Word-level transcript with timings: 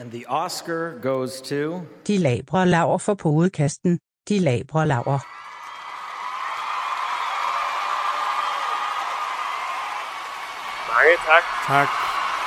And 0.00 0.10
the 0.10 0.24
Oscar 0.28 0.98
goes 1.02 1.42
to... 1.42 1.82
De 2.06 2.18
labre 2.18 2.66
laver 2.66 2.98
for 2.98 3.14
podcasten. 3.14 3.98
De 4.28 4.40
labre 4.40 4.86
laver. 4.86 5.20
Mange 10.88 11.16
tak. 11.26 11.44
Tak. 11.66 11.88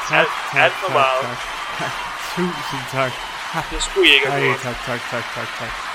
Tak, 0.10 0.28
tak, 0.52 0.62
alt 0.64 0.74
for 0.74 0.88
tak, 0.88 0.94
meget. 0.94 1.22
tak, 1.22 1.38
tak. 1.78 1.92
Tusind 2.36 2.86
tak. 2.92 3.12
Det 3.72 3.82
skulle 3.84 4.08
I 4.08 4.14
ikke 4.14 4.32
have 4.32 4.50
Ej, 4.50 4.58
tak, 4.64 4.76
tak, 4.86 5.02
tak, 5.12 5.24
tak, 5.36 5.48
tak. 5.60 5.93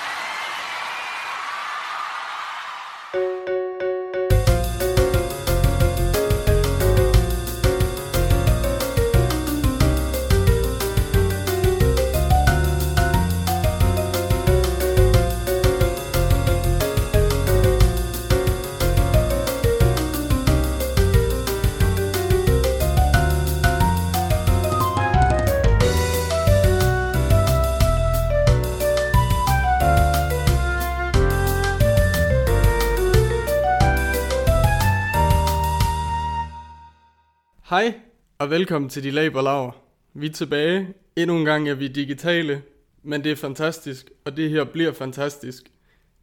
Og 38.48 38.52
velkommen 38.52 38.88
til 38.88 39.02
De 39.05 39.11
Laber 39.11 39.43
Laver. 39.43 39.70
Vi 40.15 40.27
er 40.27 40.33
tilbage. 40.33 40.95
Endnu 41.16 41.37
en 41.37 41.45
gang 41.45 41.69
er 41.69 41.75
vi 41.75 41.88
digitale, 41.88 42.62
men 43.02 43.24
det 43.24 43.33
er 43.33 43.37
fantastisk, 43.37 44.11
og 44.24 44.37
det 44.37 44.51
her 44.51 44.65
bliver 44.65 44.93
fantastisk. 44.93 45.63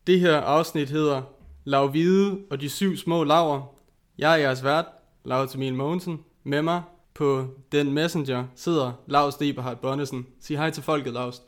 Det 0.07 0.19
her 0.19 0.37
afsnit 0.37 0.89
hedder 0.89 1.21
Lav 1.63 1.87
Hvide 1.87 2.41
og 2.51 2.61
de 2.61 2.69
syv 2.69 2.95
små 2.95 3.23
laver. 3.23 3.75
Jeg 4.17 4.33
er 4.33 4.37
jeres 4.37 4.63
vært, 4.63 4.85
Laura 5.25 5.47
Emil 5.55 5.73
Mogensen. 5.73 6.25
Med 6.43 6.61
mig 6.61 6.81
på 7.13 7.47
den 7.71 7.93
messenger 7.93 8.47
sidder 8.55 9.03
Lars 9.07 9.41
Eberhard 9.41 9.81
Bonnesen. 9.81 10.27
Sig 10.41 10.57
hej 10.57 10.69
til 10.69 10.83
folket, 10.83 11.13
Lars. 11.13 11.43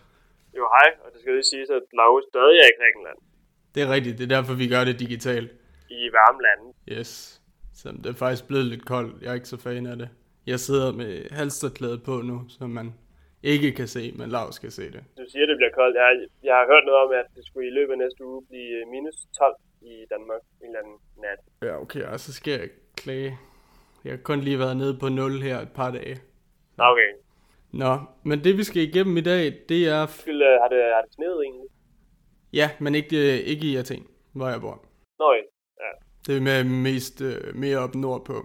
Jo, 0.58 0.68
hej, 0.80 0.90
og 1.06 1.12
det 1.14 1.22
skal 1.22 1.34
lige 1.34 1.44
sige, 1.44 1.62
at 1.62 1.84
Laue 1.94 2.22
stadig 2.30 2.58
er 2.58 2.68
i 2.74 2.76
Grækenland. 2.80 3.18
Det 3.76 3.84
er 3.84 3.90
rigtigt, 3.94 4.18
det 4.18 4.24
er 4.24 4.36
derfor, 4.36 4.54
vi 4.54 4.68
gør 4.68 4.84
det 4.84 5.00
digitalt. 5.00 5.52
I 5.90 6.10
varme 6.14 6.40
lande. 6.48 7.00
Yes. 7.00 7.42
Så 7.76 7.92
det 7.92 8.06
er 8.06 8.14
faktisk 8.14 8.48
blevet 8.48 8.66
lidt 8.66 8.86
koldt. 8.86 9.22
Jeg 9.22 9.30
er 9.30 9.34
ikke 9.34 9.48
så 9.48 9.58
fan 9.58 9.86
af 9.86 9.98
det. 9.98 10.10
Jeg 10.48 10.60
sidder 10.60 10.92
med 11.02 11.30
halsterklædet 11.32 12.02
på 12.04 12.12
nu, 12.12 12.38
så 12.50 12.68
man 12.68 12.88
ikke 13.44 13.72
kan 13.72 13.88
se, 13.88 14.12
men 14.20 14.30
Lars 14.30 14.60
kan 14.60 14.72
se 14.72 14.86
det. 14.96 15.04
Du 15.18 15.26
siger, 15.32 15.46
det 15.46 15.58
bliver 15.58 15.72
koldt. 15.80 15.96
Jeg, 15.96 16.28
jeg 16.44 16.56
har 16.56 16.66
hørt 16.72 16.86
noget 16.86 17.00
om, 17.06 17.12
at 17.22 17.26
det 17.36 17.46
skulle 17.46 17.68
i 17.68 17.74
løbet 17.78 17.92
af 17.92 17.98
næste 17.98 18.26
uge 18.26 18.46
blive 18.50 18.72
øh, 18.80 18.88
minus 18.92 19.16
12 19.38 19.56
i 19.82 20.06
Danmark. 20.14 20.42
En 20.62 20.68
eller 20.68 20.80
anden 20.80 20.98
nat. 21.24 21.40
Ja, 21.62 21.82
okay, 21.82 22.04
og 22.04 22.20
så 22.20 22.34
skal 22.34 22.52
jeg 22.60 22.70
klage. 22.98 23.38
Jeg 24.04 24.12
har 24.12 24.18
kun 24.30 24.40
lige 24.40 24.60
været 24.60 24.78
nede 24.78 24.98
på 25.00 25.10
0 25.10 25.42
her 25.42 25.60
et 25.60 25.72
par 25.76 25.92
dage. 25.92 26.16
Okay. 26.78 27.12
Nå, 27.72 27.92
men 28.24 28.44
det 28.44 28.58
vi 28.58 28.64
skal 28.64 28.82
igennem 28.82 29.18
i 29.18 29.22
dag, 29.22 29.44
det 29.70 29.82
er... 29.88 30.06
Skyld, 30.08 30.42
øh, 30.42 30.56
har 30.62 30.70
det, 30.74 30.82
har 30.96 31.02
det 31.02 31.14
sneet 31.14 31.40
egentlig? 31.46 31.70
ja, 32.54 32.70
men 32.80 32.96
ikke, 32.96 33.18
øh, 33.18 33.40
ikke 33.52 33.68
i 33.68 33.76
Athen, 33.76 34.08
hvor 34.34 34.48
jeg 34.50 34.62
bor. 34.62 34.86
Nå, 35.20 35.34
ja. 35.34 35.92
Det 36.28 36.38
er 36.38 36.42
med 36.42 36.64
mest 36.64 37.22
mere 37.54 37.78
op 37.78 37.96
nordpå. 37.96 38.36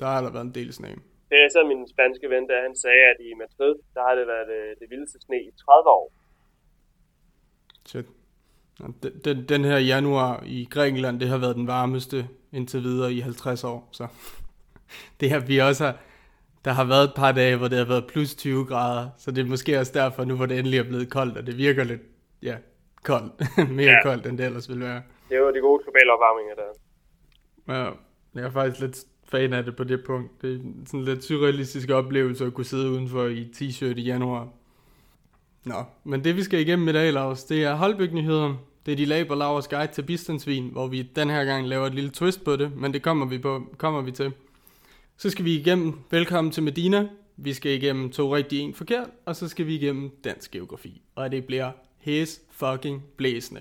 Der 0.00 0.06
har 0.06 0.22
der 0.22 0.32
været 0.32 0.44
en 0.44 0.54
del 0.54 0.72
sne. 0.72 0.96
Det 1.30 1.38
er 1.44 1.48
så 1.48 1.60
min 1.72 1.88
spanske 1.88 2.30
ven, 2.30 2.48
der 2.48 2.62
han 2.62 2.76
sagde, 2.76 3.04
at 3.12 3.18
i 3.20 3.34
Madrid, 3.34 3.74
der 3.94 4.02
har 4.08 4.14
det 4.14 4.26
været 4.26 4.50
øh, 4.58 4.76
det 4.80 4.90
vildeste 4.90 5.18
sne 5.20 5.36
i 5.42 5.50
30 5.50 5.88
år. 5.88 6.12
Shit. 7.86 8.06
Den, 9.02 9.20
den, 9.24 9.48
den 9.48 9.64
her 9.64 9.78
januar 9.78 10.42
i 10.46 10.68
Grækenland, 10.70 11.20
det 11.20 11.28
har 11.28 11.38
været 11.38 11.56
den 11.56 11.66
varmeste 11.66 12.28
indtil 12.52 12.82
videre 12.82 13.12
i 13.12 13.20
50 13.20 13.64
år. 13.64 13.88
Så 13.92 14.06
det 15.20 15.30
har 15.30 15.40
vi 15.40 15.58
også 15.58 15.84
har, 15.84 15.98
der 16.64 16.70
har 16.70 16.84
været 16.84 17.04
et 17.04 17.14
par 17.16 17.32
dage, 17.32 17.56
hvor 17.56 17.68
det 17.68 17.78
har 17.78 17.84
været 17.84 18.06
plus 18.06 18.34
20 18.34 18.66
grader. 18.66 19.10
Så 19.18 19.30
det 19.30 19.44
er 19.44 19.48
måske 19.48 19.78
også 19.78 19.92
derfor, 19.94 20.24
nu 20.24 20.36
hvor 20.36 20.46
det 20.46 20.58
endelig 20.58 20.78
er 20.78 20.88
blevet 20.88 21.10
koldt, 21.10 21.38
og 21.38 21.46
det 21.46 21.58
virker 21.58 21.84
lidt, 21.84 22.00
ja, 22.42 22.56
koldt. 23.02 23.32
Mere 23.78 23.90
ja. 23.90 24.02
koldt, 24.02 24.26
end 24.26 24.38
det 24.38 24.46
ellers 24.46 24.68
ville 24.68 24.84
være. 24.84 25.02
Det 25.28 25.36
er 25.36 25.40
jo 25.40 25.54
de 25.54 25.60
gode 25.60 25.82
globale 25.82 26.12
opvarmninger 26.12 26.54
der. 26.54 26.70
Ja, 27.74 27.90
jeg 28.34 28.44
er 28.44 28.50
faktisk 28.50 28.80
lidt 28.80 29.04
fan 29.30 29.52
af 29.52 29.64
det 29.64 29.76
på 29.76 29.84
det 29.84 30.04
punkt. 30.04 30.42
Det 30.42 30.54
er 30.54 30.58
sådan 30.86 31.00
en 31.00 31.06
lidt 31.06 31.24
surrealistisk 31.24 31.90
oplevelse 31.90 32.46
at 32.46 32.54
kunne 32.54 32.64
sidde 32.64 32.90
udenfor 32.90 33.26
i 33.26 33.44
t-shirt 33.56 33.98
i 33.98 34.02
januar. 34.02 34.48
Nå, 35.64 35.84
men 36.04 36.24
det 36.24 36.36
vi 36.36 36.42
skal 36.42 36.60
igennem 36.60 36.88
i 36.88 36.92
dag, 36.92 37.12
Lars, 37.12 37.44
det 37.44 37.64
er 37.64 37.74
Holbæk-nyheder. 37.74 38.54
Det 38.86 38.92
er 38.92 38.96
de 38.96 39.04
laber 39.04 39.34
Lauers 39.34 39.68
guide 39.68 39.92
til 39.92 40.02
bistandsvin, 40.02 40.68
hvor 40.72 40.86
vi 40.86 41.02
den 41.02 41.30
her 41.30 41.44
gang 41.44 41.68
laver 41.68 41.86
et 41.86 41.94
lille 41.94 42.10
twist 42.10 42.44
på 42.44 42.56
det, 42.56 42.76
men 42.76 42.92
det 42.92 43.02
kommer 43.02 43.26
vi, 43.26 43.38
på, 43.38 43.62
kommer 43.78 44.00
vi 44.02 44.10
til. 44.10 44.32
Så 45.16 45.30
skal 45.30 45.44
vi 45.44 45.54
igennem 45.54 45.98
Velkommen 46.10 46.52
til 46.52 46.62
Medina. 46.62 47.08
Vi 47.36 47.52
skal 47.52 47.72
igennem 47.72 48.10
to 48.10 48.36
rigtig 48.36 48.60
en 48.60 48.74
forkert, 48.74 49.08
og 49.26 49.36
så 49.36 49.48
skal 49.48 49.66
vi 49.66 49.74
igennem 49.74 50.10
dansk 50.24 50.50
geografi. 50.50 51.02
Og 51.14 51.32
det 51.32 51.44
bliver 51.44 51.70
hæs 51.98 52.40
fucking 52.50 53.02
blæsende. 53.16 53.60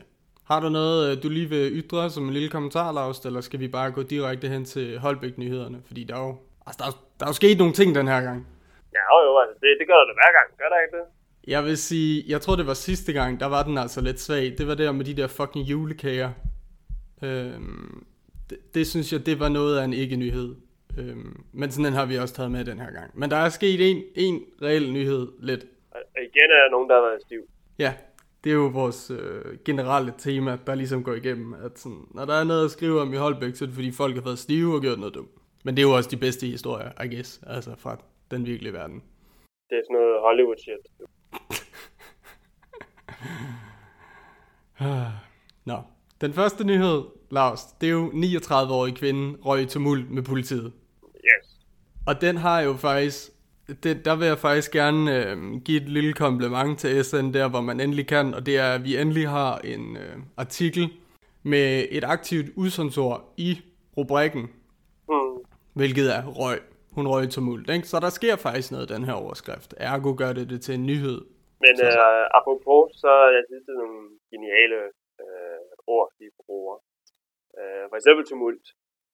Har 0.52 0.60
du 0.60 0.70
noget, 0.70 1.00
øh, 1.12 1.24
du 1.24 1.30
lige 1.30 1.50
vil 1.50 1.72
ytre 1.80 2.10
som 2.10 2.28
en 2.28 2.34
lille 2.34 2.50
kommentar, 2.50 2.92
Lars, 2.92 3.20
eller 3.26 3.42
skal 3.42 3.60
vi 3.60 3.68
bare 3.68 3.92
gå 3.92 4.04
direkte 4.04 4.48
hen 4.48 4.66
til 4.66 5.00
Holbæk-nyhederne? 5.00 5.82
Fordi 5.88 6.04
der 6.04 6.16
er 6.16 6.26
jo, 6.28 6.36
altså, 6.68 6.78
der 6.80 6.86
er, 6.90 6.96
der 7.20 7.26
er 7.26 7.30
jo 7.30 7.34
sket 7.34 7.58
nogle 7.58 7.74
ting 7.74 7.96
den 7.96 8.08
her 8.08 8.22
gang. 8.22 8.48
Ja, 8.94 9.06
jo, 9.26 9.40
altså, 9.42 9.56
det, 9.62 9.70
det 9.80 9.88
gør 9.88 9.94
der 9.94 10.14
hver 10.20 10.32
gang. 10.38 10.48
Gør 10.58 10.70
der 10.74 10.80
ikke 10.86 10.98
det? 10.98 11.06
Jeg 11.54 11.66
vil 11.66 11.78
sige, 11.78 12.24
jeg 12.28 12.42
tror 12.42 12.56
det 12.56 12.68
var 12.68 12.74
sidste 12.74 13.14
gang, 13.14 13.40
der 13.40 13.46
var 13.46 13.64
den 13.64 13.78
altså 13.78 14.02
lidt 14.02 14.20
svag. 14.20 14.56
Det 14.58 14.68
var 14.68 14.76
der 14.76 14.92
med 14.92 15.06
de 15.06 15.14
der 15.14 15.28
fucking 15.28 15.66
julekager. 15.66 16.32
Øhm, 17.24 18.06
det, 18.50 18.58
det 18.74 18.88
synes 18.88 19.14
jeg, 19.14 19.26
det 19.26 19.40
var 19.40 19.50
noget 19.50 19.80
af 19.80 19.84
en 19.84 19.94
ikke-nyhed. 19.94 20.56
Øhm, 21.00 21.44
men 21.54 21.72
sådan 21.72 21.86
en 21.86 21.94
har 21.94 22.06
vi 22.06 22.18
også 22.18 22.34
taget 22.34 22.52
med 22.52 22.66
den 22.66 22.80
her 22.80 22.92
gang. 22.92 23.20
Men 23.20 23.32
der 23.32 23.38
er 23.38 23.50
sket 23.50 23.92
en, 23.92 24.04
en 24.16 24.46
reel 24.62 24.92
nyhed 24.92 25.28
lidt. 25.40 25.64
Og 25.92 26.02
igen 26.16 26.48
er 26.56 26.64
der 26.64 26.72
nogen, 26.72 26.90
der 26.90 26.96
har 26.96 27.02
været 27.02 27.22
stiv. 27.22 27.42
Ja, 27.80 27.94
det 28.44 28.50
er 28.50 28.54
jo 28.54 28.68
vores 28.68 29.12
øh, 29.12 29.58
generelle 29.66 30.14
tema, 30.18 30.58
der 30.68 30.76
ligesom 30.76 31.04
går 31.04 31.14
igennem. 31.14 31.54
At 31.54 31.80
sådan, 31.80 32.06
når 32.12 32.26
der 32.26 32.34
er 32.34 32.44
noget 32.44 32.66
at 32.66 32.72
skrive 32.72 33.02
om 33.02 33.14
i 33.14 33.18
Holbæk, 33.18 33.56
så 33.56 33.64
er 33.64 33.68
det 33.68 33.76
fordi 33.76 33.92
folk 33.92 34.16
har 34.16 34.22
været 34.22 34.40
stive 34.40 34.76
og 34.76 34.82
gjort 34.82 35.00
noget 35.00 35.16
dumt. 35.16 35.32
Men 35.64 35.76
det 35.78 35.84
er 35.84 35.88
jo 35.88 35.96
også 35.96 36.10
de 36.10 36.18
bedste 36.18 36.48
historier, 36.48 37.04
I 37.04 37.16
guess. 37.16 37.42
Altså 37.48 37.76
fra 37.78 37.98
den 38.32 38.46
virkelige 38.46 38.74
verden. 38.74 39.04
Det 39.70 39.78
er 39.78 39.82
sådan 39.86 39.94
noget 39.94 40.22
Hollywood 40.22 40.58
shit. 40.58 40.86
Nå, 45.66 45.78
den 46.22 46.34
første 46.34 46.64
nyhed, 46.64 47.04
Lars, 47.32 47.66
det 47.82 47.90
er 47.90 47.94
jo 47.94 48.10
39-årig 48.10 48.96
kvinde 48.96 49.38
røg 49.46 49.62
i 49.62 49.66
tumult 49.66 50.12
med 50.12 50.24
politiet. 50.24 50.74
Yes. 51.04 51.60
Og 52.08 52.22
den 52.22 52.38
har 52.38 52.62
jo 52.62 52.74
faktisk, 52.74 53.30
det, 53.84 54.06
der 54.06 54.16
vil 54.16 54.28
jeg 54.28 54.38
faktisk 54.38 54.72
gerne 54.72 55.02
øh, 55.26 55.38
give 55.66 55.82
et 55.82 55.90
lille 55.90 56.14
kompliment 56.14 56.80
til 56.80 57.04
SN 57.06 57.34
der, 57.34 57.50
hvor 57.50 57.62
man 57.62 57.80
endelig 57.80 58.08
kan, 58.08 58.34
og 58.34 58.46
det 58.46 58.58
er, 58.58 58.70
at 58.74 58.84
vi 58.84 58.98
endelig 58.98 59.30
har 59.30 59.58
en 59.58 59.98
øh, 59.98 60.16
artikel 60.38 60.86
med 61.44 61.86
et 61.92 62.04
aktivt 62.04 62.48
udsagnsord 62.56 63.34
i 63.38 63.62
rubrikken, 63.98 64.44
Hmm. 65.10 65.38
hvilket 65.80 66.08
er 66.18 66.24
røg. 66.42 66.60
Hun 66.98 67.08
røg 67.08 67.24
i 67.24 67.28
tumult, 67.28 67.70
ikke? 67.70 67.88
Så 67.88 68.00
der 68.00 68.10
sker 68.20 68.36
faktisk 68.36 68.72
noget 68.72 68.92
i 68.92 68.94
den 68.94 69.04
her 69.04 69.14
overskrift. 69.14 69.74
Ergo 69.78 70.12
gør 70.22 70.34
det 70.34 70.50
det 70.50 70.62
til 70.62 70.74
en 70.76 70.86
nyhed. 70.86 71.20
Men 71.66 71.74
Så- 71.78 71.86
øh, 71.86 72.26
apropos, 72.40 72.84
så 73.04 73.12
jeg 73.36 73.44
synes, 73.50 73.64
det 73.68 73.74
er 73.76 73.82
nogle 73.86 74.04
geniale 74.32 74.80
øh, 75.24 75.60
ord, 75.96 76.08
de 76.20 76.26
bruger. 76.46 76.76
Øh, 77.60 77.84
for 77.90 77.96
eksempel 78.00 78.24
tumult. 78.26 78.66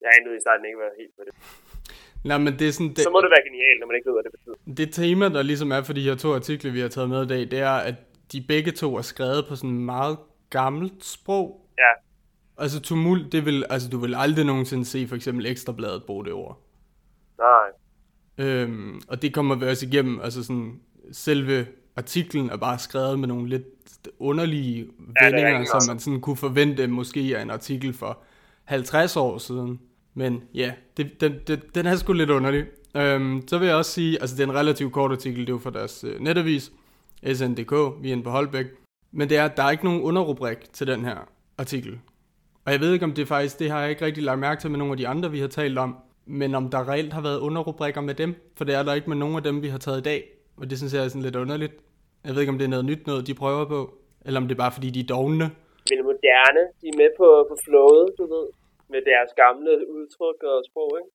Jeg 0.01 0.09
anede 0.17 0.35
i 0.38 0.44
starten 0.45 0.65
ikke, 0.65 0.79
hvad 0.81 0.91
helt 1.01 1.13
hvad 1.15 1.25
det 1.29 1.35
Nej, 2.25 2.38
men 2.38 2.59
det 2.59 2.68
er 2.68 2.72
sådan... 2.72 2.90
Det, 2.90 3.00
Så 3.00 3.09
må 3.09 3.22
det 3.22 3.30
være 3.30 3.44
genialt, 3.50 3.80
når 3.80 3.88
man 3.88 3.96
ikke 3.96 4.09
ved, 4.09 4.16
hvad 4.16 4.24
det 4.24 4.31
betyder. 4.31 4.75
Det 4.78 4.94
tema, 4.94 5.30
der 5.30 5.41
ligesom 5.41 5.72
er 5.72 5.81
for 5.81 5.94
de 5.94 6.02
her 6.02 6.16
to 6.16 6.36
artikler, 6.36 6.72
vi 6.72 6.80
har 6.80 6.88
taget 6.88 7.09
med 7.09 7.24
i 7.24 7.28
dag, 7.28 7.40
det 7.40 7.59
er, 7.59 7.78
at 7.90 7.95
de 8.31 8.42
begge 8.42 8.72
to 8.72 8.95
er 8.95 9.01
skrevet 9.01 9.45
på 9.50 9.56
sådan 9.56 9.80
meget 9.80 10.18
gammelt 10.50 11.06
sprog. 11.06 11.62
Ja, 11.77 11.92
Altså 12.57 12.81
tumult, 12.81 13.31
det 13.31 13.45
vil, 13.45 13.66
altså 13.69 13.89
du 13.89 13.98
vil 13.98 14.16
aldrig 14.16 14.45
nogensinde 14.45 14.86
se 14.86 15.07
for 15.07 15.16
eksempel 15.16 15.45
Ekstrabladet 15.45 16.04
bruge 16.04 16.25
det 16.25 16.33
ord. 16.33 16.62
nej. 17.39 18.48
Øhm, 18.48 19.01
og 19.07 19.21
det 19.21 19.33
kommer 19.33 19.56
vi 19.56 19.66
også 19.66 19.86
igennem, 19.86 20.19
altså 20.21 20.44
sådan, 20.44 20.80
selve 21.12 21.68
artiklen 21.95 22.50
er 22.50 22.57
bare 22.57 22.80
skrevet 22.80 23.19
med 23.19 23.28
nogle 23.28 23.50
lidt 23.50 23.63
underlige 24.19 24.88
er 25.16 25.25
vendinger, 25.25 25.66
som 25.66 25.81
man 25.88 26.00
sådan 26.00 26.21
kunne 26.21 26.38
forvente 26.38 26.88
måske 26.88 27.33
af 27.38 27.42
en 27.42 27.50
artikel 27.50 27.94
for 27.94 28.19
50 28.63 29.18
år 29.18 29.38
siden. 29.38 29.80
Men 30.15 30.44
ja, 30.53 30.73
det, 30.97 31.21
den, 31.21 31.33
den, 31.47 31.62
den 31.75 31.85
er 31.85 31.95
sgu 31.95 32.13
lidt 32.13 32.29
underlig. 32.29 32.65
Øhm, 32.97 33.47
så 33.47 33.57
vil 33.57 33.67
jeg 33.67 33.75
også 33.75 33.91
sige, 33.91 34.21
altså 34.21 34.35
det 34.35 34.44
er 34.44 34.47
en 34.47 34.56
relativt 34.56 34.94
kort 34.94 35.12
artikel, 35.12 35.41
det 35.41 35.50
er 35.50 35.53
jo 35.53 35.59
fra 35.59 35.69
deres 35.69 36.03
øh, 36.03 36.19
netavis, 36.19 36.71
SNDK, 37.33 37.71
vi 38.01 38.09
er 38.09 38.12
inde 38.12 38.23
på 38.23 38.29
Holbæk. 38.29 38.65
Men 39.12 39.29
det 39.29 39.38
er, 39.38 39.45
at 39.45 39.57
der 39.57 39.63
er 39.63 39.71
ikke 39.71 39.85
nogen 39.85 40.01
underrubrik 40.01 40.73
til 40.73 40.88
den 40.88 41.06
her 41.06 41.17
artikel. 41.57 42.00
Og 42.65 42.71
jeg 42.71 42.79
ved 42.79 42.94
ikke, 42.94 43.06
om 43.06 43.13
det 43.13 43.27
faktisk, 43.27 43.59
det 43.59 43.71
har 43.71 43.81
jeg 43.81 43.89
ikke 43.89 44.06
rigtig 44.06 44.23
lagt 44.23 44.39
mærke 44.39 44.62
til 44.62 44.71
med 44.71 44.79
nogle 44.79 44.94
af 44.94 44.97
de 44.97 45.07
andre, 45.07 45.31
vi 45.31 45.39
har 45.39 45.47
talt 45.47 45.77
om, 45.77 45.95
men 46.25 46.56
om 46.56 46.69
der 46.69 46.89
reelt 46.89 47.13
har 47.13 47.21
været 47.21 47.39
underrubrikker 47.39 48.01
med 48.01 48.13
dem, 48.13 48.35
for 48.57 48.65
det 48.65 48.75
er 48.75 48.83
der 48.83 48.94
ikke 48.94 49.09
med 49.09 49.18
nogen 49.18 49.35
af 49.35 49.44
dem, 49.44 49.61
vi 49.61 49.68
har 49.68 49.77
taget 49.77 50.00
i 50.00 50.03
dag. 50.03 50.23
Og 50.57 50.69
det 50.69 50.77
synes 50.77 50.94
jeg 50.94 51.03
er 51.03 51.07
sådan 51.07 51.21
lidt 51.21 51.35
underligt. 51.35 51.73
Jeg 52.25 52.33
ved 52.33 52.41
ikke, 52.41 52.51
om 52.51 52.57
det 52.57 52.65
er 52.65 52.69
noget 52.69 52.85
nyt 52.85 53.07
noget, 53.07 53.27
de 53.27 53.33
prøver 53.33 53.65
på, 53.65 53.94
eller 54.25 54.39
om 54.39 54.47
det 54.47 54.56
er 54.56 54.63
bare 54.65 54.71
fordi, 54.71 54.89
de 54.89 55.00
er 55.00 55.07
dogne. 55.15 55.51
Men 55.89 56.03
moderne, 56.03 56.63
de 56.81 56.88
er 56.88 56.97
med 56.97 57.09
på, 57.18 57.45
på 57.50 57.56
flowet, 57.65 58.09
du 58.18 58.23
ved, 58.33 58.45
med 58.93 59.01
deres 59.11 59.31
gamle 59.43 59.71
udtryk 59.95 60.39
og 60.51 60.57
sprog, 60.69 60.91
ikke? 60.99 61.11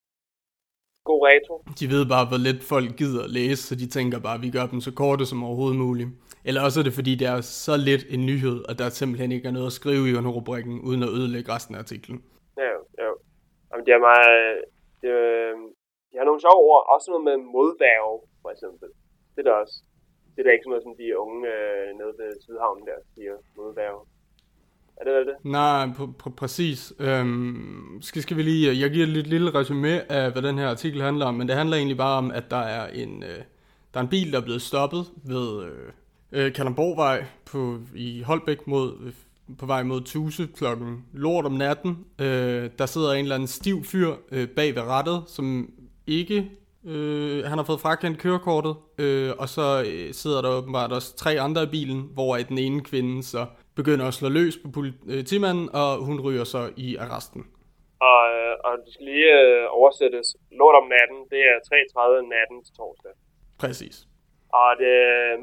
God 1.08 1.20
retro. 1.28 1.54
De 1.80 1.86
ved 1.94 2.04
bare, 2.14 2.26
hvor 2.30 2.40
lidt 2.48 2.62
folk 2.72 2.90
gider 3.00 3.22
at 3.26 3.30
læse, 3.38 3.62
så 3.68 3.74
de 3.82 3.86
tænker 3.96 4.18
bare, 4.26 4.38
at 4.38 4.44
vi 4.46 4.50
gør 4.56 4.66
dem 4.72 4.80
så 4.86 4.92
korte 5.02 5.24
som 5.26 5.44
overhovedet 5.48 5.78
muligt. 5.86 6.10
Eller 6.48 6.60
også 6.66 6.80
er 6.80 6.84
det, 6.84 6.94
fordi 7.00 7.12
det 7.20 7.26
er 7.34 7.40
så 7.64 7.74
lidt 7.88 8.04
en 8.14 8.22
nyhed, 8.30 8.56
at 8.70 8.76
der 8.80 8.88
simpelthen 8.88 9.30
ikke 9.32 9.48
er 9.48 9.56
noget 9.56 9.70
at 9.72 9.78
skrive 9.80 10.04
i 10.08 10.16
under 10.18 10.32
rubrikken, 10.38 10.74
uden 10.88 11.02
at 11.06 11.12
ødelægge 11.18 11.52
resten 11.54 11.74
af 11.74 11.78
artiklen. 11.84 12.18
Ja, 12.60 12.68
jo, 12.74 12.80
jo. 13.04 13.12
Jamen, 13.70 13.84
det 13.86 13.92
er 13.94 14.02
meget... 14.10 14.38
Det, 15.02 15.10
øh, 15.24 15.54
de 16.10 16.14
har 16.18 16.26
nogle 16.28 16.44
sjove 16.44 16.62
ord, 16.70 16.82
også 16.94 17.06
noget 17.10 17.24
med 17.28 17.36
modværge, 17.54 18.18
for 18.42 18.50
eksempel. 18.54 18.88
Det 19.34 19.40
er 19.42 19.48
der 19.50 19.56
også. 19.64 19.76
Det 20.32 20.38
er 20.40 20.46
da 20.46 20.52
ikke 20.52 20.64
sådan 20.64 20.74
noget, 20.74 20.86
som 20.86 20.96
de 21.00 21.18
unge 21.24 21.40
øh, 21.54 21.88
nede 21.98 22.14
ved 22.20 22.30
Sydhavnen 22.44 22.84
der 22.90 22.98
siger, 23.14 23.34
modværge. 23.56 24.02
Er 25.00 25.04
det 25.04 25.14
vel 25.14 25.26
det? 25.26 25.34
Nej, 25.44 25.86
pr- 25.98 26.22
pr- 26.22 26.34
præcis. 26.34 26.92
Øhm, 26.98 27.98
skal, 28.00 28.22
skal 28.22 28.36
vi 28.36 28.42
lige, 28.42 28.70
øh, 28.70 28.80
jeg 28.80 28.90
giver 28.90 29.06
et 29.06 29.12
lidt 29.12 29.26
lille 29.26 29.54
resume 29.54 30.12
af, 30.12 30.30
hvad 30.32 30.42
den 30.42 30.58
her 30.58 30.68
artikel 30.68 31.02
handler 31.02 31.26
om, 31.26 31.34
men 31.34 31.48
det 31.48 31.56
handler 31.56 31.76
egentlig 31.76 31.96
bare 31.96 32.18
om, 32.18 32.30
at 32.30 32.50
der 32.50 32.56
er 32.56 32.88
en, 32.88 33.22
øh, 33.22 33.38
der 33.94 34.00
er 34.00 34.00
en 34.00 34.08
bil, 34.08 34.32
der 34.32 34.38
er 34.38 34.44
blevet 34.44 34.62
stoppet 34.62 35.06
ved 35.24 35.64
øh, 35.64 35.92
øh 36.32 36.52
Kalamborgvej 36.52 37.24
på, 37.44 37.78
i 37.94 38.22
Holbæk 38.22 38.66
mod, 38.66 38.92
øh, 39.06 39.12
på 39.58 39.66
vej 39.66 39.82
mod 39.82 40.00
Tuse 40.00 40.48
klokken 40.56 41.04
lort 41.12 41.44
om 41.44 41.52
natten. 41.52 42.04
Øh, 42.18 42.70
der 42.78 42.86
sidder 42.86 43.12
en 43.12 43.22
eller 43.22 43.34
anden 43.34 43.48
stiv 43.48 43.84
fyr 43.84 44.14
øh, 44.32 44.48
bag 44.48 44.74
ved 44.74 44.82
rattet, 44.82 45.22
som 45.26 45.70
ikke 46.06 46.50
Øh, 46.84 47.44
han 47.44 47.58
har 47.58 47.64
fået 47.64 47.80
frakendt 47.80 48.18
kørekortet, 48.18 48.76
øh, 48.98 49.32
og 49.38 49.48
så 49.48 49.84
øh, 49.86 50.14
sidder 50.14 50.42
der 50.42 50.48
åbenbart 50.48 50.92
også 50.92 51.16
tre 51.16 51.40
andre 51.40 51.62
i 51.62 51.66
bilen, 51.66 52.08
hvor 52.14 52.36
den 52.36 52.58
ene 52.58 52.80
kvinde 52.80 53.22
så 53.22 53.46
begynder 53.76 54.06
at 54.06 54.14
slå 54.14 54.28
løs 54.28 54.56
på 54.64 54.68
politimanden, 54.70 55.68
og 55.74 56.04
hun 56.06 56.20
ryger 56.20 56.44
så 56.44 56.72
i 56.76 56.96
arresten. 56.96 57.42
Og, 58.10 58.22
øh, 58.36 58.54
og 58.66 58.72
det 58.84 58.92
skal 58.94 59.06
lige 59.06 59.32
øh, 59.40 59.64
oversættes. 59.78 60.26
Lort 60.60 60.76
om 60.80 60.86
natten, 60.94 61.18
det 61.32 61.40
er 61.50 61.56
3.30 61.68 62.28
natten 62.34 62.64
til 62.64 62.74
torsdag. 62.76 63.12
Præcis. 63.58 63.96
Og 64.60 64.70
det, 64.82 64.94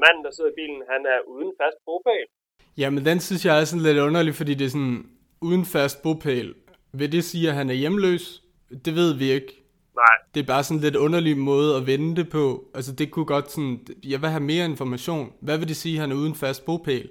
manden, 0.02 0.24
der 0.24 0.30
sidder 0.30 0.50
i 0.50 0.58
bilen, 0.60 0.82
han 0.92 1.00
er 1.14 1.18
uden 1.34 1.52
fast 1.60 1.78
bopæl. 1.86 2.26
Jamen, 2.78 3.04
den 3.04 3.20
synes 3.20 3.46
jeg 3.46 3.60
er 3.60 3.64
sådan 3.64 3.82
lidt 3.82 3.98
underlig, 3.98 4.34
fordi 4.34 4.54
det 4.54 4.64
er 4.64 4.68
sådan, 4.68 5.10
uden 5.42 5.64
fast 5.64 6.02
bopæl. 6.02 6.54
Vil 6.92 7.12
det 7.12 7.24
sige, 7.24 7.48
at 7.48 7.54
han 7.54 7.70
er 7.70 7.74
hjemløs? 7.74 8.42
Det 8.84 8.94
ved 8.94 9.14
vi 9.14 9.30
ikke. 9.30 9.52
Nej. 9.96 10.16
Det 10.34 10.40
er 10.42 10.46
bare 10.46 10.64
sådan 10.64 10.80
lidt 10.80 10.96
underlig 10.96 11.38
måde 11.38 11.76
at 11.76 11.86
vende 11.86 12.16
det 12.16 12.30
på. 12.30 12.64
Altså, 12.74 12.92
det 12.94 13.10
kunne 13.10 13.24
godt 13.24 13.50
sådan, 13.50 13.86
jeg 14.04 14.20
vil 14.20 14.28
have 14.28 14.42
mere 14.42 14.64
information. 14.64 15.32
Hvad 15.40 15.58
vil 15.58 15.68
det 15.68 15.76
sige, 15.76 15.94
at 15.94 16.00
han 16.00 16.10
er 16.12 16.16
uden 16.16 16.34
fast 16.34 16.64
bopæl? 16.64 17.08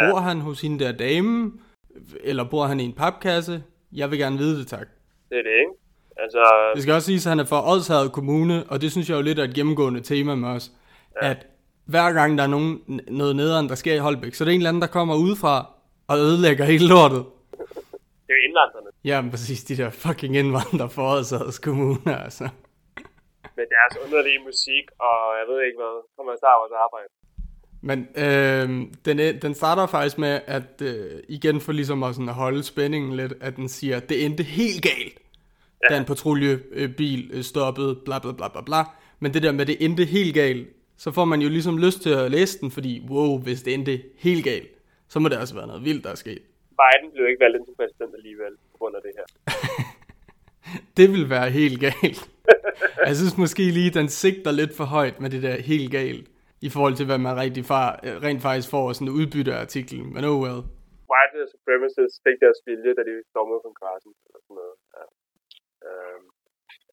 Ja. 0.00 0.10
Bor 0.10 0.18
han 0.18 0.40
hos 0.40 0.60
hende 0.60 0.84
der 0.84 0.92
dame? 0.92 1.52
Eller 2.20 2.44
bor 2.44 2.64
han 2.64 2.80
i 2.80 2.84
en 2.84 2.92
papkasse? 2.92 3.62
Jeg 3.92 4.10
vil 4.10 4.18
gerne 4.18 4.38
vide 4.38 4.58
det, 4.58 4.66
tak. 4.66 4.88
Det 5.28 5.38
er 5.38 5.42
det, 5.42 5.50
ikke? 5.50 5.72
Altså... 6.16 6.72
Det 6.74 6.82
skal 6.82 6.94
også 6.94 7.06
siges, 7.06 7.26
at 7.26 7.30
han 7.30 7.40
er 7.40 7.44
fra 7.44 7.72
Odshavet 7.72 8.12
Kommune, 8.12 8.64
og 8.68 8.80
det 8.80 8.92
synes 8.92 9.08
jeg 9.10 9.16
jo 9.16 9.22
lidt 9.22 9.38
er 9.38 9.44
et 9.44 9.54
gennemgående 9.54 10.00
tema 10.00 10.34
med 10.34 10.48
os. 10.48 10.72
Ja. 11.22 11.30
At 11.30 11.46
hver 11.84 12.12
gang 12.12 12.38
der 12.38 12.44
er 12.44 12.52
nogen, 12.56 13.00
noget 13.08 13.36
nederen, 13.36 13.68
der 13.68 13.74
sker 13.74 13.94
i 13.94 13.98
Holbæk, 13.98 14.34
så 14.34 14.44
er 14.44 14.46
det 14.46 14.54
en 14.54 14.60
eller 14.60 14.70
anden, 14.70 14.82
der 14.82 14.96
kommer 14.98 15.14
udefra 15.16 15.56
og 16.08 16.16
ødelægger 16.18 16.64
hele 16.64 16.88
lortet. 16.88 17.24
Det 18.26 18.32
er 18.34 18.38
jo 18.38 18.42
indvandrerne. 18.48 18.90
Ja, 19.04 19.20
men 19.20 19.30
præcis 19.30 19.64
de 19.64 19.76
der 19.76 19.90
fucking 19.90 20.36
indvandrere 20.36 20.90
fra 20.90 21.04
Odshavets 21.14 21.58
Kommune, 21.58 22.10
altså. 22.24 22.48
Med 23.58 23.66
deres 23.76 23.94
underlige 24.04 24.40
musik, 24.48 24.84
og 25.08 25.18
jeg 25.38 25.46
ved 25.50 25.58
ikke 25.66 25.78
hvad, 25.82 25.94
kommer 26.16 26.30
jeg 26.32 26.38
starte 26.42 26.58
vores 26.62 26.76
arbejde. 26.86 27.08
Men 27.80 28.08
øh, 28.16 28.68
den, 29.04 29.42
den 29.42 29.54
starter 29.54 29.86
faktisk 29.86 30.18
med, 30.18 30.40
at 30.46 30.82
øh, 30.82 31.22
igen 31.28 31.60
for 31.60 31.72
ligesom 31.72 32.02
at, 32.02 32.14
sådan 32.14 32.28
at 32.28 32.34
holde 32.34 32.62
spændingen 32.62 33.16
lidt, 33.16 33.32
at 33.40 33.56
den 33.56 33.68
siger, 33.68 33.96
at 33.96 34.08
det 34.08 34.24
endte 34.24 34.42
helt 34.42 34.82
galt, 34.82 35.18
ja. 35.82 35.94
da 35.94 36.00
en 36.00 36.04
patruljebil 36.04 37.30
øh, 37.32 37.42
stoppede, 37.42 37.94
bla 38.04 38.18
bla 38.18 38.32
bla 38.32 38.48
bla 38.48 38.60
bla. 38.60 38.84
Men 39.20 39.34
det 39.34 39.42
der 39.42 39.52
med, 39.52 39.60
at 39.60 39.66
det 39.66 39.76
endte 39.80 40.04
helt 40.04 40.34
galt, 40.34 40.68
så 40.96 41.10
får 41.10 41.24
man 41.24 41.40
jo 41.40 41.48
ligesom 41.48 41.78
lyst 41.78 42.02
til 42.02 42.10
at 42.10 42.30
læse 42.30 42.60
den, 42.60 42.70
fordi 42.70 43.06
wow, 43.10 43.38
hvis 43.38 43.62
det 43.62 43.74
endte 43.74 44.02
helt 44.18 44.44
galt, 44.44 44.68
så 45.08 45.18
må 45.18 45.28
det 45.28 45.38
også 45.38 45.54
være 45.54 45.66
noget 45.66 45.84
vildt, 45.84 46.04
der 46.04 46.10
er 46.10 46.14
sket. 46.14 46.42
Biden 46.68 47.12
blev 47.14 47.28
ikke 47.28 47.40
valgt 47.40 47.56
ind 47.56 47.66
som 47.66 47.74
præsident 47.76 48.14
alligevel, 48.14 48.52
på 48.72 48.78
grund 48.78 48.94
af 48.96 49.00
det 49.02 49.12
her. 49.16 49.54
det 50.96 51.12
vil 51.12 51.30
være 51.30 51.50
helt 51.50 51.80
galt. 51.80 52.30
jeg 53.06 53.16
synes 53.16 53.38
måske 53.38 53.62
lige, 53.62 53.90
den 53.90 54.08
sigter 54.08 54.50
lidt 54.50 54.76
for 54.76 54.84
højt 54.84 55.20
med 55.20 55.30
det 55.30 55.42
der 55.42 55.62
helt 55.62 55.90
galt 55.92 56.28
i 56.66 56.68
forhold 56.74 56.94
til, 56.96 57.06
hvad 57.06 57.20
man 57.26 57.34
rigtig 57.44 57.64
far, 57.72 57.88
rent 58.26 58.42
faktisk 58.46 58.68
får 58.74 58.84
sådan 58.92 59.08
en 59.08 59.16
udbytte 59.18 59.52
af 59.56 59.60
artiklen. 59.66 60.06
Men 60.14 60.22
oh 60.30 60.38
well. 60.44 60.60
White 61.12 61.38
supremacists 61.52 62.16
fik 62.26 62.36
deres 62.44 62.60
vilje, 62.66 62.92
da 62.98 63.02
de 63.08 63.14
stormede 63.32 63.60
kongressen. 63.66 64.12
Eller 64.26 64.40
sådan 64.44 64.56
noget. 64.60 64.76
Ja. 64.96 65.04
Øhm. 65.86 66.26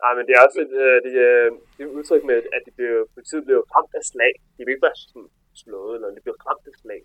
Ej, 0.05 0.11
men 0.17 0.23
det 0.27 0.33
er 0.37 0.41
også 0.47 0.59
et, 0.65 0.73
øh, 0.85 0.95
det, 1.05 1.13
øh, 1.27 1.47
det 1.75 1.81
er 1.85 1.91
udtryk 1.97 2.23
med, 2.29 2.37
at 2.55 2.61
de 2.65 2.71
blev, 2.77 2.91
politiet 3.15 3.43
blev 3.47 3.59
ramt 3.75 3.93
af 3.99 4.03
slag. 4.11 4.33
De 4.55 4.61
blev 4.63 4.73
ikke 4.75 4.85
bare 4.87 4.99
sådan 5.03 5.29
slået, 5.63 5.93
eller 5.95 6.07
de 6.17 6.21
blev 6.25 6.35
ramt 6.47 6.65
af 6.71 6.75
slag. 6.81 7.01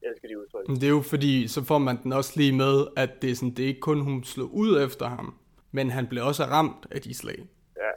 Jeg 0.00 0.08
elsker 0.10 0.28
de 0.28 0.36
udtryk. 0.42 0.64
Det 0.80 0.88
er 0.90 0.96
jo 0.98 1.04
fordi, 1.14 1.34
så 1.54 1.60
får 1.70 1.78
man 1.88 1.96
den 2.02 2.12
også 2.12 2.32
lige 2.40 2.54
med, 2.64 2.74
at 3.02 3.10
det 3.22 3.30
er, 3.30 3.34
sådan, 3.34 3.54
det 3.56 3.62
er 3.64 3.70
ikke 3.72 3.86
kun, 3.90 4.00
hun 4.08 4.24
slog 4.24 4.48
ud 4.62 4.72
efter 4.86 5.06
ham, 5.16 5.28
men 5.76 5.90
han 5.96 6.04
blev 6.10 6.22
også 6.30 6.42
ramt 6.56 6.82
af 6.90 7.00
de 7.06 7.14
slag. 7.22 7.38
Ja, 7.82 7.92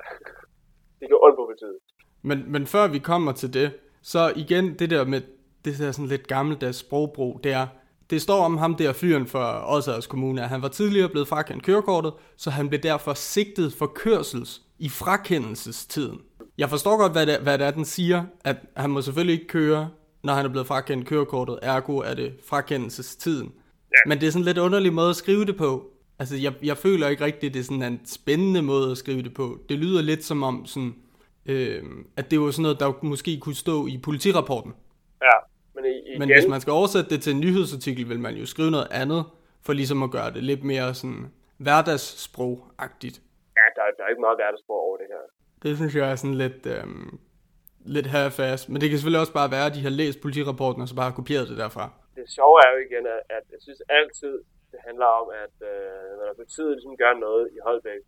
det 1.00 1.08
går 1.12 1.20
ondt 1.26 1.36
på 1.40 1.46
politiet. 1.50 1.78
Men, 2.30 2.52
men 2.54 2.64
før 2.74 2.86
vi 2.96 3.00
kommer 3.00 3.32
til 3.32 3.54
det, 3.54 3.70
så 4.04 4.34
igen, 4.36 4.74
det 4.80 4.90
der 4.90 5.06
med 5.06 5.22
det 5.66 5.80
der 5.80 5.92
sådan 5.92 6.08
lidt 6.08 6.28
gammeldags 6.28 6.78
sprogbrug, 6.78 7.40
det 7.44 7.52
er, 7.52 7.68
det 8.10 8.22
står 8.22 8.46
om 8.46 8.58
ham 8.58 8.76
der 8.76 8.94
fyren 8.94 9.28
for 9.28 9.64
Odsagers 9.68 10.08
Kommune, 10.08 10.44
at 10.44 10.50
han 10.50 10.62
var 10.62 10.68
tidligere 10.68 11.10
blevet 11.10 11.28
frakendt 11.28 11.64
kørekortet, 11.64 12.14
så 12.38 12.50
han 12.50 12.70
blev 12.70 12.82
derfor 12.82 13.14
sigtet 13.14 13.74
for 13.74 13.86
kørsels 13.96 14.62
i 14.80 14.90
frakendelsestiden. 14.90 16.20
Jeg 16.58 16.70
forstår 16.70 16.98
godt, 16.98 17.12
hvad 17.12 17.26
det, 17.26 17.40
hvad 17.40 17.58
det 17.58 17.68
er, 17.68 17.72
den 17.72 17.86
siger, 17.86 18.24
at 18.44 18.58
han 18.78 18.90
må 18.90 19.02
selvfølgelig 19.02 19.34
ikke 19.34 19.48
køre, 19.48 19.90
når 20.24 20.34
han 20.34 20.46
er 20.46 20.50
blevet 20.50 20.68
frakendt 20.68 21.08
kørekortet, 21.08 21.60
ergo 21.62 21.98
er 21.98 22.14
det 22.14 22.34
frakendelsestiden. 22.48 23.52
Ja. 23.92 24.10
Men 24.10 24.22
det 24.22 24.28
er 24.28 24.32
sådan 24.32 24.42
en 24.42 24.46
lidt 24.46 24.58
underlig 24.58 24.94
måde 24.94 25.10
at 25.10 25.16
skrive 25.16 25.46
det 25.46 25.58
på. 25.58 25.84
Altså, 26.20 26.36
jeg, 26.36 26.54
jeg 26.64 26.78
føler 26.78 27.08
ikke 27.08 27.26
rigtigt, 27.26 27.50
at 27.50 27.54
det 27.54 27.60
er 27.60 27.64
sådan 27.64 27.84
en 27.84 28.00
spændende 28.06 28.62
måde 28.62 28.92
at 28.92 28.98
skrive 28.98 29.24
det 29.24 29.34
på. 29.34 29.60
Det 29.70 29.78
lyder 29.78 30.02
lidt 30.02 30.26
som 30.26 30.44
om, 30.44 30.66
sådan, 30.66 30.96
øh, 31.46 31.84
at 32.18 32.32
det 32.32 32.40
var 32.40 32.52
sådan 32.52 32.62
noget, 32.62 32.80
der 32.80 33.06
måske 33.06 33.40
kunne 33.40 33.56
stå 33.56 33.88
i 33.88 33.98
politirapporten. 34.04 34.74
Ja, 35.22 35.38
men, 35.76 35.86
igen... 35.86 36.20
men 36.20 36.30
hvis 36.34 36.48
man 36.50 36.62
skal 36.62 36.72
oversætte 36.72 37.10
det 37.10 37.22
til 37.22 37.34
en 37.34 37.40
nyhedsartikel, 37.40 38.10
vil 38.10 38.20
man 38.20 38.36
jo 38.36 38.46
skrive 38.46 38.72
noget 38.72 38.88
andet, 38.92 39.26
for 39.66 39.74
ligesom 39.74 40.04
at 40.04 40.12
gøre 40.12 40.32
det 40.34 40.44
lidt 40.44 40.64
mere 40.64 40.94
sådan 40.94 41.32
hverdagssprog-agtigt. 41.58 43.18
Ja, 43.58 43.66
der, 43.76 43.82
der 43.98 44.04
er 44.04 44.10
ikke 44.10 44.22
meget 44.28 44.38
hverdagssprog 44.38 44.80
over 44.88 44.98
det 44.98 45.08
her. 45.10 45.24
Det 45.64 45.78
synes 45.78 45.96
jeg 45.96 46.12
er 46.12 46.16
sådan 46.16 46.40
lidt, 46.46 46.66
øh, 46.66 46.86
lidt 47.96 48.08
half 48.08 48.40
Men 48.70 48.78
det 48.82 48.88
kan 48.90 48.98
selvfølgelig 48.98 49.24
også 49.24 49.34
bare 49.42 49.52
være, 49.56 49.66
at 49.70 49.76
de 49.78 49.82
har 49.88 49.94
læst 50.02 50.22
politirapporten, 50.22 50.82
og 50.82 50.88
så 50.88 50.96
bare 50.96 51.10
har 51.10 51.20
kopieret 51.22 51.50
det 51.50 51.58
derfra. 51.58 51.86
Det 52.16 52.26
sjove 52.38 52.58
er 52.66 52.70
jo 52.74 52.80
igen, 52.88 53.04
at, 53.16 53.22
at 53.38 53.46
jeg 53.54 53.60
synes 53.66 53.82
altid, 54.00 54.36
det 54.72 54.80
handler 54.88 55.10
om, 55.22 55.28
at 55.44 55.56
øh, 55.72 56.10
når 56.20 56.34
politiet 56.42 56.72
ligesom 56.78 56.96
gør 57.04 57.14
noget 57.28 57.44
i 57.56 57.58
Holbæk, 57.68 58.02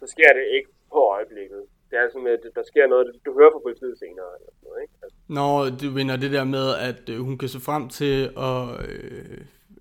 så 0.00 0.06
sker 0.14 0.30
det 0.38 0.44
ikke 0.56 0.70
på 0.94 1.00
øjeblikket 1.16 1.62
det 1.94 2.02
er 2.02 2.08
sådan, 2.12 2.26
at 2.26 2.44
der 2.58 2.64
sker 2.70 2.86
noget, 2.86 3.06
du 3.26 3.30
hører 3.38 3.52
fra 3.54 3.62
politiet 3.66 3.94
senere. 4.04 4.30
Eller 4.36 4.50
sådan 4.54 4.66
noget, 4.68 4.80
ikke? 4.84 4.94
Altså. 5.04 5.16
Nå, 5.38 5.48
du 5.80 5.86
mener 5.98 6.16
det 6.24 6.30
der 6.36 6.44
med, 6.56 6.66
at 6.88 7.00
øh, 7.12 7.18
hun 7.28 7.38
kan 7.38 7.48
se 7.54 7.60
frem 7.68 7.84
til 7.98 8.16
at 8.48 8.60
øh, 8.88 9.38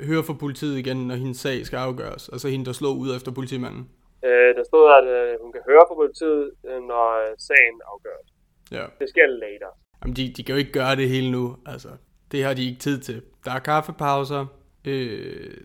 høre 0.10 0.24
fra 0.28 0.36
politiet 0.44 0.76
igen, 0.84 1.00
når 1.10 1.16
hendes 1.16 1.40
sag 1.46 1.58
skal 1.68 1.78
afgøres. 1.88 2.24
Altså 2.34 2.48
hende, 2.54 2.66
der 2.66 2.76
slår 2.80 2.94
ud 3.04 3.10
efter 3.18 3.32
politimanden. 3.40 3.84
Øh, 4.28 4.50
der 4.58 4.64
stod, 4.72 4.86
at 5.00 5.08
øh, 5.18 5.42
hun 5.44 5.52
kan 5.56 5.62
høre 5.70 5.84
fra 5.90 5.96
politiet, 6.02 6.44
øh, 6.70 6.80
når 6.92 7.06
sagen 7.50 7.76
afgøres. 7.94 8.30
Ja. 8.78 8.86
Det 9.02 9.10
sker 9.10 9.28
later. 9.28 9.72
Jamen, 10.00 10.16
de, 10.16 10.34
de 10.36 10.44
kan 10.44 10.56
jo 10.56 10.60
ikke 10.60 10.78
gøre 10.80 10.96
det 10.96 11.08
hele 11.10 11.32
nu. 11.32 11.56
Altså, 11.66 11.90
det 12.32 12.44
har 12.44 12.54
de 12.54 12.68
ikke 12.70 12.80
tid 12.80 12.98
til. 13.08 13.22
Der 13.46 13.52
er 13.52 13.60
kaffepauser, 13.60 14.46
øh, 14.88 15.58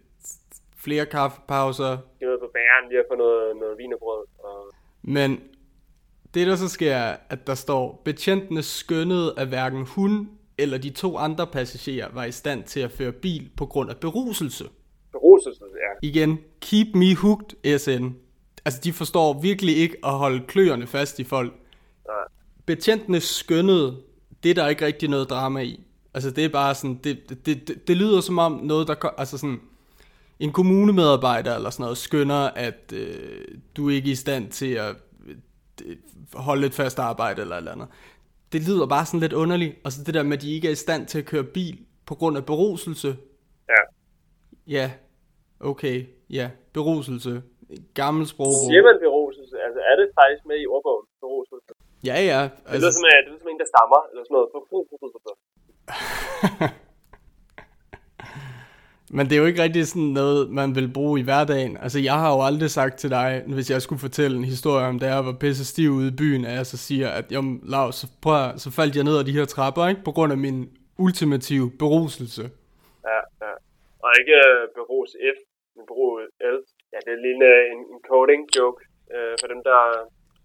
flere 0.85 1.07
kaffepauser. 1.07 1.93
De 2.21 2.25
er 2.25 2.39
på 2.41 2.51
bæren, 2.55 2.89
lige 2.89 2.99
at 2.99 3.07
få 3.11 3.17
noget, 3.17 3.57
noget 3.57 3.79
vinerbrød. 3.79 4.25
Og... 4.39 4.73
Men 5.03 5.31
det, 6.35 6.47
der 6.47 6.57
så 6.57 6.69
sker, 6.69 6.95
er, 6.95 7.17
at 7.29 7.47
der 7.47 7.55
står, 7.55 8.03
betjentene 8.05 8.63
skønnede, 8.63 9.35
at 9.37 9.49
hverken 9.49 9.87
hun 9.87 10.29
eller 10.59 10.79
de 10.79 10.91
to 10.91 11.17
andre 11.17 11.47
passagerer 11.47 12.09
var 12.13 12.25
i 12.25 12.33
stand 12.33 12.65
til 12.65 12.81
at 12.81 12.93
føre 12.93 13.13
bil 13.13 13.51
på 13.57 13.67
grund 13.67 13.91
af 13.91 13.97
beruselse. 13.97 14.65
Beruselse, 15.13 15.65
ja. 15.65 16.09
Igen, 16.09 16.39
keep 16.61 16.87
me 16.95 17.15
hooked, 17.17 17.79
SN. 17.79 18.09
Altså, 18.65 18.81
de 18.85 18.93
forstår 18.93 19.41
virkelig 19.41 19.77
ikke 19.77 19.97
at 20.05 20.13
holde 20.13 20.47
kløerne 20.47 20.87
fast 20.87 21.19
i 21.19 21.25
folk. 21.25 21.53
Nej. 22.07 22.15
Betjentene 22.67 23.21
skønnede, 23.21 23.97
det 24.43 24.51
er 24.51 24.55
der 24.55 24.69
ikke 24.69 24.87
rigtig 24.87 25.09
noget 25.09 25.31
drama 25.31 25.61
i. 25.61 25.81
Altså, 26.15 26.31
det 26.31 26.45
er 26.45 26.49
bare 26.49 26.75
sådan, 26.75 27.01
det, 27.05 27.29
det, 27.29 27.47
det, 27.47 27.89
det 27.89 27.97
lyder 27.97 28.21
som 28.21 28.39
om 28.39 28.53
noget, 28.53 28.89
der, 28.89 28.95
altså 29.19 29.39
sådan, 29.39 29.61
en 30.41 30.53
kommunemedarbejder 30.53 31.57
eller 31.57 31.71
sådan 31.71 31.83
noget 31.83 31.99
skønner, 31.99 32.51
at 32.51 32.93
øh, 32.95 33.45
du 33.77 33.89
er 33.89 33.95
ikke 33.95 34.11
i 34.11 34.15
stand 34.15 34.51
til 34.51 34.73
at 34.73 34.97
holde 36.35 36.67
et 36.67 36.75
fast 36.75 36.99
arbejde 36.99 37.43
eller 37.43 37.57
eller 37.57 37.73
andet. 37.73 37.89
det 38.53 38.69
lyder 38.69 38.87
bare 38.87 39.07
sådan 39.07 39.21
lidt 39.21 39.33
underligt. 39.33 39.75
Og 39.85 39.93
så 39.93 40.05
det 40.07 40.15
der 40.15 40.23
med, 40.23 40.37
at 40.37 40.43
de 40.43 40.55
ikke 40.55 40.69
er 40.69 40.73
i 40.73 40.83
stand 40.87 41.07
til 41.07 41.19
at 41.19 41.25
køre 41.25 41.45
bil 41.45 41.79
på 42.07 42.15
grund 42.15 42.37
af 42.37 42.45
beruselse. 42.47 43.17
Ja. 43.69 43.83
Ja, 44.77 44.91
okay, 45.61 46.07
ja, 46.31 46.51
beruselse. 46.73 47.43
Gammel 47.95 48.27
sprogbrug. 48.27 48.69
Siger 48.71 48.83
man 48.83 48.97
beruselse? 49.07 49.55
Altså 49.67 49.81
er 49.91 49.97
det 50.01 50.07
faktisk 50.21 50.43
med 50.51 50.57
i 50.65 50.67
ordbogen, 50.67 51.07
beruselse? 51.21 51.73
Ja, 52.05 52.19
ja. 52.31 52.41
Det 52.73 52.81
lyder 52.81 52.95
som, 52.99 53.05
øh, 53.11 53.19
det 53.25 53.29
lyder 53.31 53.41
som 53.45 53.49
en, 53.53 53.59
der 53.63 53.69
stammer, 53.75 54.01
eller 54.11 54.23
sådan 54.27 54.37
noget. 54.37 54.49
Men 59.11 59.27
det 59.27 59.33
er 59.33 59.41
jo 59.41 59.47
ikke 59.47 59.63
rigtig 59.63 59.87
sådan 59.87 60.03
noget, 60.03 60.51
man 60.51 60.75
vil 60.75 60.93
bruge 60.93 61.21
i 61.21 61.23
hverdagen. 61.23 61.77
Altså, 61.77 61.99
jeg 61.99 62.15
har 62.23 62.31
jo 62.35 62.41
aldrig 62.43 62.71
sagt 62.71 62.99
til 62.99 63.11
dig, 63.11 63.45
hvis 63.47 63.71
jeg 63.71 63.83
skulle 63.83 63.99
fortælle 63.99 64.37
en 64.37 64.45
historie 64.45 64.87
om, 64.87 64.99
da 64.99 65.07
jeg 65.15 65.25
var 65.27 65.33
pisse 65.33 65.65
stiv 65.67 65.91
ude 65.91 66.09
i 66.09 66.17
byen, 66.17 66.45
at 66.45 66.55
jeg 66.55 66.67
så 66.67 66.77
siger, 66.77 67.09
at 67.09 67.33
jamen, 67.33 67.61
Lars, 67.63 67.95
så, 67.95 68.07
prøv, 68.23 68.59
så 68.59 68.71
faldt 68.71 68.97
jeg 68.97 69.05
ned 69.05 69.19
ad 69.19 69.25
de 69.25 69.33
her 69.39 69.45
trapper, 69.45 69.89
ikke? 69.89 70.05
På 70.05 70.13
grund 70.13 70.33
af 70.33 70.39
min 70.39 70.59
ultimative 70.99 71.71
beruselse. 71.79 72.43
Ja, 73.11 73.21
ja. 73.45 73.53
Og 74.05 74.11
ikke 74.21 74.35
uh, 74.47 74.63
berus 74.79 75.11
F, 75.37 75.39
men 75.77 75.85
berus 75.87 76.23
L. 76.55 76.59
Ja, 76.93 76.99
det 77.05 77.13
er 77.17 77.21
lige 77.25 77.35
en, 77.35 77.43
øh, 77.43 77.73
en, 77.73 77.81
en 77.93 78.01
coding 78.11 78.43
joke 78.57 78.81
uh, 79.15 79.35
for 79.41 79.47
dem, 79.53 79.61
der, 79.69 79.81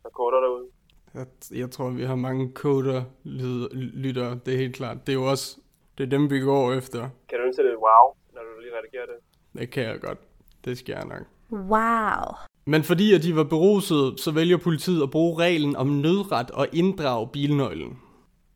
der 0.03 0.09
coder 0.09 0.41
derude. 0.45 0.67
Jeg, 1.13 1.25
jeg 1.61 1.71
tror, 1.71 1.89
vi 1.89 2.03
har 2.03 2.15
mange 2.15 2.51
coder-lyttere, 2.53 4.39
det 4.45 4.53
er 4.53 4.57
helt 4.57 4.75
klart. 4.75 4.97
Det 5.05 5.11
er 5.13 5.19
jo 5.21 5.29
også, 5.33 5.57
det 5.97 6.03
er 6.03 6.09
dem, 6.09 6.29
vi 6.31 6.39
går 6.39 6.73
efter. 6.73 7.01
Kan 7.29 7.39
du 7.39 7.45
indsætte 7.45 7.71
et 7.71 7.77
wow, 7.77 8.05
når 8.33 8.41
du 8.41 8.61
lige 8.61 8.73
redigerer 8.77 9.05
det? 9.05 9.15
Det 9.59 9.69
kan 9.69 9.83
jeg 9.83 9.99
godt. 9.99 10.19
Det 10.65 10.77
skal 10.77 10.93
jeg 10.93 11.05
nok. 11.05 11.23
Wow. 11.51 12.35
Men 12.65 12.83
fordi 12.83 13.13
at 13.13 13.23
de 13.23 13.35
var 13.35 13.43
berusede, 13.43 14.17
så 14.17 14.31
vælger 14.31 14.57
politiet 14.57 15.03
at 15.03 15.11
bruge 15.11 15.39
reglen 15.39 15.75
om 15.75 15.87
nødret 15.87 16.51
og 16.51 16.67
inddrage 16.73 17.29
bilnøglen. 17.33 17.99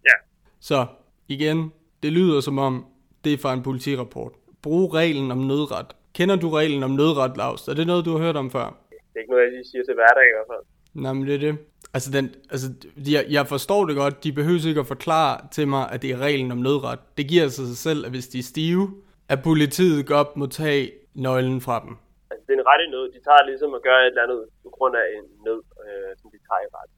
Ja. 0.06 0.14
Så 0.60 0.86
igen, 1.28 1.72
det 2.04 2.12
lyder 2.12 2.42
som 2.42 2.58
om, 2.58 2.86
det 3.24 3.34
er 3.34 3.38
fra 3.38 3.54
en 3.54 3.64
politirapport. 3.64 4.32
Brug 4.62 4.94
reglen 4.94 5.32
om 5.32 5.38
nødret. 5.38 5.86
Kender 6.14 6.36
du 6.36 6.50
reglen 6.50 6.84
om 6.84 6.92
nødret, 6.92 7.38
Lars? 7.38 7.68
Er 7.68 7.74
det 7.74 7.88
noget, 7.88 8.06
du 8.06 8.12
har 8.12 8.20
hørt 8.26 8.36
om 8.36 8.52
før? 8.52 8.78
Det 8.90 8.98
er 9.16 9.20
ikke 9.20 9.32
noget, 9.32 9.44
jeg 9.44 9.52
lige 9.52 9.66
siger 9.72 9.84
til 9.84 9.94
hverdag 9.94 10.24
i 10.24 10.34
hvert 10.36 10.58
fald. 10.58 10.66
Nej, 10.94 11.14
men 11.14 11.28
det 11.28 11.36
er 11.36 11.40
det. 11.40 11.58
Altså, 11.94 12.12
den, 12.12 12.36
altså 12.50 12.68
jeg, 13.12 13.26
jeg 13.30 13.48
forstår 13.48 13.86
det 13.86 13.96
godt. 13.96 14.24
De 14.24 14.32
behøver 14.32 14.68
ikke 14.68 14.80
at 14.80 14.88
forklare 14.88 15.48
til 15.52 15.68
mig, 15.68 15.92
at 15.92 16.02
det 16.02 16.12
er 16.12 16.18
reglen 16.18 16.52
om 16.52 16.58
nødret. 16.58 17.00
Det 17.18 17.28
giver 17.28 17.48
sig 17.48 17.78
selv, 17.78 18.06
at 18.06 18.12
hvis 18.12 18.28
de 18.28 18.40
er 18.40 18.44
stive, 18.44 18.94
at 19.34 19.40
politiet 19.50 20.00
godt 20.14 20.32
må 20.40 20.46
tage 20.60 20.84
nøglen 21.26 21.60
fra 21.68 21.78
dem. 21.86 21.94
Altså, 22.32 22.44
det 22.48 22.54
er 22.54 22.60
en 22.62 22.70
rettig 22.72 22.88
nød. 22.96 23.06
De 23.16 23.20
tager 23.28 23.44
ligesom 23.50 23.72
at 23.78 23.82
gøre 23.88 24.02
et 24.04 24.12
eller 24.14 24.26
andet 24.26 24.42
på 24.66 24.70
grund 24.76 24.94
af 25.02 25.06
en 25.18 25.26
nød, 25.46 25.62
øh, 25.86 26.12
som 26.20 26.28
de 26.34 26.40
tager 26.48 26.62
i 26.66 26.70
ret 26.78 26.94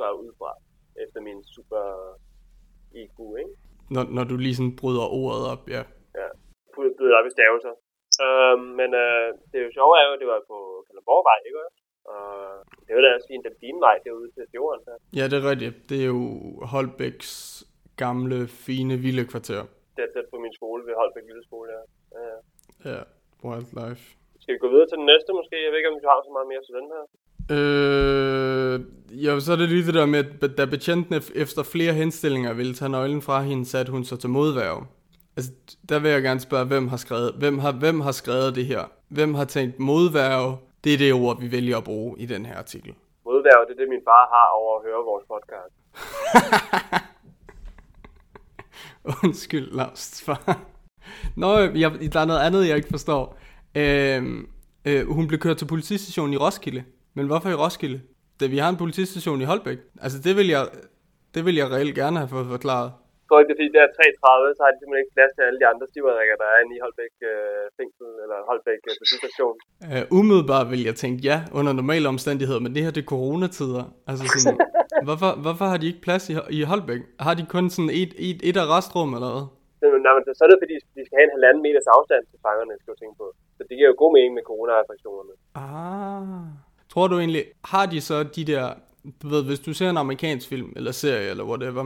Gør 0.00 0.12
ud 0.22 0.30
fra 0.38 0.50
efter 1.04 1.20
min 1.28 1.38
super 1.54 1.84
IQ, 3.02 3.18
ikke? 3.42 3.54
Når, 3.94 4.04
når 4.16 4.24
du 4.30 4.36
lige 4.36 4.56
sådan 4.58 4.76
bryder 4.80 5.06
ordet 5.22 5.44
op, 5.52 5.62
ja. 5.76 5.82
Ja, 6.20 6.28
blevet 6.98 7.14
op 7.18 7.26
i 7.30 7.32
stavelser. 7.36 7.74
Øh, 8.24 8.56
men 8.78 8.90
øh, 9.04 9.26
det 9.50 9.56
er 9.60 9.64
jo 9.68 9.72
sjovt, 9.78 9.96
jo, 10.06 10.10
at 10.14 10.20
det 10.22 10.28
var 10.32 10.40
på 10.52 10.58
Kalundborgvej, 10.86 11.38
ikke 11.48 11.60
også? 11.66 11.78
Og 12.12 12.24
det 12.86 12.92
var 12.94 13.02
da 13.02 13.08
også 13.16 13.28
fint, 13.32 13.44
den 13.48 13.56
fine 13.64 13.80
vej 13.86 13.96
derude 14.04 14.28
til 14.34 14.42
fjorden. 14.52 14.82
Der. 14.88 14.96
Ja, 15.18 15.24
det 15.30 15.36
er 15.38 15.50
rigtigt. 15.50 15.74
Det 15.90 15.98
er 16.04 16.08
jo 16.16 16.22
Holbæks 16.72 17.30
gamle, 18.02 18.38
fine 18.66 18.94
villekvarter. 19.06 19.62
Det 19.62 19.75
er 20.04 20.10
tæt 20.14 20.28
på 20.32 20.38
min 20.44 20.54
skole 20.58 20.80
ved 20.86 20.94
Holbæk 21.00 21.24
Lille 21.30 21.44
Skole, 21.48 21.68
ja. 21.76 21.82
ja. 22.26 22.36
ja. 22.92 23.00
Wildlife. 23.44 24.02
Skal 24.42 24.54
vi 24.54 24.58
gå 24.64 24.68
videre 24.74 24.88
til 24.90 24.98
den 25.00 25.08
næste 25.12 25.30
måske? 25.38 25.56
Jeg 25.64 25.70
ved 25.70 25.78
ikke, 25.80 25.90
om 25.92 25.98
du 26.02 26.08
har 26.12 26.20
så 26.28 26.32
meget 26.36 26.48
mere 26.52 26.62
til 26.66 26.74
den 26.78 26.86
her. 26.94 27.02
Øh, 27.56 28.76
ja, 29.24 29.40
så 29.40 29.52
er 29.52 29.56
det 29.56 29.68
lige 29.68 29.86
det 29.86 29.94
der 29.94 30.06
med, 30.06 30.18
at 30.42 30.58
da 30.58 30.64
betjenten 30.64 31.14
ef- 31.14 31.40
efter 31.42 31.62
flere 31.62 31.92
henstillinger 31.92 32.52
ville 32.52 32.74
tage 32.74 32.88
nøglen 32.88 33.22
fra 33.22 33.42
hende, 33.42 33.64
satte 33.66 33.92
hun 33.92 34.04
sig 34.04 34.18
til 34.18 34.30
modværge. 34.30 34.82
Altså, 35.36 35.52
der 35.88 35.98
vil 35.98 36.10
jeg 36.10 36.22
gerne 36.22 36.40
spørge, 36.40 36.66
hvem 36.66 36.88
har 36.88 36.96
skrevet, 36.96 37.30
hvem 37.38 37.58
har, 37.58 37.72
hvem 37.72 38.00
har 38.00 38.12
skrevet 38.12 38.54
det 38.54 38.66
her? 38.66 38.82
Hvem 39.08 39.34
har 39.34 39.44
tænkt 39.44 39.78
modværge? 39.78 40.56
Det 40.84 40.94
er 40.94 40.98
det 40.98 41.12
ord, 41.12 41.40
vi 41.40 41.52
vælger 41.52 41.76
at 41.78 41.84
bruge 41.84 42.18
i 42.18 42.26
den 42.26 42.46
her 42.46 42.56
artikel. 42.56 42.94
Modværge, 43.24 43.66
det 43.66 43.72
er 43.72 43.80
det, 43.80 43.88
min 43.88 44.02
far 44.04 44.24
har 44.34 44.48
over 44.60 44.72
at 44.78 44.84
høre 44.86 45.00
vores 45.10 45.24
podcast. 45.32 45.74
Undskyld, 49.24 49.72
Lars. 49.72 50.22
far. 50.22 50.60
Nå, 51.36 51.58
jeg, 51.58 52.12
der 52.12 52.20
er 52.20 52.24
noget 52.24 52.40
andet, 52.40 52.68
jeg 52.68 52.76
ikke 52.76 52.88
forstår. 52.90 53.38
Øhm, 53.74 54.48
øh, 54.84 55.10
hun 55.10 55.26
blev 55.28 55.40
kørt 55.40 55.56
til 55.56 55.66
politistationen 55.66 56.34
i 56.34 56.36
Roskilde. 56.36 56.84
Men 57.14 57.26
hvorfor 57.26 57.50
i 57.50 57.54
Roskilde? 57.54 58.00
Da 58.40 58.46
vi 58.46 58.58
har 58.58 58.68
en 58.68 58.76
politistation 58.76 59.40
i 59.40 59.44
Holbæk. 59.44 59.78
Altså, 60.00 60.18
det 60.18 60.36
vil 60.36 60.46
jeg, 60.46 60.68
det 61.34 61.44
vil 61.44 61.54
jeg 61.54 61.70
reelt 61.70 61.94
gerne 61.94 62.18
have 62.18 62.28
fået 62.28 62.46
forklaret. 62.46 62.92
Jeg 63.26 63.30
tror 63.30 63.40
ikke, 63.40 63.50
det 63.50 63.56
er 63.56 63.60
fordi, 63.60 63.74
det 63.76 63.82
er 63.84 63.90
3.30, 63.98 64.56
så 64.56 64.60
har 64.64 64.70
de 64.72 64.78
simpelthen 64.78 65.04
ikke 65.04 65.16
plads 65.18 65.32
til 65.36 65.42
alle 65.46 65.58
de 65.62 65.66
andre 65.72 65.84
stivadrikker, 65.90 66.36
der 66.42 66.48
er 66.52 66.58
inde 66.62 66.74
i 66.76 66.80
Holbæk 66.84 67.14
øh, 67.30 67.64
fængsel, 67.78 68.08
eller 68.24 68.38
Holbæk 68.50 68.80
øh, 68.88 68.94
politistation. 69.00 69.56
Uh, 69.92 70.04
umiddelbart 70.18 70.66
vil 70.72 70.82
jeg 70.88 70.96
tænke 71.02 71.18
ja, 71.30 71.38
under 71.58 71.72
normale 71.80 72.06
omstændigheder, 72.14 72.60
men 72.64 72.70
det 72.74 72.80
her 72.84 72.92
det 72.96 73.02
er 73.04 73.12
coronatider. 73.16 73.84
Altså 74.10 74.24
sådan, 74.44 74.60
hvorfor, 75.08 75.30
hvorfor 75.44 75.66
har 75.72 75.78
de 75.80 75.86
ikke 75.90 76.02
plads 76.06 76.24
i, 76.32 76.34
i 76.58 76.60
Holbæk? 76.70 77.02
Har 77.26 77.34
de 77.38 77.44
kun 77.54 77.64
sådan 77.74 77.92
et, 78.02 78.12
et, 78.28 78.38
et 78.48 78.56
arrestrum 78.64 79.10
eller 79.16 79.30
hvad? 79.34 79.46
Nej, 80.06 80.12
men 80.16 80.22
så 80.38 80.42
er 80.46 80.50
det 80.52 80.58
fordi, 80.64 80.74
de 80.96 81.02
skal 81.06 81.16
have 81.18 81.26
en 81.28 81.36
halvanden 81.36 81.62
meters 81.66 81.88
afstand 81.96 82.22
til 82.30 82.38
fangerne, 82.46 82.72
skal 82.80 82.90
du 82.94 82.98
tænke 83.02 83.16
på. 83.22 83.26
Så 83.56 83.62
det 83.68 83.74
giver 83.78 83.90
jo 83.92 83.96
god 84.02 84.12
mening 84.16 84.32
med 84.38 84.44
coronarestriktionerne. 84.50 85.34
Ah. 85.64 86.46
Tror 86.92 87.06
du 87.10 87.16
egentlig, 87.22 87.44
har 87.72 87.86
de 87.92 87.98
så 88.08 88.16
de 88.36 88.42
der, 88.52 88.64
du 89.22 89.26
ved, 89.34 89.42
hvis 89.48 89.60
du 89.66 89.70
ser 89.78 89.88
en 89.90 90.02
amerikansk 90.04 90.44
film, 90.52 90.70
eller 90.78 90.92
serie, 91.02 91.28
eller 91.32 91.44
whatever, 91.50 91.84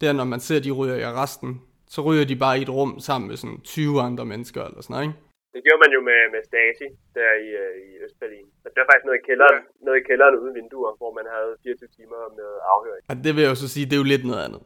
der 0.00 0.12
når 0.12 0.24
man 0.24 0.40
ser, 0.40 0.58
de 0.60 0.70
ryger 0.78 0.96
i 1.02 1.02
arresten, 1.10 1.50
så 1.94 1.98
ryger 2.08 2.24
de 2.30 2.36
bare 2.44 2.58
i 2.58 2.62
et 2.66 2.72
rum 2.78 2.92
sammen 3.08 3.26
med 3.28 3.36
sådan 3.42 3.60
20 3.60 4.00
andre 4.08 4.24
mennesker, 4.32 4.62
eller 4.68 4.82
sådan 4.82 4.94
noget, 4.94 5.06
ikke? 5.06 5.18
Det 5.54 5.60
gjorde 5.66 5.80
man 5.84 5.92
jo 5.96 6.00
med, 6.10 6.20
med 6.34 6.42
Stasi, 6.48 6.88
der 7.16 7.28
i, 7.46 7.48
øh, 7.62 7.72
i 7.86 7.88
Østberlin. 8.04 8.46
Så 8.62 8.66
der 8.74 8.80
er 8.82 8.88
faktisk 8.90 9.06
noget 9.08 9.20
i 9.22 9.24
kælderen, 9.28 9.58
ja. 9.64 9.84
noget 9.86 9.98
i 10.00 10.04
kælderen 10.08 10.34
uden 10.40 10.54
vinduer, 10.58 10.92
hvor 11.00 11.10
man 11.18 11.26
havde 11.34 11.52
24 11.62 11.88
timer 11.98 12.20
med 12.38 12.50
afhøring. 12.74 13.02
Og 13.10 13.16
det 13.24 13.30
vil 13.34 13.42
jeg 13.44 13.50
jo 13.54 13.58
så 13.64 13.68
sige, 13.74 13.86
det 13.88 13.94
er 13.96 14.02
jo 14.04 14.12
lidt 14.12 14.24
noget 14.30 14.42
andet. 14.46 14.60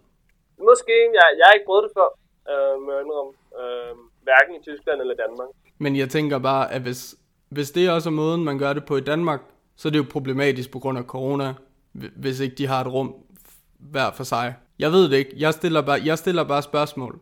Måske, 0.70 0.94
jeg, 1.18 1.26
jeg 1.38 1.44
har 1.48 1.54
ikke 1.56 1.68
prøvet 1.70 1.84
det 1.86 1.92
før, 1.98 2.08
øh, 2.52 2.74
jeg 2.88 2.96
indrømme. 3.04 3.32
Øh, 3.60 3.92
hverken 4.26 4.52
i 4.58 4.60
Tyskland 4.68 4.98
eller 5.04 5.16
Danmark. 5.24 5.50
Men 5.84 5.92
jeg 6.02 6.08
tænker 6.16 6.38
bare, 6.50 6.64
at 6.74 6.80
hvis, 6.86 7.00
hvis 7.56 7.68
det 7.76 7.84
også 7.96 8.08
er 8.12 8.18
måden, 8.22 8.42
man 8.50 8.56
gør 8.62 8.72
det 8.72 8.84
på 8.90 8.94
i 9.02 9.04
Danmark, 9.12 9.40
så 9.78 9.82
er 9.88 9.92
det 9.92 9.98
jo 10.02 10.12
problematisk 10.16 10.68
på 10.72 10.78
grund 10.82 10.98
af 11.02 11.04
corona, 11.14 11.48
hv- 11.98 12.14
hvis 12.22 12.40
ikke 12.44 12.56
de 12.60 12.66
har 12.72 12.80
et 12.84 12.92
rum 12.96 13.10
hver 13.94 14.10
for 14.18 14.24
sig. 14.34 14.54
Jeg 14.78 14.90
ved 14.90 15.04
det 15.10 15.16
ikke. 15.16 15.34
Jeg 15.38 15.52
stiller 15.54 15.82
bare, 15.88 16.00
jeg 16.04 16.18
stiller 16.18 16.44
bare 16.52 16.62
spørgsmål. 16.62 17.12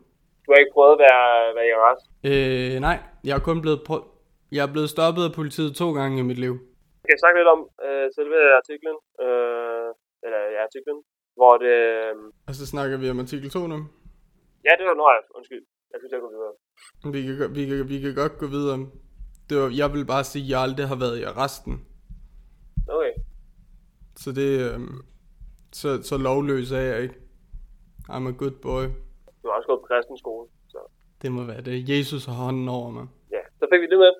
Du 0.44 0.49
har 0.52 0.59
ikke 0.62 0.75
prøvet 0.78 0.92
at 0.97 1.00
være, 1.06 1.25
være 1.56 1.66
i 1.71 1.75
arrest. 1.78 2.04
Øh, 2.30 2.80
nej, 2.88 2.99
jeg 3.28 3.35
er 3.38 3.42
kun 3.49 3.59
blevet, 3.64 3.80
prø- 3.88 4.06
jeg 4.52 4.62
er 4.68 4.73
blevet 4.75 4.90
stoppet 4.90 5.23
af 5.28 5.32
politiet 5.40 5.71
to 5.80 5.88
gange 5.99 6.18
i 6.18 6.23
mit 6.30 6.38
liv. 6.38 6.54
Jeg 7.09 7.16
snakke 7.23 7.38
lidt 7.40 7.49
om 7.56 7.61
øh, 7.87 8.06
selve 8.18 8.37
artiklen? 8.61 8.97
Øh, 9.25 9.88
eller 10.25 10.40
ja, 10.54 10.61
artiklen. 10.68 10.99
Hvor 11.38 11.52
det... 11.64 11.75
Øh, 11.92 12.14
Og 12.49 12.54
så 12.54 12.66
snakker 12.66 12.97
vi 13.02 13.11
om 13.11 13.18
artikel 13.25 13.50
2 13.50 13.66
nu. 13.66 13.78
ja, 14.66 14.73
det 14.78 14.87
var 14.90 14.97
noget. 15.02 15.23
Undskyld. 15.37 15.64
Jeg 15.92 15.99
synes, 16.00 16.12
jeg 16.12 16.21
gå 16.26 16.30
videre. 16.37 16.54
Vi 17.14 17.21
kan, 17.26 17.54
vi, 17.56 17.62
kan, 17.66 17.88
vi 17.88 18.00
kan 18.00 18.14
godt 18.14 18.38
gå 18.38 18.47
videre. 18.47 18.78
Det 19.50 19.54
var, 19.61 19.71
jeg 19.76 19.92
vil 19.92 20.06
bare 20.06 20.25
sige, 20.25 20.44
at 20.44 20.50
jeg 20.50 20.61
aldrig 20.61 20.88
har 20.88 20.97
været 21.04 21.18
i 21.18 21.23
arresten. 21.23 21.75
Okay. 22.88 23.12
Så 24.16 24.32
det, 24.32 24.50
øh, 24.75 24.80
så, 25.73 26.02
så 26.02 26.16
lovløs 26.16 26.73
er 26.73 26.78
jeg 26.80 27.02
ikke. 27.02 27.14
I'm 28.14 28.26
a 28.33 28.35
good 28.42 28.57
boy. 28.66 28.85
Du 29.40 29.45
har 29.49 29.54
også 29.59 29.69
gået 29.71 29.81
på 29.83 29.88
kristen 29.92 30.16
skole. 30.25 30.45
Så 30.73 30.78
Det 31.23 31.28
må 31.37 31.40
være 31.52 31.62
det. 31.69 31.76
Jesus 31.95 32.23
har 32.28 32.37
hånden 32.45 32.69
over 32.78 32.90
mig. 32.99 33.07
ja, 33.37 33.42
så 33.61 33.64
fik 33.71 33.81
vi 33.85 33.88
det 33.92 33.99
med. 34.04 34.12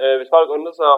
Øh, 0.00 0.14
hvis 0.18 0.30
folk 0.36 0.48
undrer 0.56 0.74
sig 0.82 0.94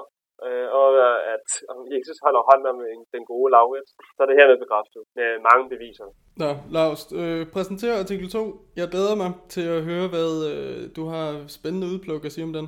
øh, 0.47 0.67
over, 0.81 0.91
at 1.35 1.47
om 1.73 1.79
Jesus 1.95 2.19
holder 2.25 2.43
hånden 2.49 2.67
om 2.73 2.79
en, 2.93 3.01
den 3.15 3.25
gode 3.33 3.49
Laurits, 3.55 3.91
så 4.15 4.19
er 4.25 4.29
det 4.29 4.37
hermed 4.41 4.59
bekræftet 4.65 5.03
med 5.19 5.29
mange 5.49 5.65
beviser. 5.73 6.07
Nå, 6.43 6.51
Lars, 6.77 7.03
øh, 7.21 7.43
præsenter 7.55 8.01
artikel 8.05 8.27
2. 8.31 8.43
Jeg 8.81 8.87
glæder 8.95 9.15
mig 9.23 9.31
til 9.55 9.67
at 9.77 9.81
høre, 9.91 10.07
hvad 10.15 10.31
øh, 10.53 10.81
du 10.97 11.03
har 11.15 11.29
spændende 11.59 11.87
udpluk 11.93 12.23
at 12.29 12.33
sige 12.35 12.47
om 12.49 12.55
den. 12.59 12.67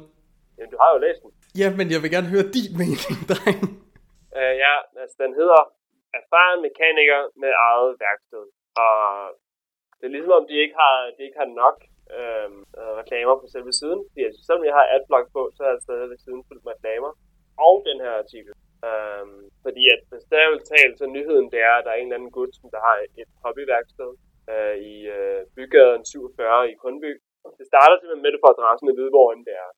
Jamen, 0.56 0.70
du 0.74 0.78
har 0.82 0.90
jo 0.94 0.98
læst 1.06 1.20
den. 1.24 1.30
Ja, 1.60 1.68
men 1.78 1.86
jeg 1.94 2.00
vil 2.02 2.10
gerne 2.16 2.28
høre 2.34 2.46
din 2.56 2.70
mening, 2.80 3.16
dreng. 3.30 3.60
Øh, 4.38 4.54
ja, 4.64 4.74
altså 5.02 5.16
den 5.24 5.32
hedder 5.40 5.60
Erfaren 6.20 6.60
mekaniker 6.66 7.20
med 7.42 7.52
eget 7.68 7.92
værksted. 8.04 8.44
Og 8.84 8.94
det 9.98 10.04
er 10.06 10.14
ligesom 10.14 10.38
om, 10.38 10.44
de 10.50 10.56
ikke 10.64 10.76
har, 10.82 10.96
de 11.16 11.20
ikke 11.26 11.40
har 11.42 11.50
nok 11.62 11.76
øh, 12.16 12.50
reklamer 13.00 13.36
på 13.42 13.46
selve 13.54 13.72
siden. 13.80 14.00
Fordi 14.08 14.22
altså, 14.28 14.40
selvom 14.46 14.64
jeg 14.68 14.74
har 14.78 14.86
adblock 14.94 15.26
på, 15.36 15.42
så 15.56 15.60
er 15.66 15.70
jeg 15.72 15.84
stadigvæk 15.84 16.10
ved 16.12 16.20
siden 16.24 16.42
fyldt 16.48 16.64
med 16.64 16.72
reklamer. 16.76 17.12
Og 17.66 17.74
den 17.88 17.98
her 18.04 18.14
artikel. 18.22 18.52
Øh, 18.88 19.26
fordi 19.64 19.82
at 19.94 20.00
bestemt 20.16 20.62
talt, 20.72 20.94
så 21.00 21.06
nyheden 21.16 21.48
det 21.54 21.60
er, 21.68 21.74
at 21.76 21.84
der 21.84 21.92
er 21.92 21.98
en 21.98 22.08
eller 22.08 22.18
anden 22.18 22.36
gut, 22.38 22.52
som 22.58 22.68
der 22.74 22.80
har 22.86 22.96
et 23.22 23.30
hobbyværksted 23.42 24.10
øh, 24.52 24.76
i 24.92 24.94
øh, 25.16 25.40
bygaden 25.56 26.04
47 26.04 26.70
i 26.72 26.74
Kundby. 26.82 27.12
Det 27.58 27.66
starter 27.72 27.94
simpelthen 27.96 28.24
med, 28.24 28.32
det 28.32 28.42
for 28.42 28.50
adressen 28.54 28.90
i 28.90 28.96
Hvidborg, 28.96 29.32
end 29.32 29.44
det 29.48 29.54
er. 29.64 29.70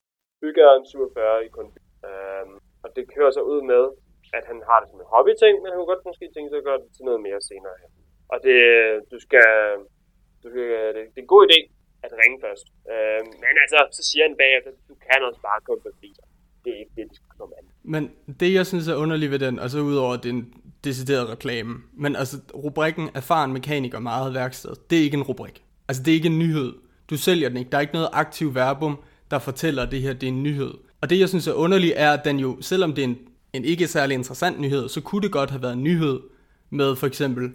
Bygaden 0.43 0.85
47 0.87 1.47
i 1.47 1.49
Kundby. 1.57 1.81
Øh, 2.09 2.47
og 2.85 2.89
det 2.97 3.05
kører 3.15 3.33
så 3.39 3.43
ud 3.53 3.61
med, 3.73 3.85
at 4.39 4.45
han 4.51 4.59
har 4.69 4.79
det 4.81 4.89
som 4.91 5.01
en 5.01 5.13
hobbyting, 5.13 5.55
men 5.59 5.69
han 5.69 5.77
kunne 5.79 5.93
godt 5.93 6.09
måske 6.11 6.27
tænke 6.35 6.51
sig 6.51 6.61
at 6.61 6.69
gøre 6.69 6.83
det 6.83 6.91
til 6.97 7.05
noget 7.09 7.21
mere 7.27 7.41
senere 7.51 7.77
hen. 7.83 7.91
Og 8.33 8.39
det, 8.47 8.59
øh, 8.77 8.95
du 9.13 9.19
skal, 9.27 9.49
du 10.43 10.47
skal, 10.53 10.67
øh, 10.81 10.89
det, 10.95 11.03
det 11.13 11.19
er 11.21 11.27
en 11.27 11.35
god 11.37 11.43
idé 11.49 11.59
at 12.03 12.11
ringe 12.23 12.39
først. 12.47 12.67
Øh, 12.93 13.21
men 13.43 13.55
altså, 13.65 13.79
så 13.97 14.03
siger 14.09 14.25
han 14.29 14.37
bagefter, 14.43 14.71
du 14.89 14.95
kan 15.07 15.21
også 15.29 15.41
bare 15.49 15.61
komme 15.67 15.83
forbi 15.89 16.11
sig. 16.19 16.25
Det 16.65 16.71
er 16.75 16.79
ikke 16.85 16.95
det, 16.97 17.05
de 17.11 17.15
skal 17.15 17.33
komme 17.39 17.55
an. 17.59 17.65
Men 17.95 18.03
det, 18.41 18.55
jeg 18.55 18.67
synes 18.67 18.89
er 18.89 18.95
underligt 18.95 19.31
ved 19.31 19.39
den, 19.39 19.59
og 19.59 19.71
så 19.71 19.79
udover 19.81 20.15
at 20.15 20.23
det 20.23 20.29
er 20.29 20.33
en 20.33 20.55
decideret 20.85 21.29
reklame, 21.29 21.75
men 21.93 22.17
altså 22.17 22.37
rubrikken 22.55 23.11
erfaren 23.15 23.53
mekaniker 23.53 23.99
meget 23.99 24.35
værksted, 24.35 24.71
det 24.91 24.99
er 24.99 25.03
ikke 25.03 25.17
en 25.17 25.23
rubrik. 25.23 25.65
Altså 25.89 26.03
det 26.03 26.11
er 26.11 26.15
ikke 26.15 26.29
en 26.29 26.39
nyhed. 26.39 26.73
Du 27.11 27.17
sælger 27.17 27.49
den 27.49 27.59
ikke. 27.59 27.71
Der 27.71 27.77
er 27.77 27.81
ikke 27.81 27.93
noget 27.93 28.09
aktiv 28.13 28.55
verbum, 28.55 28.99
der 29.31 29.39
fortæller, 29.39 29.83
at 29.83 29.91
det 29.91 30.01
her 30.01 30.13
det 30.13 30.23
er 30.23 30.33
en 30.33 30.43
nyhed. 30.43 30.75
Og 31.01 31.11
det, 31.11 31.19
jeg 31.21 31.29
synes 31.29 31.47
er 31.47 31.53
underligt, 31.53 31.95
er, 31.97 32.13
at 32.13 32.25
den 32.25 32.39
jo, 32.39 32.61
selvom 32.61 32.93
det 32.93 33.05
er 33.05 33.09
en, 33.09 33.19
en 33.53 33.65
ikke 33.65 33.87
særlig 33.87 34.15
interessant 34.15 34.61
nyhed, 34.61 34.89
så 34.89 35.01
kunne 35.01 35.23
det 35.23 35.33
godt 35.33 35.51
have 35.51 35.63
været 35.63 35.73
en 35.73 35.83
nyhed 35.83 36.21
med 36.71 36.97
for 36.97 37.07
eksempel 37.07 37.53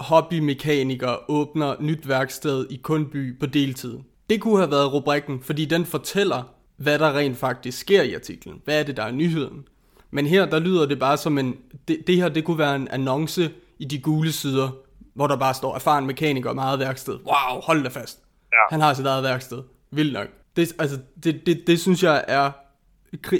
hobbymekaniker 0.00 1.30
åbner 1.30 1.74
nyt 1.80 2.08
værksted 2.08 2.66
i 2.70 2.76
Kundby 2.76 3.38
på 3.38 3.46
deltid. 3.46 3.98
Det 4.30 4.40
kunne 4.40 4.58
have 4.58 4.70
været 4.70 4.92
rubrikken, 4.92 5.42
fordi 5.42 5.64
den 5.64 5.84
fortæller, 5.84 6.42
hvad 6.76 6.98
der 6.98 7.16
rent 7.16 7.36
faktisk 7.36 7.78
sker 7.78 8.02
i 8.02 8.14
artiklen. 8.14 8.60
Hvad 8.64 8.80
er 8.80 8.82
det, 8.82 8.96
der 8.96 9.02
er 9.02 9.12
nyheden? 9.12 9.64
Men 10.10 10.26
her, 10.26 10.46
der 10.46 10.58
lyder 10.58 10.86
det 10.86 10.98
bare 10.98 11.16
som 11.16 11.38
en... 11.38 11.56
Det, 11.88 11.98
det 12.06 12.16
her, 12.16 12.28
det 12.28 12.44
kunne 12.44 12.58
være 12.58 12.76
en 12.76 12.88
annonce 12.88 13.50
i 13.78 13.84
de 13.84 13.98
gule 13.98 14.32
sider, 14.32 14.70
hvor 15.14 15.26
der 15.26 15.36
bare 15.36 15.54
står, 15.54 15.74
erfaren 15.74 16.06
mekaniker, 16.06 16.52
meget 16.52 16.78
værksted. 16.78 17.14
Wow, 17.14 17.60
hold 17.60 17.82
da 17.82 17.88
fast. 17.88 18.18
Ja. 18.52 18.56
Han 18.70 18.80
har 18.80 18.94
sit 18.94 19.06
eget 19.06 19.22
værksted. 19.22 19.62
Vildt 19.90 20.12
nok. 20.12 20.28
Det, 20.56 20.72
altså, 20.78 20.98
det, 21.24 21.46
det, 21.46 21.66
det 21.66 21.80
synes 21.80 22.02
jeg 22.02 22.24
er... 22.28 22.50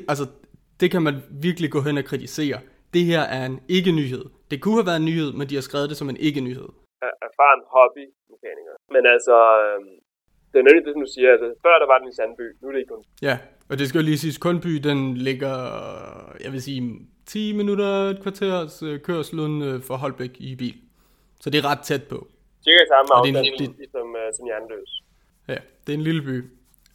Altså, 0.08 0.26
det 0.80 0.90
kan 0.90 1.02
man 1.02 1.22
virkelig 1.30 1.70
gå 1.70 1.82
hen 1.82 1.98
og 1.98 2.04
kritisere. 2.04 2.58
Det 2.94 3.04
her 3.04 3.20
er 3.20 3.46
en 3.46 3.60
ikke-nyhed. 3.68 4.24
Det 4.50 4.58
kunne 4.62 4.76
have 4.80 4.86
været 4.90 5.00
en 5.04 5.08
nyhed, 5.10 5.30
men 5.38 5.48
de 5.50 5.54
har 5.54 5.62
skrevet 5.68 5.88
det 5.90 5.96
som 5.96 6.08
en 6.12 6.16
ikke-nyhed. 6.28 6.68
Er- 7.06 7.16
Erfaren 7.28 7.62
hobbymekaniker. 7.74 8.74
Men 8.94 9.02
altså, 9.14 9.36
øh, 9.62 9.78
det 10.52 10.58
er 10.58 10.64
nemlig 10.68 10.84
det, 10.86 10.92
som 10.94 11.02
du 11.06 11.10
siger. 11.14 11.28
Altså, 11.34 11.48
før 11.64 11.74
der 11.82 11.86
var 11.92 11.98
den 11.98 12.08
i 12.08 12.14
Sandby, 12.18 12.46
nu 12.60 12.68
er 12.68 12.72
det 12.72 12.78
ikke 12.78 12.92
kun. 12.94 13.04
Ja, 13.22 13.38
og 13.70 13.78
det 13.78 13.88
skal 13.88 13.98
jo 14.00 14.04
lige 14.04 14.18
siges, 14.18 14.38
Kundby, 14.38 14.72
den 14.88 14.98
ligger, 15.28 15.54
jeg 16.44 16.52
vil 16.52 16.62
sige, 16.62 16.80
10 17.26 17.56
minutter, 17.56 17.86
et 17.86 18.22
kvarters 18.22 18.82
øh, 18.82 19.00
kørsel 19.00 19.38
øh, 19.62 19.82
for 19.82 19.94
Holbæk 19.96 20.34
i 20.40 20.56
bil. 20.56 20.74
Så 21.40 21.50
det 21.50 21.58
er 21.64 21.66
ret 21.70 21.80
tæt 21.80 22.02
på. 22.12 22.18
Cirka 22.64 22.84
samme 22.92 23.08
Og 23.14 23.26
det 23.26 23.34
er 23.34 23.38
afstand, 23.38 23.68
det- 23.68 23.78
ligesom, 23.78 24.08
uh, 24.08 24.28
som 24.36 24.46
Jernløs. 24.50 24.92
Ja, 25.48 25.58
det 25.86 25.92
er 25.92 25.96
en 25.98 26.02
lille 26.10 26.22
by. 26.22 26.36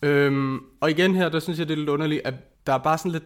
Øhm, 0.07 0.55
og 0.81 0.89
igen 0.89 1.15
her, 1.15 1.29
der 1.29 1.39
synes 1.39 1.59
jeg, 1.59 1.67
det 1.67 1.73
er 1.73 1.77
lidt 1.77 1.89
underligt, 1.89 2.27
at 2.27 2.33
der 2.67 2.73
er 2.73 2.77
bare 2.77 2.97
sådan 2.97 3.11
lidt, 3.11 3.23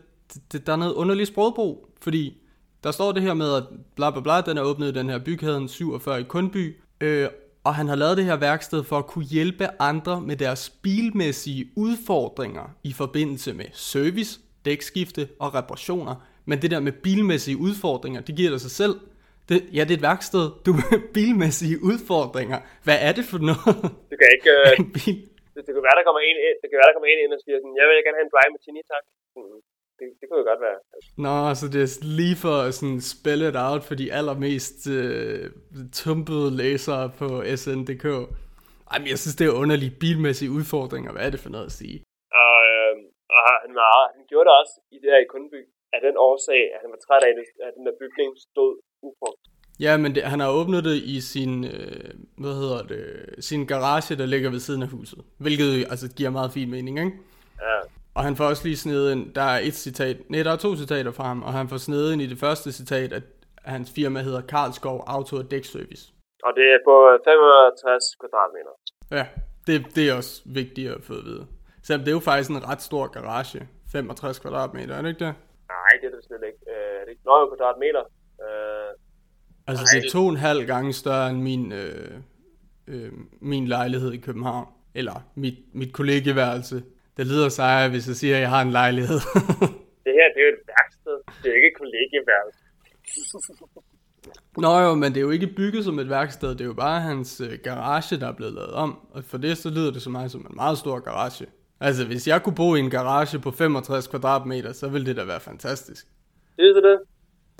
det, 0.52 0.68
der 0.68 0.74
er 0.74 0.78
noget 0.78 0.94
underligt 0.94 1.28
sprogbrug, 1.30 1.90
fordi 2.02 2.39
der 2.84 2.92
står 2.92 3.12
det 3.12 3.22
her 3.22 3.34
med, 3.34 3.56
at 3.56 3.64
bla 3.96 4.12
bla 4.12 4.22
bla, 4.22 4.42
den 4.42 4.58
er 4.58 4.62
åbnet 4.62 4.88
i 4.88 5.00
den 5.00 5.10
her 5.10 5.20
bykæden 5.26 5.68
47 5.68 6.22
i 6.22 6.24
Kundby, 6.24 6.76
øh, 7.02 7.28
og 7.64 7.76
han 7.76 7.88
har 7.88 7.96
lavet 7.96 8.18
det 8.18 8.26
her 8.26 8.38
værksted 8.50 8.84
for 8.84 8.98
at 8.98 9.08
kunne 9.12 9.26
hjælpe 9.26 9.66
andre 9.80 10.22
med 10.22 10.36
deres 10.46 10.64
bilmæssige 10.84 11.64
udfordringer 11.86 12.66
i 12.84 12.94
forbindelse 13.02 13.54
med 13.54 13.66
service, 13.74 14.40
dækskifte 14.66 15.24
og 15.40 15.50
reparationer. 15.60 16.16
Men 16.50 16.62
det 16.62 16.72
der 16.72 16.82
med 16.88 16.94
bilmæssige 17.06 17.58
udfordringer, 17.68 18.22
det 18.28 18.34
giver 18.40 18.52
dig 18.56 18.62
sig 18.68 18.72
selv. 18.82 18.96
Det, 19.50 19.58
ja, 19.78 19.82
det 19.88 19.94
er 19.94 20.00
et 20.02 20.08
værksted. 20.12 20.44
Du 20.66 20.72
med 20.80 20.96
bilmæssige 21.18 21.78
udfordringer. 21.90 22.60
Hvad 22.88 22.98
er 23.08 23.14
det 23.18 23.26
for 23.32 23.40
noget? 23.50 23.78
Det 24.10 24.16
kan 24.22 24.30
ikke... 24.38 24.52
Bil, 24.98 25.18
det, 25.54 25.62
det, 25.66 25.72
kan 25.76 25.84
være, 25.88 25.98
der 26.00 26.06
kommer 26.08 26.22
en, 26.30 26.38
det 26.62 26.68
kan 26.70 26.78
være, 26.80 26.90
der 26.90 26.96
kommer 26.96 27.10
en 27.12 27.20
ind 27.24 27.32
og 27.38 27.42
siger 27.46 27.58
sådan, 27.62 27.76
jeg 27.80 27.86
vil 27.88 27.96
gerne 28.08 28.18
have 28.20 28.28
en 28.30 28.34
dry 28.36 28.44
martini, 28.56 28.82
tak. 28.92 29.04
Det, 30.00 30.08
det 30.20 30.26
kunne 30.28 30.42
jo 30.44 30.48
godt 30.52 30.62
være. 30.68 30.80
Nå, 31.26 31.36
så 31.60 31.66
det 31.74 31.82
er 31.86 31.90
lige 32.20 32.38
for 32.46 32.56
at 32.68 32.74
sådan 32.80 33.02
spell 33.14 33.42
it 33.50 33.58
out 33.68 33.84
for 33.88 33.96
de 34.02 34.08
allermest 34.20 34.80
øh, 34.98 35.44
tumpede 36.02 36.48
læsere 36.62 37.04
på 37.22 37.28
SN.dk. 37.62 38.06
Ej, 38.92 38.98
men 39.02 39.08
jeg 39.14 39.20
synes, 39.22 39.36
det 39.40 39.46
er 39.48 39.60
underlige 39.64 39.94
bilmæssige 40.04 40.52
udfordringer. 40.58 41.12
Hvad 41.12 41.24
er 41.26 41.32
det 41.34 41.40
for 41.46 41.52
noget 41.56 41.66
at 41.72 41.78
sige? 41.82 41.98
Og, 42.44 42.58
øh, 42.72 42.94
og 43.36 43.42
han, 43.64 43.72
var, 43.82 43.94
han 44.16 44.24
gjorde 44.30 44.46
det 44.48 44.54
også 44.62 44.76
i 44.96 44.98
det 45.02 45.10
her 45.14 45.22
i 45.26 45.32
Kundby, 45.34 45.62
af 45.96 46.00
den 46.08 46.16
årsag, 46.30 46.62
at 46.76 46.80
han 46.84 46.90
var 46.94 47.00
træt 47.06 47.24
af, 47.28 47.32
at 47.68 47.74
den 47.78 47.86
der 47.88 47.96
bygning 48.02 48.30
stod 48.48 48.72
ubrugt. 49.08 49.44
Ja, 49.86 49.98
men 49.98 50.16
det, 50.16 50.24
han 50.24 50.40
har 50.40 50.52
åbnet 50.60 50.84
det 50.84 50.98
i 51.16 51.22
sin, 51.22 51.66
øh, 51.74 52.10
hvad 52.38 52.54
hedder 52.62 52.82
det, 52.84 53.04
sin 53.46 53.68
garage, 53.68 54.16
der 54.16 54.26
ligger 54.26 54.50
ved 54.50 54.60
siden 54.60 54.82
af 54.82 54.90
huset. 54.90 55.20
Hvilket 55.38 55.70
altså 55.92 56.08
giver 56.18 56.30
meget 56.30 56.52
fin 56.52 56.70
mening, 56.72 57.00
ikke? 57.00 57.12
Ja. 57.62 57.80
Og 58.20 58.26
han 58.26 58.36
får 58.36 58.46
også 58.46 58.64
lige 58.64 58.78
snedet 58.78 59.12
ind, 59.12 59.34
der 59.34 59.42
er 59.42 59.60
et 59.64 59.74
citat, 59.74 60.18
nej, 60.30 60.44
der 60.44 60.52
er 60.52 60.56
to 60.56 60.76
citater 60.76 61.12
fra 61.12 61.24
ham, 61.24 61.44
og 61.44 61.54
han 61.54 61.70
får 61.70 61.78
snedet 61.78 62.14
ind 62.14 62.22
i 62.22 62.26
det 62.34 62.40
første 62.40 62.72
citat, 62.72 63.14
at 63.14 63.24
hans 63.74 63.92
firma 63.96 64.20
hedder 64.22 64.42
Karlskov 64.42 65.04
Auto 65.08 65.36
og 65.36 65.52
Dækservice. 65.52 66.14
Og 66.44 66.52
det 66.56 66.66
er 66.76 66.80
på 66.90 66.96
65 67.26 68.04
kvadratmeter. 68.22 68.74
Ja, 69.18 69.26
det, 69.68 69.96
det 69.96 70.10
er 70.10 70.14
også 70.14 70.42
vigtigt 70.46 70.92
at 70.92 71.04
få 71.04 71.14
at 71.14 71.26
vide. 71.26 71.48
Selvom 71.84 72.00
det 72.06 72.12
er 72.12 72.16
jo 72.20 72.20
faktisk 72.20 72.50
en 72.50 72.70
ret 72.70 72.82
stor 72.82 73.08
garage. 73.08 73.68
65 73.92 74.40
kvadratmeter, 74.40 74.96
er 74.96 75.02
det 75.02 75.10
ikke 75.10 75.26
det? 75.26 75.34
Nej, 75.76 75.92
det 76.02 76.08
er 76.08 76.16
det 76.16 76.26
slet 76.28 76.44
ikke. 76.50 76.60
Øh, 76.74 77.00
det 77.00 77.08
er 77.08 77.10
ikke 77.10 77.26
nøje 77.26 77.48
kvadratmeter. 77.52 78.04
Øh, 78.46 78.90
Altså, 79.70 79.84
Nej, 79.84 80.02
det 80.02 80.08
er 80.08 80.12
to 80.12 80.24
og 80.26 80.30
en 80.30 80.38
halv 80.38 80.66
gange 80.66 80.94
større 80.94 81.30
end 81.30 81.42
min, 81.42 81.72
øh, 81.72 82.12
øh, 82.88 83.12
min 83.42 83.68
lejlighed 83.68 84.12
i 84.14 84.18
København. 84.18 84.68
Eller 84.96 85.24
mit, 85.36 85.54
mit 85.74 85.94
kollegeværelse. 85.94 86.84
Det 87.20 87.28
lyder 87.28 87.50
sejere, 87.50 87.90
hvis 87.90 88.08
jeg 88.08 88.16
siger, 88.16 88.36
at 88.36 88.42
jeg 88.42 88.50
har 88.50 88.62
en 88.62 88.72
lejlighed. 88.72 89.20
det 90.06 90.14
her, 90.20 90.28
det 90.34 90.40
er 90.42 90.48
jo 90.48 90.54
et 90.58 90.64
værksted. 90.74 91.18
Det 91.42 91.46
er 91.46 91.50
jo 91.50 91.56
ikke 91.56 91.68
et 91.68 91.78
kollegeværelse. 91.82 92.64
Nå 94.58 94.80
jo, 94.80 94.96
men 94.96 95.14
det 95.14 95.18
er 95.18 95.22
jo 95.22 95.30
ikke 95.30 95.48
bygget 95.48 95.86
som 95.86 96.00
et 96.00 96.10
værksted. 96.10 96.50
Det 96.50 96.62
er 96.62 96.66
jo 96.66 96.74
bare 96.74 97.02
hans 97.02 97.42
øh, 97.42 97.60
garage, 97.64 98.20
der 98.20 98.28
er 98.28 98.32
blevet 98.32 98.54
lavet 98.54 98.72
om. 98.72 99.08
Og 99.12 99.24
for 99.24 99.38
det, 99.38 99.58
så 99.58 99.70
lyder 99.70 99.92
det 99.92 100.02
så 100.02 100.10
meget 100.10 100.32
som 100.32 100.42
en 100.50 100.56
meget 100.56 100.78
stor 100.78 101.00
garage. 101.00 101.46
Altså, 101.80 102.06
hvis 102.06 102.28
jeg 102.28 102.44
kunne 102.44 102.56
bo 102.56 102.76
i 102.76 102.80
en 102.80 102.90
garage 102.90 103.40
på 103.40 103.52
65 103.52 104.08
kvadratmeter, 104.08 104.74
så 104.74 104.88
ville 104.90 105.06
det 105.06 105.16
da 105.16 105.24
være 105.24 105.40
fantastisk. 105.40 106.08
Det 106.58 106.78
er 106.78 106.82
det. 106.82 107.00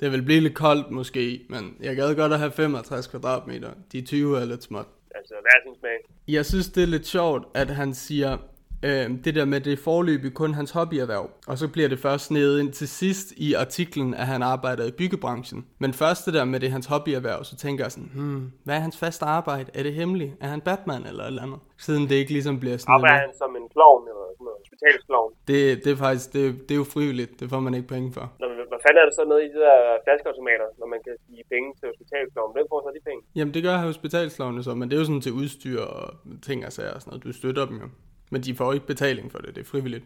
Det 0.00 0.12
vil 0.12 0.22
blive 0.22 0.40
lidt 0.40 0.54
koldt 0.54 0.90
måske, 0.90 1.46
men 1.48 1.76
jeg 1.80 1.96
gad 1.96 2.14
godt 2.14 2.32
at 2.32 2.38
have 2.38 2.52
65 2.52 3.06
kvadratmeter. 3.06 3.70
De 3.92 4.00
20 4.00 4.40
er 4.40 4.44
lidt 4.44 4.62
småt. 4.62 4.86
Altså, 5.14 5.34
hver 5.42 5.72
sin 5.72 5.80
smag. 5.80 5.98
Jeg 6.28 6.46
synes, 6.46 6.68
det 6.68 6.82
er 6.82 6.86
lidt 6.86 7.06
sjovt, 7.06 7.44
at 7.54 7.70
han 7.70 7.94
siger, 7.94 8.38
øh, 8.82 9.24
det 9.24 9.34
der 9.34 9.44
med 9.44 9.60
det 9.60 9.78
forløbig 9.78 10.34
kun 10.34 10.54
hans 10.54 10.70
hobbyerhverv. 10.70 11.30
Og 11.46 11.58
så 11.58 11.68
bliver 11.68 11.88
det 11.88 11.98
først 11.98 12.30
nede 12.30 12.60
ind 12.60 12.72
til 12.72 12.88
sidst 12.88 13.32
i 13.36 13.54
artiklen, 13.54 14.14
at 14.14 14.26
han 14.26 14.42
arbejder 14.42 14.84
i 14.86 14.90
byggebranchen. 14.90 15.66
Men 15.78 15.92
først 15.92 16.26
det 16.26 16.34
der 16.34 16.44
med 16.44 16.60
det 16.60 16.70
hans 16.70 16.86
hobbyerhverv, 16.86 17.44
så 17.44 17.56
tænker 17.56 17.84
jeg 17.84 17.92
sådan, 17.92 18.10
hmm, 18.14 18.52
hvad 18.64 18.74
er 18.76 18.80
hans 18.80 18.96
faste 18.98 19.24
arbejde? 19.24 19.70
Er 19.74 19.82
det 19.82 19.94
hemmeligt? 19.94 20.32
Er 20.40 20.48
han 20.48 20.60
Batman 20.60 21.06
eller 21.06 21.22
et 21.22 21.26
eller 21.26 21.42
andet? 21.42 21.60
Siden 21.78 22.02
det 22.08 22.14
ikke 22.14 22.32
ligesom 22.32 22.60
bliver 22.60 22.76
sådan 22.76 22.94
Arbejder 22.94 23.20
han 23.26 23.34
som 23.42 23.50
en 23.60 23.68
klovn 23.74 24.02
eller 24.10 24.24
sådan 24.36 24.44
noget. 24.48 24.60
Hospitalsklovn. 24.64 25.30
Det, 25.48 25.58
det 25.84 25.90
er 25.92 25.98
faktisk, 26.06 26.28
det, 26.36 26.42
det 26.66 26.72
er 26.76 26.80
jo 26.84 26.88
frivilligt. 26.94 27.32
Det 27.40 27.46
får 27.52 27.60
man 27.66 27.74
ikke 27.78 27.88
penge 27.94 28.08
for. 28.16 28.24
Nå, 28.40 28.44
men 28.48 28.56
hvad 28.72 28.80
fanden 28.84 28.98
er 29.02 29.06
der 29.08 29.14
så 29.20 29.24
nede 29.30 29.42
i 29.46 29.48
de 29.54 29.58
der 29.66 29.76
flaskeautomater, 30.04 30.66
når 30.80 30.88
man 30.94 31.00
kan 31.06 31.14
give 31.30 31.46
penge 31.54 31.68
til 31.78 31.86
hospitalsklovn? 31.90 32.50
Hvem 32.56 32.66
får 32.72 32.80
så 32.86 32.90
de 32.96 33.02
penge? 33.08 33.20
Jamen 33.38 33.52
det 33.54 33.62
gør 33.66 33.76
hospitalslovene 33.90 34.62
så, 34.66 34.72
men 34.78 34.84
det 34.88 34.94
er 34.96 35.00
jo 35.02 35.08
sådan 35.10 35.24
til 35.26 35.32
udstyr 35.40 35.80
og 35.96 36.04
ting 36.48 36.58
og 36.66 36.72
sager 36.76 36.94
og 36.96 37.00
sådan 37.02 37.10
noget. 37.10 37.24
Du 37.26 37.32
støtter 37.40 37.64
dem 37.70 37.76
jo. 37.84 37.88
Men 38.30 38.40
de 38.40 38.54
får 38.54 38.72
ikke 38.72 38.86
betaling 38.86 39.32
for 39.32 39.38
det, 39.38 39.54
det 39.54 39.60
er 39.60 39.64
frivilligt. 39.64 40.04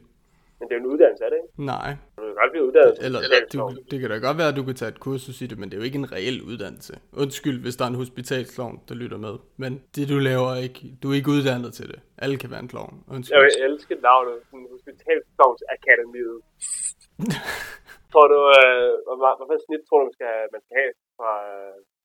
Men 0.58 0.68
det 0.68 0.74
er 0.74 0.78
jo 0.80 0.84
en 0.86 0.92
uddannelse, 0.94 1.24
er 1.24 1.30
det 1.32 1.38
ikke? 1.42 1.64
Nej, 1.72 1.96
Du 2.16 2.22
kan 2.22 2.34
godt 2.42 2.50
blive 2.54 2.64
uddannet 2.68 3.04
Eller 3.06 3.20
du, 3.52 3.58
det 3.90 4.00
kan 4.00 4.10
da 4.10 4.16
godt 4.28 4.38
være, 4.38 4.48
at 4.52 4.56
du 4.56 4.64
kan 4.68 4.74
tage 4.74 4.88
et 4.88 5.00
kursus 5.00 5.42
i 5.42 5.46
det, 5.46 5.58
men 5.58 5.66
det 5.68 5.74
er 5.76 5.80
jo 5.82 5.84
ikke 5.84 5.98
en 6.04 6.12
reel 6.12 6.42
uddannelse. 6.50 6.92
Undskyld, 7.22 7.58
hvis 7.64 7.76
der 7.76 7.84
er 7.84 7.88
en 7.88 8.00
hospitalsklovn, 8.04 8.76
der 8.88 8.94
lytter 8.94 9.18
med. 9.26 9.34
Men 9.56 9.72
det 9.96 10.08
du 10.08 10.18
laver 10.30 10.48
er 10.56 10.60
ikke, 10.68 10.80
du 11.02 11.10
er 11.10 11.14
ikke 11.20 11.30
uddannet 11.36 11.72
til 11.78 11.86
det. 11.92 12.00
Alle 12.24 12.36
kan 12.42 12.50
være 12.50 12.62
en 12.66 12.68
klovn. 12.74 12.94
Undskyld. 13.14 13.34
Jeg 13.36 13.42
vil 13.44 13.52
elske 13.66 13.94
navnet, 14.08 14.36
sådan 14.50 14.66
Hospitalsklovns 14.74 15.62
Akademiet. 15.76 16.38
tror 18.12 18.26
du, 18.34 18.40
øh, 18.60 18.90
hvor, 19.06 19.30
hvor 19.38 19.46
meget 19.50 19.62
snit 19.66 19.82
tror 19.88 19.98
du, 20.00 20.04
man 20.08 20.16
skal, 20.18 20.34
man 20.54 20.60
skal 20.64 20.74
have 20.80 20.92
fra, 21.18 21.32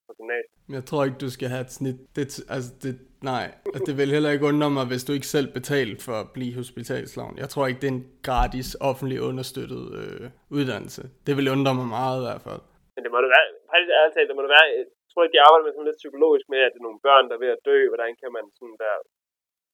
fra 0.10 0.16
gymnasiet? 0.20 0.54
Jeg 0.78 0.84
tror 0.90 1.02
ikke, 1.06 1.20
du 1.26 1.30
skal 1.38 1.50
have 1.54 1.64
et 1.68 1.74
snit. 1.80 1.98
Det, 2.18 2.26
altså, 2.56 2.70
det, 2.84 2.94
nej, 3.32 3.46
altså, 3.74 3.84
det 3.88 3.94
vil 4.00 4.16
heller 4.16 4.32
ikke 4.36 4.50
undre 4.52 4.70
mig, 4.78 4.86
hvis 4.92 5.04
du 5.08 5.12
ikke 5.18 5.30
selv 5.36 5.48
betaler 5.58 5.98
for 6.08 6.16
at 6.24 6.28
blive 6.38 6.54
hospitalslovn. 6.62 7.36
Jeg 7.44 7.50
tror 7.54 7.64
ikke, 7.68 7.82
det 7.82 7.90
er 7.92 7.98
en 8.00 8.08
gratis, 8.30 8.68
offentlig 8.90 9.18
understøttet 9.30 9.84
øh, 10.02 10.26
uddannelse. 10.58 11.04
Det 11.28 11.34
vil 11.38 11.52
undre 11.56 11.74
mig 11.80 11.88
meget 12.00 12.18
i 12.22 12.26
hvert 12.28 12.44
fald. 12.48 12.62
Men 12.96 13.02
det 13.06 13.12
må 13.14 13.20
det 13.24 13.32
være, 13.36 13.46
faktisk 13.72 13.92
ærligt 14.00 14.14
talt, 14.16 14.30
det 14.30 14.38
må 14.38 14.44
det 14.46 14.56
være, 14.58 14.68
jeg 14.80 14.86
tror 15.12 15.22
ikke, 15.24 15.36
de 15.36 15.46
arbejder 15.48 15.66
med 15.66 15.74
sådan 15.74 15.90
lidt 15.90 16.04
psykologisk 16.04 16.46
med, 16.54 16.62
at 16.66 16.72
det 16.74 16.80
er 16.82 16.88
nogle 16.88 17.06
børn, 17.08 17.26
der 17.30 17.36
er 17.36 17.44
ved 17.46 17.56
at 17.56 17.64
dø, 17.70 17.78
hvordan 17.92 18.12
kan 18.22 18.32
man 18.38 18.46
sådan 18.60 18.78
der, 18.84 18.96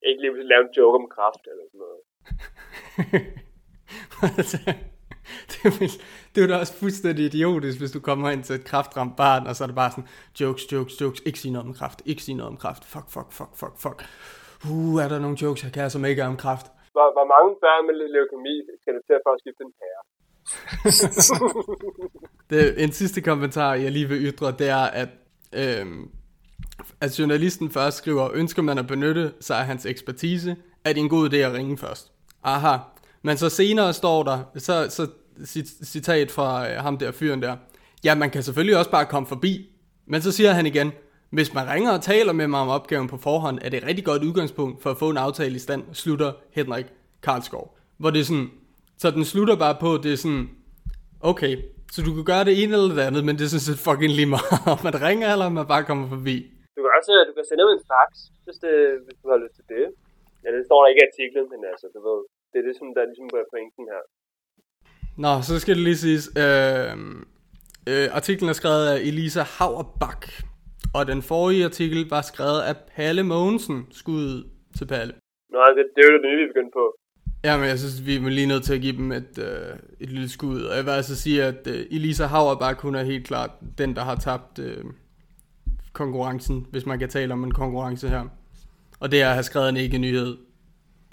ikke 0.08 0.22
lige 0.22 0.50
lave 0.52 0.64
en 0.68 0.76
joke 0.78 0.96
om 1.02 1.08
kraft 1.16 1.44
eller 1.52 1.66
sådan 1.68 1.84
noget. 1.86 2.02
det, 5.52 5.68
vil, 5.78 5.92
det 6.36 6.44
er 6.44 6.48
jo 6.48 6.54
da 6.54 6.60
også 6.60 6.74
fuldstændig 6.74 7.26
idiotisk, 7.26 7.80
hvis 7.80 7.92
du 7.92 8.00
kommer 8.00 8.30
ind 8.30 8.44
til 8.44 8.56
et 8.56 8.66
kraftramt 8.66 9.16
barn, 9.16 9.48
og 9.48 9.56
så 9.56 9.64
er 9.64 9.68
det 9.68 9.76
bare 9.76 9.92
sådan, 9.92 10.08
jokes, 10.42 10.72
jokes, 10.72 11.02
jokes, 11.02 11.22
ikke 11.26 11.40
sige 11.40 11.52
noget 11.52 11.68
om 11.68 11.74
kraft, 11.74 12.02
ikke 12.06 12.22
sige 12.24 12.36
noget 12.36 12.50
om 12.52 12.58
kraft, 12.58 12.86
fuck, 12.86 13.08
fuck, 13.10 13.32
fuck, 13.32 13.54
fuck, 13.62 13.76
fuck. 13.84 14.00
Uh, 14.72 15.04
er 15.04 15.08
der 15.08 15.20
nogle 15.20 15.38
jokes, 15.42 15.64
jeg 15.64 15.72
kan, 15.74 15.90
som 15.90 16.06
ikke 16.06 16.22
er 16.22 16.28
om 16.28 16.38
kraft? 16.38 16.66
Hvor, 16.92 17.08
hvor 17.18 17.28
mange 17.34 17.50
børn 17.64 17.84
med 17.88 17.96
leukemi 18.16 18.56
skal 18.82 18.94
det 18.94 19.04
til 19.08 19.18
for 19.26 19.32
at 19.36 19.40
skifte 19.44 19.64
en 19.68 19.74
pære? 19.80 20.02
Det, 22.50 22.84
en 22.84 22.92
sidste 22.92 23.22
kommentar, 23.22 23.74
jeg 23.74 23.92
lige 23.92 24.10
vil 24.10 24.34
ytre, 24.34 24.52
det 24.52 24.70
er, 24.70 24.86
at 25.02 25.10
øhm, 25.54 26.12
at 27.02 27.20
journalisten 27.20 27.72
først 27.72 27.98
skriver, 27.98 28.30
ønsker 28.34 28.62
man 28.62 28.78
at 28.78 28.88
benytte 28.88 29.34
sig 29.42 29.58
af 29.60 29.66
hans 29.66 29.86
ekspertise, 29.86 30.56
er 30.86 30.94
det 30.94 31.00
en 31.00 31.10
god 31.10 31.30
idé 31.30 31.36
at 31.36 31.54
ringe 31.54 31.78
først. 31.78 32.12
Aha. 32.44 32.78
Men 33.22 33.38
så 33.38 33.50
senere 33.50 33.94
står 33.94 34.24
der, 34.24 34.40
så, 34.58 34.90
så 34.90 35.08
citat 35.84 36.32
fra 36.32 36.70
øh, 36.70 36.76
ham 36.78 36.98
der 36.98 37.12
fyren 37.12 37.42
der, 37.42 37.56
ja, 38.06 38.16
man 38.16 38.30
kan 38.30 38.44
selvfølgelig 38.44 38.78
også 38.78 38.92
bare 38.92 39.06
komme 39.06 39.28
forbi. 39.28 39.72
Men 40.06 40.22
så 40.22 40.32
siger 40.32 40.52
han 40.52 40.66
igen, 40.66 40.92
hvis 41.30 41.54
man 41.54 41.70
ringer 41.74 41.92
og 41.92 42.02
taler 42.02 42.34
med 42.34 42.48
mig 42.48 42.60
om 42.60 42.70
opgaven 42.78 43.08
på 43.08 43.18
forhånd, 43.18 43.58
er 43.62 43.70
det 43.70 43.78
et 43.78 43.88
rigtig 43.90 44.06
godt 44.06 44.24
udgangspunkt 44.24 44.84
for 44.84 44.90
at 44.94 44.98
få 44.98 45.08
en 45.10 45.18
aftale 45.18 45.56
i 45.56 45.64
stand, 45.68 45.84
slutter 45.94 46.32
Henrik 46.58 46.88
Karlskov. 47.24 47.66
Hvor 48.00 48.10
det 48.14 48.20
er 48.20 48.28
sådan, 48.32 48.50
så 49.02 49.08
den 49.18 49.26
slutter 49.32 49.56
bare 49.66 49.78
på, 49.84 49.90
det 50.04 50.12
er 50.16 50.20
sådan, 50.26 50.46
okay, 51.32 51.54
så 51.94 52.00
du 52.08 52.12
kan 52.18 52.26
gøre 52.32 52.44
det 52.50 52.54
ene 52.62 52.72
eller 52.76 52.96
det 53.00 53.06
andet, 53.10 53.24
men 53.28 53.34
det 53.38 53.44
er 53.46 53.52
sådan 53.54 53.68
set 53.68 53.82
fucking 53.88 54.14
lige 54.20 54.32
meget, 54.36 54.52
om 54.74 54.80
man 54.88 54.96
ringer 55.08 55.28
eller 55.34 55.48
om 55.50 55.56
man 55.60 55.68
bare 55.74 55.84
kommer 55.90 56.06
forbi. 56.16 56.36
Du 56.76 56.80
kan 56.84 56.92
også 57.00 57.12
øh, 57.18 57.22
du 57.30 57.34
kan 57.38 57.46
sende 57.50 57.64
ud 57.68 57.74
en 57.78 57.86
fax, 57.92 58.10
hvis, 58.46 58.58
det, 58.64 58.74
hvis 59.06 59.18
du 59.22 59.28
har 59.34 59.40
lyst 59.44 59.56
til 59.60 59.66
det. 59.76 59.86
Ja, 60.44 60.50
det 60.56 60.62
står 60.68 60.80
der 60.82 60.88
ikke 60.92 61.04
i 61.04 61.10
artiklen, 61.12 61.46
men 61.54 61.60
altså, 61.72 61.86
du 61.96 62.00
ved, 62.08 62.20
det 62.52 62.58
er 62.62 62.66
det, 62.70 62.76
som 62.80 62.88
der 62.96 63.04
ligesom 63.10 63.28
er 63.28 63.34
ligesom 63.34 63.52
pointen 63.54 63.86
her. 63.94 64.04
Nå, 65.18 65.42
så 65.42 65.60
skal 65.60 65.76
det 65.76 65.84
lige 65.84 65.96
siges, 65.96 66.30
øh, 66.38 66.92
øh, 67.92 68.08
artiklen 68.12 68.50
er 68.50 68.54
skrevet 68.54 68.88
af 68.88 68.98
Elisa 69.00 69.44
Hauerbach, 69.58 70.44
og 70.94 71.08
den 71.08 71.22
forrige 71.22 71.66
artikel 71.66 72.10
var 72.10 72.22
skrevet 72.22 72.62
af 72.62 72.76
Palle 72.96 73.24
Mogensen, 73.24 73.88
skud 73.92 74.50
til 74.78 74.86
Palle. 74.88 75.14
Nå, 75.50 75.60
det, 75.78 75.86
det 75.96 76.02
er 76.04 76.08
jo 76.08 76.14
det 76.18 76.22
nye, 76.24 76.42
vi 76.42 76.48
begyndte 76.48 76.74
på. 76.74 76.86
Ja, 77.44 77.58
men 77.58 77.68
jeg 77.68 77.80
synes, 77.80 78.06
vi 78.06 78.16
er 78.16 78.30
lige 78.30 78.48
nødt 78.48 78.64
til 78.64 78.74
at 78.74 78.82
give 78.82 78.98
dem 78.98 79.12
et, 79.12 79.38
øh, 79.48 79.76
et 80.00 80.10
lille 80.10 80.30
skud. 80.30 80.62
Og 80.62 80.76
jeg 80.78 80.86
vil 80.86 80.92
altså 80.92 81.16
sige, 81.16 81.44
at 81.44 81.68
øh, 81.68 81.86
Elisa 81.92 82.26
Hauerbach, 82.26 82.82
hun 82.82 82.96
er 82.96 83.04
helt 83.04 83.28
klart 83.28 83.52
den, 83.78 83.96
der 83.96 84.02
har 84.02 84.16
tabt 84.16 84.60
øh, 84.60 84.84
konkurrencen, 85.94 86.68
hvis 86.72 86.86
man 86.86 87.00
kan 87.00 87.10
tale 87.10 87.34
om 87.34 87.44
en 87.44 87.54
konkurrence 87.54 88.10
her. 88.10 88.24
Og 89.00 89.12
det 89.12 89.22
er 89.22 89.28
at 89.28 89.34
have 89.34 89.44
skrevet 89.44 89.70
en 89.70 89.78
ikke-nyhed. 89.78 90.38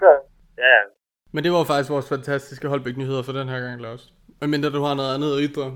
Ja, 0.01 0.13
ja. 0.57 0.92
Men 1.33 1.39
det 1.43 1.51
var 1.51 1.63
faktisk 1.71 1.89
vores 1.95 2.09
fantastiske 2.15 2.65
Holbæk-nyheder 2.71 3.23
for 3.27 3.33
den 3.39 3.47
her 3.53 3.59
gang, 3.65 3.77
Lars. 3.85 4.03
Men 4.41 4.49
mindre 4.53 4.69
du 4.77 4.81
har 4.87 4.95
noget 4.99 5.11
andet 5.15 5.29
at 5.35 5.41
ytre 5.47 5.67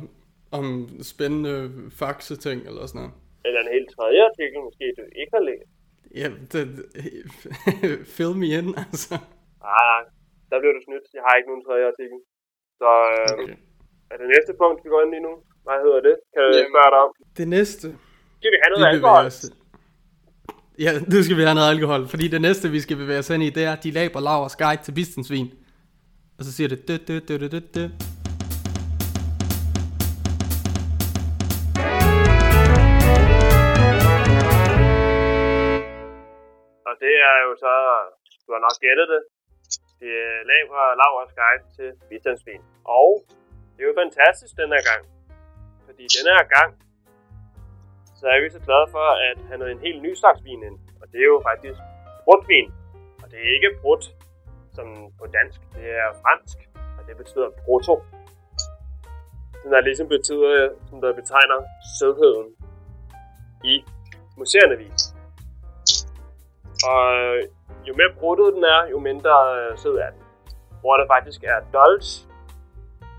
om 0.59 0.65
spændende 1.11 1.55
faxe-ting 2.01 2.59
eller 2.69 2.83
sådan 2.85 2.99
noget. 3.01 3.13
Eller 3.47 3.59
en 3.65 3.71
helt 3.77 3.89
tredje 3.95 4.21
artikel, 4.29 4.57
måske 4.67 4.85
du 4.97 5.03
ikke 5.21 5.33
har 5.37 5.43
læst. 5.49 5.69
Ja, 6.21 6.27
det, 6.53 6.63
fill 8.15 8.33
me 8.41 8.47
in, 8.59 8.67
altså. 8.85 9.13
Nej, 9.69 9.99
der 10.49 10.57
bliver 10.61 10.75
du 10.77 10.81
snydt. 10.87 11.05
Jeg 11.17 11.23
har 11.25 11.33
ikke 11.37 11.49
nogen 11.51 11.63
tredje 11.67 11.85
artikel. 11.91 12.19
Så 12.81 12.89
øh, 13.13 13.29
okay. 13.43 13.57
er 14.11 14.17
det 14.21 14.27
næste 14.35 14.51
punkt, 14.61 14.77
vi 14.83 14.89
går 14.93 15.01
ind 15.05 15.13
i 15.19 15.21
nu? 15.27 15.33
Hvad 15.65 15.77
hedder 15.85 16.01
det? 16.07 16.15
Kan 16.33 16.41
Jamen, 16.43 16.71
spørge 16.73 16.91
dig 16.95 16.99
om? 17.05 17.11
Det 17.39 17.47
næste. 17.57 17.87
Skal 18.39 18.51
vi 18.55 18.59
have 18.63 18.71
noget 18.73 18.85
alkohol? 18.93 19.23
Ja, 20.79 20.91
nu 21.11 21.23
skal 21.23 21.37
vi 21.37 21.41
have 21.41 21.55
noget 21.55 21.69
alkohol, 21.69 22.07
fordi 22.07 22.27
det 22.27 22.41
næste, 22.41 22.69
vi 22.69 22.79
skal 22.79 22.97
bevæge 22.97 23.19
os 23.19 23.29
ind 23.29 23.43
i, 23.43 23.49
det 23.49 23.63
er 23.63 23.75
De 23.75 23.91
Laber 23.91 24.19
Lavers 24.19 24.55
Guide 24.55 24.83
til 24.83 24.91
Bistensvin. 24.91 25.47
Og 26.37 26.45
så 26.45 26.51
siger 26.55 26.67
det 26.67 26.87
dø, 26.87 26.95
dø, 27.07 27.19
dø, 27.27 27.37
dø, 27.37 27.47
dø, 27.47 27.59
dø. 27.75 27.85
Og 36.89 36.93
det 37.03 37.13
er 37.29 37.37
jo 37.45 37.51
så, 37.63 37.73
du 38.45 38.49
har 38.55 38.61
nok 38.67 38.77
gættet 38.85 39.07
det, 39.13 39.21
det 39.99 40.13
er 40.29 40.37
laver 40.51 40.81
Lauras 41.01 41.33
guide 41.39 41.63
til 41.77 41.89
bistensvin. 42.09 42.61
Og 42.99 43.09
det 43.73 43.81
er 43.83 43.87
jo 43.91 43.95
fantastisk 44.03 44.53
den 44.61 44.69
her 44.75 44.83
gang. 44.91 45.03
Fordi 45.85 46.03
den 46.17 46.25
her 46.33 46.43
gang, 46.55 46.69
så 48.19 48.25
er 48.33 48.37
vi 48.43 48.49
så 48.49 48.61
glade 48.67 48.87
for 48.95 49.05
at 49.27 49.37
have 49.47 49.59
noget 49.61 49.71
en 49.71 49.85
helt 49.87 50.01
ny 50.01 50.11
slags 50.21 50.39
vin 50.47 50.63
ind. 50.69 50.77
Og 51.01 51.05
det 51.11 51.19
er 51.23 51.29
jo 51.33 51.39
faktisk 51.49 51.79
brutvin. 52.25 52.69
Og 53.21 53.25
det 53.31 53.37
er 53.43 53.49
ikke 53.55 53.69
brut, 53.81 54.03
som 54.77 54.87
på 55.19 55.25
dansk. 55.37 55.59
Det 55.75 55.87
er 56.01 56.07
fransk, 56.23 56.57
og 56.97 57.01
det 57.07 57.15
betyder 57.21 57.49
brutto. 57.65 57.95
Den 59.63 59.71
er 59.73 59.81
ligesom 59.81 60.07
betyder, 60.07 60.69
som 60.89 61.01
der 61.01 61.13
betegner 61.21 61.59
sødheden 61.99 62.47
i 63.63 63.75
museerne 64.37 64.75
vin. 64.81 64.95
Og 66.91 67.03
jo 67.87 67.93
mere 67.99 68.11
bruttet 68.19 68.53
den 68.55 68.63
er, 68.63 68.81
jo 68.93 68.99
mindre 68.99 69.33
øh, 69.57 69.77
sød 69.77 69.95
er 70.05 70.09
den. 70.15 70.23
Hvor 70.81 70.97
det 70.97 71.07
faktisk 71.15 71.43
er 71.43 71.57
dolce. 71.73 72.27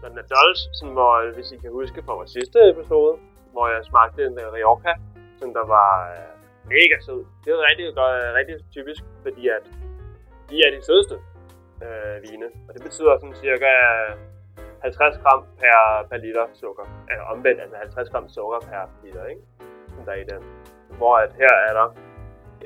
Når 0.01 0.09
den 0.09 0.19
er 0.19 0.29
dolce, 0.37 0.65
sådan 0.79 0.95
hvor, 0.99 1.35
hvis 1.35 1.53
I 1.53 1.57
kan 1.57 1.71
huske 1.71 2.03
fra 2.07 2.15
vores 2.15 2.31
sidste 2.31 2.59
episode, 2.71 3.15
hvor 3.59 3.69
jeg 3.75 3.83
smagte 3.91 4.21
en 4.27 4.39
Rioja, 4.57 4.95
som 5.41 5.49
der 5.59 5.65
var 5.77 5.91
uh, 6.13 6.31
mega 6.75 6.97
sød. 7.07 7.21
Det 7.43 7.49
er 7.53 7.69
rigtig, 7.71 7.87
godt, 8.01 8.17
uh, 8.25 8.29
rigtig 8.39 8.57
typisk, 8.77 9.03
fordi 9.25 9.43
at 9.57 9.65
de 10.51 10.57
er 10.67 10.71
de 10.77 10.81
sødeste 10.89 11.17
uh, 11.85 12.17
vine. 12.25 12.49
Og 12.67 12.71
det 12.75 12.83
betyder 12.87 13.13
sådan 13.19 13.39
cirka 13.45 13.73
50 14.83 15.19
gram 15.23 15.41
per, 15.61 15.79
per 16.11 16.19
liter 16.25 16.47
sukker. 16.61 16.87
Altså 17.11 17.25
omvendt, 17.33 17.61
altså 17.65 17.77
50 17.77 18.11
gram 18.13 18.27
sukker 18.37 18.59
per 18.69 18.83
liter, 19.05 19.25
ikke? 19.33 19.43
Som 19.93 20.01
der 20.07 20.13
er 20.13 20.21
i 20.25 20.29
den. 20.33 20.43
Hvor 20.99 21.15
at 21.25 21.33
her 21.41 21.55
er 21.69 21.73
der 21.81 21.89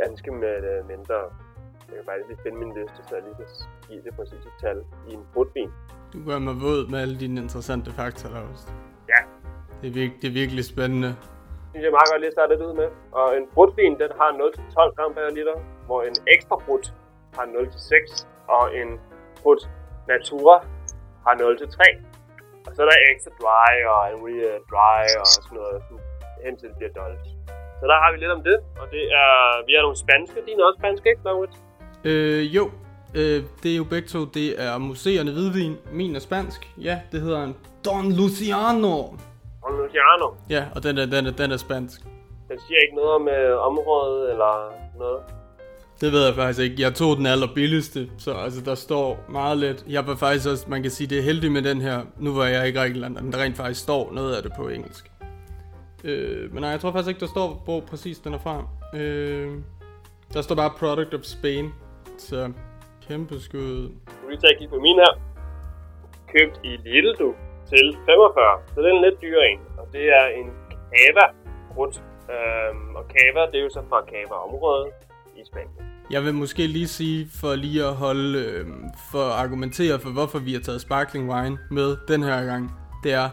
ganske 0.01 0.31
med 0.43 0.57
uh, 0.73 0.89
mindre 0.93 1.19
jeg 1.89 1.97
kan 2.01 2.07
faktisk 2.11 2.29
lige 2.31 2.43
finde 2.45 2.59
min 2.65 2.73
liste, 2.79 3.01
så 3.09 3.13
jeg 3.17 3.25
lige 3.27 3.37
kan 3.41 3.49
give 3.89 4.03
det 4.07 4.13
præcise 4.17 4.51
tal 4.63 4.79
i 5.09 5.13
en 5.19 5.25
brutvin. 5.35 5.71
Du 6.13 6.19
gør 6.29 6.39
mig 6.39 6.55
våd 6.65 6.91
med 6.91 6.99
alle 7.05 7.17
dine 7.21 7.41
interessante 7.41 7.91
fakta, 7.99 8.27
også. 8.29 8.67
Ja. 9.13 9.21
Det 9.83 9.89
er, 9.91 9.97
virke, 10.01 10.15
det 10.23 10.29
er 10.29 10.37
virkelig 10.43 10.65
spændende. 10.75 11.09
Det 11.09 11.77
synes 11.79 11.85
jeg 11.89 11.95
meget 11.99 12.11
godt 12.11 12.21
lige 12.23 12.33
at 12.33 12.37
starte 12.37 12.51
lidt 12.53 12.63
ud 12.69 12.75
med. 12.83 12.89
Og 13.21 13.27
en 13.39 13.45
brutvin, 13.55 13.95
den 14.03 14.11
har 14.21 14.31
0-12 14.31 14.97
gram 14.97 15.13
per 15.17 15.35
liter, 15.39 15.57
hvor 15.87 16.01
en 16.09 16.17
ekstra 16.35 16.57
brut 16.65 16.87
har 17.37 17.45
0-6, 17.45 18.27
og 18.57 18.65
en 18.81 18.91
brut 19.43 19.63
natura 20.09 20.57
har 21.27 21.35
0-3. 21.41 22.13
Og 22.67 22.71
så 22.75 22.79
er 22.83 22.87
der 22.91 22.99
ekstra 23.13 23.31
dry 23.43 23.73
og 23.93 24.01
en 24.13 24.19
uh, 24.29 24.57
dry 24.73 25.03
og 25.21 25.27
sådan 25.35 25.57
noget, 25.61 25.79
hen 26.45 26.55
til 26.59 26.69
det 26.69 26.77
bliver 26.79 26.93
dolce. 27.01 27.31
Så 27.81 27.85
der 27.91 27.97
har 28.03 28.13
vi 28.13 28.19
lidt 28.23 28.33
om 28.39 28.43
det, 28.49 28.57
og 28.81 28.87
det 28.95 29.05
er, 29.21 29.31
vi 29.67 29.73
er 29.79 29.83
nogle 29.87 29.99
spanske. 30.05 30.37
Dine 30.47 30.59
er 30.63 30.67
også 30.67 30.81
spanske, 30.83 31.07
ikke, 31.13 31.23
Laurits? 31.25 31.57
Øh, 32.05 32.57
jo. 32.57 32.65
Øh, 33.21 33.39
det 33.63 33.71
er 33.73 33.77
jo 33.77 33.85
begge 33.85 34.09
to, 34.09 34.21
det 34.25 34.49
er 34.67 34.79
museerne 34.79 35.31
hvidvin. 35.33 35.75
Min 35.93 36.17
er 36.17 36.21
spansk. 36.21 36.61
Ja, 36.89 37.01
det 37.13 37.21
hedder 37.21 37.45
en 37.45 37.57
Don 37.85 38.13
Luciano. 38.13 38.97
Don 39.63 39.77
Luciano? 39.79 40.35
Ja, 40.51 40.65
og 40.75 40.83
den 40.83 40.99
er, 40.99 41.07
den 41.07 41.27
er, 41.27 41.31
den 41.31 41.53
er 41.53 41.57
spansk. 41.57 42.01
Den 42.49 42.59
siger 42.67 42.81
ikke 42.81 42.97
noget 42.97 43.11
om 43.11 43.29
øh, 43.29 43.67
området 43.67 44.31
eller 44.31 44.73
noget? 44.99 45.21
Det 46.01 46.13
ved 46.13 46.27
jeg 46.27 46.35
faktisk 46.35 46.61
ikke. 46.61 46.83
Jeg 46.83 46.95
tog 46.95 47.17
den 47.17 47.27
allerbilligste, 47.27 48.11
så 48.19 48.33
altså, 48.33 48.61
der 48.61 48.75
står 48.75 49.25
meget 49.29 49.59
let. 49.59 49.85
Jeg 49.89 50.07
var 50.07 50.15
faktisk 50.17 50.49
også, 50.49 50.65
man 50.69 50.83
kan 50.83 50.91
sige, 50.91 51.07
det 51.07 51.19
er 51.19 51.23
heldigt 51.23 51.53
med 51.53 51.63
den 51.63 51.81
her. 51.81 52.03
Nu 52.19 52.35
var 52.35 52.47
jeg 52.47 52.69
i 52.69 52.73
Grækenland, 52.73 53.17
og 53.17 53.23
den 53.23 53.37
rent 53.37 53.57
faktisk 53.57 53.83
står 53.83 54.13
noget 54.13 54.35
af 54.37 54.43
det 54.43 54.53
på 54.57 54.69
engelsk. 54.69 55.11
Øh, 56.05 56.53
men 56.53 56.61
nej, 56.61 56.71
jeg 56.71 56.81
tror 56.81 56.93
faktisk 56.93 57.09
ikke, 57.09 57.21
der 57.21 57.27
står, 57.27 57.63
hvor 57.65 57.81
præcis 57.81 58.19
den 58.19 58.35
er 58.35 58.39
fra. 58.39 58.65
Øh, 58.95 59.53
der 60.35 60.43
står 60.43 60.55
bare 60.55 60.71
Product 60.79 61.15
of 61.15 61.21
Spain. 61.23 61.73
Så 62.19 62.53
kæmpe 63.09 63.41
skud. 63.41 63.89
Du 64.23 64.29
vil 64.29 64.39
tage 64.39 64.57
kigge 64.59 64.75
på 64.75 64.81
min 64.81 64.97
her. 64.97 65.21
Købt 66.33 66.61
i 66.65 66.69
Lidl, 66.69 67.15
du. 67.19 67.35
Til 67.73 67.97
45. 68.07 68.61
Så 68.75 68.81
det 68.81 68.89
er 68.91 68.95
en 68.95 69.03
lidt 69.03 69.23
dyrere 69.23 69.47
en. 69.53 69.61
Og 69.79 69.87
det 69.93 70.05
er 70.19 70.27
en 70.39 70.49
Cava 70.93 71.27
Brut. 71.75 72.03
Øhm, 72.35 72.97
og 72.97 73.05
Cava, 73.13 73.41
det 73.51 73.59
er 73.61 73.63
jo 73.63 73.71
så 73.71 73.83
fra 73.89 74.01
Cava 74.11 74.35
området 74.47 74.87
i 75.37 75.41
Spanien. 75.47 75.93
Jeg 76.11 76.25
vil 76.25 76.35
måske 76.35 76.67
lige 76.67 76.89
sige, 76.89 77.29
for 77.41 77.55
lige 77.55 77.85
at 77.85 77.95
holde, 77.95 78.39
øh, 78.39 78.67
for 79.13 79.19
at 79.19 79.33
argumentere 79.33 79.99
for, 79.99 80.11
hvorfor 80.11 80.39
vi 80.39 80.53
har 80.53 80.61
taget 80.61 80.81
sparkling 80.81 81.33
wine 81.33 81.59
med 81.71 81.97
den 82.09 82.23
her 82.23 82.45
gang, 82.45 82.73
det 83.05 83.13
er, 83.13 83.29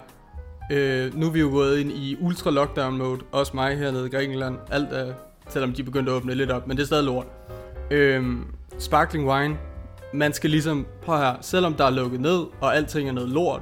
øh, 0.71 1.19
nu 1.19 1.25
er 1.27 1.31
vi 1.31 1.39
jo 1.39 1.49
gået 1.49 1.79
ind 1.79 1.91
i 1.91 2.17
ultra 2.21 2.51
lockdown 2.51 2.97
mode, 2.97 3.19
også 3.31 3.51
mig 3.55 3.77
hernede 3.77 4.07
i 4.07 4.09
Grækenland, 4.09 4.57
alt 4.71 4.93
er, 4.93 5.13
selvom 5.47 5.73
de 5.73 5.83
begyndte 5.83 6.11
at 6.11 6.15
åbne 6.15 6.35
lidt 6.35 6.51
op, 6.51 6.67
men 6.67 6.77
det 6.77 6.83
er 6.83 6.87
stadig 6.87 7.05
lort. 7.05 7.27
Øh, 7.91 8.23
sparkling 8.77 9.29
wine, 9.29 9.57
man 10.13 10.33
skal 10.33 10.49
ligesom, 10.49 10.87
prøv 11.01 11.17
her, 11.17 11.35
selvom 11.41 11.73
der 11.73 11.85
er 11.85 11.89
lukket 11.89 12.19
ned, 12.19 12.45
og 12.61 12.75
alting 12.75 13.09
er 13.09 13.13
noget 13.13 13.29
lort, 13.29 13.61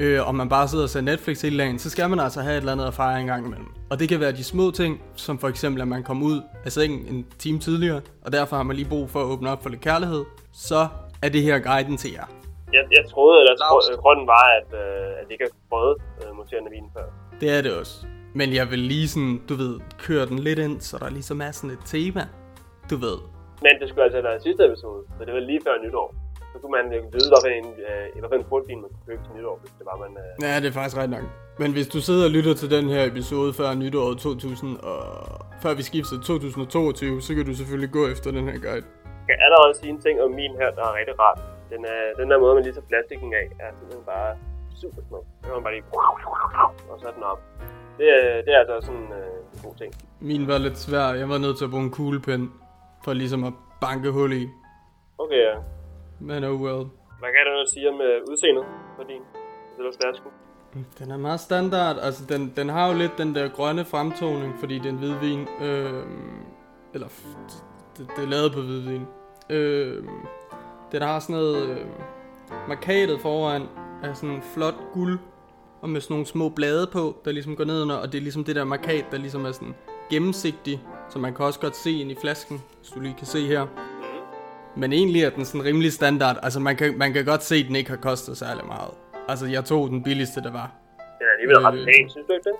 øh, 0.00 0.28
og 0.28 0.34
man 0.34 0.48
bare 0.48 0.68
sidder 0.68 0.84
og 0.84 0.90
ser 0.90 1.00
Netflix 1.00 1.42
hele 1.42 1.58
dagen, 1.58 1.78
så 1.78 1.90
skal 1.90 2.10
man 2.10 2.20
altså 2.20 2.40
have 2.40 2.52
et 2.52 2.60
eller 2.60 2.72
andet 2.72 2.86
at 2.86 2.94
fejre 2.94 3.20
en 3.20 3.26
gang 3.26 3.46
imellem. 3.46 3.68
Og 3.90 3.98
det 3.98 4.08
kan 4.08 4.20
være 4.20 4.32
de 4.32 4.44
små 4.44 4.70
ting, 4.70 5.02
som 5.14 5.38
for 5.38 5.48
eksempel, 5.48 5.82
at 5.82 5.88
man 5.88 6.02
kommer 6.02 6.26
ud 6.26 6.40
af 6.64 6.72
sengen 6.72 7.14
en 7.14 7.26
time 7.38 7.58
tidligere, 7.58 8.00
og 8.24 8.32
derfor 8.32 8.56
har 8.56 8.62
man 8.62 8.76
lige 8.76 8.88
brug 8.88 9.10
for 9.10 9.20
at 9.20 9.26
åbne 9.26 9.50
op 9.50 9.62
for 9.62 9.70
lidt 9.70 9.80
kærlighed, 9.82 10.24
så 10.52 10.88
er 11.22 11.28
det 11.28 11.42
her 11.42 11.58
guiden 11.58 11.96
til 11.96 12.12
jer. 12.12 12.26
Jeg, 12.72 12.82
jeg 12.90 13.04
troede, 13.10 13.40
eller 13.40 13.56
tro, 13.56 14.00
grunden 14.02 14.26
var, 14.26 14.44
at, 14.60 14.78
øh, 14.80 15.20
at 15.20 15.24
det 15.24 15.32
ikke 15.32 15.44
har 15.44 15.50
prøvet 15.70 15.96
øh, 16.22 16.36
muterende 16.36 16.70
vin 16.70 16.84
før. 16.92 17.06
Det 17.40 17.50
er 17.58 17.62
det 17.62 17.72
også. 17.80 18.06
Men 18.34 18.54
jeg 18.54 18.70
vil 18.70 18.78
lige 18.78 19.08
sådan, 19.08 19.42
du 19.48 19.54
ved, 19.54 19.80
køre 19.98 20.26
den 20.26 20.38
lidt 20.38 20.58
ind, 20.58 20.80
så 20.80 20.98
der 20.98 21.10
ligesom 21.10 21.40
er 21.40 21.50
sådan 21.50 21.70
et 21.70 21.84
tema. 21.84 22.26
Du 22.90 22.96
ved, 22.96 23.18
men 23.64 23.72
det 23.80 23.88
skulle 23.88 24.04
altså 24.04 24.20
været 24.22 24.42
sidste 24.42 24.62
episode, 24.68 25.02
så 25.18 25.24
det 25.26 25.34
var 25.34 25.40
lige 25.40 25.60
før 25.66 25.76
nytår. 25.84 26.08
Så 26.54 26.58
kunne 26.62 26.74
man 26.78 26.86
øh, 26.96 27.02
vide, 27.14 27.28
hvad 27.42 27.52
en, 27.60 27.68
øh, 27.88 28.28
hvad 28.30 28.38
en 28.38 28.44
portvin 28.52 28.80
man 28.82 28.90
kunne 28.92 29.06
købe 29.08 29.22
til 29.26 29.32
nytår, 29.36 29.56
hvis 29.62 29.72
det 29.78 29.84
var, 29.90 29.96
man... 30.04 30.10
Øh, 30.22 30.30
Ja, 30.46 30.52
det 30.62 30.68
er 30.70 30.76
faktisk 30.80 30.96
ret 31.02 31.10
nok. 31.16 31.24
Men 31.62 31.72
hvis 31.76 31.88
du 31.94 31.98
sidder 32.08 32.24
og 32.28 32.32
lytter 32.36 32.54
til 32.60 32.68
den 32.76 32.84
her 32.94 33.02
episode 33.12 33.50
før 33.58 33.74
nytåret 33.74 34.18
2000, 34.18 34.78
og 34.90 35.00
før 35.62 35.72
vi 35.74 35.82
skifter 35.90 36.10
til 36.16 36.20
2022, 36.20 37.20
så 37.26 37.34
kan 37.34 37.44
du 37.46 37.54
selvfølgelig 37.60 37.90
gå 37.98 38.02
efter 38.14 38.28
den 38.38 38.44
her 38.50 38.58
guide. 38.66 38.86
Jeg 39.28 39.34
kan 39.38 39.44
allerede 39.48 39.74
sige 39.80 39.90
en 39.96 40.00
ting 40.06 40.16
om 40.26 40.30
min 40.40 40.52
her, 40.60 40.70
der 40.78 40.82
er 40.90 40.94
rigtig 40.98 41.14
rart. 41.24 41.40
Den, 41.72 41.84
er, 41.84 42.00
den 42.20 42.30
der 42.30 42.38
måde, 42.42 42.54
man 42.54 42.62
lige 42.64 42.74
tager 42.78 42.86
plastikken 42.92 43.34
af, 43.40 43.46
er 43.64 43.70
simpelthen 43.78 44.04
bare 44.14 44.30
super 44.80 45.02
smuk. 45.08 45.24
Så 45.40 45.44
kan 45.46 45.54
man 45.54 45.62
bare 45.66 45.74
lige... 45.74 45.84
Og 46.92 46.96
så 47.00 47.06
er 47.08 47.12
den 47.18 47.22
op. 47.32 47.40
Det, 47.98 48.06
er- 48.18 48.42
det 48.44 48.54
er 48.54 48.58
altså 48.58 48.76
sådan 48.86 49.08
øh, 49.20 49.54
en 49.54 49.60
god 49.64 49.74
ting. 49.80 49.90
Min 50.20 50.48
var 50.48 50.58
lidt 50.58 50.78
svær. 50.78 51.06
Jeg 51.22 51.28
var 51.28 51.38
nødt 51.38 51.56
til 51.58 51.64
at 51.64 51.70
bruge 51.70 51.82
en 51.84 51.90
kuglepen 51.90 52.52
for 53.04 53.12
ligesom 53.12 53.44
at 53.44 53.52
banke 53.80 54.10
hul 54.10 54.32
i. 54.32 54.48
Okay, 55.18 55.40
ja. 55.48 55.54
Men 56.24 56.44
oh 56.44 56.60
well. 56.60 56.84
Hvad 57.20 57.30
kan 57.36 57.44
du 57.46 57.66
sige 57.74 57.88
om 57.88 58.00
øh, 58.00 58.22
udseendet 58.30 58.64
på 58.96 59.02
din 59.08 59.22
Silverstærsken? 59.76 60.30
Den 60.98 61.10
er 61.10 61.16
meget 61.16 61.40
standard. 61.40 61.98
Altså, 61.98 62.24
den, 62.28 62.52
den 62.56 62.68
har 62.68 62.92
jo 62.92 62.98
lidt 62.98 63.18
den 63.18 63.34
der 63.34 63.48
grønne 63.48 63.84
fremtoning, 63.84 64.54
fordi 64.60 64.74
det 64.78 64.86
er 64.86 64.90
en 64.90 64.98
hvidvin. 64.98 65.48
Øh, 65.60 66.04
eller, 66.94 67.08
det, 67.96 68.06
det 68.16 68.24
er 68.24 68.28
lavet 68.28 68.52
på 68.52 68.60
hvidvin. 68.60 69.06
Øh, 69.50 70.04
den 70.92 71.02
har 71.02 71.18
sådan 71.20 71.36
noget... 71.36 71.68
Øh, 71.68 71.86
markatet 72.68 73.20
foran 73.20 73.62
er 74.02 74.14
sådan 74.14 74.42
flot 74.54 74.74
guld, 74.92 75.18
og 75.80 75.88
med 75.88 76.00
sådan 76.00 76.14
nogle 76.14 76.26
små 76.26 76.48
blade 76.48 76.86
på, 76.92 77.16
der 77.24 77.32
ligesom 77.32 77.56
går 77.56 77.64
ned 77.64 77.82
under, 77.82 77.96
og 77.96 78.12
det 78.12 78.18
er 78.18 78.22
ligesom 78.22 78.44
det 78.44 78.56
der 78.56 78.64
markat, 78.64 79.04
der 79.10 79.18
ligesom 79.18 79.44
er 79.44 79.52
sådan 79.52 79.74
gennemsigtig, 80.10 80.82
så 81.10 81.18
man 81.18 81.34
kan 81.34 81.44
også 81.44 81.60
godt 81.60 81.76
se 81.76 81.90
ind 81.90 82.10
i 82.10 82.14
flasken, 82.14 82.62
hvis 82.78 82.90
du 82.90 83.00
lige 83.00 83.14
kan 83.18 83.26
se 83.26 83.46
her. 83.46 83.66
Men 84.76 84.92
egentlig 84.92 85.22
er 85.22 85.30
den 85.30 85.44
sådan 85.44 85.64
rimelig 85.64 85.92
standard. 85.92 86.36
Altså 86.42 86.60
man 86.60 86.76
kan, 86.76 86.98
man 86.98 87.12
kan 87.12 87.24
godt 87.24 87.42
se, 87.42 87.54
at 87.56 87.64
den 87.68 87.76
ikke 87.76 87.90
har 87.90 87.96
kostet 87.96 88.36
særlig 88.36 88.64
meget. 88.66 88.90
Altså 89.28 89.46
jeg 89.46 89.64
tog 89.64 89.88
den 89.88 90.02
billigste, 90.02 90.42
der 90.42 90.52
var. 90.52 90.70
Den 91.18 91.26
er 91.26 91.32
alligevel 91.38 91.58
ret 91.66 91.74
Øh. 91.78 91.84
pæn, 91.86 92.10
synes 92.10 92.26
du 92.26 92.32
ikke 92.32 92.48
det? 92.50 92.56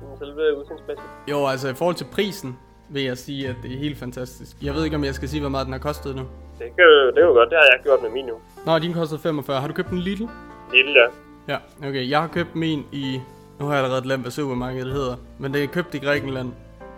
Den 0.00 0.18
selve 0.18 0.58
udseendsmæssigt. 0.58 1.06
Jo, 1.30 1.46
altså 1.46 1.68
i 1.68 1.74
forhold 1.74 1.94
til 1.96 2.06
prisen, 2.12 2.58
vil 2.88 3.02
jeg 3.02 3.18
sige, 3.18 3.48
at 3.48 3.56
det 3.62 3.72
er 3.74 3.78
helt 3.78 3.98
fantastisk. 3.98 4.56
Jeg 4.62 4.74
ved 4.74 4.84
ikke, 4.84 4.96
om 4.96 5.04
jeg 5.04 5.14
skal 5.14 5.28
sige, 5.28 5.40
hvor 5.40 5.48
meget 5.50 5.64
den 5.66 5.72
har 5.72 5.80
kostet 5.80 6.16
nu. 6.16 6.22
Det 6.58 6.66
kan, 6.76 6.86
det 7.06 7.14
kan 7.14 7.22
du 7.24 7.32
godt, 7.34 7.50
det 7.50 7.58
har 7.58 7.64
jeg 7.72 7.80
gjort 7.82 8.02
med 8.02 8.10
min 8.10 8.24
nu. 8.24 8.34
Nå, 8.66 8.78
din 8.78 8.92
kostede 8.92 9.20
45. 9.20 9.60
Har 9.60 9.68
du 9.68 9.74
købt 9.74 9.88
en 9.90 9.98
lille? 9.98 10.28
Lille 10.72 10.94
der. 10.94 11.08
Ja, 11.48 11.88
okay. 11.88 12.10
Jeg 12.10 12.20
har 12.20 12.28
købt 12.28 12.54
min 12.56 12.86
i... 12.92 13.20
Nu 13.60 13.66
har 13.66 13.74
jeg 13.74 13.82
allerede 13.84 14.02
glemt, 14.02 14.22
hvad 14.22 14.30
supermarkedet 14.32 14.92
hedder. 14.92 15.16
Men 15.38 15.54
det 15.54 15.62
er 15.62 15.66
købt 15.66 15.94
i 15.94 15.98
Grækenland. 15.98 16.52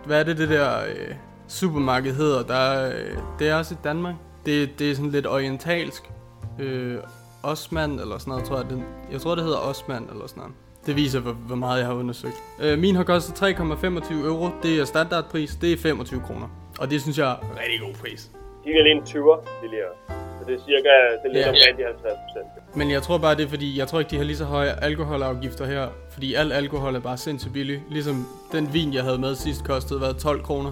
Hvad 0.05 0.19
er 0.19 0.23
det, 0.23 0.37
det 0.37 0.49
der 0.49 0.79
øh, 0.83 1.15
supermarked 1.47 2.13
hedder? 2.13 2.43
Der 2.43 2.53
er, 2.55 2.87
øh, 2.89 3.17
det 3.39 3.49
er 3.49 3.55
også 3.55 3.73
i 3.73 3.77
Danmark. 3.83 4.15
Det, 4.47 4.79
det 4.79 4.91
er 4.91 4.95
sådan 4.95 5.11
lidt 5.11 5.27
orientalsk. 5.27 6.11
Øh, 6.59 6.97
Osman 7.43 7.91
eller 7.99 8.17
sådan 8.17 8.31
noget, 8.31 8.45
tror 8.45 8.57
jeg. 8.57 8.69
Den, 8.69 8.83
jeg 9.11 9.21
tror, 9.21 9.35
det 9.35 9.43
hedder 9.43 9.57
Osman 9.57 10.03
eller 10.11 10.27
sådan 10.27 10.41
noget. 10.41 10.55
Det 10.85 10.95
viser, 10.95 11.19
hvor, 11.19 11.31
hvor 11.31 11.55
meget 11.55 11.79
jeg 11.79 11.87
har 11.87 11.93
undersøgt. 11.93 12.35
Øh, 12.61 12.79
min 12.79 12.95
har 12.95 13.03
kostet 13.03 13.33
3,25 13.55 14.13
euro. 14.13 14.49
Det 14.63 14.79
er 14.79 14.85
standardpris. 14.85 15.55
Det 15.55 15.73
er 15.73 15.77
25 15.77 16.21
kroner. 16.27 16.47
Og 16.79 16.89
det 16.91 17.01
synes 17.01 17.17
jeg 17.17 17.31
er 17.31 17.35
rigtig 17.63 17.79
god 17.79 17.93
pris. 17.93 18.31
De 18.63 18.69
er 18.69 18.83
en 18.95 19.01
20'er 19.01 19.61
billigere. 19.61 19.91
Så 20.07 20.45
det 20.47 20.53
er 20.55 20.59
cirka, 20.59 20.89
det 21.23 21.29
er 21.29 21.33
lidt 21.33 21.37
Ja. 21.45 21.49
omkring 21.49 21.77
de 21.77 21.83
50 21.83 22.03
procent. 22.03 22.75
Men 22.77 22.91
jeg 22.91 23.01
tror 23.03 23.17
bare, 23.17 23.35
det 23.35 23.45
er 23.45 23.49
fordi, 23.49 23.79
jeg 23.79 23.87
tror 23.87 23.99
ikke, 23.99 24.11
de 24.11 24.17
har 24.17 24.23
lige 24.23 24.37
så 24.37 24.45
høje 24.45 24.69
alkoholafgifter 24.81 25.65
her. 25.65 25.87
Fordi 26.11 26.33
al 26.33 26.51
alkohol 26.51 26.95
er 26.95 26.99
bare 26.99 27.17
sindssygt 27.17 27.53
billig. 27.53 27.83
Ligesom 27.89 28.27
den 28.51 28.73
vin, 28.73 28.93
jeg 28.93 29.03
havde 29.03 29.17
med 29.17 29.35
sidst, 29.35 29.63
kostede 29.63 29.99
hvad, 29.99 30.13
12 30.13 30.43
kroner. 30.43 30.71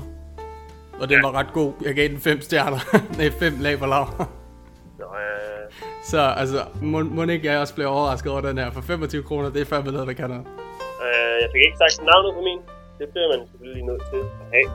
Og 1.01 1.09
den 1.09 1.17
Ja. 1.17 1.21
var 1.27 1.33
ret 1.39 1.51
god. 1.53 1.73
Jeg 1.87 1.93
gav 1.95 2.07
den 2.07 2.19
5 2.19 2.41
stjerner. 2.41 2.79
Nej, 3.19 3.29
5 3.39 3.53
laberlav. 3.59 4.05
Nå, 4.99 5.05
øh, 5.05 5.63
så 6.11 6.21
altså, 6.41 6.59
må, 6.81 6.99
må 7.17 7.23
ikke 7.23 7.47
jeg 7.51 7.59
også 7.59 7.75
blive 7.75 7.87
overrasket 7.87 8.31
over 8.31 8.41
den 8.41 8.57
her. 8.57 8.71
For 8.71 8.81
25 8.81 9.23
kroner, 9.23 9.49
det 9.49 9.61
er 9.61 9.65
fandme 9.65 9.91
noget, 9.91 10.07
der 10.07 10.13
kan 10.21 10.29
noget. 10.29 10.45
øh, 11.05 11.35
jeg 11.41 11.49
fik 11.53 11.61
ikke 11.67 11.77
sagt 11.83 11.95
navnet 12.11 12.31
på 12.37 12.41
min. 12.49 12.59
Det 12.99 13.07
bliver 13.13 13.27
man 13.33 13.39
selvfølgelig 13.49 13.75
lige 13.79 13.87
nødt 13.91 14.03
til 14.11 14.21
at 14.43 14.47
have. 14.55 14.67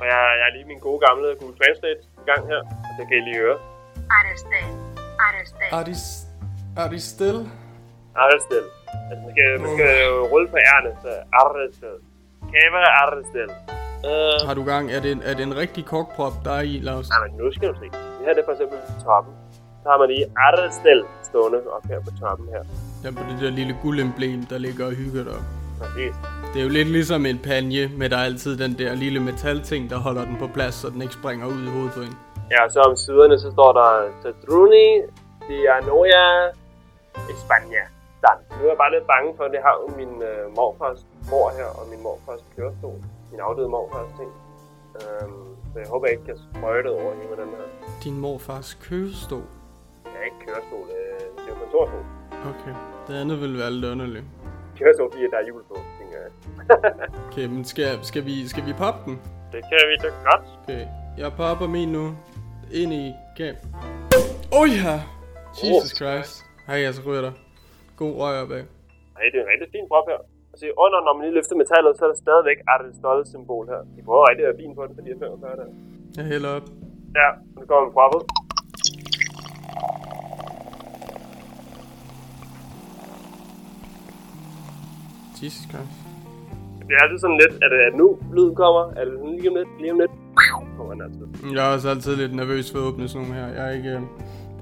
Og 0.00 0.04
jeg, 0.10 0.18
jeg 0.40 0.44
er 0.48 0.52
lige 0.56 0.66
min 0.72 0.80
gode 0.86 1.00
gamle 1.06 1.26
Google 1.40 1.56
Translate 1.60 2.00
i 2.22 2.24
gang 2.30 2.42
her. 2.52 2.60
Og 2.88 2.92
det 2.98 3.04
kan 3.08 3.16
I 3.20 3.22
lige 3.28 3.38
høre. 3.44 3.58
Arestel. 4.18 4.66
Arestel. 5.26 5.68
Er 5.78 5.82
de, 5.90 5.94
er 6.82 6.88
de 6.94 6.98
stille? 7.12 7.42
Arrestel. 8.22 8.64
Altså, 9.10 9.20
man 9.24 9.30
skal, 9.34 9.48
man 9.64 9.70
skal 9.76 9.90
jo 10.08 10.14
rulle 10.32 10.48
på 10.54 10.58
ærne, 10.72 10.90
så 11.04 11.10
Arrestel. 11.40 11.96
Kava 12.52 12.80
Arrestel. 13.02 13.50
Øh, 14.08 14.46
Har 14.48 14.54
du 14.54 14.64
gang? 14.64 14.84
Er 14.92 15.00
det, 15.00 15.12
en- 15.12 15.22
er 15.24 15.34
det 15.34 15.42
en 15.42 15.56
rigtig 15.56 15.84
korkprop, 15.84 16.32
der 16.44 16.50
er 16.52 16.60
i, 16.60 16.78
Lars? 16.88 17.08
nej, 17.08 17.18
men 17.28 17.36
nu 17.38 17.52
skal 17.52 17.68
du 17.68 17.74
se. 17.74 17.84
Det 17.84 18.22
her 18.26 18.32
det 18.34 18.40
er 18.40 18.44
for 18.44 18.52
eksempel 18.52 18.78
toppen. 19.04 19.34
Så 19.82 19.88
har 19.90 19.98
man 19.98 20.08
lige 20.08 20.26
Arrestel 20.36 21.04
stående 21.22 21.58
op 21.76 21.84
her 21.90 22.00
på 22.00 22.10
toppen 22.20 22.48
her. 22.54 22.62
Ja, 23.04 23.10
på 23.10 23.22
det 23.30 23.36
der 23.42 23.50
lille 23.50 23.76
guldemblem, 23.82 24.42
der 24.46 24.58
ligger 24.58 24.86
og 24.86 24.92
hygger 24.92 25.24
dig. 25.24 25.40
Præcis. 25.80 26.14
Det 26.52 26.58
er 26.60 26.64
jo 26.64 26.68
lidt 26.78 26.88
ligesom 26.88 27.26
en 27.26 27.38
panje, 27.38 27.90
med 27.98 28.10
der 28.10 28.16
er 28.16 28.24
altid 28.24 28.58
den 28.58 28.72
der 28.78 28.94
lille 28.94 29.20
metalting, 29.20 29.90
der 29.90 29.96
holder 29.98 30.24
den 30.24 30.36
på 30.38 30.46
plads, 30.54 30.74
så 30.74 30.88
den 30.90 31.02
ikke 31.02 31.14
springer 31.14 31.46
ud 31.46 31.60
i 31.66 31.70
hovedet 31.70 31.92
på 31.92 32.00
en. 32.00 32.16
Ja, 32.50 32.64
og 32.64 32.70
så 32.70 32.80
om 32.80 32.96
siderne, 32.96 33.38
så 33.38 33.50
står 33.50 33.72
der 33.72 33.88
Tadruni, 34.22 34.86
Dianoia, 35.48 36.26
España. 37.34 37.82
Dan. 38.24 38.38
Nu 38.58 38.64
er 38.64 38.68
jeg 38.68 38.78
bare 38.84 38.92
lidt 38.96 39.06
bange 39.14 39.28
for, 39.36 39.44
at 39.44 39.52
det 39.54 39.60
har 39.66 39.74
jo 39.82 39.86
min 40.00 40.12
øh, 40.30 40.56
morfars 40.56 41.00
mor 41.30 41.46
her, 41.58 41.68
og 41.78 41.84
min 41.92 42.02
morfars 42.02 42.42
kørestol. 42.56 42.98
Min 43.34 43.40
afdøde 43.40 43.68
morfars 43.68 44.10
ting. 44.18 44.30
Øhm, 45.00 45.46
så 45.72 45.78
jeg 45.78 45.88
håber, 45.88 46.06
jeg 46.06 46.12
ikke 46.12 46.26
kan 46.30 46.38
sprøjte 46.38 46.88
det 46.88 46.98
over 47.00 47.14
med 47.14 47.36
den 47.42 47.50
her. 47.54 47.64
Din 48.04 48.16
morfars 48.20 48.74
kørestol. 48.74 49.46
Ja, 50.14 50.20
ikke 50.28 50.40
kørestol, 50.46 50.86
øh, 50.98 51.20
det 51.36 51.44
er 51.48 51.52
jo 51.52 51.54
kontorstol. 51.62 52.04
Okay. 52.52 52.74
Det 53.06 53.14
andet 53.20 53.40
vil 53.40 53.58
være 53.58 53.70
lidt 53.70 53.92
underligt. 53.92 54.24
Kørestol, 54.78 55.12
fordi 55.12 55.24
der 55.32 55.38
er 55.42 55.44
hjul 55.44 55.62
på, 55.70 55.76
tænker 55.98 56.16
jeg. 56.22 56.30
Okay, 57.26 57.46
men 57.46 57.64
skal, 57.64 57.98
skal, 58.02 58.24
vi, 58.24 58.48
skal 58.48 58.66
vi 58.66 58.72
poppe 58.72 59.00
den? 59.06 59.20
det 59.52 59.60
kan 59.70 59.78
vi 59.90 59.96
da 60.04 60.08
godt. 60.30 60.44
Okay, 60.62 60.86
jeg 61.18 61.32
popper 61.36 61.68
min 61.76 61.88
nu. 61.88 62.04
Ind 62.72 62.92
i 62.92 63.04
game. 63.38 63.58
Oh 64.58 64.66
ja! 64.82 64.96
Jesus 65.62 65.90
Christ. 65.98 66.34
Hej, 66.66 66.76
jeg 66.76 66.94
så 66.94 67.02
ryger 67.06 67.22
der. 67.22 67.32
God 67.96 68.12
røg 68.20 68.42
opad. 68.42 68.62
Nej, 69.14 69.24
det 69.32 69.36
er 69.38 69.42
en 69.46 69.50
rigtig 69.52 69.68
fin 69.72 69.86
prop 69.88 70.06
her. 70.08 70.33
Og 70.54 70.60
se, 70.60 70.68
under, 70.84 70.98
når 71.06 71.12
man 71.16 71.22
lige 71.26 71.36
løfter 71.38 71.56
metallet, 71.62 71.92
så 71.98 72.02
er 72.06 72.10
der 72.12 72.18
stadigvæk 72.26 72.58
Aristotle 72.72 73.26
symbol 73.34 73.64
her. 73.72 73.80
De 73.96 74.00
prøver 74.08 74.24
rigtig 74.30 74.44
at 74.44 74.50
være 74.50 74.60
fint 74.62 74.74
på 74.78 74.82
den, 74.86 74.92
for 74.96 75.02
de 75.04 75.08
her 75.12 75.18
45 75.18 75.56
der. 75.60 75.68
Jeg 76.18 76.24
hælder 76.32 76.50
op. 76.56 76.66
Ja, 77.20 77.28
nu 77.58 77.62
kommer 77.68 77.84
man 77.86 77.92
proppet. 77.98 78.20
Jesus 85.40 85.64
Christ. 85.70 85.94
Det 86.86 86.92
er 86.96 87.00
altid 87.04 87.18
sådan 87.24 87.38
lidt, 87.42 87.54
at, 87.64 87.72
at 87.88 87.94
nu 88.02 88.06
lyden 88.36 88.54
kommer, 88.62 88.82
er 88.98 89.04
det 89.08 89.14
lige 89.40 89.48
om 89.50 89.56
lidt, 89.60 89.70
lige 89.82 89.92
om 89.94 89.98
lidt, 90.02 90.14
den. 91.42 91.54
Jeg 91.56 91.62
er 91.68 91.72
også 91.74 91.88
altid 91.94 92.12
lidt 92.22 92.34
nervøs 92.40 92.66
for 92.72 92.78
at 92.78 92.84
åbne 92.88 93.08
sådan 93.08 93.20
nogle 93.22 93.34
her. 93.40 93.46
Jeg 93.58 93.64
er 93.68 93.72
ikke 93.78 93.90
øh, 93.96 94.02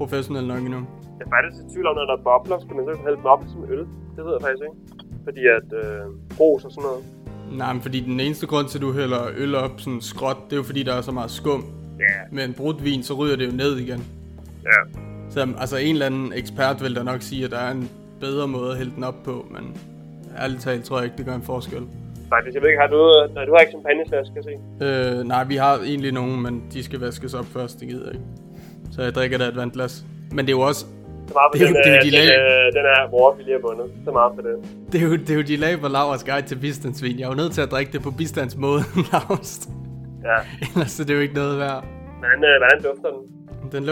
professionel 0.01 0.45
nok 0.53 0.63
endnu. 0.69 0.81
Jeg 1.19 1.25
er 1.27 1.31
faktisk 1.37 1.57
i 1.63 1.65
tvivl 1.73 1.87
om, 1.91 1.95
når 1.99 2.05
der 2.11 2.17
er 2.19 2.23
bobler, 2.29 2.59
skal 2.65 2.75
man 2.77 2.85
så 2.89 2.95
hælde 3.05 3.17
dem 3.21 3.27
op 3.35 3.43
som 3.53 3.61
øl. 3.75 3.85
Det 4.17 4.23
ved 4.25 4.33
jeg 4.37 4.43
faktisk 4.47 4.65
ikke. 4.69 4.79
Fordi 5.25 5.41
at 5.47 5.79
øh, 5.85 6.37
brus 6.37 6.65
og 6.65 6.71
sådan 6.73 6.83
noget. 6.83 7.05
Nej, 7.59 7.73
men 7.73 7.83
fordi 7.83 8.01
den 8.01 8.21
eneste 8.21 8.47
grund 8.47 8.69
til, 8.69 8.79
at 8.79 8.83
du 8.83 8.93
hælder 8.93 9.19
øl 9.37 9.55
op 9.55 9.71
sådan 9.81 10.01
skråt, 10.01 10.37
det 10.47 10.53
er 10.53 10.57
jo 10.57 10.63
fordi, 10.63 10.83
der 10.83 10.95
er 10.95 11.01
så 11.01 11.13
meget 11.13 11.31
skum. 11.31 11.65
Ja, 11.99 12.05
Med 12.31 12.45
en 12.45 12.53
brudt 12.55 12.85
vin, 12.85 13.03
så 13.03 13.15
ryger 13.15 13.37
det 13.37 13.47
jo 13.47 13.53
ned 13.53 13.77
igen. 13.79 14.05
ja. 14.65 14.99
Så 15.31 15.49
altså 15.59 15.77
en 15.77 15.93
eller 15.95 16.07
anden 16.07 16.33
ekspert 16.33 16.83
vil 16.83 16.97
da 16.97 17.03
nok 17.03 17.23
sige, 17.23 17.45
at 17.45 17.51
der 17.51 17.59
er 17.59 17.71
en 17.71 17.91
bedre 18.21 18.49
måde 18.49 18.71
at 18.71 18.77
hælde 18.79 18.93
den 18.97 19.05
op 19.05 19.23
på, 19.25 19.47
men 19.51 19.77
ærligt 20.39 20.61
talt 20.63 20.85
tror 20.85 20.97
jeg 20.97 21.05
ikke, 21.05 21.17
det 21.17 21.27
gør 21.27 21.35
en 21.35 21.43
forskel. 21.43 21.83
Faktisk, 22.29 22.55
jeg 22.55 22.63
ved 22.63 22.69
ikke, 22.69 22.81
har 22.81 22.87
du, 22.89 23.29
nej, 23.35 23.45
du 23.45 23.53
har 23.53 23.59
ikke 23.61 23.71
champagneflaske, 23.71 24.35
kan 24.35 24.43
se. 24.43 24.85
Øh, 24.87 25.25
nej, 25.27 25.45
vi 25.45 25.57
har 25.57 25.79
egentlig 25.79 26.13
nogen, 26.13 26.43
men 26.43 26.63
de 26.73 26.83
skal 26.83 27.01
vaskes 27.01 27.35
op 27.35 27.45
først, 27.47 27.81
det 27.81 27.89
gider 27.89 28.05
jeg 28.05 28.15
ikke. 28.15 28.27
Så 28.93 29.03
jeg 29.03 29.15
drikker 29.15 29.39
da 29.39 29.45
et 29.45 29.57
vandglas. 29.57 30.05
Men 30.31 30.39
det 30.47 30.53
er 30.53 30.57
jo 30.57 30.61
også, 30.61 30.87
Så 31.29 31.35
meget 31.35 31.49
for 31.51 31.59
Det 31.59 31.63
er 31.63 31.69
jo- 31.69 31.75
den, 31.75 31.85
det 31.85 31.91
er 31.93 31.95
jo 31.95 31.99
øh, 31.99 32.05
de 32.05 32.11
den, 32.17 32.27
lag. 32.27 32.67
øh, 32.67 32.73
den 32.79 32.85
er 32.95 33.11
vores, 33.11 33.39
vi 33.39 33.43
lige 33.43 33.53
har 33.59 33.61
bundet. 33.69 33.87
Så 34.05 34.11
meget 34.19 34.33
for 34.35 34.43
det. 34.43 34.55
det 34.93 35.01
er 35.03 35.05
jo, 35.07 35.13
det 35.13 35.31
er 35.31 35.35
jo 35.35 35.43
de 35.43 35.57
lag 35.57 35.81
på 35.81 35.89
Lauras 35.89 36.25
guide 36.25 36.47
til 36.47 36.57
bistandsvin. 36.57 37.19
Jeg 37.19 37.25
er 37.25 37.29
jo 37.29 37.35
nødt 37.35 37.53
til 37.53 37.61
at 37.61 37.71
drikke 37.71 37.93
det 37.93 38.03
på 38.03 38.11
bistandsmåden, 38.11 38.85
Lars. 39.13 39.69
Ja. 40.25 40.37
Ellers 40.75 41.01
er 41.01 41.05
det 41.05 41.15
jo 41.15 41.21
ikke 41.21 41.35
noget 41.35 41.59
værd. 41.59 41.85
Hvordan, 42.19 42.45
øh, 42.45 42.55
hvordan 42.63 42.79
dufter 42.83 43.09
den? 43.15 43.73
Den, 43.73 43.85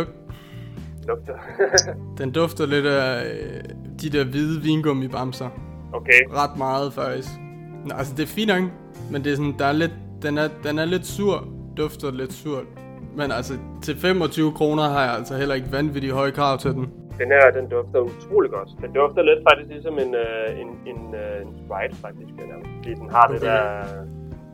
Lugter. 1.09 1.35
den 2.19 2.33
dufter 2.33 2.67
lidt 2.67 2.87
af 2.87 3.25
øh, 3.25 3.61
de 4.03 4.11
der 4.11 4.25
hvide 4.25 4.63
vingummibamser. 4.63 5.49
okay. 5.93 6.21
ret 6.33 6.59
meget 6.59 6.93
faktisk. 6.93 7.29
Nå, 7.87 7.95
altså 7.99 8.15
det 8.17 8.23
er 8.23 8.27
fint 8.27 8.49
nok, 8.49 8.63
men 9.11 9.25
det 9.25 9.33
er 9.33 9.37
sådan, 9.37 9.55
der 9.59 9.65
er 9.67 9.73
lidt, 9.73 9.93
den 10.23 10.39
er, 10.39 10.49
den 10.65 10.79
er 10.79 10.85
lidt 10.85 11.07
sur, 11.07 11.49
dufter 11.77 12.11
lidt 12.11 12.33
surt. 12.33 12.65
Men 13.17 13.33
altså, 13.33 13.55
til 13.83 13.97
25 13.97 14.53
kroner 14.53 14.83
har 14.83 15.03
jeg 15.05 15.15
altså 15.15 15.37
heller 15.37 15.55
ikke 15.55 15.73
vanvittigt 15.73 16.13
høje 16.15 16.31
krav 16.31 16.59
til 16.59 16.71
den. 16.71 16.89
Den 17.21 17.29
her, 17.35 17.51
den 17.59 17.67
dufter 17.75 18.01
utrolig 18.11 18.51
godt. 18.51 18.71
Den 18.83 18.93
dufter 18.93 19.23
lidt 19.31 19.41
faktisk 19.49 19.71
ligesom 19.77 19.95
en, 20.05 20.15
øh, 20.25 20.61
en, 20.63 20.69
en, 20.91 21.01
øh, 21.23 21.43
en 21.45 21.51
Sprite, 21.61 21.97
faktisk. 22.07 22.33
Ja, 22.39 22.45
nærmest. 22.53 22.71
Fordi 22.77 22.93
den 23.01 23.09
har 23.17 23.25
okay. 23.25 23.35
det 23.35 23.43
der... 23.49 23.61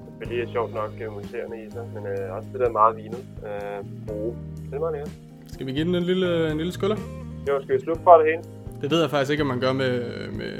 Selvfølgelig 0.07 0.41
er 0.45 0.53
sjovt 0.57 0.73
nok 0.81 0.93
øh, 1.03 1.09
muserende 1.17 1.57
i 1.65 1.71
sig, 1.71 1.85
men 1.95 2.03
øh, 2.13 2.37
også 2.37 2.49
det 2.53 2.61
der 2.61 2.71
meget 2.81 2.97
vinet. 2.97 3.23
Øh, 3.49 3.79
brug. 4.07 4.37
Det 4.69 4.75
er 4.75 4.79
meget 4.79 4.95
lækkert. 4.95 5.13
Skal 5.55 5.67
vi 5.67 5.73
give 5.73 5.85
den 5.85 5.95
en 5.95 6.03
lille, 6.03 6.51
en 6.53 6.57
lille 6.57 6.73
skulder? 6.73 6.97
Jo, 7.49 7.55
skal 7.63 7.75
vi 7.77 7.81
slutte 7.81 8.03
for 8.03 8.15
det 8.19 8.27
hele? 8.31 8.43
Det 8.83 8.91
ved 8.91 9.01
jeg 9.01 9.11
faktisk 9.11 9.31
ikke, 9.31 9.43
om 9.47 9.51
man 9.55 9.61
gør 9.61 9.73
med, 9.73 9.95
med, 10.41 10.55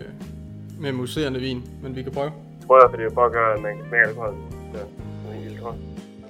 med 0.81 0.93
museerne 0.93 1.39
vin, 1.39 1.59
men 1.83 1.97
vi 1.97 2.03
kan 2.03 2.13
prøve. 2.13 2.31
Det 2.59 2.67
tror 2.67 2.77
jeg, 2.83 2.91
fordi 2.91 3.03
det 3.03 3.11
er 3.11 3.15
for 3.15 3.27
at 3.31 3.33
gøre, 3.33 3.55
at 3.55 3.61
man 3.67 3.77
kan 3.77 3.85
smage 3.89 4.07
alkohol. 4.09 4.35
Så, 4.73 4.79
det 4.79 5.31
er 5.31 5.33
helt 5.33 5.45
vildt, 5.45 5.61
tror 5.61 5.73
jeg. 5.73 5.81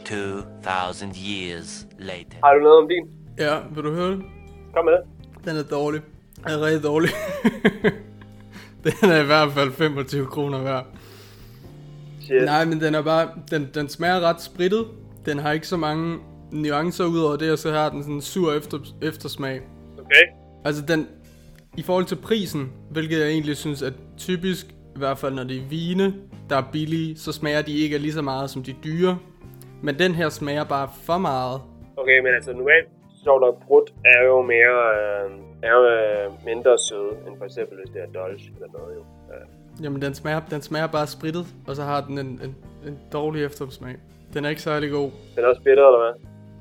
2,000 0.04 1.12
years 1.30 1.86
later. 1.98 2.36
Har 2.44 2.54
du 2.54 2.60
noget 2.60 2.78
om 2.82 2.88
din? 2.88 3.04
Ja, 3.38 3.54
vil 3.74 3.84
du 3.84 3.92
høre 3.92 4.10
det? 4.10 4.22
Kom 4.74 4.84
med. 4.84 5.15
Den 5.46 5.56
er 5.56 5.62
dårlig. 5.62 6.00
Den 6.36 6.52
er 6.52 6.60
rigtig 6.60 6.82
dårlig. 6.82 7.10
den 8.84 9.10
er 9.10 9.22
i 9.22 9.26
hvert 9.26 9.52
fald 9.52 9.72
25 9.72 10.26
kroner 10.26 10.62
værd. 10.62 10.86
Shit. 12.20 12.44
Nej, 12.44 12.64
men 12.64 12.80
den 12.80 12.94
er 12.94 13.02
bare, 13.02 13.28
den, 13.50 13.68
den 13.74 13.88
smager 13.88 14.20
ret 14.20 14.42
sprittet. 14.42 14.86
Den 15.26 15.38
har 15.38 15.52
ikke 15.52 15.68
så 15.68 15.76
mange 15.76 16.18
nuancer 16.52 17.04
ud 17.04 17.18
over 17.18 17.36
det, 17.36 17.52
og 17.52 17.58
så 17.58 17.72
har 17.72 17.90
den 17.90 18.02
sådan 18.02 18.14
en 18.14 18.22
sur 18.22 18.52
efter, 18.52 18.78
eftersmag. 19.02 19.60
Okay. 19.98 20.22
Altså 20.64 20.82
den, 20.82 21.08
i 21.76 21.82
forhold 21.82 22.04
til 22.04 22.16
prisen, 22.16 22.72
hvilket 22.90 23.20
jeg 23.20 23.28
egentlig 23.28 23.56
synes 23.56 23.82
er 23.82 23.90
typisk, 24.16 24.66
i 24.66 24.98
hvert 24.98 25.18
fald 25.18 25.34
når 25.34 25.44
det 25.44 25.56
er 25.56 25.68
vine, 25.70 26.14
der 26.50 26.56
er 26.56 26.64
billige, 26.72 27.16
så 27.16 27.32
smager 27.32 27.62
de 27.62 27.78
ikke 27.78 27.98
lige 27.98 28.12
så 28.12 28.22
meget 28.22 28.50
som 28.50 28.62
de 28.62 28.74
dyre. 28.84 29.18
Men 29.82 29.98
den 29.98 30.14
her 30.14 30.28
smager 30.28 30.64
bare 30.64 30.88
for 31.02 31.18
meget. 31.18 31.60
Okay, 31.96 32.18
men 32.18 32.34
altså 32.34 32.52
normalt 32.52 32.95
sjovt 33.26 33.40
nok 33.46 33.56
brudt 33.66 33.88
er 34.04 34.20
jo 34.30 34.36
mere, 34.54 34.78
øh, 34.98 35.26
er 35.68 35.72
jo 35.78 35.82
øh, 35.96 36.26
mindre 36.50 36.72
søde, 36.88 37.12
end 37.26 37.34
for 37.38 37.44
eksempel 37.44 37.74
hvis 37.80 37.90
det 37.94 38.00
er 38.02 38.10
Dolce 38.18 38.48
eller 38.54 38.70
noget 38.78 38.92
jo. 38.98 39.02
Ja. 39.30 39.40
Jamen 39.82 40.02
den 40.02 40.14
smager, 40.14 40.40
den 40.50 40.62
smager 40.62 40.86
bare 40.86 41.06
sprittet, 41.06 41.46
og 41.68 41.76
så 41.76 41.82
har 41.82 42.00
den 42.00 42.18
en, 42.18 42.26
en, 42.26 42.56
en 42.86 42.98
dårlig 43.12 43.44
eftersmag. 43.44 43.96
Den 44.34 44.44
er 44.44 44.48
ikke 44.48 44.62
særlig 44.62 44.90
god. 44.90 45.10
Den 45.36 45.44
er 45.44 45.48
også 45.48 45.62
bitter, 45.62 45.86
eller 45.86 46.02
hvad? 46.04 46.14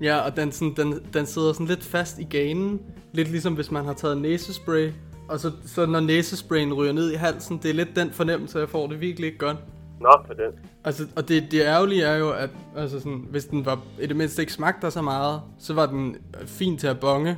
Ja, 0.07 0.17
og 0.25 0.35
den, 0.35 0.51
sådan, 0.51 0.73
den, 0.77 1.05
den 1.13 1.25
sidder 1.25 1.53
sådan 1.53 1.67
lidt 1.67 1.83
fast 1.83 2.19
i 2.19 2.23
ganen. 2.23 2.81
Lidt 3.11 3.31
ligesom 3.31 3.53
hvis 3.53 3.71
man 3.71 3.85
har 3.85 3.93
taget 3.93 4.17
næsespray. 4.17 4.91
Og 5.29 5.39
så, 5.39 5.51
så 5.65 5.85
når 5.85 5.99
næsesprayen 5.99 6.73
ryger 6.73 6.93
ned 6.93 7.11
i 7.11 7.15
halsen, 7.15 7.59
det 7.63 7.69
er 7.69 7.73
lidt 7.73 7.95
den 7.95 8.09
fornemmelse, 8.11 8.59
jeg 8.59 8.69
får. 8.69 8.87
Det 8.87 8.95
er 8.95 8.99
virkelig 8.99 9.27
ikke 9.27 9.39
godt. 9.39 9.57
Nå, 9.99 10.11
for 10.25 10.33
den. 10.33 10.51
Altså, 10.83 11.03
og 11.15 11.27
det, 11.27 11.43
det 11.51 11.61
ærgerlige 11.61 12.03
er 12.03 12.17
jo, 12.17 12.31
at 12.31 12.49
altså 12.77 12.99
sådan, 12.99 13.25
hvis 13.29 13.45
den 13.45 13.65
var 13.65 13.79
i 14.01 14.05
det 14.07 14.15
mindste 14.15 14.41
ikke 14.41 14.53
smagte 14.53 14.91
så 14.91 15.01
meget, 15.01 15.41
så 15.59 15.73
var 15.73 15.85
den 15.85 16.17
fin 16.45 16.77
til 16.77 16.87
at 16.87 16.99
bonge. 16.99 17.37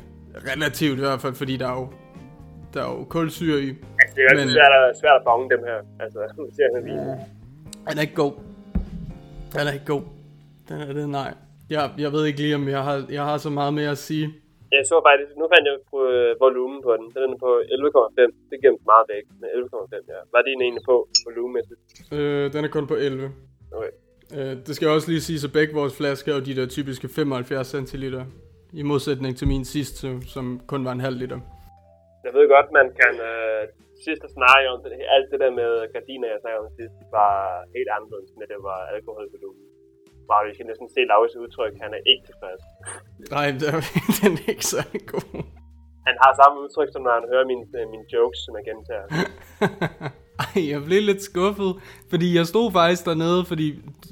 Relativt 0.55 0.97
i 0.97 1.01
hvert 1.01 1.21
fald, 1.21 1.33
fordi 1.35 1.57
der 1.57 1.67
er 1.67 1.73
jo, 1.73 1.87
der 2.73 2.83
er 2.83 2.91
jo 2.91 3.03
kulsyre 3.03 3.61
i. 3.61 3.69
Altså, 3.69 4.15
det 4.15 4.23
er 4.29 4.33
jo 4.33 4.39
Men- 4.39 4.49
svært, 4.53 4.71
at, 4.89 4.97
svært 4.99 5.15
at 5.15 5.21
bonge 5.25 5.49
dem 5.55 5.63
her. 5.65 6.03
Altså, 6.05 6.19
nu 6.37 6.47
ser 6.55 6.63
jeg 6.75 6.85
vin. 6.85 6.97
Den 7.89 7.97
er 7.97 8.01
ikke 8.01 8.15
god. 8.15 8.31
Den 9.53 9.67
er 9.67 9.71
ikke 9.71 9.85
god. 9.85 10.01
Den 10.69 10.81
er 10.81 10.93
det, 10.93 11.09
nej. 11.09 11.33
Jeg, 11.69 11.91
jeg 11.97 12.11
ved 12.11 12.25
ikke 12.25 12.39
lige, 12.39 12.55
om 12.55 12.67
jeg 12.67 12.83
har, 12.83 13.05
jeg 13.09 13.23
har 13.23 13.37
så 13.37 13.49
meget 13.49 13.73
mere 13.73 13.89
at 13.89 13.97
sige. 13.97 14.33
Jeg 14.75 14.85
så 14.91 14.97
faktisk, 15.07 15.31
nu 15.41 15.45
fandt 15.53 15.65
jeg 15.69 15.75
på 15.93 15.99
øh, 16.15 16.31
volumen 16.45 16.79
på 16.87 16.91
den. 16.97 17.05
Så 17.13 17.17
den 17.23 17.29
er 17.35 17.39
på 17.47 17.51
11,5. 17.59 18.49
Det 18.51 18.57
giver 18.61 18.75
meget 18.91 19.05
væk. 19.13 19.25
Men 19.39 19.47
11,5, 19.49 20.13
ja. 20.13 20.19
Hvad 20.31 20.39
er 20.41 20.47
din 20.49 20.61
egentlig 20.65 20.83
på 20.91 20.95
volumenmæssigt? 21.27 21.81
Øh, 22.15 22.45
den 22.53 22.61
er 22.65 22.71
kun 22.77 22.87
på 22.91 22.95
11. 22.95 23.31
Okay. 23.77 23.93
Øh, 24.37 24.53
det 24.67 24.73
skal 24.75 24.87
også 24.95 25.07
lige 25.11 25.23
sige, 25.27 25.39
at 25.47 25.53
begge 25.57 25.73
vores 25.81 25.97
flasker 25.99 26.31
er 26.35 26.39
de 26.49 26.55
der 26.59 26.67
typiske 26.77 27.07
75 27.07 27.67
centiliter. 27.67 28.23
I 28.81 28.83
modsætning 28.91 29.37
til 29.39 29.47
min 29.53 29.65
sidste, 29.65 30.07
som 30.33 30.45
kun 30.71 30.85
var 30.87 30.93
en 30.97 31.03
halv 31.07 31.17
liter. 31.23 31.39
Jeg 32.25 32.33
ved 32.33 32.45
godt, 32.55 32.67
man 32.79 32.87
kan... 32.99 33.13
Øh, 33.29 33.63
sidste 34.05 34.27
det, 34.83 34.91
alt 35.15 35.27
det 35.31 35.39
der 35.43 35.51
med 35.61 35.71
gardiner, 35.95 36.27
jeg 36.33 36.39
sagde 36.41 36.57
om 36.61 36.67
sidst, 36.79 36.97
var 37.17 37.33
helt 37.75 37.89
anderledes, 37.97 38.31
med 38.39 38.47
det 38.51 38.59
var 38.69 38.79
alkoholvolumen. 38.95 39.66
Bare 40.31 40.41
vi 40.47 40.53
skal 40.55 40.65
næsten 40.71 40.87
se 40.95 41.01
Lauris 41.11 41.35
udtryk, 41.43 41.73
han 41.83 41.91
er 41.97 42.01
ikke 42.11 42.23
tilfreds. 42.29 42.63
Nej, 43.35 43.45
den 43.51 43.63
er, 43.71 43.79
den 44.19 44.31
er 44.41 44.49
ikke 44.53 44.67
så 44.75 44.81
god. 45.11 45.27
Han 46.07 46.15
har 46.23 46.31
samme 46.41 46.55
udtryk, 46.63 46.89
som 46.93 47.01
når 47.05 47.13
han 47.19 47.25
hører 47.31 47.45
mine, 47.51 47.65
øh, 47.77 47.85
mine 47.93 48.05
jokes, 48.13 48.39
som 48.45 48.51
jeg 48.57 48.63
gentager. 48.69 49.07
Ej, 50.45 50.69
jeg 50.73 50.83
blev 50.83 51.01
lidt 51.01 51.21
skuffet, 51.23 51.75
fordi 52.09 52.35
jeg 52.35 52.45
stod 52.47 52.71
faktisk 52.71 53.05
dernede, 53.05 53.45
fordi 53.45 53.67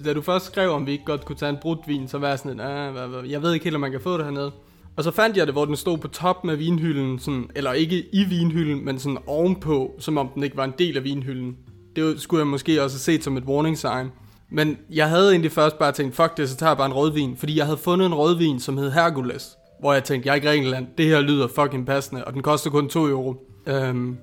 da 0.05 0.13
du 0.13 0.21
først 0.21 0.45
skrev, 0.45 0.69
om 0.71 0.85
vi 0.87 0.91
ikke 0.91 1.05
godt 1.05 1.25
kunne 1.25 1.35
tage 1.35 1.49
en 1.49 1.57
brudt 1.61 1.87
vin, 1.87 2.07
så 2.07 2.17
var 2.17 2.27
jeg 2.27 2.39
sådan 2.39 2.59
ah, 2.59 3.31
jeg 3.31 3.41
ved 3.41 3.53
ikke 3.53 3.63
helt, 3.63 3.75
om 3.75 3.81
man 3.81 3.91
kan 3.91 4.01
få 4.01 4.17
det 4.17 4.25
hernede. 4.25 4.51
Og 4.97 5.03
så 5.03 5.11
fandt 5.11 5.37
jeg 5.37 5.47
det, 5.47 5.55
hvor 5.55 5.65
den 5.65 5.75
stod 5.75 5.97
på 5.97 6.07
toppen 6.07 6.49
af 6.49 6.59
vinhylden, 6.59 7.19
sådan, 7.19 7.49
eller 7.55 7.73
ikke 7.73 8.05
i 8.13 8.23
vinhylden, 8.29 8.85
men 8.85 8.99
sådan 8.99 9.17
ovenpå, 9.27 9.95
som 9.99 10.17
om 10.17 10.27
den 10.27 10.43
ikke 10.43 10.57
var 10.57 10.63
en 10.63 10.73
del 10.79 10.97
af 10.97 11.03
vinhylden. 11.03 11.57
Det 11.95 12.21
skulle 12.21 12.39
jeg 12.39 12.47
måske 12.47 12.83
også 12.83 12.95
have 12.95 13.17
set 13.17 13.23
som 13.23 13.37
et 13.37 13.43
warning 13.43 13.77
sign. 13.77 14.11
Men 14.51 14.77
jeg 14.89 15.09
havde 15.09 15.31
egentlig 15.31 15.51
først 15.51 15.77
bare 15.79 15.91
tænkt, 15.91 16.15
fuck 16.15 16.37
det, 16.37 16.49
så 16.49 16.57
tager 16.57 16.69
jeg 16.69 16.77
bare 16.77 16.85
en 16.87 16.93
rødvin, 16.93 17.37
fordi 17.37 17.57
jeg 17.57 17.65
havde 17.65 17.77
fundet 17.77 18.05
en 18.05 18.13
rødvin, 18.13 18.59
som 18.59 18.77
hed 18.77 18.91
Hercules. 18.91 19.57
Hvor 19.79 19.93
jeg 19.93 20.03
tænkte, 20.03 20.27
jeg 20.27 20.33
er 20.33 20.41
i 20.41 20.45
Grækenland, 20.45 20.87
det 20.97 21.05
her 21.05 21.21
lyder 21.21 21.47
fucking 21.47 21.85
passende, 21.85 22.25
og 22.25 22.33
den 22.33 22.41
koster 22.41 22.69
kun 22.69 22.89
2 22.89 23.07
euro. 23.07 23.35
Øhm, 23.67 24.17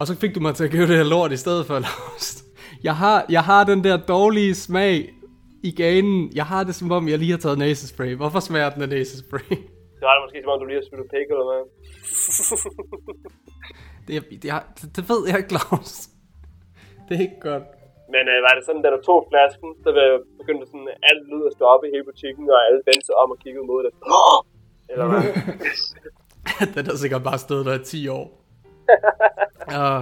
og 0.00 0.06
så 0.06 0.16
fik 0.16 0.34
du 0.34 0.40
mig 0.40 0.54
til 0.54 0.64
at 0.64 0.70
købe 0.70 0.86
det 0.86 0.96
her 0.96 1.04
lort 1.04 1.32
i 1.32 1.36
stedet 1.36 1.66
for 1.66 1.74
Laust. 1.78 2.44
Jeg 2.82 2.96
har, 2.96 3.26
jeg 3.28 3.42
har 3.42 3.64
den 3.64 3.84
der 3.84 3.96
dårlige 3.96 4.54
smag 4.54 5.10
i 5.62 5.70
ganen. 5.70 6.32
Jeg 6.34 6.46
har 6.46 6.64
det 6.64 6.74
som 6.74 6.92
om, 6.92 7.08
jeg 7.08 7.18
lige 7.18 7.30
har 7.30 7.38
taget 7.38 7.58
næsespray. 7.58 8.14
Hvorfor 8.14 8.40
smager 8.40 8.70
den 8.70 8.82
af 8.82 8.88
næsespray? 8.88 9.38
Så 9.98 10.06
er 10.06 10.14
det 10.14 10.22
måske 10.26 10.40
som 10.44 10.50
om, 10.52 10.60
du 10.60 10.66
lige 10.66 10.80
har 10.80 10.86
spillet 10.86 11.06
pik 11.10 11.28
eller 11.30 11.46
hvad? 11.50 11.62
Det, 14.08 14.30
det, 14.30 14.42
det, 14.42 14.96
det 14.96 15.08
ved 15.08 15.28
jeg 15.28 15.36
ikke, 15.38 15.48
Claus. 15.48 16.08
Det 17.08 17.16
er 17.16 17.20
ikke 17.20 17.40
godt. 17.40 17.62
Men 18.14 18.24
øh, 18.32 18.38
var 18.46 18.52
det 18.56 18.64
sådan, 18.64 18.82
da 18.82 18.88
du 18.96 19.00
tog 19.08 19.20
flasken, 19.30 19.70
så 19.84 19.88
begyndte 20.40 20.66
sådan, 20.66 20.90
alt 21.10 21.24
lyd 21.30 21.42
at 21.48 21.56
stoppe 21.58 21.84
i 21.86 21.92
hele 21.94 22.08
butikken, 22.10 22.44
og 22.54 22.58
alle 22.66 22.80
vendte 22.88 23.12
om 23.22 23.30
og 23.34 23.38
kiggede 23.44 23.66
mod 23.70 23.80
det. 23.86 23.92
Eller 24.90 25.06
hvad? 25.10 25.22
den 26.76 26.84
har 26.90 26.96
sikkert 27.02 27.24
bare 27.30 27.40
stået 27.46 27.66
der 27.66 27.74
i 27.80 27.84
10 27.84 28.08
år. 28.18 28.26
Og 29.80 29.96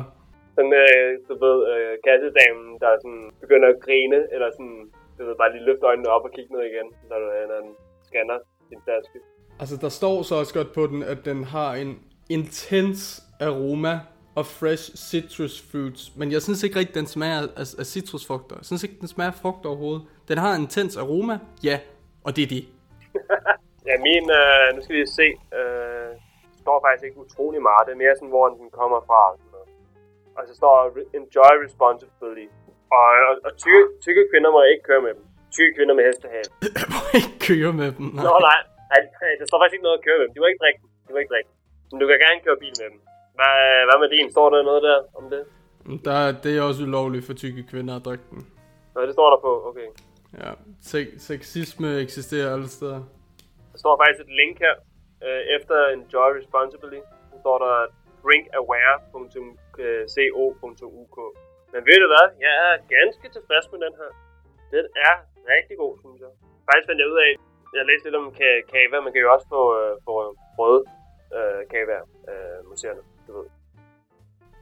sådan, 0.57 0.75
øh, 0.83 1.09
du 1.29 1.35
ved, 1.45 1.59
øh, 1.73 1.93
kassedamen, 2.07 2.69
der 2.83 2.91
sådan 3.03 3.25
begynder 3.45 3.69
at 3.73 3.81
grine, 3.85 4.19
eller 4.35 4.49
sådan, 4.57 4.81
du 5.17 5.21
ved, 5.27 5.35
bare 5.43 5.53
lige 5.53 5.67
løfte 5.69 5.87
øjnene 5.91 6.15
op 6.17 6.25
og 6.27 6.33
kigge 6.37 6.51
ned 6.55 6.63
igen, 6.71 6.89
når, 7.11 7.19
du, 7.23 7.27
øh, 7.37 7.45
når 7.51 7.59
den 7.65 7.73
scanner 8.07 8.39
din 8.71 8.81
flaske. 8.85 9.19
Altså, 9.61 9.77
der 9.85 9.89
står 10.01 10.17
så 10.23 10.35
også 10.41 10.55
godt 10.59 10.73
på 10.79 10.87
den, 10.93 11.01
at 11.03 11.21
den 11.25 11.45
har 11.45 11.71
en 11.83 11.93
intens 12.31 13.01
aroma 13.41 13.95
of 14.37 14.47
fresh 14.47 14.85
citrus 14.97 15.55
fruits. 15.71 16.03
Men 16.17 16.33
jeg 16.33 16.43
synes 16.43 16.63
ikke 16.63 16.79
rigtig, 16.79 16.95
den 16.95 17.07
smager 17.07 17.41
af, 17.63 17.67
af 17.81 17.87
citrusfrugter. 17.93 18.57
Jeg 18.57 18.65
synes 18.65 18.83
ikke, 18.85 18.97
den 19.01 19.09
smager 19.09 19.31
af 19.31 19.39
frugt 19.43 19.67
overhovedet. 19.67 20.03
Den 20.29 20.39
har 20.39 20.55
en 20.55 20.63
intens 20.63 20.97
aroma, 20.97 21.39
ja, 21.69 21.77
og 22.25 22.37
det 22.37 22.43
er 22.47 22.51
det. 22.57 22.65
Ja, 23.89 23.95
min, 24.09 24.25
øh, 24.41 24.67
nu 24.75 24.79
skal 24.85 24.95
vi 24.97 25.07
se, 25.21 25.27
øh, 25.59 26.11
står 26.63 26.77
faktisk 26.85 27.05
ikke 27.09 27.19
utrolig 27.27 27.61
meget. 27.69 27.83
Det 27.87 27.93
er 27.97 28.03
mere 28.05 28.15
sådan, 28.19 28.35
hvor 28.37 28.47
den 28.61 28.69
kommer 28.81 29.01
fra. 29.09 29.21
og. 29.31 29.39
Og 30.37 30.43
så 30.49 30.53
står 30.61 30.75
enjoy 31.19 31.53
responsibly. 31.67 32.47
Og, 32.99 33.09
og, 33.29 33.35
og 33.47 33.53
tykke, 33.63 33.83
tykke 34.05 34.23
kvinder 34.31 34.51
må 34.57 34.61
ikke 34.73 34.85
køre 34.91 35.03
med 35.07 35.13
dem. 35.19 35.25
Tykke 35.57 35.73
kvinder 35.77 35.95
med 35.99 36.05
hestehale. 36.09 36.49
Må 36.95 37.01
ikke 37.21 37.35
køre 37.49 37.73
med 37.81 37.89
dem. 37.97 38.07
Nej. 38.17 38.25
Nå 38.27 38.33
nej, 38.49 38.61
nej, 38.93 39.01
nej, 39.23 39.33
der 39.41 39.47
står 39.49 39.59
faktisk 39.61 39.77
ikke 39.77 39.87
noget 39.89 39.99
at 40.01 40.05
køre 40.07 40.19
med 40.19 40.25
dem. 40.27 40.33
De 40.35 40.41
må 40.43 40.47
ikke 40.51 40.63
drikke 40.65 40.81
dem. 40.83 40.89
De 41.07 41.11
må 41.15 41.19
ikke 41.23 41.33
drikke 41.35 41.49
dem. 41.51 41.57
Men 41.91 41.97
du 42.01 42.07
kan 42.11 42.19
gerne 42.27 42.41
køre 42.47 42.59
bil 42.65 42.75
med 42.81 42.89
dem. 42.93 42.99
Hvad, 43.39 43.57
hvad 43.89 43.99
med 44.03 44.09
din? 44.17 44.31
Står 44.33 44.51
der 44.51 44.63
noget 44.71 44.83
der 44.83 44.99
om 45.19 45.25
det? 45.35 45.43
Der, 46.07 46.33
det 46.45 46.53
er 46.59 46.63
også 46.63 46.83
ulovligt 46.83 47.27
for 47.27 47.33
tykke 47.43 47.63
kvinder 47.71 47.95
at 47.97 48.05
drikke 48.05 48.25
den. 48.31 48.41
Nå, 48.95 49.01
det 49.07 49.13
står 49.19 49.29
der 49.31 49.39
på. 49.47 49.53
Okay. 49.71 49.89
Ja, 50.43 50.51
Se- 50.91 51.19
sexisme 51.29 51.89
eksisterer 52.07 52.53
alle 52.55 52.69
steder. 52.69 53.01
Der 53.73 53.79
står 53.83 53.95
faktisk 54.03 54.21
et 54.27 54.33
link 54.41 54.55
her. 54.65 54.75
Øh, 55.27 55.43
efter 55.57 55.77
enjoy 55.97 56.29
responsibly, 56.41 57.01
så 57.31 57.37
står 57.45 57.57
der 57.65 57.75
drinkaware.co.uk. 58.25 61.17
Men 61.73 61.81
ved 61.89 61.99
du 62.03 62.07
hvad? 62.13 62.27
Jeg 62.47 62.55
er 62.69 62.73
ganske 62.97 63.27
tilfreds 63.37 63.67
med 63.73 63.79
den 63.87 63.95
her. 64.01 64.11
Den 64.75 64.85
er 65.09 65.15
rigtig 65.55 65.77
god, 65.83 65.93
synes 66.05 66.19
jeg. 66.25 66.33
Faktisk 66.69 66.87
fandt 66.89 67.01
jeg 67.03 67.09
ud 67.13 67.19
af, 67.27 67.31
jeg 67.79 67.85
læste 67.91 68.05
lidt 68.07 68.19
om 68.23 68.27
ka- 68.41 68.65
kava. 68.73 68.97
Man 69.07 69.13
kan 69.13 69.23
jo 69.25 69.29
også 69.35 69.47
få, 69.57 69.63
øh, 69.81 69.93
få 70.07 70.13
røde 70.61 70.83
øh, 71.37 71.61
kava 71.73 71.99
øh, 72.33 72.59
museerne, 72.71 73.03
du 73.27 73.33
ved. 73.39 73.47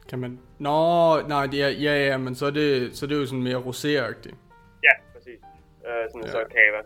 Kan 0.09 0.19
man... 0.19 0.31
Nå, 0.59 0.77
nej, 1.33 1.45
det 1.53 1.59
er, 1.65 1.69
ja, 1.85 1.93
ja, 2.09 2.17
men 2.17 2.35
så 2.35 2.45
er 2.45 2.53
det, 2.61 2.95
så 2.97 3.05
er 3.05 3.09
det 3.09 3.17
jo 3.21 3.25
sådan 3.25 3.43
mere 3.49 3.61
roséagtigt. 3.67 4.37
Ja, 4.87 4.93
præcis. 5.13 5.39
Øh, 5.87 6.03
sådan 6.11 6.25
Ja. 6.25 6.31
så 6.35 6.39
kava. 6.55 6.81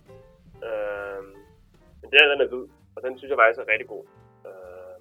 Øh, 0.67 1.21
men 1.99 2.07
den, 2.11 2.17
her, 2.21 2.27
den 2.33 2.41
er 2.45 2.49
hvid, 2.51 2.65
og 2.95 2.99
den 3.05 3.11
synes 3.17 3.29
jeg 3.31 3.39
faktisk 3.41 3.59
er 3.63 3.71
rigtig 3.73 3.87
god. 3.93 4.03
Øh, 4.47 4.95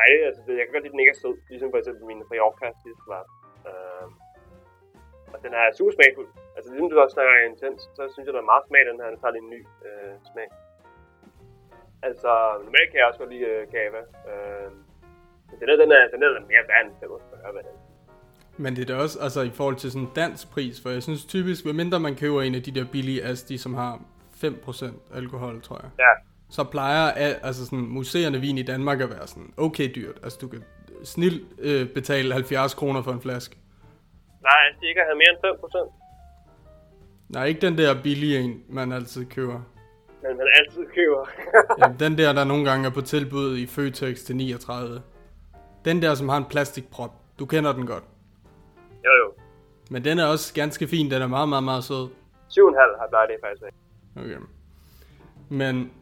dejligt, 0.00 0.24
altså 0.28 0.40
det, 0.46 0.52
jeg 0.58 0.64
kan 0.64 0.72
godt 0.74 0.82
lide, 0.84 0.92
at 0.92 0.96
den 0.96 1.02
ikke 1.04 1.14
er 1.16 1.22
sød, 1.24 1.36
ligesom 1.52 1.70
for 1.72 1.78
eksempel 1.82 2.04
min 2.10 2.22
Mallorca 2.30 2.66
sidst 2.84 3.02
var. 3.14 3.24
Øh, 3.68 4.06
og 5.34 5.38
den 5.44 5.52
er 5.60 5.64
super 5.78 5.92
smagfuld. 5.96 6.28
Altså 6.56 6.68
ligesom 6.70 6.90
du 6.90 7.00
også 7.00 7.14
snakker 7.16 7.32
intens, 7.52 7.80
så 7.96 8.02
synes 8.12 8.26
jeg, 8.26 8.34
der 8.34 8.42
er 8.44 8.52
meget 8.52 8.64
smag 8.68 8.82
den 8.90 9.00
her. 9.00 9.08
Den 9.12 9.20
tager 9.20 9.34
lige 9.34 9.46
en 9.48 9.54
ny 9.56 9.60
øh, 9.88 10.14
smag. 10.32 10.48
Altså, 12.08 12.30
normalt 12.66 12.88
kan 12.90 12.98
jeg 12.98 13.06
også 13.08 13.20
godt 13.22 13.32
lide 13.34 13.46
øh, 13.52 13.62
kava. 13.74 14.02
Øh, 14.32 14.70
den 15.50 15.68
her, 15.68 15.76
den 15.76 15.92
er, 15.92 16.08
den 16.14 16.22
er 16.22 16.40
mere 16.40 16.64
værd 16.68 16.84
end 16.86 16.94
45, 17.00 17.52
hvad 17.52 17.62
er. 17.62 17.66
Men 18.56 18.76
det 18.76 18.90
er 18.90 18.94
da 18.96 19.02
også, 19.02 19.18
altså 19.20 19.42
i 19.42 19.50
forhold 19.50 19.76
til 19.76 19.90
sådan 19.90 20.06
en 20.06 20.12
dansk 20.16 20.50
pris, 20.50 20.80
for 20.82 20.90
jeg 20.90 21.02
synes 21.02 21.24
typisk, 21.24 21.64
medmindre 21.64 22.00
man 22.00 22.14
køber 22.16 22.42
en 22.42 22.54
af 22.54 22.62
de 22.62 22.70
der 22.70 22.84
billige 22.92 23.24
Asti, 23.24 23.58
som 23.58 23.74
har 23.74 24.00
5% 24.44 24.86
alkohol, 25.14 25.62
tror 25.62 25.80
jeg. 25.82 25.90
Ja, 25.98 26.10
så 26.50 26.64
plejer 26.64 27.10
al- 27.12 27.36
altså 27.42 27.64
sådan, 27.64 27.78
museerne 27.88 28.38
vin 28.40 28.58
i 28.58 28.62
Danmark 28.62 29.00
at 29.00 29.10
være 29.10 29.26
sådan 29.26 29.52
okay 29.56 29.92
dyrt. 29.94 30.16
Altså 30.22 30.38
du 30.40 30.48
kan 30.48 30.64
snilt 31.04 31.42
øh, 31.58 31.88
betale 31.88 32.32
70 32.32 32.74
kroner 32.74 33.02
for 33.02 33.12
en 33.12 33.20
flaske. 33.20 33.56
Nej, 34.42 34.52
de 34.80 34.88
ikke 34.88 35.00
har 35.08 35.14
mere 35.14 35.30
end 35.30 35.38
5 35.54 35.60
procent. 35.60 35.90
Nej, 37.28 37.44
ikke 37.44 37.60
den 37.60 37.78
der 37.78 38.02
billige 38.02 38.38
en, 38.38 38.62
man 38.68 38.92
altid 38.92 39.26
køber. 39.26 39.60
Men 40.22 40.36
man 40.36 40.46
altid 40.60 40.86
køber. 40.94 41.28
Ja, 41.80 41.92
den 42.06 42.18
der, 42.18 42.32
der 42.32 42.44
nogle 42.44 42.70
gange 42.70 42.86
er 42.86 42.90
på 42.90 43.00
tilbud 43.00 43.56
i 43.56 43.66
Føtex 43.66 44.18
til 44.18 44.36
39. 44.36 45.02
Den 45.84 46.02
der, 46.02 46.14
som 46.14 46.28
har 46.28 46.36
en 46.36 46.44
plastikprop. 46.44 47.10
Du 47.38 47.46
kender 47.46 47.72
den 47.72 47.86
godt. 47.86 48.04
jo 49.04 49.12
jo. 49.22 49.32
Men 49.90 50.04
den 50.04 50.18
er 50.18 50.26
også 50.26 50.54
ganske 50.54 50.86
fin. 50.86 51.10
Den 51.10 51.22
er 51.22 51.26
meget, 51.26 51.48
meget, 51.48 51.64
meget 51.64 51.84
sød. 51.84 52.08
7,5 52.50 52.98
har 53.00 53.08
plejer 53.08 53.26
det 53.26 53.36
faktisk 53.44 53.62
af. 53.62 53.72
Okay. 54.22 54.40
Men, 55.48 55.92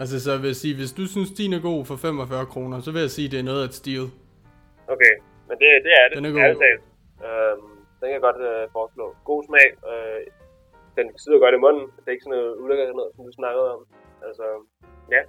altså 0.00 0.20
så 0.20 0.36
vil 0.36 0.46
jeg 0.46 0.56
sige, 0.56 0.74
hvis 0.74 0.92
du 0.92 1.06
synes, 1.06 1.30
din 1.30 1.52
er 1.52 1.62
god 1.62 1.84
for 1.84 1.96
45 1.96 2.46
kroner, 2.46 2.80
så 2.80 2.90
vil 2.92 3.00
jeg 3.00 3.10
sige, 3.10 3.28
det 3.28 3.38
er 3.38 3.42
noget 3.50 3.62
af 3.62 3.68
et 3.70 3.74
stil. 3.74 4.04
Okay, 4.94 5.14
men 5.48 5.54
det, 5.60 5.66
det 5.86 5.92
er 6.00 6.04
det. 6.08 6.16
Den 6.16 6.24
er 6.24 6.32
god. 6.32 6.40
Ærligt 6.40 6.60
talt. 6.66 6.82
Øhm, 7.26 7.72
den 7.98 8.06
kan 8.08 8.16
jeg 8.18 8.24
godt 8.28 8.40
øh, 8.50 8.62
foreslå. 8.76 9.06
God 9.24 9.40
smag. 9.48 9.68
Øh, 9.90 10.20
den 10.98 11.06
sidder 11.22 11.38
godt 11.44 11.54
i 11.58 11.64
munden. 11.64 11.84
Det 11.96 12.06
er 12.08 12.14
ikke 12.16 12.26
sådan 12.26 12.38
noget 12.38 12.56
ulækkert 12.62 12.96
noget, 13.00 13.12
som 13.16 13.24
du 13.28 13.32
snakkede 13.40 13.66
om. 13.74 13.80
Altså, 14.26 14.46
ja. 15.14 15.22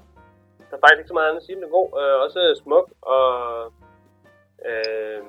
Der 0.73 0.77
er 0.77 0.85
faktisk 0.85 1.01
ikke 1.01 1.13
så 1.13 1.19
meget 1.19 1.29
andet 1.29 1.43
at 1.43 1.47
sige, 1.47 1.55
men 1.55 1.63
den 1.63 1.71
er 1.71 1.79
god. 1.79 1.89
Øh, 2.01 2.15
også 2.25 2.41
smuk 2.63 2.87
og 3.13 3.25
øh, 4.69 5.21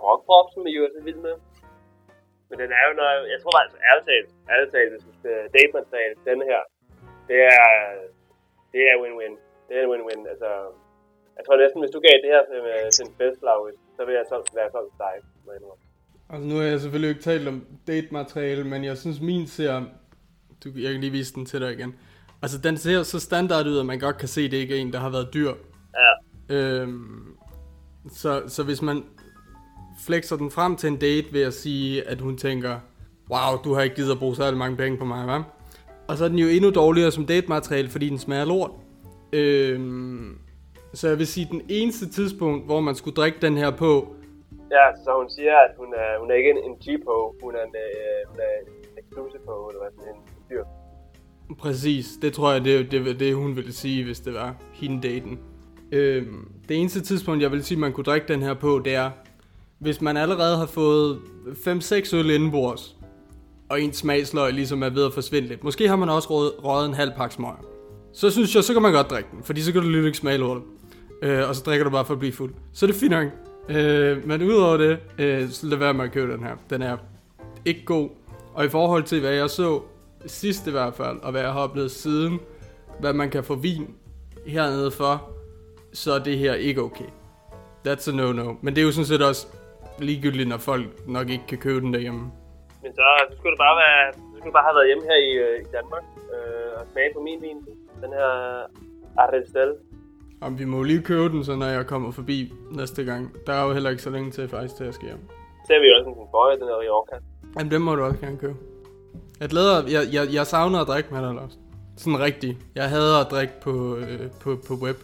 grogprop, 0.00 0.48
som 0.54 0.62
jeg 0.66 0.74
jo 0.78 0.82
er 0.86 0.92
så 0.96 1.00
vild 1.08 1.20
med. 1.26 1.36
Men 2.48 2.56
den 2.62 2.70
er 2.78 2.84
jo 2.88 2.92
noget, 3.00 3.18
jeg 3.32 3.38
tror 3.40 3.52
faktisk, 3.58 3.76
ærligt 3.88 4.06
talt, 4.10 4.30
ærligt 4.52 4.70
talt, 4.74 4.90
hvis 4.92 5.18
det 5.24 5.32
er 5.40 5.48
date 5.56 6.20
den 6.30 6.40
her, 6.48 6.60
det 7.28 7.38
er, 7.56 7.66
det 8.72 8.82
er 8.90 8.94
win-win. 9.02 9.34
Det 9.68 9.74
er 9.76 9.86
win-win, 9.92 10.22
altså, 10.32 10.50
jeg 11.36 11.42
tror 11.44 11.56
næsten, 11.62 11.82
hvis 11.82 11.94
du 11.96 12.00
gav 12.06 12.16
det 12.24 12.30
her 12.34 12.42
til, 12.50 12.60
øh, 12.72 12.86
til 12.94 13.02
en 13.06 13.14
fest, 13.20 13.40
så 13.96 14.02
vil 14.06 14.14
jeg 14.20 14.26
så 14.32 14.36
være 14.58 14.70
sådan 14.74 14.90
til 14.90 15.00
dig. 15.04 15.14
Altså 16.32 16.46
nu 16.48 16.54
har 16.60 16.66
jeg 16.72 16.80
selvfølgelig 16.80 17.12
ikke 17.14 17.28
talt 17.30 17.48
om 17.52 17.58
date-materiale, 17.90 18.64
men 18.72 18.80
jeg 18.90 18.96
synes 19.02 19.18
min 19.30 19.46
ser... 19.56 19.74
Du, 20.62 20.68
jeg 20.84 20.90
kan 20.92 21.00
lige 21.04 21.18
vise 21.20 21.34
den 21.34 21.46
til 21.46 21.60
dig 21.60 21.72
igen. 21.78 21.92
Altså 22.42 22.58
den 22.58 22.76
ser 22.76 23.02
så 23.02 23.20
standard 23.20 23.66
ud, 23.66 23.78
at 23.78 23.86
man 23.86 23.98
godt 23.98 24.18
kan 24.18 24.28
se, 24.28 24.40
at 24.40 24.50
det 24.50 24.56
ikke 24.56 24.76
er 24.76 24.80
en, 24.80 24.92
der 24.92 24.98
har 24.98 25.10
været 25.10 25.34
dyr. 25.34 25.48
Ja, 25.96 26.12
Øhm, 26.50 27.36
så, 28.10 28.42
så 28.46 28.62
hvis 28.62 28.82
man 28.82 29.04
flexer 30.06 30.36
den 30.36 30.50
frem 30.50 30.76
til 30.76 30.88
en 30.88 30.96
date 30.96 31.32
ved 31.32 31.42
at 31.42 31.54
sige, 31.54 32.08
at 32.08 32.20
hun 32.20 32.36
tænker, 32.36 32.80
wow, 33.30 33.58
du 33.64 33.74
har 33.74 33.82
ikke 33.82 33.96
givet 33.96 34.10
at 34.12 34.18
bruge 34.18 34.36
særlig 34.36 34.58
mange 34.58 34.76
penge 34.76 34.98
på 34.98 35.04
mig, 35.04 35.24
hva'? 35.24 35.42
Og 36.08 36.16
så 36.16 36.24
er 36.24 36.28
den 36.28 36.38
jo 36.38 36.48
endnu 36.48 36.70
dårligere 36.70 37.10
som 37.10 37.26
datemateriale, 37.26 37.88
fordi 37.88 38.08
den 38.08 38.18
smager 38.18 38.44
lort. 38.44 38.70
Øhm, 39.32 40.38
så 40.94 41.08
jeg 41.08 41.18
vil 41.18 41.26
sige, 41.26 41.48
den 41.50 41.62
eneste 41.68 42.10
tidspunkt, 42.10 42.66
hvor 42.66 42.80
man 42.80 42.94
skulle 42.94 43.14
drikke 43.14 43.38
den 43.42 43.56
her 43.56 43.70
på, 43.70 44.14
ja 44.70 44.86
så 45.04 45.10
hun 45.20 45.30
siger, 45.30 45.56
at 45.66 45.72
hun 45.78 45.94
er, 45.94 46.20
hun 46.20 46.30
er 46.30 46.34
ikke 46.34 46.50
en, 46.50 46.58
en 46.68 46.74
G-po, 46.84 47.34
hun 47.42 47.54
er 47.54 47.62
en, 47.68 47.74
øh, 47.84 48.30
hun 48.30 48.38
er 48.40 48.52
en 48.60 48.68
exclusive 48.98 49.42
po, 49.46 49.68
eller 49.68 49.80
hvad 49.82 49.90
sådan 49.96 50.14
en 50.14 50.20
dyr. 50.50 50.64
Præcis, 51.58 52.06
det 52.22 52.32
tror 52.32 52.52
jeg, 52.52 52.64
det, 52.64 52.90
det, 52.90 53.20
det 53.20 53.34
hun 53.34 53.56
ville 53.56 53.72
sige, 53.72 54.04
hvis 54.04 54.20
det 54.20 54.34
var 54.34 54.54
hende 54.72 55.08
daten. 55.08 55.38
Øhm, 55.92 56.48
det 56.68 56.76
eneste 56.76 57.00
tidspunkt, 57.00 57.42
jeg 57.42 57.52
vil 57.52 57.64
sige, 57.64 57.78
man 57.78 57.92
kunne 57.92 58.04
drikke 58.04 58.28
den 58.28 58.42
her 58.42 58.54
på, 58.54 58.82
det 58.84 58.94
er, 58.94 59.10
hvis 59.78 60.00
man 60.00 60.16
allerede 60.16 60.56
har 60.56 60.66
fået 60.66 61.18
5-6 61.46 62.16
øl 62.16 62.30
indenbords, 62.30 62.96
og 63.68 63.82
ens 63.82 63.96
smagsløg 63.96 64.52
ligesom 64.52 64.82
er 64.82 64.90
ved 64.90 65.06
at 65.06 65.12
forsvinde 65.12 65.48
lidt. 65.48 65.64
Måske 65.64 65.88
har 65.88 65.96
man 65.96 66.08
også 66.08 66.28
røget, 66.30 66.52
røget 66.64 66.88
en 66.88 66.94
halv 66.94 67.12
pakke 67.16 67.34
smøger. 67.34 67.64
Så 68.12 68.30
synes 68.30 68.54
jeg, 68.54 68.64
så 68.64 68.72
kan 68.72 68.82
man 68.82 68.92
godt 68.92 69.10
drikke 69.10 69.28
den, 69.32 69.42
fordi 69.42 69.60
så 69.62 69.72
kan 69.72 69.82
du 69.82 69.88
lidt 69.88 70.06
ikke 70.06 70.18
smage 70.18 70.38
lortet. 70.38 70.62
Øh, 71.22 71.48
og 71.48 71.56
så 71.56 71.62
drikker 71.62 71.84
du 71.84 71.90
bare 71.90 72.04
for 72.04 72.12
at 72.12 72.18
blive 72.18 72.32
fuld. 72.32 72.54
Så 72.72 72.86
er 72.86 72.90
det 72.90 72.96
fint 72.96 73.10
nok. 73.10 73.26
Øh, 73.68 74.26
men 74.28 74.42
udover 74.42 74.76
det, 74.76 74.98
øh, 75.18 75.48
så 75.50 75.66
lad 75.66 75.78
være 75.78 75.94
med 75.94 76.04
at 76.04 76.12
købe 76.12 76.32
den 76.32 76.42
her. 76.42 76.56
Den 76.70 76.82
er 76.82 76.96
ikke 77.64 77.84
god. 77.84 78.08
Og 78.54 78.64
i 78.64 78.68
forhold 78.68 79.02
til, 79.02 79.20
hvad 79.20 79.30
jeg 79.30 79.50
så 79.50 79.80
sidst 80.26 80.66
i 80.66 80.70
hvert 80.70 80.94
fald, 80.94 81.20
og 81.22 81.30
hvad 81.30 81.40
jeg 81.40 81.52
har 81.52 81.60
oplevet 81.60 81.90
siden, 81.90 82.40
hvad 83.00 83.12
man 83.12 83.30
kan 83.30 83.44
få 83.44 83.54
vin 83.54 83.94
hernede 84.46 84.90
for, 84.90 85.30
så 85.92 86.12
er 86.12 86.18
det 86.18 86.38
her 86.38 86.54
ikke 86.54 86.80
okay. 86.82 87.10
That's 87.86 88.10
a 88.10 88.12
no-no. 88.12 88.54
Men 88.60 88.74
det 88.74 88.80
er 88.80 88.86
jo 88.86 88.92
sådan 88.92 89.06
set 89.06 89.22
også 89.22 89.46
ligegyldigt, 89.98 90.48
når 90.48 90.56
folk 90.58 90.86
nok 91.08 91.28
ikke 91.28 91.44
kan 91.48 91.58
købe 91.58 91.80
den 91.80 91.94
derhjemme. 91.94 92.20
Men 92.82 92.94
så, 92.94 93.02
så 93.30 93.36
skulle 93.36 93.52
det 93.52 93.58
bare 93.58 93.76
være, 93.84 94.12
så 94.12 94.18
skulle 94.36 94.50
du 94.50 94.56
bare 94.58 94.68
have 94.68 94.76
været 94.78 94.86
hjemme 94.86 95.04
her 95.10 95.18
i, 95.28 95.30
øh, 95.46 95.60
i 95.60 95.68
Danmark 95.76 96.04
øh, 96.34 96.80
og 96.80 96.86
smage 96.92 97.10
på 97.14 97.20
min 97.20 97.42
vin. 97.42 97.58
Den 98.02 98.10
her 98.18 98.30
Aristel. 99.18 99.72
Om 100.40 100.58
vi 100.58 100.64
må 100.64 100.82
lige 100.82 101.02
købe 101.02 101.28
den, 101.28 101.44
så 101.44 101.56
når 101.56 101.66
jeg 101.66 101.86
kommer 101.86 102.10
forbi 102.10 102.52
næste 102.70 103.04
gang. 103.04 103.36
Der 103.46 103.52
er 103.52 103.64
jo 103.66 103.72
heller 103.72 103.90
ikke 103.90 104.02
så 104.02 104.10
længe 104.10 104.30
til 104.30 104.48
faktisk 104.48 104.76
til 104.76 104.84
at 104.84 104.94
ske 104.94 105.06
hjem. 105.06 105.28
Så 105.66 105.72
har 105.72 105.80
vi 105.80 105.88
også 105.98 106.08
en 106.08 106.14
konføje, 106.14 106.58
den 106.60 106.68
her 106.68 106.80
Rioja. 106.80 107.16
Jamen, 107.58 107.70
dem 107.70 107.82
må 107.82 107.94
du 107.94 108.02
også 108.02 108.20
gerne 108.20 108.38
købe. 108.38 108.56
Jeg 109.42 109.50
glæder, 109.54 109.76
jeg, 109.96 110.02
jeg, 110.16 110.24
jeg 110.38 110.44
savner 110.54 110.78
at 110.84 110.88
drikke 110.92 111.08
med 111.14 111.20
dig, 111.26 111.32
Lars. 111.38 111.54
Sådan 112.02 112.20
rigtigt. 112.28 112.54
Jeg 112.80 112.86
hader 112.94 113.18
at 113.24 113.28
drikke 113.34 113.54
på, 113.66 113.74
øh, 114.02 114.26
på, 114.42 114.50
på 114.68 114.74
web. 114.84 114.98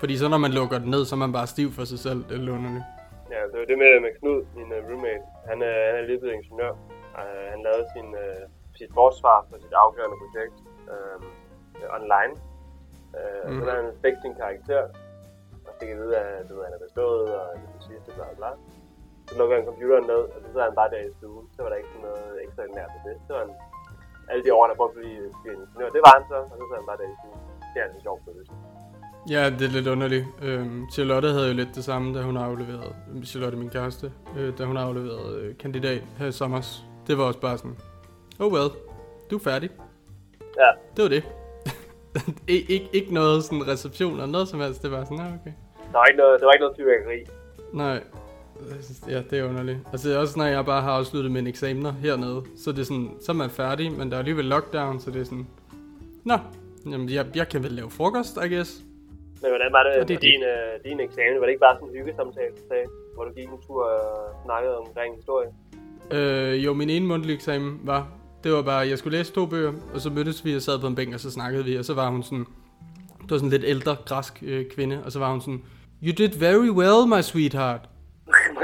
Fordi 0.00 0.14
så 0.22 0.26
når 0.32 0.40
man 0.46 0.52
lukker 0.58 0.78
den 0.82 0.90
ned, 0.94 1.02
så 1.08 1.12
er 1.16 1.22
man 1.24 1.32
bare 1.38 1.48
stiv 1.54 1.68
for 1.78 1.84
sig 1.92 2.00
selv. 2.06 2.20
Det 2.28 2.34
er 2.36 2.52
underligt. 2.58 2.86
Ja, 3.34 3.40
det 3.50 3.56
var 3.60 3.66
det 3.70 3.78
med, 3.82 3.92
med 4.06 4.12
Knud, 4.18 4.40
min 4.58 4.70
uh, 4.76 4.80
roommate. 4.88 5.24
Han, 5.50 5.58
uh, 5.68 5.80
han 5.86 5.94
er 6.00 6.04
lige 6.08 6.20
blevet 6.22 6.36
ingeniør. 6.38 6.72
Uh, 7.20 7.44
han 7.52 7.60
lavede 7.66 7.86
sin, 7.94 8.08
uh, 8.24 8.42
sit 8.80 8.92
forsvar 9.00 9.38
for 9.48 9.56
sit 9.64 9.74
afgørende 9.84 10.16
projekt 10.22 10.56
uh, 10.92 11.20
online. 11.98 12.32
Uh, 13.18 13.46
mm. 13.50 13.60
Så 13.64 13.70
han 13.78 13.86
fik 14.04 14.16
sin 14.24 14.34
karakter, 14.42 14.82
og 15.66 15.72
fik 15.80 15.90
at 15.94 15.98
vide, 16.02 16.14
at 16.18 16.44
du 16.48 16.52
ved, 16.56 16.64
han 16.68 16.74
er 16.78 16.82
bestået, 16.86 17.26
og 17.38 17.46
det 17.60 17.66
er 17.68 17.72
det 17.78 17.84
sidste, 17.90 18.08
bla 18.16 18.26
bla. 18.40 18.50
Så 19.28 19.32
lukkede 19.38 19.56
han 19.58 19.68
computeren 19.70 20.06
ned, 20.12 20.22
og 20.34 20.38
så 20.42 20.48
sad 20.54 20.62
han 20.68 20.76
bare 20.80 20.90
der 20.94 21.02
i 21.08 21.12
stuen. 21.18 21.44
Så 21.54 21.58
var 21.62 21.68
der 21.70 21.78
ikke 21.80 21.92
sådan 21.94 22.06
noget 22.08 22.30
ekstraordinært 22.44 22.90
ved 22.94 23.02
det. 23.08 23.16
Så 23.26 23.32
var 23.34 23.42
han 23.46 23.52
alle 24.30 24.42
de 24.44 24.50
år, 24.56 24.62
han 24.64 24.70
har 24.72 24.78
brugt 24.80 24.94
blive 24.98 25.22
blive 25.42 25.54
ingeniør. 25.54 25.90
Det 25.96 26.02
var 26.06 26.12
han 26.16 26.24
så, 26.30 26.36
og 26.42 26.56
så 26.60 26.64
sad 26.70 26.76
han 26.80 26.86
bare 26.90 26.98
der 27.00 27.06
i 27.14 27.16
stuen. 27.20 27.38
Det 27.74 27.78
er 27.82 28.02
sjovt 28.06 28.20
for 28.24 28.30
det. 28.38 28.44
Ja, 29.34 29.42
det 29.58 29.62
er 29.68 29.72
lidt 29.78 29.88
underligt. 29.94 30.26
Øhm, 30.42 30.86
Charlotte 30.92 31.28
havde 31.28 31.48
jo 31.48 31.54
lidt 31.54 31.68
det 31.74 31.84
samme, 31.84 32.18
da 32.18 32.22
hun 32.22 32.36
afleverede, 32.36 32.94
Charlotte 33.24 33.56
min 33.58 33.70
kæreste, 33.70 34.12
øh, 34.36 34.58
da 34.58 34.64
hun 34.64 34.76
afleverede 34.76 35.40
øh, 35.42 35.56
kandidat 35.58 36.02
her 36.18 36.26
i 36.26 36.32
sommer. 36.32 36.60
Det 37.06 37.18
var 37.18 37.24
også 37.24 37.40
bare 37.40 37.58
sådan, 37.58 37.76
oh 38.40 38.52
well, 38.52 38.70
du 39.30 39.36
er 39.36 39.40
færdig. 39.40 39.70
Ja, 40.58 40.68
Det 40.96 41.02
var 41.02 41.08
det. 41.08 41.22
Ik- 42.50 42.68
ikke, 42.74 42.88
ikke 42.92 43.14
noget 43.14 43.44
sådan 43.44 43.68
reception 43.68 44.12
eller 44.12 44.26
noget 44.26 44.48
som 44.48 44.60
helst, 44.60 44.82
det 44.82 44.90
var 44.90 45.04
sådan, 45.04 45.18
ja, 45.18 45.24
okay. 45.24 45.52
der 45.92 45.98
var 45.98 46.04
ikke 46.06 46.18
noget, 46.18 46.40
der 46.40 46.46
var 46.46 46.52
ikke 46.52 46.62
noget 46.62 46.76
fyrværkeri. 46.76 47.24
Nej, 47.72 48.02
ja, 49.08 49.22
det 49.30 49.38
er 49.38 49.44
underligt. 49.48 49.78
Altså 49.92 50.08
det 50.08 50.16
er 50.16 50.20
også, 50.20 50.38
når 50.38 50.44
jeg 50.44 50.64
bare 50.64 50.82
har 50.82 50.92
afsluttet 50.92 51.32
mine 51.32 51.48
eksamener 51.48 51.92
hernede, 51.92 52.42
så 52.56 52.70
er 52.70 52.74
det 52.74 52.86
sådan, 52.86 53.10
så 53.20 53.32
er 53.32 53.36
man 53.36 53.50
færdig, 53.50 53.92
men 53.92 54.10
der 54.10 54.14
er 54.14 54.18
alligevel 54.18 54.44
lockdown, 54.44 55.00
så 55.00 55.10
det 55.10 55.20
er 55.20 55.24
sådan, 55.24 55.46
nå, 56.24 56.38
jamen 56.90 57.08
jeg, 57.10 57.26
jeg 57.34 57.48
kan 57.48 57.62
vel 57.62 57.72
lave 57.72 57.90
frokost, 57.90 58.36
I 58.36 58.54
guess. 58.54 58.82
Men 59.42 59.50
hvordan 59.50 59.72
var 59.72 59.82
det, 59.82 60.02
Og 60.02 60.08
det 60.08 60.14
er 60.14 60.18
det 60.18 60.28
din, 60.32 60.42
øh, 60.42 60.90
din 60.90 61.00
eksamen? 61.00 61.34
Var 61.40 61.46
det 61.46 61.48
ikke 61.48 61.60
bare 61.60 61.76
sådan 61.76 61.88
en 61.88 61.94
hyggesamtale, 61.94 62.50
du 62.50 62.62
sagde, 62.68 62.84
hvor 63.14 63.24
du 63.24 63.32
gik 63.32 63.48
en 63.48 63.60
tur 63.66 63.84
og 63.84 64.34
snakkede 64.44 64.78
omkring 64.78 65.16
historie? 65.16 65.48
Øh, 66.10 66.64
jo, 66.64 66.74
min 66.74 66.90
ene 66.90 67.06
mundtlige 67.06 67.34
eksamen 67.36 67.80
var, 67.84 68.08
det 68.44 68.52
var 68.52 68.62
bare, 68.62 68.88
jeg 68.88 68.98
skulle 68.98 69.18
læse 69.18 69.32
to 69.32 69.46
bøger, 69.46 69.72
og 69.94 70.00
så 70.00 70.10
mødtes 70.10 70.44
vi 70.44 70.56
og 70.56 70.62
sad 70.62 70.78
på 70.78 70.86
en 70.86 70.94
bænk, 70.94 71.14
og 71.14 71.20
så 71.20 71.30
snakkede 71.30 71.64
vi, 71.64 71.76
og 71.76 71.84
så 71.84 71.94
var 71.94 72.10
hun 72.10 72.22
sådan, 72.22 72.46
det 73.22 73.30
var 73.30 73.36
sådan 73.36 73.46
en 73.46 73.50
lidt 73.50 73.64
ældre 73.64 73.96
græsk 74.06 74.42
øh, 74.46 74.66
kvinde, 74.70 75.02
og 75.04 75.12
så 75.12 75.18
var 75.18 75.30
hun 75.30 75.40
sådan, 75.40 75.62
You 76.02 76.12
did 76.18 76.38
very 76.38 76.70
well, 76.70 77.08
my 77.08 77.20
sweetheart. 77.20 77.88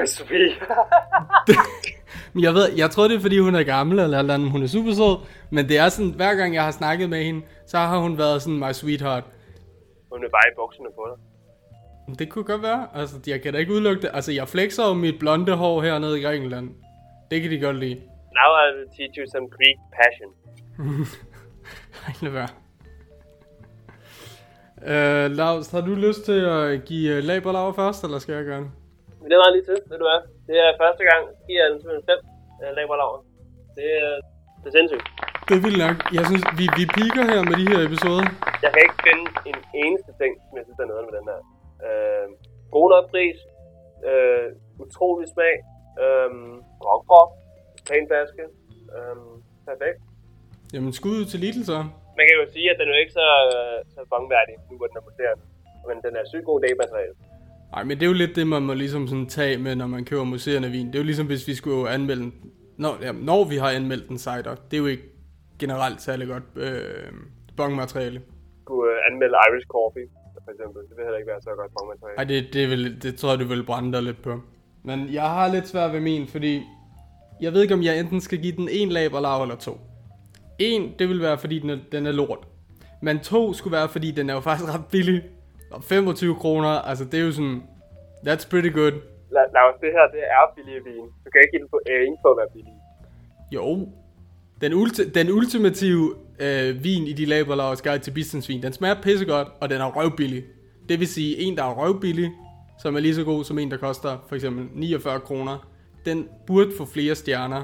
Sofie. 0.07 0.53
Men 2.33 2.45
jeg 2.47 2.55
ved, 2.55 2.73
jeg 2.77 2.91
tror 2.91 3.09
det 3.09 3.17
er 3.17 3.21
fordi 3.21 3.39
hun 3.39 3.55
er 3.55 3.63
gammel 3.63 3.99
eller, 3.99 4.19
eller 4.19 4.35
andet, 4.35 4.51
hun 4.51 4.63
er 4.63 4.67
super 4.67 4.93
sød, 4.93 5.17
men 5.51 5.69
det 5.69 5.79
er 5.79 5.89
sådan, 5.89 6.11
hver 6.11 6.35
gang 6.35 6.55
jeg 6.55 6.65
har 6.65 6.71
snakket 6.71 7.11
med 7.11 7.25
hende, 7.25 7.43
så 7.67 7.79
har 7.79 7.99
hun 7.99 8.19
været 8.19 8.43
sådan 8.43 8.59
my 8.59 8.73
sweetheart. 8.73 9.25
Hun 10.13 10.25
er 10.25 10.29
bare 10.29 10.53
i 10.53 10.55
bukserne 10.57 10.89
på 10.95 11.03
dig. 11.11 11.19
Det 12.19 12.29
kunne 12.31 12.45
godt 12.45 12.63
være, 12.63 12.89
altså 12.95 13.17
jeg 13.27 13.43
kan 13.43 13.53
da 13.53 13.59
ikke 13.59 13.73
udelukke 13.73 14.03
det. 14.03 14.11
Altså 14.15 14.33
jeg 14.33 14.49
flexer 14.49 14.89
jo 14.89 14.95
mit 14.95 15.19
blonde 15.19 15.53
hår 15.53 15.83
hernede 15.83 16.19
i 16.21 16.23
Grækenland. 16.23 16.71
Det 17.31 17.43
kan 17.43 17.51
de 17.51 17.61
godt 17.61 17.77
lide. 17.77 17.95
Now 18.39 18.51
I 18.65 18.67
will 18.77 18.89
teach 18.97 19.19
you 19.19 19.27
some 19.35 19.47
Greek 19.57 19.77
passion. 19.99 20.31
Ej, 22.07 22.13
lad 22.23 22.31
være. 22.31 22.49
Uh, 24.77 25.31
Lars, 25.37 25.71
har 25.71 25.81
du 25.81 25.95
lyst 25.95 26.25
til 26.25 26.41
at 26.41 26.85
give 26.85 27.19
uh, 27.19 27.25
laberlaver 27.25 27.73
først, 27.73 28.05
eller 28.05 28.19
skal 28.19 28.35
jeg 28.35 28.45
gøre 28.45 28.61
det? 28.61 28.71
Men 29.27 29.31
det 29.33 29.41
var 29.43 29.51
lige 29.55 29.67
til, 29.71 29.79
ved 29.91 29.99
du 30.03 30.07
hvad? 30.11 30.21
Det 30.49 30.57
er 30.65 30.71
første 30.83 31.03
gang, 31.11 31.23
giver 31.47 31.61
jeg 31.63 31.71
den 31.73 31.79
simpelthen 31.81 32.07
5 32.11 32.19
uh, 32.63 32.71
laberlaver. 32.79 33.19
Det 33.79 33.89
er, 34.07 34.15
det 34.61 34.67
er 34.71 34.75
sindssygt. 34.79 35.07
Det 35.47 35.55
er 35.59 35.63
vildt 35.67 35.81
nok. 35.87 35.97
Jeg 36.17 36.25
synes, 36.29 36.45
vi, 36.59 36.65
vi 36.79 36.85
piker 36.97 37.25
her 37.33 37.41
med 37.49 37.57
de 37.61 37.67
her 37.73 37.81
episoder. 37.89 38.25
Jeg 38.65 38.71
kan 38.73 38.81
ikke 38.87 38.99
finde 39.07 39.25
en 39.51 39.59
eneste 39.85 40.11
ting, 40.21 40.33
som 40.45 40.55
jeg 40.59 40.65
synes 40.67 40.79
er 40.85 40.89
noget 40.93 41.05
med 41.09 41.15
den 41.19 41.25
her. 41.31 41.41
Uh, 41.87 42.27
god 42.77 42.87
nok 42.95 43.05
pris. 43.15 43.39
Uh, 44.11 44.47
utrolig 44.85 45.27
smag. 45.35 45.55
Uh, 46.05 46.31
Rockprop. 46.87 47.31
Pæn 47.89 48.05
flaske. 48.11 48.45
Uh, 48.97 49.33
perfekt. 49.69 49.99
Jamen 50.75 50.93
skud 50.99 51.17
ud 51.21 51.27
til 51.33 51.39
Lidl 51.45 51.63
så. 51.73 51.79
man 52.19 52.25
kan 52.27 52.35
jo 52.41 52.45
sige, 52.55 52.67
at 52.73 52.77
den 52.79 52.87
er 52.89 52.95
jo 52.95 53.01
ikke 53.05 53.17
så, 53.23 53.29
øh, 53.55 53.79
så 53.95 54.01
bongværdig, 54.13 54.55
nu 54.69 54.75
hvor 54.79 54.89
den 54.91 54.97
er 55.01 55.05
moderne. 55.09 55.43
Men 55.89 55.97
den 56.07 56.13
er 56.21 56.25
sygt 56.33 56.47
god 56.51 56.59
lægemateriale. 56.65 57.15
Nej, 57.73 57.85
men 57.85 57.97
det 57.97 58.03
er 58.03 58.07
jo 58.07 58.13
lidt 58.13 58.37
det, 58.37 58.47
man 58.47 58.63
må 58.63 58.75
ligesom 58.75 59.09
sådan 59.09 59.27
tage 59.27 59.59
med, 59.59 59.75
når 59.75 59.87
man 59.87 60.05
køber 60.05 60.25
museerne 60.25 60.71
vin. 60.71 60.87
Det 60.87 60.95
er 60.95 60.99
jo 60.99 61.05
ligesom, 61.05 61.27
hvis 61.27 61.49
vi 61.49 61.55
skulle 61.55 61.91
anmelde 61.91 62.23
den, 62.23 62.35
når, 62.77 62.99
ja, 63.03 63.13
når 63.13 63.45
vi 63.45 63.57
har 63.57 63.71
anmeldt 63.71 64.09
en 64.09 64.19
cider. 64.19 64.55
Det 64.71 64.77
er 64.77 64.79
jo 64.79 64.87
ikke 64.87 65.03
generelt 65.59 66.03
særlig 66.03 66.29
godt 66.29 66.45
øh, 66.57 67.13
bongmateriale. 67.57 68.23
Skulle 68.63 68.93
øh, 68.93 68.99
anmelde 69.11 69.35
Irish 69.49 69.67
Coffee, 69.67 70.07
for 70.45 70.51
eksempel. 70.51 70.83
Det 70.83 70.97
vil 70.97 71.05
heller 71.05 71.19
ikke 71.19 71.31
være 71.31 71.41
så 71.41 71.51
godt 71.57 71.73
bongmateriale. 71.79 72.19
Ej, 72.19 72.25
det, 72.25 72.53
det, 72.53 72.71
vil, 72.71 73.03
det 73.03 73.17
tror 73.17 73.31
jeg, 73.31 73.39
du 73.39 73.45
vil 73.45 73.65
brænde 73.65 73.93
dig 73.93 74.03
lidt 74.03 74.23
på. 74.23 74.41
Men 74.83 75.13
jeg 75.13 75.23
har 75.23 75.53
lidt 75.53 75.69
svært 75.69 75.93
ved 75.93 76.01
min, 76.01 76.27
fordi 76.27 76.63
jeg 77.41 77.53
ved 77.53 77.63
ikke, 77.63 77.75
om 77.75 77.83
jeg 77.83 78.01
enten 78.01 78.21
skal 78.21 78.39
give 78.39 78.57
den 78.57 78.69
en 78.71 78.89
laberlav 78.89 79.43
eller 79.43 79.57
to. 79.57 79.81
En, 80.59 80.95
det 80.99 81.09
vil 81.09 81.23
være, 81.23 81.39
fordi 81.39 81.59
den 81.59 81.71
er, 81.71 81.79
den 81.93 82.07
er 82.07 82.13
lort. 82.13 82.49
Men 83.03 83.19
to 83.19 83.53
skulle 83.53 83.77
være, 83.77 83.89
fordi 83.89 84.11
den 84.11 84.31
er 84.31 84.35
jo 84.35 84.41
faktisk 84.41 84.75
ret 84.75 84.87
billig. 84.87 85.23
Og 85.71 85.83
25 85.85 86.35
kroner, 86.35 86.69
altså 86.69 87.05
det 87.05 87.21
er 87.21 87.25
jo 87.25 87.33
sådan, 87.33 87.63
that's 88.27 88.49
pretty 88.51 88.73
good. 88.73 88.93
La- 89.37 89.51
Lars, 89.57 89.75
det 89.81 89.91
her, 89.97 90.07
det 90.17 90.23
er 90.37 90.43
billig 90.57 90.85
vin. 90.85 91.05
Du 91.25 91.29
kan 91.33 91.41
ikke 91.43 91.51
give 91.51 91.61
den 91.63 91.69
på 91.69 91.81
øh, 91.91 92.01
ingen 92.07 92.19
for 92.23 92.29
at 92.31 92.37
være 92.41 92.51
billig. 92.53 92.75
Jo, 93.53 93.89
den, 94.61 94.73
ulti- 94.73 95.11
den 95.19 95.31
ultimative 95.31 96.15
øh, 96.41 96.85
vin 96.85 97.03
i 97.07 97.13
de 97.13 97.25
laberlavers 97.25 97.83
guide 97.83 97.99
til 97.99 98.11
bistandsvin, 98.11 98.63
den 98.63 98.73
smager 98.73 99.03
pissegodt, 99.03 99.49
og 99.61 99.71
den 99.71 99.81
er 99.81 99.91
røvbillig. 99.97 100.45
Det 100.89 101.01
vil 101.01 101.09
sige, 101.09 101.37
en 101.39 101.57
der 101.57 101.65
er 101.65 101.75
røvbillig, 101.75 102.31
som 102.83 102.97
er 102.97 103.01
lige 103.01 103.15
så 103.15 103.25
god 103.25 103.45
som 103.45 103.59
en, 103.59 103.71
der 103.71 103.77
koster 103.77 104.25
for 104.29 104.35
eksempel 104.35 104.69
49 104.73 105.21
kroner, 105.21 105.69
den 106.05 106.29
burde 106.47 106.71
få 106.79 106.85
flere 106.95 107.15
stjerner, 107.15 107.63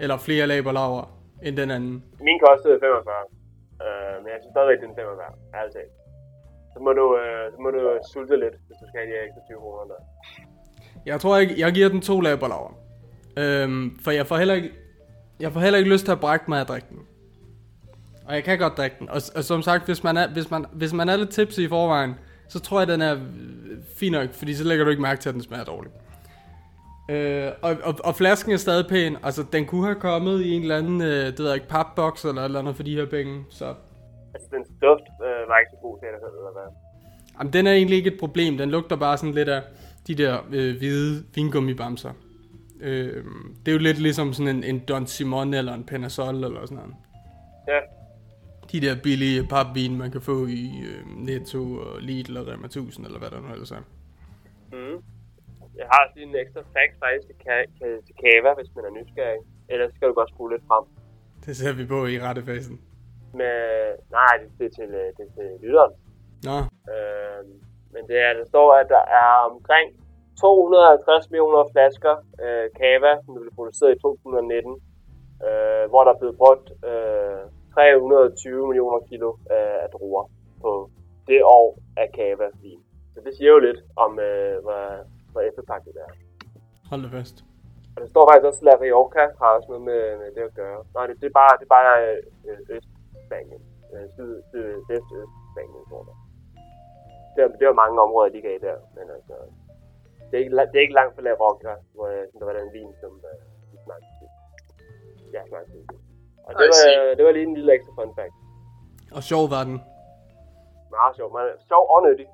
eller 0.00 0.16
flere 0.18 0.46
laberlaver, 0.46 1.02
end 1.42 1.56
den 1.56 1.70
anden. 1.70 2.04
Min 2.20 2.38
kostede 2.46 2.78
45. 2.80 3.14
Øh, 3.84 4.22
men 4.22 4.28
jeg 4.32 4.38
synes 4.42 4.52
stadigvæk, 4.54 4.78
den 4.84 4.90
er 4.90 4.94
45. 4.94 5.32
Ærligt 5.58 5.74
talt. 5.76 5.92
Så 6.76 6.82
må, 6.82 6.92
du, 6.92 7.16
øh, 7.16 7.52
så 7.52 7.58
må 7.60 7.70
du 7.70 7.98
sulte 8.12 8.36
lidt, 8.36 8.54
hvis 8.66 8.76
du 8.80 8.86
skal 8.88 9.00
have 9.00 9.10
de 9.10 9.26
ekstra 9.26 9.40
20 9.46 9.58
kroner 9.58 9.84
der. 9.92 10.00
Jeg 11.06 11.20
tror 11.20 11.38
ikke, 11.38 11.54
jeg 11.58 11.72
giver 11.72 11.88
den 11.88 12.00
to 12.00 12.20
laberlaver. 12.20 12.72
Øhm, 13.36 13.98
for 14.04 14.10
jeg 14.10 14.26
får 14.26 14.36
heller 14.36 14.54
ikke, 14.54 14.70
jeg 15.40 15.52
får 15.52 15.60
heller 15.60 15.78
ikke 15.78 15.90
lyst 15.90 16.04
til 16.04 16.12
at 16.12 16.20
brække 16.20 16.44
mig 16.48 16.56
af 16.58 16.62
at 16.62 16.68
drikke 16.68 16.86
den. 16.90 16.98
Og 18.26 18.34
jeg 18.34 18.44
kan 18.44 18.58
godt 18.58 18.76
drikke 18.76 18.96
den. 18.98 19.08
Og, 19.08 19.20
og 19.36 19.44
som 19.44 19.62
sagt, 19.62 19.84
hvis 19.84 20.04
man, 20.04 20.16
er, 20.16 20.28
hvis, 20.28 20.50
man, 20.50 20.64
hvis 20.72 20.92
man 20.92 21.08
er 21.08 21.16
lidt 21.16 21.30
tipsy 21.30 21.60
i 21.60 21.68
forvejen, 21.68 22.14
så 22.48 22.60
tror 22.60 22.80
jeg, 22.80 22.88
den 22.88 23.02
er 23.02 23.14
øh, 23.14 23.20
fin 23.96 24.12
nok, 24.12 24.32
fordi 24.32 24.54
så 24.54 24.64
lægger 24.64 24.84
du 24.84 24.90
ikke 24.90 25.02
mærke 25.02 25.20
til, 25.20 25.28
at 25.28 25.34
den 25.34 25.42
smager 25.42 25.64
dårligt. 25.64 25.94
Øh, 27.10 27.52
og, 27.62 27.76
og, 27.82 27.94
og, 28.04 28.16
flasken 28.16 28.52
er 28.52 28.56
stadig 28.56 28.86
pæn. 28.86 29.16
Altså, 29.22 29.44
den 29.52 29.66
kunne 29.66 29.84
have 29.84 30.00
kommet 30.00 30.42
i 30.42 30.52
en 30.52 30.62
eller 30.62 30.76
anden, 30.76 31.00
øh, 31.00 31.26
det 31.26 31.38
ved 31.38 31.46
jeg 31.46 31.54
ikke, 31.54 31.68
papboks 31.68 32.24
eller 32.24 32.42
eller 32.44 32.58
andet 32.58 32.76
for 32.76 32.82
de 32.82 32.96
her 32.96 33.06
penge. 33.06 33.44
Så 33.50 33.74
Altså, 34.36 34.48
den 34.56 34.64
duft 34.82 35.06
øh, 35.26 35.42
var 35.50 35.56
ikke 35.58 35.70
så 35.74 35.78
god 35.86 35.94
til 36.00 36.08
det, 36.08 36.14
eller 36.40 36.52
hvad? 36.58 36.68
Jamen, 37.38 37.52
den 37.52 37.66
er 37.66 37.72
egentlig 37.72 37.96
ikke 37.96 38.12
et 38.14 38.20
problem. 38.20 38.58
Den 38.58 38.70
lugter 38.70 38.96
bare 38.96 39.16
sådan 39.18 39.34
lidt 39.34 39.48
af 39.48 39.62
de 40.06 40.14
der 40.14 40.34
øh, 40.58 40.76
hvide 40.78 41.24
vingummibamser. 41.34 42.12
Øh, 42.80 43.24
det 43.62 43.68
er 43.68 43.72
jo 43.72 43.78
lidt 43.88 43.98
ligesom 43.98 44.32
sådan 44.32 44.56
en, 44.56 44.64
en 44.64 44.78
Don 44.88 45.06
Simon 45.06 45.54
eller 45.54 45.74
en 45.74 45.84
Panasol 45.84 46.34
eller 46.34 46.60
sådan 46.66 46.76
noget. 46.76 46.94
Ja, 47.68 47.80
De 48.72 48.80
der 48.86 49.02
billige 49.02 49.46
papvin, 49.54 49.98
man 49.98 50.10
kan 50.10 50.20
få 50.20 50.46
i 50.46 50.64
øh, 50.90 51.00
Netto 51.26 51.62
og 51.76 52.00
Lidl 52.00 52.36
og 52.36 52.46
Rema 52.46 52.66
1000 52.66 53.06
eller 53.06 53.18
hvad 53.18 53.30
der 53.30 53.40
nu 53.40 53.48
ellers 53.52 53.70
er. 53.70 53.82
mm. 54.72 54.96
Jeg 55.78 55.86
har 55.92 55.98
også 56.04 56.14
lige 56.16 56.28
en 56.28 56.36
ekstra 56.44 56.60
fact 56.60 56.94
faktisk 57.04 57.26
til, 57.28 57.36
ka- 57.46 57.70
til 58.06 58.14
kava, 58.22 58.50
hvis 58.58 58.70
man 58.76 58.84
er 58.88 58.92
nysgerrig. 58.98 59.40
Ellers 59.68 59.92
skal 59.94 60.08
du 60.08 60.14
godt 60.14 60.30
skrue 60.30 60.50
lidt 60.52 60.62
frem. 60.68 60.84
Det 61.46 61.56
ser 61.56 61.72
vi 61.72 61.84
på 61.86 62.06
i 62.06 62.20
rettefasen. 62.20 62.80
Men, 63.40 63.54
nej, 64.18 64.32
det, 64.40 64.48
det, 64.58 64.64
er 64.66 64.74
til, 64.78 64.90
øh, 65.00 65.08
det 65.16 65.22
er 65.28 65.32
til 65.38 65.48
lytteren. 65.62 65.92
Nå, 66.48 66.56
Øh, 66.94 67.42
men 67.94 68.02
det 68.08 68.18
er, 68.26 68.32
der 68.40 68.44
står, 68.52 68.68
at 68.80 68.88
der 68.88 69.04
er 69.22 69.30
omkring 69.50 69.86
250 70.40 71.30
millioner 71.30 71.64
flasker 71.72 72.14
øh, 72.44 72.66
kava, 72.78 73.12
som 73.24 73.34
blev 73.34 73.54
produceret 73.58 73.96
i 73.96 74.00
2019, 74.00 74.82
øh, 75.46 75.84
hvor 75.90 76.02
der 76.04 76.12
er 76.12 76.18
blevet 76.20 76.36
brugt 76.42 76.66
øh, 76.90 77.42
320 77.74 78.66
millioner 78.68 79.00
kilo 79.08 79.30
øh, 79.54 79.76
af 79.84 79.88
druer 79.94 80.24
på 80.62 80.90
det 81.28 81.40
år 81.44 81.78
af 81.96 82.08
kava 82.16 82.48
vin. 82.62 82.80
Så 83.14 83.18
det 83.24 83.32
siger 83.36 83.50
jo 83.50 83.58
lidt 83.58 83.80
om, 84.04 84.12
øh, 84.28 84.56
hvor, 84.64 84.80
hvor 85.32 85.40
efterpakket 85.40 85.94
det 85.94 86.02
er. 86.08 86.12
hold 86.90 87.02
det 87.02 87.10
fast. 87.10 87.36
Og 87.94 87.98
der 88.02 88.08
står 88.08 88.24
faktisk 88.28 88.46
også, 88.50 88.60
at 88.62 88.66
La 88.68 88.74
Rioja 88.84 89.24
har 89.40 89.50
også 89.56 89.68
noget 89.72 89.84
med, 89.90 90.02
med 90.20 90.28
det 90.36 90.42
at 90.50 90.54
gøre. 90.54 90.78
Nej, 90.94 91.06
det, 91.06 91.14
det 91.20 91.26
er 91.32 91.36
bare, 91.42 91.52
det 91.58 91.64
er 91.68 91.74
bare 91.78 91.92
øh, 92.48 92.80
Østspanien. 93.26 93.62
Øh, 93.92 94.06
syd, 94.14 94.32
syd, 94.50 94.68
vest 94.88 95.08
Østspanien, 95.20 95.84
tror 95.90 96.02
jeg. 96.08 96.16
Det 97.34 97.40
er, 97.44 97.48
det 97.58 97.62
er 97.66 97.70
jo 97.72 97.82
mange 97.84 97.96
områder, 98.06 98.28
de 98.36 98.40
gav 98.46 98.58
der, 98.68 98.76
men 98.96 99.06
altså... 99.16 99.34
Det 100.28 100.34
er 100.36 100.42
ikke, 100.44 100.56
det 100.70 100.76
er 100.78 100.84
ikke 100.86 100.98
langt 101.00 101.14
fra 101.14 101.22
La 101.22 101.32
Rioja, 101.42 101.74
hvor 101.94 102.06
øh, 102.14 102.24
der 102.38 102.44
var 102.48 102.54
den 102.60 102.72
vin, 102.76 102.92
som 103.02 103.12
øh, 103.30 103.38
de 103.70 103.76
smagte 103.84 104.10
til. 104.18 104.28
Ja, 105.34 105.40
smagte 105.48 105.70
til. 105.72 105.82
Og 106.46 106.52
det 106.58 106.66
var, 106.72 107.14
det 107.16 107.24
var 107.24 107.32
lige 107.32 107.46
en 107.50 107.54
lille 107.54 107.72
ekstra 107.74 107.92
fun 107.98 108.12
fact. 108.18 108.34
Og 109.16 109.22
sjov 109.22 109.50
var 109.50 109.64
den. 109.64 109.78
Meget 110.96 111.16
sjov, 111.16 111.28
men 111.36 111.42
sjov 111.70 111.84
og 111.94 112.00
nyttig. 112.06 112.26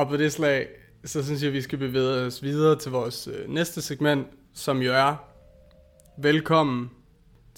Og 0.00 0.04
på 0.10 0.16
det 0.16 0.32
slag, 0.32 0.68
så 1.04 1.24
synes 1.26 1.44
jeg, 1.44 1.52
vi 1.52 1.60
skal 1.60 1.78
bevæge 1.78 2.26
os 2.26 2.42
videre 2.42 2.78
til 2.78 2.92
vores 2.92 3.28
øh, 3.28 3.48
næste 3.48 3.82
segment, 3.82 4.26
som 4.54 4.76
jo 4.78 4.92
er 4.92 5.12
Velkommen 6.16 6.99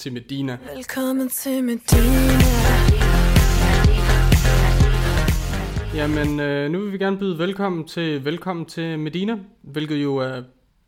til 0.03 0.13
Medina. 0.13 0.59
Velkommen 0.75 1.29
til 1.29 1.65
Medina. 1.65 2.33
Jamen, 5.95 6.41
øh, 6.41 6.71
nu 6.71 6.81
vil 6.81 6.93
vi 6.93 6.99
gerne 6.99 7.19
byde 7.19 7.39
velkommen 7.39 7.89
til 7.89 8.25
Velkommen 8.25 8.67
til 8.67 8.99
Medina, 8.99 9.39
hvilket 9.61 9.97
jo 9.97 10.17
er, 10.17 10.43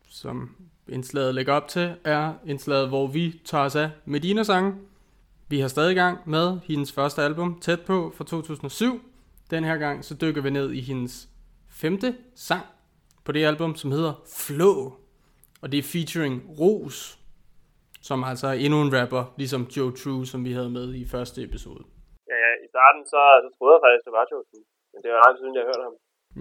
som 0.09 0.51
indslaget 0.89 1.35
lægger 1.35 1.53
op 1.53 1.69
til, 1.69 1.95
er 2.05 2.33
indslaget, 2.47 2.89
hvor 2.89 3.07
vi 3.07 3.41
tager 3.45 3.65
os 3.65 3.77
af 3.77 3.91
Medina-sange. 4.05 4.75
Vi 5.49 5.61
har 5.61 5.69
stadig 5.69 5.95
gang 5.95 6.19
med 6.27 6.59
hendes 6.65 6.93
første 6.93 7.23
album, 7.23 7.61
Tæt 7.61 7.81
på, 7.81 8.13
fra 8.17 8.25
2007. 8.25 9.01
Den 9.51 9.65
her 9.65 9.77
gang 9.77 10.05
så 10.05 10.15
dykker 10.15 10.43
vi 10.43 10.51
ned 10.51 10.73
i 10.73 10.81
hendes 10.81 11.29
femte 11.69 12.15
sang 12.35 12.67
på 13.25 13.33
det 13.33 13.45
album, 13.45 13.77
som 13.77 13.93
hedder 13.93 14.23
Flow. 14.37 14.93
Og 15.61 15.73
det 15.73 15.79
er 15.79 15.83
featuring 15.83 16.43
Ros, 16.61 17.19
som 18.09 18.19
altså 18.31 18.47
er 18.53 18.57
endnu 18.65 18.79
en 18.83 18.95
rapper, 18.99 19.23
ligesom 19.41 19.63
Joe 19.77 19.93
True, 20.01 20.27
som 20.27 20.41
vi 20.45 20.53
havde 20.59 20.71
med 20.79 20.87
i 20.95 21.05
første 21.15 21.39
episode. 21.49 21.83
Ja, 22.31 22.37
ja, 22.45 22.53
i 22.65 22.67
starten 22.73 23.03
så, 23.13 23.23
så 23.45 23.49
troede 23.57 23.75
jeg 23.75 23.83
faktisk, 23.85 24.05
det 24.07 24.13
var 24.19 24.25
Joe 24.33 24.45
True. 24.51 24.67
Men 24.93 24.99
det 25.03 25.11
var 25.13 25.21
lang 25.27 25.35
siden, 25.39 25.55
jeg 25.55 25.63
har 25.63 25.71
hørt 25.73 25.85
ham. 25.87 25.97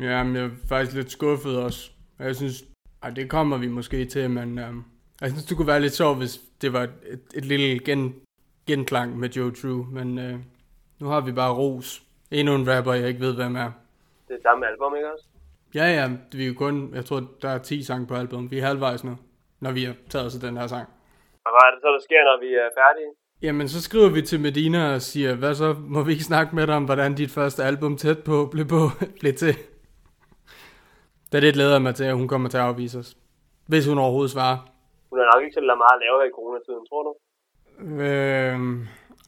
Ja, 0.07 0.23
men 0.23 0.35
jeg 0.35 0.45
er 0.45 0.55
faktisk 0.69 0.95
lidt 0.95 1.11
skuffet 1.11 1.63
også. 1.67 1.81
Og 2.19 2.25
Jeg 2.25 2.35
synes, 2.35 2.55
ej, 3.03 3.09
det 3.09 3.29
kommer 3.29 3.57
vi 3.57 3.67
måske 3.67 4.05
til, 4.05 4.29
men 4.29 4.59
øhm, 4.59 4.83
jeg 5.21 5.29
synes, 5.29 5.45
det 5.45 5.57
kunne 5.57 5.71
være 5.73 5.85
lidt 5.85 5.93
sjovt, 5.93 6.17
hvis 6.17 6.35
det 6.61 6.73
var 6.73 6.83
et, 6.83 7.23
et, 7.35 7.45
lille 7.45 7.79
gen, 7.79 8.21
genklang 8.67 9.19
med 9.19 9.29
Joe 9.29 9.51
True. 9.51 9.85
Men 9.97 10.19
øh, 10.19 10.35
nu 10.99 11.07
har 11.07 11.21
vi 11.21 11.31
bare 11.31 11.53
Ros. 11.53 12.03
Endnu 12.31 12.55
en 12.55 12.69
rapper, 12.71 12.93
jeg 12.93 13.07
ikke 13.07 13.19
ved, 13.19 13.35
hvem 13.35 13.55
er. 13.55 13.71
Det 14.27 14.35
er 14.37 14.41
samme 14.41 14.67
album, 14.67 14.95
ikke 14.95 15.11
også? 15.13 15.25
Ja, 15.75 15.85
ja, 15.85 16.09
vi 16.31 16.43
er 16.43 16.47
jo 16.47 16.53
kun, 16.57 16.95
jeg 16.95 17.05
tror, 17.05 17.19
der 17.41 17.49
er 17.49 17.57
10 17.57 17.83
sange 17.83 18.07
på 18.07 18.15
albumet. 18.15 18.51
Vi 18.51 18.59
er 18.59 18.65
halvvejs 18.65 19.03
nu, 19.03 19.17
når 19.59 19.71
vi 19.71 19.83
har 19.83 19.95
taget 20.09 20.27
os 20.27 20.33
den 20.33 20.57
her 20.57 20.67
sang. 20.67 20.89
Og 21.45 21.49
hvad 21.53 21.63
er 21.67 21.71
det 21.73 21.79
så, 21.83 21.89
der 21.95 22.01
sker, 22.07 22.21
når 22.29 22.37
vi 22.45 22.49
er 22.63 22.69
færdige? 22.81 23.11
Jamen, 23.45 23.67
så 23.73 23.79
skriver 23.87 24.09
vi 24.09 24.21
til 24.21 24.39
Medina 24.39 24.81
og 24.95 25.01
siger, 25.01 25.35
hvad 25.41 25.53
så, 25.61 25.69
må 25.95 25.99
vi 26.03 26.11
ikke 26.11 26.29
snakke 26.31 26.55
med 26.55 26.67
dig 26.67 26.75
om, 26.75 26.85
hvordan 26.85 27.15
dit 27.21 27.31
første 27.37 27.61
album 27.63 27.93
tæt 27.97 28.19
på 28.29 28.35
blev, 28.53 28.65
på, 28.75 28.81
blev 29.21 29.33
til? 29.43 29.55
Da 31.31 31.35
det 31.43 31.53
glæder 31.53 31.79
mig 31.79 31.93
til, 31.95 32.05
at 32.11 32.15
hun 32.19 32.27
kommer 32.27 32.49
til 32.49 32.59
at 32.61 32.67
afvise 32.71 32.99
os. 33.03 33.09
Hvis 33.71 33.87
hun 33.89 33.97
overhovedet 34.03 34.31
svarer. 34.35 34.57
Hun 35.09 35.19
er 35.19 35.27
nok 35.33 35.41
ikke 35.43 35.55
så 35.57 35.61
meget 35.83 35.97
at 35.97 36.03
lave 36.05 36.15
her 36.19 36.27
i 36.31 36.35
coronatiden, 36.37 36.85
tror 36.89 37.01
du? 37.07 37.11
Øh, 38.05 38.55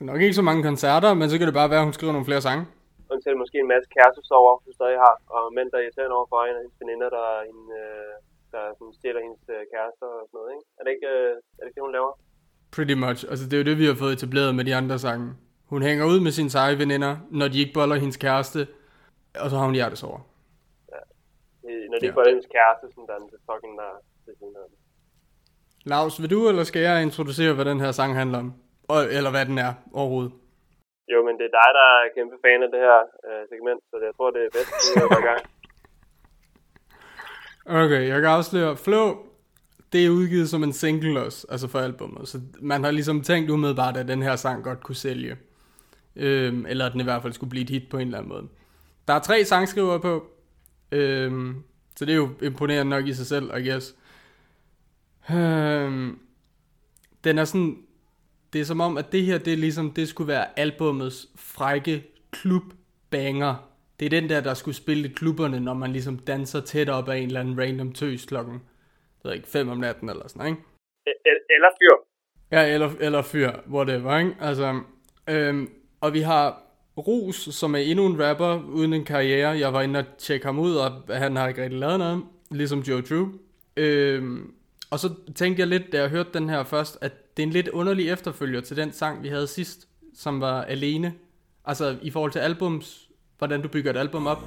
nok 0.09 0.20
ikke 0.22 0.39
så 0.39 0.45
mange 0.49 0.63
koncerter, 0.70 1.11
men 1.20 1.30
så 1.30 1.36
kan 1.38 1.47
det 1.47 1.59
bare 1.61 1.72
være, 1.72 1.82
at 1.84 1.88
hun 1.89 1.97
skriver 1.97 2.13
nogle 2.13 2.30
flere 2.30 2.45
sange. 2.47 2.63
Undtagen 3.11 3.41
måske 3.43 3.57
en 3.63 3.72
masse 3.74 3.88
kærestesover, 3.95 4.51
hun 4.63 4.74
stadig 4.80 4.97
har, 5.05 5.16
og 5.36 5.43
mænd, 5.55 5.68
der 5.72 5.78
er 5.78 5.84
irriterende 5.86 6.16
over 6.20 6.28
for 6.32 6.39
hende, 6.45 6.59
og 6.59 6.63
hendes 6.63 6.82
veninder, 6.84 7.09
der, 7.16 7.26
er 7.36 7.43
hende, 7.49 7.66
øh, 7.82 8.13
der 8.56 8.64
sådan 8.78 8.93
stjæler 8.97 9.22
hendes 9.26 9.43
øh, 9.56 9.62
kærester 9.74 10.08
og 10.20 10.24
sådan 10.28 10.38
noget, 10.39 10.51
ikke? 10.56 10.66
Er 10.80 10.84
det 10.86 10.91
ikke, 10.95 11.10
øh, 11.16 11.32
er 11.58 11.62
det, 11.64 11.70
ikke 11.70 11.78
det, 11.80 11.88
hun 11.88 11.95
laver? 11.97 12.12
Pretty 12.76 12.95
much. 13.06 13.20
Altså, 13.32 13.43
det 13.49 13.53
er 13.56 13.62
jo 13.64 13.68
det, 13.70 13.78
vi 13.82 13.88
har 13.91 13.97
fået 14.03 14.14
etableret 14.18 14.51
med 14.58 14.64
de 14.70 14.74
andre 14.82 14.97
sange. 15.06 15.28
Hun 15.74 15.82
hænger 15.89 16.06
ud 16.14 16.20
med 16.26 16.32
sine 16.38 16.49
seje 16.56 16.76
veninder, 16.84 17.14
når 17.39 17.47
de 17.51 17.58
ikke 17.64 17.76
boller 17.80 17.95
hendes 18.03 18.18
kæreste, 18.26 18.62
og 19.43 19.47
så 19.49 19.56
har 19.60 19.66
hun 19.70 19.78
hjertesover. 19.80 20.20
Det- 21.66 21.88
Når 21.91 21.97
de 21.99 22.06
Ja. 22.06 22.08
ikke 22.10 22.20
var 22.22 22.28
hendes 22.34 22.47
kæreste, 22.56 22.86
sådan 22.93 23.08
der, 23.10 23.18
det 23.34 23.39
fucking 23.49 23.74
der 23.82 23.89
er 23.91 23.97
der. 24.56 24.68
Lars, 25.91 26.22
vil 26.22 26.30
du, 26.36 26.39
eller 26.49 26.64
skal 26.64 26.82
jeg 26.89 26.97
introducere, 27.08 27.53
hvad 27.56 27.66
den 27.72 27.80
her 27.84 27.91
sang 27.99 28.12
handler 28.22 28.39
om? 28.43 28.49
Eller 29.18 29.32
hvad 29.36 29.45
den 29.51 29.58
er 29.68 29.72
overhovedet? 29.99 30.34
Jo, 31.14 31.18
men 31.28 31.34
det 31.39 31.45
er 31.49 31.53
dig, 31.60 31.70
der 31.80 31.86
er 31.95 32.14
kæmpe 32.16 32.36
fan 32.45 32.64
af 32.66 32.70
det 32.76 32.82
her 32.88 32.99
øh, 33.28 33.43
segment, 33.51 33.82
så 33.89 33.95
jeg 34.08 34.14
tror, 34.18 34.30
det 34.36 34.41
er 34.45 34.51
bedst, 34.58 34.72
at 35.14 35.20
i 35.22 35.26
gang. 35.30 35.41
Okay, 37.66 38.07
jeg 38.07 38.22
kan 38.22 38.30
afsløre, 38.30 38.78
Flow, 38.78 39.16
det 39.93 40.05
er 40.05 40.09
udgivet 40.09 40.49
som 40.49 40.63
en 40.63 40.74
single 40.74 41.22
også, 41.22 41.47
altså 41.49 41.68
for 41.68 41.80
albummet. 41.80 42.28
Så 42.28 42.41
man 42.61 42.84
har 42.84 42.91
ligesom 42.91 43.22
tænkt 43.22 43.49
umiddelbart, 43.49 43.97
at 43.97 44.07
den 44.07 44.22
her 44.22 44.36
sang 44.36 44.63
godt 44.63 44.84
kunne 44.84 44.95
sælge. 44.95 45.38
Øhm, 46.16 46.66
eller 46.66 46.86
at 46.86 46.91
den 46.91 47.01
i 47.01 47.03
hvert 47.03 47.22
fald 47.22 47.34
skulle 47.34 47.49
blive 47.49 47.63
et 47.63 47.70
hit 47.70 47.89
på 47.89 47.97
en 47.97 48.07
eller 48.07 48.18
anden 48.18 48.30
måde. 48.30 48.47
Der 49.07 49.13
er 49.13 49.20
tre 49.20 49.45
sangskrivere 49.45 49.99
på, 49.99 50.28
øhm, 50.91 51.63
så 51.95 52.05
det 52.05 52.11
er 52.11 52.16
jo 52.18 52.30
imponerende 52.41 52.89
nok 52.89 53.07
i 53.07 53.13
sig 53.13 53.26
selv, 53.26 53.57
I 53.57 53.70
guess. 53.70 53.95
Øhm, 55.32 56.20
den 57.24 57.38
er 57.38 57.45
sådan, 57.45 57.78
det 58.53 58.61
er 58.61 58.66
som 58.66 58.82
om, 58.82 58.97
at 58.97 59.11
det 59.11 59.26
her, 59.26 59.38
det 59.38 59.53
er 59.53 59.57
ligesom, 59.57 59.91
det 59.91 60.07
skulle 60.07 60.28
være 60.28 60.59
albumets 60.59 61.28
frække 61.36 62.03
klubbanger. 62.32 63.55
Det 63.99 64.05
er 64.05 64.09
den 64.09 64.29
der, 64.29 64.41
der 64.41 64.53
skulle 64.53 64.75
spille 64.75 65.09
i 65.09 65.11
klubberne, 65.11 65.59
når 65.59 65.73
man 65.73 65.91
ligesom 65.91 66.19
danser 66.19 66.61
tæt 66.61 66.89
op 66.89 67.09
af 67.09 67.17
en 67.17 67.27
eller 67.27 67.39
anden 67.39 67.59
random 67.59 67.93
tøs 67.93 68.25
klokken, 68.25 68.61
det 69.23 69.35
ikke, 69.35 69.47
5 69.47 69.69
om 69.69 69.77
natten 69.77 70.09
eller 70.09 70.27
sådan, 70.27 70.47
ikke? 70.47 70.61
E- 71.09 71.55
eller 71.55 71.69
fyr. 71.81 71.95
Ja, 72.51 72.73
eller, 72.73 72.91
eller 72.99 73.21
fyr, 73.21 73.51
whatever, 73.69 74.17
ikke? 74.17 74.35
Altså, 74.41 74.81
øhm, 75.29 75.69
og 76.01 76.13
vi 76.13 76.19
har 76.19 76.61
Rus, 76.97 77.35
som 77.35 77.75
er 77.75 77.79
endnu 77.79 78.05
en 78.05 78.23
rapper 78.23 78.63
uden 78.63 78.93
en 78.93 79.05
karriere. 79.05 79.49
Jeg 79.49 79.73
var 79.73 79.81
inde 79.81 79.99
og 79.99 80.05
tjekke 80.17 80.45
ham 80.45 80.59
ud, 80.59 80.75
og 80.75 80.91
han 81.09 81.35
har 81.35 81.47
ikke 81.47 81.63
rigtig 81.63 81.79
lavet 81.79 81.99
noget, 81.99 82.23
ligesom 82.51 82.79
Joe 82.79 83.01
True. 83.01 83.33
Øhm, 83.77 84.53
og 84.91 84.99
så 84.99 85.09
tænkte 85.35 85.59
jeg 85.59 85.67
lidt, 85.67 85.91
da 85.91 85.97
jeg 85.97 86.09
hørte 86.09 86.29
den 86.33 86.49
her 86.49 86.63
først, 86.63 86.97
at 87.01 87.37
det 87.37 87.43
er 87.43 87.47
en 87.47 87.53
lidt 87.53 87.67
underlig 87.67 88.09
efterfølger 88.09 88.61
til 88.61 88.77
den 88.77 88.91
sang, 88.91 89.23
vi 89.23 89.27
havde 89.27 89.47
sidst, 89.47 89.87
som 90.13 90.41
var 90.41 90.63
Alene. 90.63 91.13
Altså 91.65 91.97
i 92.01 92.11
forhold 92.11 92.31
til 92.31 92.39
albums, 92.39 93.05
hvordan 93.38 93.61
du 93.61 93.67
bygger 93.67 93.91
et 93.91 93.97
album 93.97 94.27
op. 94.27 94.43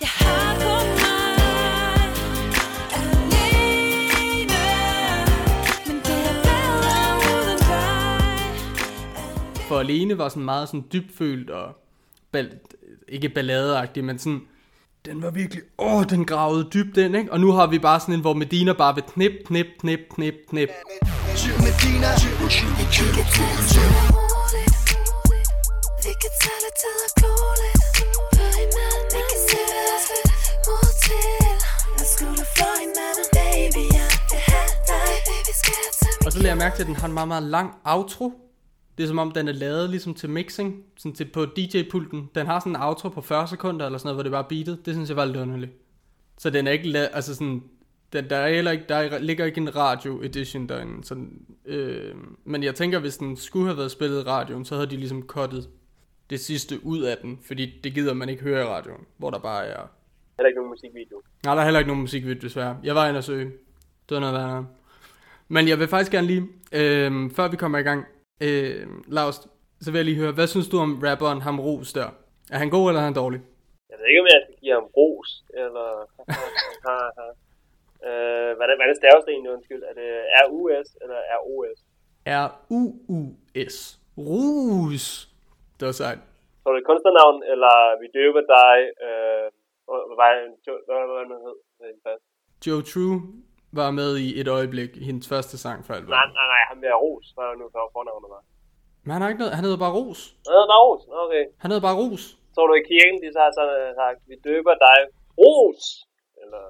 Jeg 0.00 0.08
har 0.08 0.54
men 5.86 5.96
det. 5.96 6.38
For 9.68 9.78
Alene 9.78 10.18
var 10.18 10.28
sådan 10.28 10.44
meget 10.44 10.68
sådan 10.68 10.84
dybfølt 10.92 11.50
og 11.50 11.72
bal- 12.36 12.58
ikke 13.08 13.28
balladeagtig, 13.28 14.04
men 14.04 14.18
sådan 14.18 14.40
den 15.04 15.22
var 15.22 15.30
virkelig, 15.30 15.62
åh, 15.78 16.04
den 16.10 16.24
gravede 16.24 16.68
dybt 16.74 16.96
den, 16.96 17.14
ikke? 17.14 17.32
Og 17.32 17.40
nu 17.40 17.52
har 17.52 17.66
vi 17.66 17.78
bare 17.78 18.00
sådan 18.00 18.14
en, 18.14 18.20
hvor 18.20 18.34
Medina 18.34 18.72
bare 18.72 18.94
vil 18.94 19.04
knip, 19.14 19.32
knip, 19.46 19.66
knip, 19.80 19.98
knip, 20.14 20.34
knip. 20.50 20.68
Medina 21.58 22.08
kan 26.22 26.32
tage 26.42 26.60
lidt 26.64 26.76
tid 26.82 26.96
og 27.06 27.10
glo 27.18 27.34
lidt 27.62 27.80
på 28.36 28.44
hinanden 28.60 29.04
Vi 29.14 29.20
kan 29.30 29.40
sætte 29.50 29.76
os 29.96 30.06
ved 30.12 30.22
et 30.26 30.32
motel 30.68 31.56
Og 32.00 32.04
skulle 32.14 32.42
få 32.58 32.68
hinanden 32.84 33.26
Baby, 33.38 33.82
jeg 33.98 34.10
vil 34.30 34.42
have 34.52 34.70
dig 34.90 35.08
Baby, 35.28 35.52
skal 35.60 35.76
jeg 35.86 35.92
tage 36.02 36.16
Og 36.26 36.30
så 36.32 36.38
lader 36.38 36.50
jeg 36.54 36.60
mærke 36.64 36.74
til, 36.76 36.82
at 36.84 36.90
den 36.92 36.96
har 37.00 37.06
en 37.10 37.14
meget, 37.18 37.28
meget 37.34 37.46
lang 37.56 37.68
outro. 37.94 38.26
Det 38.98 39.04
er 39.04 39.08
som 39.08 39.18
om, 39.18 39.30
den 39.32 39.48
er 39.48 39.52
lavet 39.52 39.90
ligesom 39.90 40.14
til 40.14 40.30
mixing, 40.30 40.70
sådan 40.98 41.14
til 41.14 41.24
på 41.36 41.42
DJ-pulten. 41.56 42.20
Den 42.34 42.46
har 42.46 42.60
sådan 42.60 42.76
en 42.76 42.82
outro 42.82 43.08
på 43.08 43.20
40 43.20 43.48
sekunder 43.48 43.86
eller 43.86 43.98
sådan 43.98 44.06
noget, 44.06 44.16
hvor 44.16 44.22
det 44.22 44.32
bare 44.32 44.44
beatet. 44.48 44.86
Det 44.86 44.94
synes 44.94 45.08
jeg 45.08 45.16
var 45.16 45.24
lidt 45.24 45.36
underligt. 45.36 45.72
Så 46.38 46.50
den 46.50 46.66
er 46.66 46.70
ikke, 46.72 46.84
la- 46.88 47.14
altså 47.16 47.34
sådan, 47.34 47.62
den, 48.12 48.30
der, 48.30 48.36
er 48.36 48.54
heller 48.54 48.70
ikke, 48.70 48.84
der 48.88 48.94
er, 48.96 49.18
ligger 49.18 49.44
ikke 49.44 49.60
en 49.60 49.76
radio 49.76 50.22
edition 50.22 50.68
derinde. 50.68 51.04
Sådan, 51.04 51.30
øh, 51.66 52.14
men 52.44 52.62
jeg 52.62 52.74
tænker, 52.74 52.98
hvis 52.98 53.16
den 53.16 53.36
skulle 53.36 53.66
have 53.66 53.76
været 53.76 53.90
spillet 53.90 54.20
i 54.20 54.28
radioen, 54.28 54.64
så 54.64 54.74
havde 54.74 54.90
de 54.90 54.96
ligesom 54.96 55.22
cuttet 55.22 55.68
det 56.30 56.40
sidste 56.40 56.74
ud 56.84 57.02
af 57.02 57.16
den, 57.22 57.38
fordi 57.46 57.80
det 57.84 57.94
gider 57.94 58.14
man 58.14 58.28
ikke 58.28 58.42
høre 58.42 58.62
i 58.62 58.64
radioen, 58.66 59.06
hvor 59.16 59.30
der 59.30 59.38
bare 59.38 59.66
er... 59.66 59.82
Heller 60.36 60.48
ikke 60.48 60.58
nogen 60.58 60.70
musikvideo. 60.70 61.22
Nej, 61.44 61.54
der 61.54 61.60
er 61.60 61.64
heller 61.64 61.80
ikke 61.80 61.88
nogen 61.88 62.00
musikvideo, 62.00 62.40
desværre. 62.40 62.78
Jeg 62.84 62.94
var 62.94 63.08
inde 63.08 63.18
og 63.18 63.24
søge. 63.24 63.44
Det 64.08 64.14
var 64.14 64.20
noget 64.20 64.34
værre. 64.34 64.66
Men 65.48 65.68
jeg 65.68 65.78
vil 65.78 65.88
faktisk 65.88 66.12
gerne 66.12 66.26
lige, 66.26 66.42
øh, 66.72 67.30
før 67.30 67.48
vi 67.48 67.56
kommer 67.56 67.78
i 67.78 67.82
gang, 67.82 68.06
øh, 68.40 68.86
Lars, 69.06 69.48
så 69.80 69.90
vil 69.90 69.98
jeg 69.98 70.04
lige 70.04 70.16
høre, 70.16 70.32
hvad 70.32 70.46
synes 70.46 70.68
du 70.68 70.78
om 70.78 71.00
rapperen 71.04 71.40
Ham 71.40 71.60
Ros 71.60 71.92
der? 71.92 72.08
Er 72.50 72.58
han 72.58 72.70
god, 72.70 72.88
eller 72.88 73.00
er 73.00 73.04
han 73.04 73.14
dårlig? 73.14 73.40
Jeg 73.90 73.98
ved 73.98 74.06
ikke, 74.06 74.20
om 74.20 74.26
jeg 74.26 74.42
skal 74.44 74.56
give 74.60 74.74
ham 74.74 74.86
ros, 74.96 75.44
eller... 75.54 75.88
øh, 78.06 78.50
hvad, 78.56 78.64
er 78.64 78.70
det, 78.70 78.76
hvad 78.78 78.86
er 78.86 78.92
det 78.92 78.96
staves 79.02 79.24
det 79.24 79.32
egentlig, 79.32 79.52
undskyld? 79.52 79.82
Er 79.90 79.94
det 80.00 80.10
R-U-S, 80.44 80.88
eller 81.02 81.18
R-O-S? 81.38 81.78
R-U-U-S. 82.26 83.98
Rus. 84.18 85.27
Det 85.78 85.84
var 85.88 85.96
sejt. 86.02 86.20
Så 86.62 86.66
er 86.68 86.72
det 86.74 86.80
et 86.82 86.88
kunstnernavn, 86.90 87.38
eller 87.52 87.74
vi 88.02 88.06
døber 88.18 88.42
dig, 88.56 88.76
øh, 89.06 89.46
hvad 89.88 90.16
var 90.20 90.28
det, 90.34 90.44
hvad 90.86 91.26
var 91.30 91.38
hed? 91.46 91.56
Øh? 91.82 92.18
Joe 92.66 92.82
True 92.90 93.18
var 93.80 93.90
med 94.00 94.10
i 94.26 94.40
et 94.40 94.48
øjeblik 94.58 94.90
i 95.00 95.04
hendes 95.08 95.26
første 95.32 95.54
sang 95.64 95.78
for 95.86 95.92
albumet. 95.94 96.16
Nej, 96.18 96.26
nej, 96.38 96.46
nej, 96.54 96.62
ham 96.70 96.78
der 96.84 96.94
Ros, 97.04 97.26
er 97.38 97.50
det 97.50 97.58
nu 97.62 97.66
for 97.74 97.82
fornavnet 97.96 98.30
var? 98.36 98.42
Men 99.04 99.10
han 99.12 99.20
har 99.22 99.28
ikke 99.28 99.42
noget, 99.42 99.54
han 99.58 99.64
hedder 99.64 99.80
bare 99.84 99.94
Ros. 99.98 100.20
Nå, 100.46 100.60
der 100.70 100.74
er 100.78 100.82
Ros, 100.86 101.02
okay. 101.24 101.44
Han 101.62 101.68
hedder 101.70 101.84
bare 101.88 101.98
Ros. 102.02 102.24
Så 102.54 102.60
du 102.68 102.74
i 102.82 102.84
kirken, 102.92 103.16
de 103.22 103.28
så 103.32 103.40
har 103.44 103.52
så 103.58 103.64
sagt, 104.00 104.18
vi 104.30 104.36
døber 104.48 104.74
dig 104.86 104.98
Ros, 105.42 105.82
eller... 106.42 106.64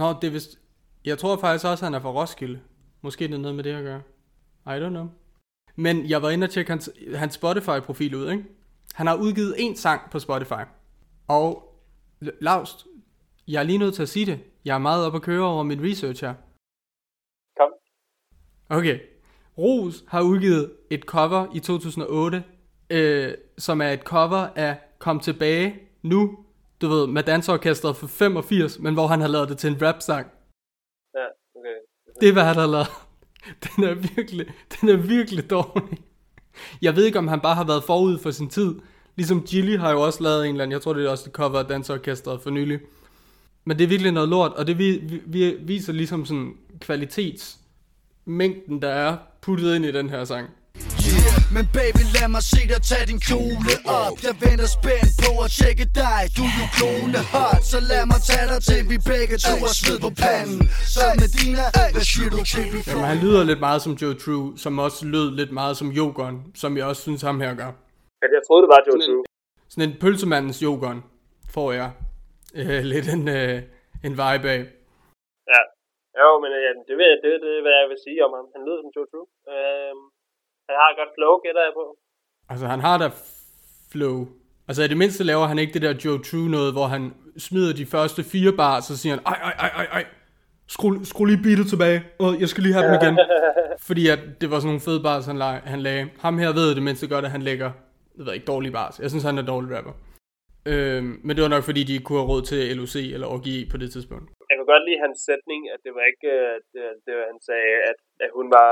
Nå, 0.00 0.06
det 0.20 0.26
er 0.30 0.34
vist... 0.38 0.52
Jeg 1.04 1.18
tror 1.18 1.36
faktisk 1.36 1.64
også, 1.70 1.82
at 1.84 1.86
han 1.88 1.94
er 1.98 2.02
fra 2.04 2.16
Roskilde. 2.20 2.58
Måske 3.02 3.28
det 3.28 3.34
er 3.34 3.38
noget 3.38 3.56
med 3.56 3.64
det 3.64 3.74
at 3.80 3.84
gøre. 3.90 4.02
I 4.72 4.76
don't 4.82 4.94
know. 4.98 5.08
Men 5.76 6.10
jeg 6.10 6.22
var 6.22 6.30
inde 6.30 6.44
og 6.44 6.50
tjekke 6.50 6.70
hans, 6.70 6.90
hans 7.14 7.34
Spotify-profil 7.34 8.14
ud, 8.14 8.30
ikke? 8.30 8.44
Han 8.94 9.06
har 9.06 9.16
udgivet 9.16 9.54
en 9.58 9.76
sang 9.76 10.10
på 10.10 10.18
Spotify. 10.18 10.64
Og 11.28 11.76
Laust, 12.20 12.86
jeg 13.48 13.58
er 13.58 13.62
lige 13.62 13.78
nødt 13.78 13.94
til 13.94 14.02
at 14.02 14.08
sige 14.08 14.26
det. 14.26 14.40
Jeg 14.64 14.74
er 14.74 14.78
meget 14.78 15.06
op 15.06 15.14
at 15.14 15.22
køre 15.22 15.44
over 15.44 15.62
mit 15.62 15.80
research 15.80 16.24
her. 16.24 16.34
Kom. 17.56 17.70
Okay. 18.68 19.00
Ros 19.58 20.04
har 20.08 20.22
udgivet 20.22 20.72
et 20.90 21.02
cover 21.02 21.46
i 21.54 21.60
2008, 21.60 22.44
øh, 22.90 23.34
som 23.58 23.80
er 23.80 23.90
et 23.90 24.00
cover 24.00 24.48
af 24.56 24.78
Kom 24.98 25.20
tilbage 25.20 25.80
nu, 26.02 26.44
du 26.80 26.88
ved, 26.88 27.06
med 27.06 27.22
dansorkestret 27.22 27.96
for 27.96 28.06
85, 28.06 28.78
men 28.78 28.94
hvor 28.94 29.06
han 29.06 29.20
har 29.20 29.28
lavet 29.28 29.48
det 29.48 29.58
til 29.58 29.70
en 29.70 29.82
rap-sang. 29.82 30.26
Ja, 31.14 31.26
okay. 31.56 31.76
Det 32.20 32.28
er, 32.28 32.32
hvad 32.32 32.44
han 32.44 32.56
har 32.56 32.66
lavet. 32.66 32.88
Den 33.76 33.84
er 33.84 33.94
virkelig, 33.94 34.46
den 34.80 34.88
er 34.88 34.96
virkelig 34.96 35.50
dårlig. 35.50 35.98
Jeg 36.82 36.96
ved 36.96 37.04
ikke, 37.04 37.18
om 37.18 37.28
han 37.28 37.40
bare 37.40 37.54
har 37.54 37.64
været 37.64 37.84
forud 37.84 38.18
for 38.18 38.30
sin 38.30 38.48
tid. 38.48 38.74
Ligesom 39.16 39.42
Gilly 39.42 39.78
har 39.78 39.90
jo 39.90 40.00
også 40.00 40.22
lavet 40.22 40.44
en 40.44 40.50
eller 40.50 40.64
anden, 40.64 40.72
jeg 40.72 40.82
tror 40.82 40.92
det 40.92 41.06
er 41.06 41.10
også 41.10 41.24
det 41.24 41.32
cover 41.32 41.58
af 41.58 41.64
dansorkestret 41.64 42.42
for 42.42 42.50
nylig. 42.50 42.80
Men 43.64 43.78
det 43.78 43.84
er 43.84 43.88
virkelig 43.88 44.12
noget 44.12 44.28
lort, 44.28 44.52
og 44.52 44.66
det 44.66 44.78
vi, 44.78 44.98
vi, 45.02 45.20
vi 45.26 45.56
viser 45.60 45.92
ligesom 45.92 46.24
sådan 46.24 46.54
kvalitetsmængden, 46.80 48.82
der 48.82 48.88
er 48.88 49.16
puttet 49.40 49.76
ind 49.76 49.84
i 49.84 49.92
den 49.92 50.10
her 50.10 50.24
sang. 50.24 50.50
Yeah, 51.08 51.38
men 51.56 51.64
baby 51.78 52.02
lad 52.16 52.28
mig 52.34 52.42
se 52.52 52.60
dig 52.72 52.80
tage 52.90 53.06
din 53.10 53.20
kjole 53.28 53.72
op 54.02 54.16
Jeg 54.26 54.34
venter 54.44 54.68
spændt 54.76 55.12
på 55.24 55.30
at 55.44 55.50
tjekke 55.58 55.84
dig 56.02 56.20
Du 56.36 56.42
er 56.50 56.54
jo 56.60 56.66
klone 56.78 57.20
hot 57.34 57.62
Så 57.72 57.78
lad 57.90 58.04
mig 58.12 58.20
tage 58.30 58.46
dig 58.52 58.60
til 58.68 58.80
vi 58.92 58.96
begge 59.12 59.36
to 59.46 59.54
har 59.64 59.74
sved 59.80 59.98
på 60.06 60.10
panden 60.22 60.60
Så 60.94 61.02
Medina, 61.22 61.64
hvad 61.94 62.06
siger 62.12 62.30
du 62.34 62.40
til 62.52 62.66
vi 62.72 62.78
Jamen, 62.88 63.06
han 63.12 63.18
lyder 63.24 63.42
lidt 63.50 63.60
meget 63.66 63.80
som 63.86 63.92
Joe 64.00 64.16
True, 64.22 64.46
som 64.64 64.72
også 64.86 65.00
lød 65.14 65.28
lidt 65.40 65.52
meget 65.60 65.74
som 65.80 65.88
Jogon, 65.98 66.34
som 66.62 66.70
jeg 66.78 66.84
også 66.90 67.02
synes 67.06 67.22
ham 67.28 67.36
her 67.44 67.52
gør. 67.60 67.70
Jeg, 68.22 68.28
jeg 68.36 68.42
troede, 68.46 68.62
det 68.64 68.70
var 68.74 68.80
Joe 68.88 69.00
True. 69.06 69.24
Sådan 69.72 69.84
en 69.88 69.94
pølsemandens 70.02 70.58
Jogon 70.64 70.98
får 71.54 71.68
jeg 71.80 71.90
øh, 72.60 72.80
lidt 72.92 73.06
en, 73.16 73.24
øh, 73.38 73.56
en 74.06 74.14
vibe 74.20 74.48
af. 74.56 74.62
Ja. 75.52 75.60
Jo, 76.20 76.28
men 76.42 76.50
øh, 76.58 76.72
det, 76.88 76.94
ved, 77.00 77.10
det, 77.22 77.30
det 77.44 77.50
er, 77.58 77.62
hvad 77.66 77.74
jeg 77.80 77.88
vil 77.92 78.00
sige 78.06 78.18
om 78.26 78.32
ham. 78.38 78.46
Han 78.54 78.62
lyder 78.66 78.80
som 78.82 78.92
Joe 78.96 79.08
True. 79.10 79.28
Øhm, 79.54 80.04
han 80.70 80.78
har 80.82 80.88
et 80.92 80.98
godt 81.00 81.12
flow, 81.16 81.32
gætter 81.44 81.62
jeg 81.68 81.74
på. 81.80 81.84
Altså, 82.52 82.66
han 82.74 82.80
har 82.86 82.96
da 83.02 83.08
flow. 83.92 84.16
Altså, 84.68 84.82
i 84.82 84.88
det 84.92 84.98
mindste 85.02 85.24
laver 85.24 85.46
han 85.50 85.58
ikke 85.58 85.74
det 85.74 85.82
der 85.82 85.94
Joe 86.04 86.18
True 86.28 86.48
noget, 86.56 86.70
hvor 86.76 86.86
han 86.94 87.02
smider 87.46 87.72
de 87.80 87.86
første 87.94 88.20
fire 88.32 88.52
bar, 88.60 88.76
så 88.88 88.92
siger 89.00 89.12
han, 89.14 89.22
ej, 89.32 89.38
ej, 89.48 89.54
ej, 89.64 89.70
ej, 89.80 89.86
ej, 89.98 90.04
skru, 90.74 90.88
skru 91.10 91.24
lige 91.24 91.42
beatet 91.46 91.66
tilbage, 91.72 92.00
og 92.24 92.30
jeg 92.42 92.48
skal 92.48 92.62
lige 92.62 92.74
have 92.76 92.86
dem 92.86 92.94
igen. 93.00 93.14
Fordi 93.88 94.02
at 94.14 94.20
det 94.40 94.48
var 94.50 94.58
sådan 94.58 94.70
nogle 94.72 94.86
fede 94.88 95.02
bars, 95.06 95.26
han, 95.30 95.38
lag, 95.44 95.54
han 95.72 95.80
lagde. 95.88 96.04
Ham 96.24 96.38
her 96.42 96.50
ved 96.60 96.74
det 96.78 96.84
mindste 96.88 97.08
godt, 97.14 97.24
at 97.24 97.34
han 97.36 97.42
lægger, 97.48 97.70
jeg 98.16 98.24
ved 98.26 98.32
ikke, 98.36 98.50
dårlige 98.52 98.74
bars. 98.78 98.94
Jeg 99.02 99.10
synes, 99.10 99.24
han 99.28 99.38
er 99.38 99.46
dårlig 99.52 99.70
rapper. 99.76 99.94
Øhm, 100.72 101.12
men 101.24 101.32
det 101.34 101.42
var 101.44 101.54
nok, 101.54 101.64
fordi 101.68 101.82
de 101.84 101.92
ikke 101.96 102.08
kunne 102.08 102.22
have 102.22 102.30
råd 102.32 102.42
til 102.50 102.60
LOC 102.78 102.96
eller 103.14 103.28
OGI 103.34 103.56
på 103.72 103.76
det 103.82 103.88
tidspunkt. 103.94 104.26
Jeg 104.50 104.56
kan 104.56 104.66
godt 104.72 104.84
lide 104.88 105.02
hans 105.04 105.18
sætning, 105.28 105.60
at 105.74 105.80
det 105.84 105.92
var 105.96 106.04
ikke, 106.12 106.28
øh, 106.38 106.54
det, 106.72 106.82
det 107.04 107.12
var, 107.18 107.24
han 107.32 107.40
sagde, 107.48 107.74
at, 107.90 107.98
at 108.24 108.30
hun 108.38 108.46
var 108.58 108.70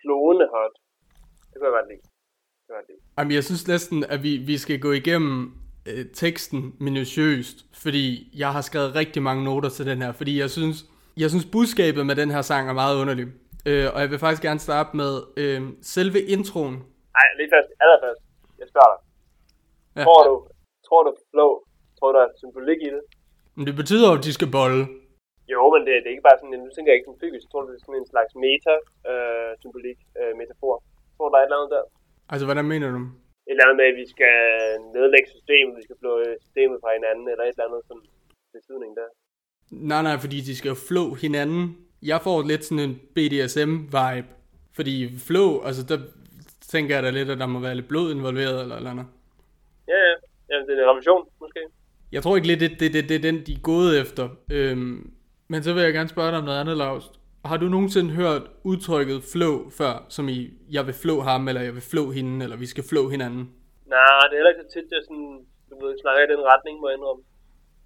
klone 0.00 0.46
hot. 0.54 0.74
Det 1.54 1.60
kunne 1.60 1.70
jeg 1.70 1.76
godt 1.78 1.88
lide. 1.92 2.02
Det 2.02 2.66
kunne 2.66 2.76
jeg 2.76 2.80
godt 2.80 2.88
lide. 2.88 3.00
Jamen, 3.18 3.32
jeg 3.38 3.44
synes 3.44 3.68
næsten, 3.68 4.04
at 4.14 4.22
vi, 4.22 4.32
vi 4.36 4.56
skal 4.58 4.80
gå 4.80 4.92
igennem 4.92 5.52
øh, 5.90 6.04
teksten 6.22 6.60
minutiøst, 6.80 7.56
fordi 7.82 8.30
jeg 8.42 8.52
har 8.52 8.60
skrevet 8.60 8.94
rigtig 8.94 9.22
mange 9.22 9.44
noter 9.44 9.68
til 9.68 9.86
den 9.86 10.02
her, 10.02 10.12
fordi 10.12 10.40
jeg 10.40 10.50
synes, 10.50 10.76
jeg 11.16 11.28
synes 11.30 11.46
budskabet 11.56 12.06
med 12.06 12.16
den 12.16 12.30
her 12.30 12.42
sang 12.42 12.68
er 12.68 12.72
meget 12.82 13.00
underlig. 13.00 13.26
Øh, 13.68 13.86
og 13.94 13.98
jeg 14.02 14.10
vil 14.10 14.18
faktisk 14.18 14.42
gerne 14.48 14.60
starte 14.68 14.90
med 14.96 15.12
øh, 15.42 15.60
selve 15.94 16.20
introen. 16.36 16.74
Nej, 17.18 17.28
lige 17.38 17.50
først. 17.54 17.70
Allerførst. 17.84 18.22
Jeg 18.60 18.66
spørger 18.72 18.92
dig. 18.94 19.00
Ja. 19.96 20.02
Tror 20.06 20.20
du, 20.28 20.34
tror 20.88 21.02
du 21.06 21.10
flow? 21.30 21.52
Tror 21.98 22.08
du, 22.12 22.14
der 22.18 22.24
er 22.28 22.32
symbolik 22.42 22.80
i 22.88 22.90
det? 22.96 23.02
Men 23.56 23.64
det 23.68 23.74
betyder 23.80 24.06
jo, 24.10 24.14
at 24.18 24.24
de 24.28 24.32
skal 24.38 24.50
bolle. 24.58 24.82
Jo, 25.54 25.62
men 25.74 25.80
det, 25.86 25.92
det 26.02 26.08
er 26.08 26.14
ikke 26.16 26.28
bare 26.30 26.38
sådan, 26.40 26.60
nu 26.66 26.70
tænker 26.72 26.90
jeg 26.90 26.98
ikke 26.98 27.08
sådan 27.08 27.22
fysisk. 27.24 27.44
Jeg 27.44 27.50
tror, 27.52 27.62
det 27.66 27.74
er 27.74 27.84
sådan 27.84 28.02
en 28.02 28.12
slags 28.12 28.32
meta-symbolik, 28.44 29.98
øh, 30.20 30.32
metafor. 30.40 30.74
Tror 31.16 31.28
der 31.30 31.38
er 31.38 31.42
et 31.42 31.48
eller 31.48 31.60
andet 31.60 31.72
der. 31.76 31.84
Altså, 32.32 32.44
hvordan 32.48 32.68
mener 32.72 32.88
du? 32.96 33.00
Et 33.48 33.52
eller 33.52 33.64
andet 33.64 33.78
med, 33.80 33.86
at 33.92 33.96
vi 34.02 34.06
skal 34.14 34.36
nedlægge 34.96 35.28
systemet, 35.36 35.72
vi 35.78 35.84
skal 35.86 35.96
flå 36.02 36.12
systemet 36.44 36.78
fra 36.82 36.90
hinanden, 36.96 37.26
eller 37.32 37.44
et 37.44 37.54
eller 37.54 37.66
andet 37.68 37.82
sådan 37.88 38.06
betydning 38.56 38.92
der. 38.98 39.08
Nej, 39.90 40.02
nej, 40.08 40.16
fordi 40.24 40.38
de 40.48 40.54
skal 40.56 40.72
jo 40.74 40.78
flå 40.90 41.04
hinanden. 41.24 41.64
Jeg 42.10 42.18
får 42.26 42.38
lidt 42.50 42.64
sådan 42.64 42.84
en 42.88 42.94
BDSM-vibe. 43.14 44.30
Fordi 44.78 44.94
flow, 45.26 45.50
altså 45.68 45.82
der 45.90 45.98
tænker 46.72 46.94
jeg 46.94 47.02
da 47.02 47.10
lidt, 47.10 47.30
at 47.30 47.38
der 47.38 47.46
må 47.46 47.58
være 47.60 47.74
lidt 47.74 47.88
blod 47.88 48.14
involveret 48.14 48.60
eller 48.62 48.76
eller 48.76 48.90
andet. 48.90 49.06
Ja, 49.88 49.98
ja. 50.08 50.14
Jamen, 50.50 50.68
det 50.68 50.78
er 50.78 50.82
en 50.82 50.88
revolution, 50.88 51.28
måske. 51.40 51.60
Jeg 52.12 52.22
tror 52.22 52.36
ikke 52.36 52.48
lidt, 52.48 52.60
det, 52.60 52.70
det, 52.80 52.92
det, 52.94 53.08
det 53.08 53.16
er 53.16 53.20
den, 53.30 53.46
de 53.46 53.52
er 53.52 53.62
gået 53.62 54.00
efter. 54.00 54.28
Øhm, 54.52 55.12
men 55.48 55.62
så 55.62 55.72
vil 55.74 55.82
jeg 55.82 55.92
gerne 55.92 56.08
spørge 56.08 56.30
dig 56.30 56.38
om 56.38 56.44
noget 56.44 56.60
andet, 56.60 56.76
Lars. 56.76 57.12
Har 57.44 57.56
du 57.56 57.68
nogensinde 57.68 58.10
hørt 58.10 58.42
udtrykket 58.62 59.22
flow 59.32 59.70
før, 59.70 60.06
som 60.08 60.28
i, 60.28 60.50
jeg 60.70 60.86
vil 60.86 60.94
flå 60.94 61.20
ham, 61.20 61.48
eller 61.48 61.62
jeg 61.62 61.74
vil 61.74 61.82
flå 61.82 62.10
hende, 62.10 62.44
eller 62.44 62.56
vi 62.56 62.66
skal 62.66 62.84
flå 62.84 63.08
hinanden? 63.08 63.50
Nej, 63.86 64.20
det 64.28 64.34
er 64.34 64.38
heller 64.40 64.50
ikke 64.50 64.62
så 64.62 64.72
tit, 64.74 64.90
jeg 64.90 65.02
sådan, 65.04 65.38
du 65.70 65.86
ved, 65.86 65.98
snakker 66.02 66.22
i 66.22 66.32
den 66.34 66.44
retning, 66.52 66.80
må 66.80 66.88
jeg 66.88 66.96
indrømme. 66.96 67.22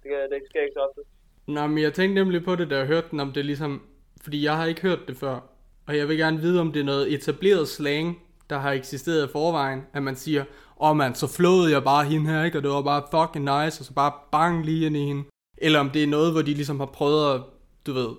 Det, 0.01 0.07
kan, 0.11 0.19
det 0.31 0.49
sker 0.49 0.61
ikke 0.61 0.73
så 0.73 0.79
ofte. 0.87 1.01
Nå, 1.47 1.67
men 1.67 1.83
jeg 1.83 1.93
tænkte 1.93 2.15
nemlig 2.15 2.43
på 2.43 2.55
det, 2.55 2.69
da 2.69 2.77
jeg 2.77 2.87
hørte 2.87 3.07
den, 3.11 3.19
om 3.19 3.31
det 3.31 3.45
ligesom... 3.45 3.81
Fordi 4.23 4.43
jeg 4.43 4.57
har 4.57 4.65
ikke 4.65 4.81
hørt 4.81 5.07
det 5.07 5.17
før. 5.17 5.39
Og 5.87 5.97
jeg 5.97 6.07
vil 6.07 6.17
gerne 6.17 6.39
vide, 6.39 6.61
om 6.61 6.71
det 6.71 6.79
er 6.79 6.83
noget 6.93 7.13
etableret 7.13 7.67
slang, 7.67 8.23
der 8.49 8.57
har 8.57 8.71
eksisteret 8.71 9.27
i 9.27 9.31
forvejen. 9.31 9.81
At 9.93 10.03
man 10.03 10.15
siger, 10.15 10.43
åh 10.81 10.89
oh, 10.89 10.97
man, 10.97 11.15
så 11.15 11.27
flåede 11.37 11.71
jeg 11.71 11.83
bare 11.83 12.05
hende 12.05 12.29
her, 12.31 12.43
ikke? 12.43 12.57
Og 12.57 12.63
det 12.63 12.71
var 12.71 12.81
bare 12.81 13.03
fucking 13.11 13.45
nice, 13.45 13.81
og 13.81 13.85
så 13.85 13.93
bare 13.93 14.13
bang 14.31 14.65
lige 14.65 14.85
ind 14.85 14.97
i 14.97 14.99
hende. 14.99 15.23
Eller 15.57 15.79
om 15.79 15.89
det 15.89 16.03
er 16.03 16.07
noget, 16.07 16.31
hvor 16.31 16.41
de 16.41 16.53
ligesom 16.53 16.79
har 16.79 16.85
prøvet 16.85 17.35
at, 17.35 17.41
du 17.87 17.93
ved, 17.93 18.09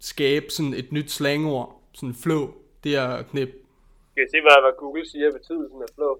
skabe 0.00 0.46
sådan 0.50 0.74
et 0.74 0.92
nyt 0.92 1.10
slangord. 1.10 1.82
Sådan 1.92 2.14
flow. 2.14 2.54
Det 2.84 2.96
er 2.96 3.22
knip. 3.22 3.48
Skal 4.12 4.20
jeg 4.24 4.30
se, 4.34 4.40
hvad, 4.46 4.56
hvad 4.64 4.72
Google 4.78 5.04
siger 5.10 5.32
betydelsen 5.38 5.82
af 5.82 5.90
flow? 5.94 6.14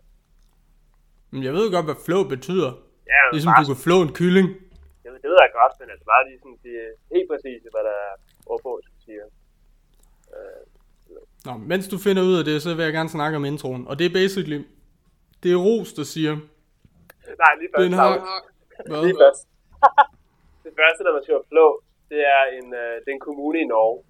Men 1.31 1.43
jeg 1.47 1.53
ved 1.53 1.63
jo 1.69 1.77
godt, 1.77 1.87
hvad 1.91 1.99
flow 2.07 2.23
betyder. 2.29 2.71
Ja, 3.13 3.21
Ligesom 3.33 3.51
bare, 3.53 3.65
du 3.65 3.69
kan 3.75 3.83
flå 3.87 3.97
en 4.07 4.13
kylling. 4.21 4.49
det, 5.03 5.11
det 5.23 5.29
ved 5.33 5.39
jeg 5.45 5.51
godt, 5.61 5.73
men 5.81 5.87
altså 5.93 6.05
bare 6.13 6.23
lige 6.29 6.39
sådan, 6.43 6.59
det 6.67 6.75
er 6.85 6.91
helt 7.15 7.29
præcis, 7.33 7.61
hvad 7.75 7.83
der 7.89 7.97
er 8.09 8.13
ordbogen 8.53 8.83
siger. 9.07 9.25
Øh, 10.35 10.63
Nå, 11.47 11.53
mens 11.73 11.89
du 11.89 11.99
finder 11.99 12.23
ud 12.23 12.35
af 12.41 12.45
det, 12.45 12.63
så 12.63 12.75
vil 12.75 12.83
jeg 12.85 12.93
gerne 12.93 13.09
snakke 13.09 13.37
om 13.37 13.45
introen. 13.45 13.83
Og 13.89 13.99
det 13.99 14.07
er 14.07 14.13
basically, 14.21 14.61
det 15.43 15.53
er 15.53 15.57
Ros, 15.57 15.93
der 15.93 16.03
siger, 16.15 16.35
nej, 17.43 17.53
lige 17.61 17.71
først. 17.73 17.85
den 17.85 17.93
har... 17.93 18.11
Hvad? 18.91 19.03
Lige 19.07 19.17
først. 19.23 19.43
det 20.65 20.73
første, 20.81 21.01
når 21.05 21.13
man 21.17 21.23
siger 21.27 21.39
flow, 21.51 21.71
det 22.09 22.19
er 22.19 22.45
en, 22.63 22.75
øh, 22.75 23.01
det 23.01 23.09
er 23.09 23.13
en 23.13 23.21
kommune 23.21 23.61
i 23.61 23.65
Norge. 23.65 24.03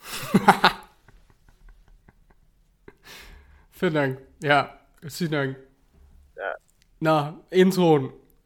Fedt 3.78 3.94
nok. 3.94 4.10
Ja, 4.42 4.64
sygt 5.08 5.30
nok. 5.30 5.48
Ja. 6.36 6.50
Nå, 7.00 7.20
introen. 7.52 8.04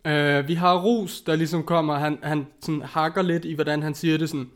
Uh, 0.09 0.49
vi 0.49 0.55
har 0.55 0.83
Ros, 0.83 1.21
der 1.21 1.37
ligesom 1.37 1.63
kommer, 1.63 1.95
han, 1.95 2.19
han 2.23 2.47
sådan 2.61 2.83
hakker 2.83 3.23
lidt 3.23 3.45
i, 3.45 3.55
hvordan 3.55 3.83
han 3.83 3.95
siger 3.95 4.19
det 4.19 4.29
sådan. 4.29 4.51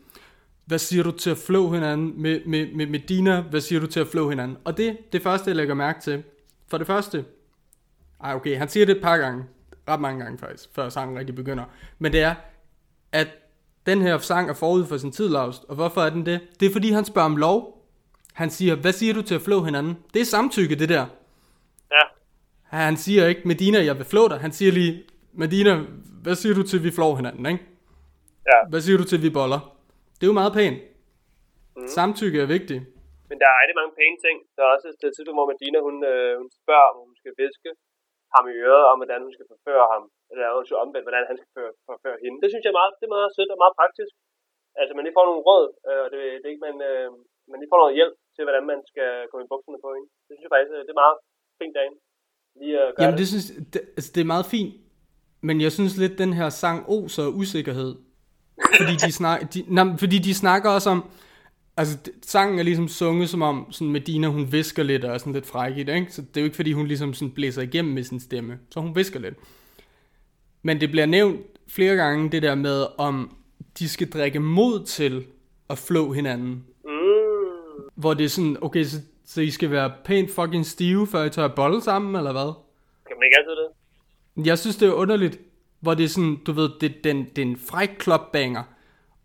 Hvad 0.65 0.79
siger 0.79 1.03
du 1.03 1.11
til 1.11 1.29
at 1.29 1.37
flå 1.37 1.71
hinanden 1.71 2.21
med, 2.21 2.45
med, 2.45 2.73
med, 2.73 2.85
med 2.85 2.99
Dina? 2.99 3.41
Hvad 3.41 3.61
siger 3.61 3.79
du 3.79 3.87
til 3.87 3.99
at 3.99 4.07
flå 4.07 4.29
hinanden? 4.29 4.57
Og 4.63 4.77
det, 4.77 4.97
det 5.11 5.21
første, 5.21 5.49
jeg 5.49 5.55
lægger 5.55 5.73
mærke 5.73 6.01
til. 6.01 6.23
For 6.67 6.77
det 6.77 6.87
første. 6.87 7.25
Ej, 8.23 8.33
okay, 8.33 8.57
han 8.57 8.67
siger 8.67 8.85
det 8.85 8.95
et 8.95 9.01
par 9.01 9.17
gange. 9.17 9.43
Ret 9.87 9.99
mange 9.99 10.23
gange 10.23 10.37
faktisk, 10.37 10.69
før 10.75 10.89
sangen 10.89 11.19
rigtig 11.19 11.35
begynder. 11.35 11.63
Men 11.99 12.11
det 12.11 12.21
er, 12.21 12.35
at 13.11 13.27
den 13.89 13.99
her 14.05 14.15
sang 14.31 14.45
er 14.49 14.57
forud 14.63 14.83
for 14.89 14.97
sin 15.03 15.11
tid, 15.17 15.29
Lars. 15.37 15.57
Og 15.69 15.75
hvorfor 15.79 16.01
er 16.01 16.11
den 16.15 16.23
det? 16.29 16.37
Det 16.59 16.65
er 16.69 16.73
fordi, 16.77 16.89
han 16.99 17.05
spørger 17.11 17.29
om 17.33 17.37
lov. 17.47 17.59
Han 18.41 18.49
siger, 18.57 18.73
hvad 18.83 18.93
siger 18.99 19.13
du 19.17 19.21
til 19.29 19.35
at 19.39 19.45
flå 19.47 19.57
hinanden? 19.67 19.93
Det 20.13 20.19
er 20.21 20.29
samtykke, 20.35 20.75
det 20.81 20.89
der. 20.95 21.05
Ja. 21.95 22.03
Han 22.83 22.95
siger 23.03 23.23
ikke, 23.31 23.43
Medina, 23.51 23.79
jeg 23.89 23.95
vil 23.99 24.07
flå 24.13 24.23
dig. 24.31 24.37
Han 24.45 24.53
siger 24.57 24.71
lige, 24.79 24.93
Medina, 25.43 25.71
hvad 26.23 26.35
siger 26.41 26.53
du 26.59 26.63
til, 26.69 26.77
at 26.79 26.85
vi 26.87 26.91
flår 26.97 27.13
hinanden, 27.19 27.45
ikke? 27.51 27.63
Ja. 28.51 28.59
Hvad 28.71 28.81
siger 28.85 28.97
du 29.01 29.05
til, 29.07 29.17
at 29.19 29.25
vi 29.27 29.31
boller? 29.39 29.61
Det 30.17 30.23
er 30.23 30.31
jo 30.33 30.39
meget 30.41 30.53
pænt. 30.59 30.79
Mm. 31.77 31.87
Samtykke 31.97 32.37
er 32.45 32.49
vigtigt. 32.57 32.81
Men 33.29 33.37
der 33.41 33.47
er 33.51 33.55
rigtig 33.61 33.77
mange 33.79 33.93
pæne 33.99 34.17
ting. 34.25 34.37
Der 34.55 34.61
er 34.63 34.69
også 34.75 34.87
et 34.91 35.13
tidspunkt, 35.15 35.37
hvor 35.39 35.51
Medina, 35.53 35.77
hun, 35.87 35.95
øh, 36.11 36.31
hun 36.41 36.49
spørger, 36.61 36.87
om 36.91 36.97
hun 37.05 37.13
skal 37.21 37.33
viske 37.41 37.69
ham 38.35 38.45
i 38.53 38.55
øret, 38.69 38.85
om 38.91 38.97
hvordan 39.01 39.21
hun 39.25 39.33
skal 39.35 39.47
forføre 39.53 39.85
ham. 39.93 40.03
Eller 40.31 40.45
undskyld 40.57 40.83
omvendt, 40.83 41.05
hvordan 41.07 41.29
han 41.29 41.37
skal 41.37 41.49
forføre, 41.51 41.73
forføre 41.89 42.17
hende. 42.23 42.37
Det 42.41 42.49
synes 42.49 42.63
jeg 42.63 42.71
er 42.73 42.79
meget, 42.81 42.93
det 42.99 43.05
er 43.07 43.15
meget 43.17 43.31
sødt 43.37 43.53
og 43.55 43.61
meget 43.63 43.77
praktisk. 43.79 44.13
Altså, 44.79 44.91
man 44.93 45.03
lige 45.05 45.17
får 45.17 45.27
nogle 45.29 45.45
råd, 45.49 45.65
øh, 45.89 46.01
og 46.05 46.09
det, 46.13 46.21
det 46.39 46.45
er 46.47 46.53
ikke, 46.53 46.65
man, 46.69 46.77
øh, 46.89 47.07
man 47.51 47.57
lige 47.59 47.71
får 47.71 47.81
noget 47.83 47.97
hjælp 47.99 48.15
til, 48.35 48.43
hvordan 48.45 48.65
man 48.71 48.79
skal 48.91 49.09
gå 49.31 49.37
i 49.43 49.49
bukserne 49.51 49.79
på 49.85 49.89
hende. 49.95 50.07
Det 50.25 50.33
synes 50.33 50.45
jeg 50.45 50.53
faktisk, 50.55 50.73
øh, 50.77 50.81
det 50.85 50.93
er 50.95 51.03
meget 51.03 51.17
fint 51.61 51.75
derinde. 51.77 51.99
Lige 52.61 52.75
at 52.85 52.89
gøre 52.91 53.01
Jamen, 53.03 53.15
det. 53.15 53.21
det, 53.21 53.27
synes, 53.33 53.47
det, 53.73 53.81
altså, 53.97 54.09
det 54.15 54.21
er 54.21 54.33
meget 54.35 54.47
fint. 54.55 54.73
Men 55.47 55.55
jeg 55.65 55.71
synes 55.77 55.93
lidt, 56.03 56.15
den 56.23 56.33
her 56.39 56.49
sang 56.63 56.79
oser 56.95 57.23
af 57.27 57.31
usikkerhed. 57.41 57.91
Fordi 58.79 58.95
de, 59.05 59.11
snak, 59.19 59.39
de, 59.53 59.59
nej, 59.77 59.85
fordi 60.03 60.17
de 60.27 60.33
snakker 60.43 60.69
også 60.77 60.89
om... 60.95 61.01
Altså, 61.77 62.11
sangen 62.21 62.59
er 62.59 62.63
ligesom 62.63 62.87
sunget 62.87 63.29
som 63.29 63.41
om, 63.41 63.71
sådan 63.71 63.91
Medina, 63.91 64.27
hun 64.27 64.51
visker 64.51 64.83
lidt 64.83 65.05
og 65.05 65.13
er 65.13 65.17
sådan 65.17 65.33
lidt 65.33 65.45
fræk 65.45 65.77
i 65.77 65.83
det, 65.83 65.95
ikke? 65.95 66.11
Så 66.13 66.21
det 66.21 66.37
er 66.37 66.41
jo 66.41 66.45
ikke, 66.45 66.55
fordi 66.55 66.71
hun 66.73 66.87
ligesom 66.87 67.13
sådan 67.13 67.33
blæser 67.33 67.61
igennem 67.61 67.93
med 67.93 68.03
sin 68.03 68.19
stemme. 68.19 68.59
Så 68.71 68.79
hun 68.79 68.95
visker 68.95 69.19
lidt. 69.19 69.37
Men 70.61 70.81
det 70.81 70.91
bliver 70.91 71.05
nævnt 71.05 71.41
flere 71.67 71.95
gange, 71.95 72.29
det 72.29 72.41
der 72.41 72.55
med, 72.55 72.85
om 72.97 73.35
de 73.79 73.89
skal 73.89 74.09
drikke 74.09 74.39
mod 74.39 74.85
til 74.85 75.25
at 75.69 75.77
flå 75.77 76.11
hinanden. 76.13 76.65
Mm. 76.85 76.91
Hvor 77.95 78.13
det 78.13 78.23
er 78.23 78.29
sådan, 78.29 78.57
okay, 78.61 78.83
så, 78.83 78.97
så 79.25 79.41
I 79.41 79.49
skal 79.49 79.71
være 79.71 79.91
pænt 80.05 80.31
fucking 80.31 80.65
stive, 80.65 81.07
før 81.07 81.23
I 81.23 81.29
tør 81.29 81.45
at 81.45 81.55
bolle 81.55 81.81
sammen, 81.81 82.15
eller 82.15 82.31
hvad? 82.31 82.53
Kan 83.07 83.17
man 83.17 83.25
ikke 83.25 83.37
altid 83.37 83.51
det? 83.51 84.47
Jeg 84.47 84.59
synes, 84.59 84.75
det 84.75 84.87
er 84.87 84.93
underligt, 84.93 85.39
hvor 85.79 85.93
det 85.93 86.03
er 86.03 86.07
sådan, 86.07 86.37
du 86.45 86.51
ved, 86.51 86.69
det, 86.81 87.03
den, 87.03 87.25
det 87.35 87.37
er 87.37 87.45
en 87.45 87.57
fræk 87.57 87.89
klopbanger, 87.99 88.63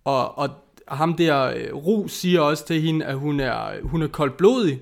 og, 0.04 0.38
og 0.38 0.50
ham 0.88 1.14
der, 1.14 1.42
øh, 1.42 1.74
Ru 1.74 2.08
siger 2.08 2.40
også 2.40 2.66
til 2.66 2.80
hende, 2.80 3.04
at 3.04 3.18
hun 3.18 3.40
er, 3.40 3.82
hun 3.82 4.02
er 4.02 4.08
koldblodig. 4.08 4.80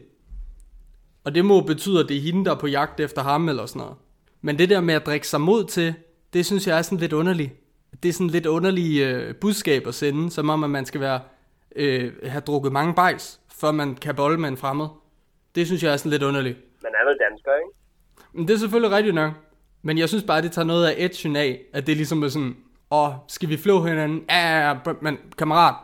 Og 1.24 1.34
det 1.34 1.44
må 1.44 1.60
betyde, 1.60 2.00
at 2.00 2.08
det 2.08 2.16
er 2.16 2.20
hende, 2.20 2.44
der 2.44 2.50
er 2.50 2.58
på 2.58 2.66
jagt 2.66 3.00
efter 3.00 3.22
ham, 3.22 3.48
eller 3.48 3.66
sådan 3.66 3.80
noget. 3.80 3.96
Men 4.40 4.58
det 4.58 4.70
der 4.70 4.80
med 4.80 4.94
at 4.94 5.06
drikke 5.06 5.28
sig 5.28 5.40
mod 5.40 5.64
til, 5.64 5.94
det 6.32 6.46
synes 6.46 6.66
jeg 6.66 6.78
er 6.78 6.82
sådan 6.82 6.98
lidt 6.98 7.12
underligt. 7.12 7.50
Det 8.02 8.08
er 8.08 8.12
sådan 8.12 8.30
lidt 8.30 8.46
underlige 8.46 9.08
øh, 9.08 9.34
budskab 9.40 9.86
at 9.86 9.94
sende, 9.94 10.30
som 10.30 10.50
om, 10.50 10.64
at 10.64 10.70
man 10.70 10.86
skal 10.86 11.00
være, 11.00 11.20
øh, 11.76 12.12
have 12.24 12.40
drukket 12.40 12.72
mange 12.72 12.94
bajs, 12.94 13.40
før 13.60 13.70
man 13.70 13.94
kan 13.94 14.14
bolle 14.14 14.40
med 14.40 14.48
en 14.48 14.56
fremmed. 14.56 14.86
Det 15.54 15.66
synes 15.66 15.82
jeg 15.82 15.92
er 15.92 15.96
sådan 15.96 16.10
lidt 16.10 16.22
underligt. 16.22 16.58
Man 16.82 16.92
er 17.00 17.08
vel 17.08 17.18
dansker, 17.18 17.52
ikke? 17.54 17.70
Men 18.32 18.48
det 18.48 18.54
er 18.54 18.58
selvfølgelig 18.58 18.96
rigtigt 18.96 19.14
nok. 19.14 19.32
Men 19.82 19.98
jeg 19.98 20.08
synes 20.08 20.24
bare, 20.24 20.42
det 20.42 20.52
tager 20.52 20.66
noget 20.66 20.86
af 20.86 20.94
edgen 20.98 21.36
af, 21.36 21.60
at 21.72 21.86
det 21.86 21.96
ligesom 21.96 22.22
er 22.22 22.28
sådan, 22.28 22.56
åh, 22.90 23.12
skal 23.28 23.48
vi 23.48 23.56
flå 23.56 23.76
hinanden? 23.82 24.18
Ja, 24.30 24.40
ja, 24.50 24.58
ja, 24.68 24.74
br- 24.84 25.00
men 25.00 25.14
kammerat, 25.38 25.74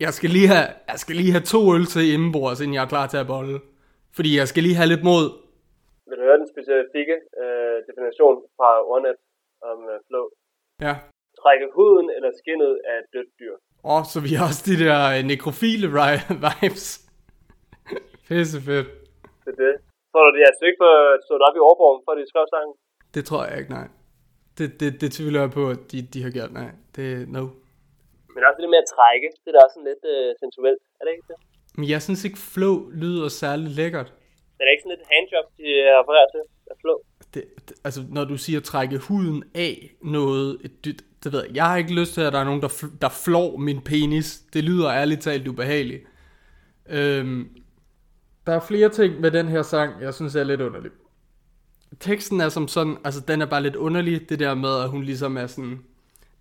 jeg 0.00 0.12
skal 0.18 0.30
lige 0.30 0.48
have, 0.54 0.66
jeg 0.90 0.98
skal 1.04 1.16
lige 1.16 1.32
have 1.36 1.46
to 1.54 1.60
øl 1.74 1.86
til 1.86 2.12
indenbords, 2.14 2.60
inden 2.60 2.74
jeg 2.74 2.84
er 2.84 2.88
klar 2.94 3.06
til 3.06 3.16
at 3.16 3.26
bolle. 3.26 3.60
Fordi 4.16 4.30
jeg 4.40 4.48
skal 4.48 4.62
lige 4.62 4.74
have 4.80 4.88
lidt 4.94 5.04
mod. 5.10 5.24
Vil 6.08 6.16
du 6.18 6.24
høre 6.28 6.38
den 6.42 6.48
specifikke 6.54 7.16
øh, 7.42 7.76
definition 7.88 8.36
fra 8.56 8.68
Ordnet 8.92 9.16
om 9.70 9.78
øh, 9.92 9.98
flow? 10.08 10.26
Ja. 10.86 10.94
Trække 11.40 11.66
huden 11.76 12.06
eller 12.16 12.30
skinnet 12.40 12.72
af 12.90 12.94
et 13.02 13.08
dødt 13.14 13.32
dyr. 13.40 13.54
Og 13.92 14.00
så 14.12 14.18
vi 14.26 14.32
har 14.38 14.44
også 14.50 14.62
de 14.70 14.76
der 14.84 14.98
øh, 15.14 15.20
nekrofile 15.32 15.86
vibes. 16.46 16.86
Pisse 18.26 18.58
fedt. 18.68 18.88
Det 19.44 19.50
er 19.54 19.58
det. 19.64 19.74
Så 20.12 20.16
du 20.24 20.28
det 20.36 20.42
er 20.46 20.50
et 20.54 20.58
stykke 20.60 20.78
på, 20.84 20.90
stod 21.24 21.36
det 21.38 21.46
op 21.48 21.56
i 21.58 21.62
ordbogen, 21.68 22.00
for 22.06 22.12
de 22.18 22.22
skrev 22.32 22.46
sangen? 22.54 22.74
Det 23.14 23.22
tror 23.28 23.42
jeg 23.48 23.54
ikke, 23.60 23.72
nej. 23.78 23.86
Det, 24.58 24.66
det, 24.80 24.90
det 25.02 25.08
tvivler 25.16 25.40
jeg 25.44 25.52
på, 25.58 25.64
at 25.74 25.80
de, 25.92 25.98
de 26.14 26.20
har 26.26 26.32
gjort, 26.36 26.52
nej. 26.60 26.70
Det 26.96 27.04
er 27.16 27.20
no. 27.36 27.44
Men 28.34 28.40
også 28.48 28.60
det 28.62 28.70
med 28.74 28.82
at 28.84 28.90
trække, 28.96 29.28
det 29.42 29.48
er 29.50 29.54
da 29.56 29.60
også 29.66 29.76
sådan 29.76 29.90
lidt 29.92 30.04
øh, 30.14 30.28
sensuelt, 30.42 30.82
er 30.98 31.02
det 31.04 31.12
ikke 31.16 31.28
det? 31.32 31.38
Men 31.78 31.86
jeg 31.94 32.00
synes 32.06 32.20
ikke, 32.26 32.38
flow 32.54 32.74
lyder 33.02 33.28
særlig 33.42 33.68
lækkert. 33.80 34.08
Det 34.56 34.62
er 34.64 34.72
ikke 34.74 34.84
sådan 34.84 34.96
lidt 34.96 35.08
handjob, 35.12 35.46
de 35.60 35.68
øh, 35.84 35.90
refererer 36.00 36.28
til 36.32 36.40
af 36.42 36.46
flow 36.46 36.61
det, 37.34 37.44
det, 37.68 37.76
altså 37.84 38.04
når 38.08 38.24
du 38.24 38.36
siger 38.36 38.60
trække 38.60 38.98
huden 38.98 39.42
af 39.54 39.94
noget, 40.02 40.58
det, 40.84 41.04
det 41.24 41.32
ved 41.32 41.44
jeg, 41.46 41.54
jeg 41.54 41.64
har 41.64 41.76
ikke 41.76 41.94
lyst 41.94 42.14
til, 42.14 42.20
at 42.20 42.32
der 42.32 42.38
er 42.38 42.44
nogen, 42.44 42.62
der, 42.62 42.68
fl- 42.68 42.98
der 43.00 43.08
flår 43.08 43.56
min 43.56 43.80
penis. 43.80 44.42
Det 44.52 44.64
lyder 44.64 44.90
ærligt 44.90 45.20
talt 45.20 45.48
ubehageligt. 45.48 46.02
Øhm, 46.88 47.48
der 48.46 48.52
er 48.52 48.60
flere 48.60 48.88
ting 48.88 49.20
med 49.20 49.30
den 49.30 49.48
her 49.48 49.62
sang, 49.62 50.02
jeg 50.02 50.14
synes 50.14 50.34
er 50.34 50.44
lidt 50.44 50.60
underlig. 50.60 50.90
Teksten 52.00 52.40
er 52.40 52.48
som 52.48 52.68
sådan, 52.68 52.96
altså 53.04 53.20
den 53.20 53.42
er 53.42 53.46
bare 53.46 53.62
lidt 53.62 53.76
underlig, 53.76 54.28
det 54.28 54.38
der 54.38 54.54
med, 54.54 54.80
at 54.80 54.88
hun 54.88 55.04
ligesom 55.04 55.36
er 55.36 55.46
sådan, 55.46 55.80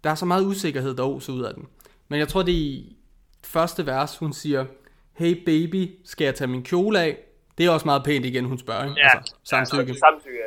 der 0.04 0.10
er 0.10 0.16
så 0.16 0.26
meget 0.26 0.46
usikkerhed, 0.46 0.96
der 0.96 1.04
oser 1.04 1.34
ud 1.34 1.42
af 1.42 1.54
den. 1.54 1.68
Men 2.08 2.20
jeg 2.20 2.28
tror, 2.28 2.44
det 2.44 2.54
er 2.54 2.60
i 2.60 2.96
første 3.44 3.86
vers, 3.86 4.18
hun 4.18 4.34
siger, 4.34 4.66
hey 5.14 5.44
baby, 5.46 5.92
skal 6.06 6.26
jeg 6.26 6.36
tage 6.36 6.48
min 6.48 6.64
kjole 6.64 7.00
af? 7.00 7.18
Det 7.62 7.68
er 7.70 7.74
også 7.74 7.86
meget 7.86 8.04
pænt 8.04 8.26
igen, 8.26 8.46
hun 8.46 8.58
spørger, 8.58 8.84
ikke? 8.84 9.00
Ja, 9.00 9.18
altså, 9.18 9.36
samtykke. 9.44 9.92
Altså, 9.92 10.00
samtykke, 10.00 10.40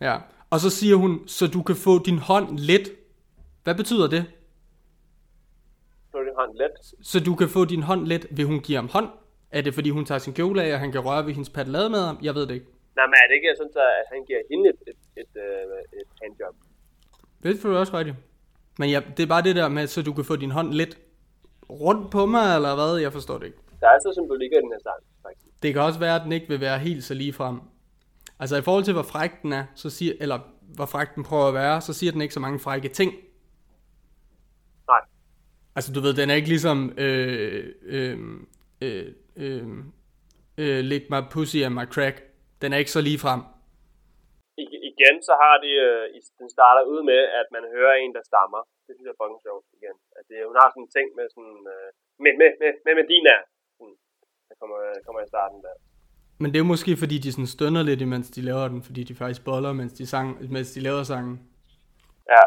Ja, 0.00 0.14
og 0.50 0.60
så 0.60 0.70
siger 0.70 0.96
hun, 0.96 1.28
så 1.28 1.46
du 1.46 1.62
kan 1.62 1.76
få 1.76 2.02
din 2.08 2.18
hånd 2.18 2.58
let. 2.58 2.86
Hvad 3.64 3.74
betyder 3.74 4.06
det? 4.08 4.24
så 6.10 6.18
er 6.18 6.22
det 6.22 6.32
hånd 6.36 6.54
let. 6.56 6.76
Så 7.02 7.20
du 7.20 7.34
kan 7.34 7.48
få 7.48 7.64
din 7.64 7.82
hånd 7.82 8.06
let, 8.06 8.26
vil 8.30 8.44
hun 8.44 8.60
give 8.60 8.76
ham 8.76 8.88
hånd? 8.88 9.08
Er 9.50 9.62
det 9.62 9.74
fordi 9.74 9.90
hun 9.90 10.04
tager 10.04 10.18
sin 10.18 10.34
kjole 10.34 10.62
af, 10.62 10.74
og 10.74 10.80
han 10.80 10.92
kan 10.92 11.00
røre 11.00 11.26
ved 11.26 11.32
hendes 11.32 11.50
paddelade 11.50 11.90
med 11.90 12.02
ham? 12.06 12.18
Jeg 12.22 12.34
ved 12.34 12.46
det 12.46 12.54
ikke. 12.54 12.66
Nej, 12.96 13.06
men 13.06 13.14
er 13.22 13.26
det 13.28 13.34
ikke 13.34 13.48
sådan, 13.56 13.72
så, 13.72 13.80
at 13.80 14.06
han 14.12 14.24
giver 14.24 14.40
hende 14.50 14.68
et, 14.68 14.80
et, 14.90 15.00
et, 15.22 15.32
øh, 15.36 16.00
et 16.00 16.08
handjob? 16.22 16.54
Det 17.42 17.48
er 17.48 17.52
selvfølgelig 17.52 17.80
også 17.80 17.98
rigtigt. 17.98 18.16
Men 18.78 18.90
ja, 18.90 19.00
det 19.16 19.22
er 19.22 19.26
bare 19.26 19.42
det 19.42 19.56
der 19.56 19.68
med, 19.68 19.86
så 19.86 20.02
du 20.02 20.12
kan 20.12 20.24
få 20.24 20.36
din 20.36 20.50
hånd 20.50 20.72
lidt 20.72 20.98
rundt 21.70 22.10
på 22.10 22.26
mig, 22.26 22.56
eller 22.56 22.74
hvad? 22.74 23.00
Jeg 23.06 23.12
forstår 23.12 23.38
det 23.38 23.46
ikke. 23.46 23.58
Der 23.80 23.86
er 23.86 23.94
altså 23.98 24.10
symbolikker 24.12 24.56
i 24.58 24.60
den 24.60 24.72
her 24.74 24.82
sang. 24.88 25.00
Det 25.62 25.72
kan 25.72 25.82
også 25.82 26.00
være, 26.00 26.16
at 26.16 26.22
den 26.24 26.32
ikke 26.32 26.48
vil 26.48 26.60
være 26.60 26.78
helt 26.78 27.04
så 27.04 27.14
lige 27.14 27.32
frem. 27.32 27.60
Altså 28.40 28.56
i 28.56 28.62
forhold 28.62 28.84
til, 28.84 28.94
hvor 28.94 29.08
fræk 29.14 29.32
den 29.42 29.52
er, 29.52 29.64
så 29.74 29.90
siger, 29.90 30.14
eller 30.20 30.38
hvor 30.76 30.86
fræk 30.86 31.14
den 31.14 31.24
prøver 31.24 31.48
at 31.48 31.54
være, 31.54 31.80
så 31.80 31.92
siger 31.98 32.12
den 32.12 32.22
ikke 32.22 32.34
så 32.34 32.40
mange 32.40 32.58
frække 32.66 32.88
ting. 32.88 33.10
Nej. 34.92 35.02
Altså 35.76 35.90
du 35.94 36.00
ved, 36.00 36.14
den 36.20 36.30
er 36.30 36.34
ikke 36.34 36.52
ligesom, 36.54 36.78
øh, 37.04 37.74
øh, 37.96 38.18
øh, 38.84 39.06
øh, 39.42 39.66
øh, 40.62 40.80
lick 40.90 41.04
my 41.14 41.20
pussy 41.32 41.58
and 41.66 41.74
my 41.80 41.86
crack. 41.94 42.16
Den 42.62 42.72
er 42.72 42.78
ikke 42.82 42.96
så 42.96 43.00
lige 43.08 43.22
frem. 43.24 43.40
I, 44.62 44.64
igen, 44.90 45.16
så 45.28 45.34
har 45.42 45.56
de, 45.64 45.70
øh, 45.88 46.04
den 46.40 46.48
starter 46.56 46.82
ud 46.92 47.00
med, 47.10 47.20
at 47.40 47.46
man 47.56 47.64
hører 47.74 47.94
en, 48.02 48.12
der 48.16 48.24
stammer. 48.30 48.60
Det 48.86 48.92
synes 48.94 49.06
jeg 49.06 49.14
er 49.14 49.20
fucking 49.22 49.42
sjovt 49.46 49.66
igen. 49.78 49.96
At 50.18 50.24
det, 50.30 50.38
hun 50.50 50.56
har 50.60 50.68
sådan 50.70 50.84
en 50.86 50.94
ting 50.96 51.06
med 51.18 51.26
sådan, 51.34 51.60
øh, 51.74 51.88
med, 52.24 52.32
med, 52.40 52.50
med, 52.62 52.72
med 52.86 52.94
Medina. 53.00 53.36
Kommer, 54.62 54.78
kommer 55.06 55.20
i 55.22 55.28
starten 55.32 55.58
der. 55.66 55.76
Men 56.42 56.48
det 56.52 56.58
er 56.60 56.72
måske 56.74 56.92
fordi, 57.02 57.16
de 57.24 57.32
sådan 57.32 57.54
stønner 57.56 57.82
lidt, 57.88 58.00
imens 58.06 58.28
de 58.36 58.42
laver 58.48 58.66
den, 58.72 58.80
fordi 58.88 59.02
de 59.08 59.14
faktisk 59.22 59.42
boller, 59.48 59.72
mens 59.80 59.92
de, 59.98 60.04
sang, 60.12 60.28
mens 60.54 60.68
de 60.74 60.80
laver 60.86 61.02
sangen. 61.12 61.36
Ja. 62.32 62.44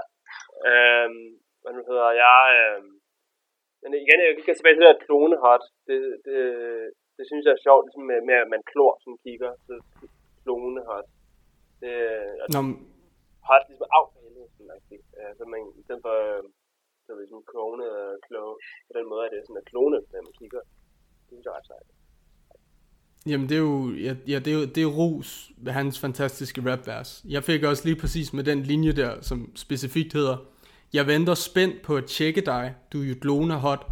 Øhm, 0.69 1.25
hvad 1.61 1.71
nu 1.77 1.81
hedder 1.89 2.11
jeg? 2.23 2.41
Øhm, 2.59 2.91
men 3.81 3.91
igen, 4.03 4.19
jeg 4.25 4.31
kan 4.45 4.55
tilbage 4.55 4.75
til 4.75 4.83
det 4.83 4.91
der 4.91 5.05
klone 5.07 5.37
hot. 5.45 5.63
Det, 5.87 5.99
det, 6.25 6.39
det 7.17 7.23
synes 7.29 7.43
jeg 7.45 7.53
er 7.55 7.65
sjovt, 7.67 7.83
ligesom 7.85 8.05
med, 8.11 8.19
med 8.29 8.37
at 8.43 8.49
man 8.53 8.61
klor 8.71 8.93
sådan 9.03 9.21
kigger. 9.25 9.51
Så 9.65 9.73
klone 10.43 10.81
hot. 10.89 11.07
Det, 11.81 11.93
og 12.41 12.47
Nå, 12.55 12.61
hot 13.49 13.63
ligesom 13.69 13.87
af 13.97 14.03
for 14.11 14.19
helvede, 14.23 14.49
sådan. 14.55 14.69
Øh, 15.19 15.31
så 15.37 15.43
man, 15.53 15.61
i 15.79 15.81
stedet 15.85 16.01
for, 16.05 16.15
øh, 16.27 16.43
så 17.03 17.07
er 17.13 17.17
det 17.19 17.29
sådan 17.31 17.51
klone 17.53 17.85
og 17.97 18.05
klo, 18.27 18.43
på 18.87 18.91
den 18.97 19.05
måde 19.11 19.23
er 19.25 19.31
det 19.33 19.41
sådan 19.47 19.61
at 19.61 19.69
klone, 19.71 19.97
når 20.11 20.21
man 20.27 20.35
kigger. 20.41 20.61
Det 21.17 21.31
synes 21.31 21.45
jeg 21.45 21.53
er 21.53 21.59
ret 21.59 21.69
sejt. 21.71 21.94
Jamen 23.29 23.49
det 23.49 23.55
er 23.55 23.65
jo, 23.71 23.91
ja, 24.07 24.13
ja, 24.27 24.37
det 24.39 24.47
er 24.53 24.57
jo, 24.59 24.65
det 24.75 24.81
er 24.83 24.91
Ros, 24.99 25.51
hans 25.67 25.99
fantastiske 25.99 26.61
rapvers. 26.71 27.09
Jeg 27.35 27.43
fik 27.43 27.63
også 27.63 27.83
lige 27.87 27.99
præcis 28.03 28.33
med 28.33 28.43
den 28.43 28.59
linje 28.71 28.91
der, 29.01 29.21
som 29.21 29.55
specifikt 29.55 30.13
hedder, 30.13 30.37
jeg 30.93 31.07
venter 31.07 31.33
spændt 31.33 31.77
på 31.87 31.91
at 32.01 32.05
tjekke 32.05 32.41
dig, 32.41 32.75
du 32.93 32.97
er 33.01 33.07
jo 33.11 33.15
glona 33.21 33.55
hot. 33.67 33.83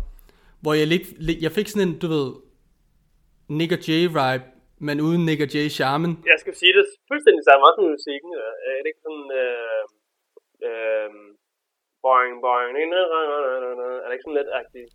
Hvor 0.61 0.73
jeg, 0.73 0.87
lig, 0.87 1.01
lig- 1.27 1.41
jeg 1.45 1.51
fik 1.51 1.67
sådan 1.67 1.87
en, 1.87 1.99
du 2.03 2.07
ved, 2.15 2.29
Nick 3.57 3.71
og 3.77 3.81
Jay 3.87 4.03
vibe, 4.19 4.45
men 4.87 4.95
uden 5.07 5.21
Nick 5.27 5.41
og 5.45 5.49
Jay 5.55 5.67
charmen. 5.77 6.11
Jeg 6.31 6.37
skal 6.43 6.55
sige 6.61 6.73
det 6.77 6.85
fuldstændig 7.11 7.43
samme 7.47 7.61
også 7.67 7.79
med 7.83 7.89
musikken. 7.97 8.31
Er 8.67 8.81
det 8.83 8.89
ikke 8.91 9.03
sådan... 9.07 9.27
Øh, 9.41 9.83
øh, 10.67 11.09
boing, 12.05 12.35
boing, 12.45 12.71
er 14.03 14.05
det 14.07 14.15
ikke 14.15 14.27
sådan 14.27 14.39
lidt 14.41 14.51
agtigt? 14.61 14.91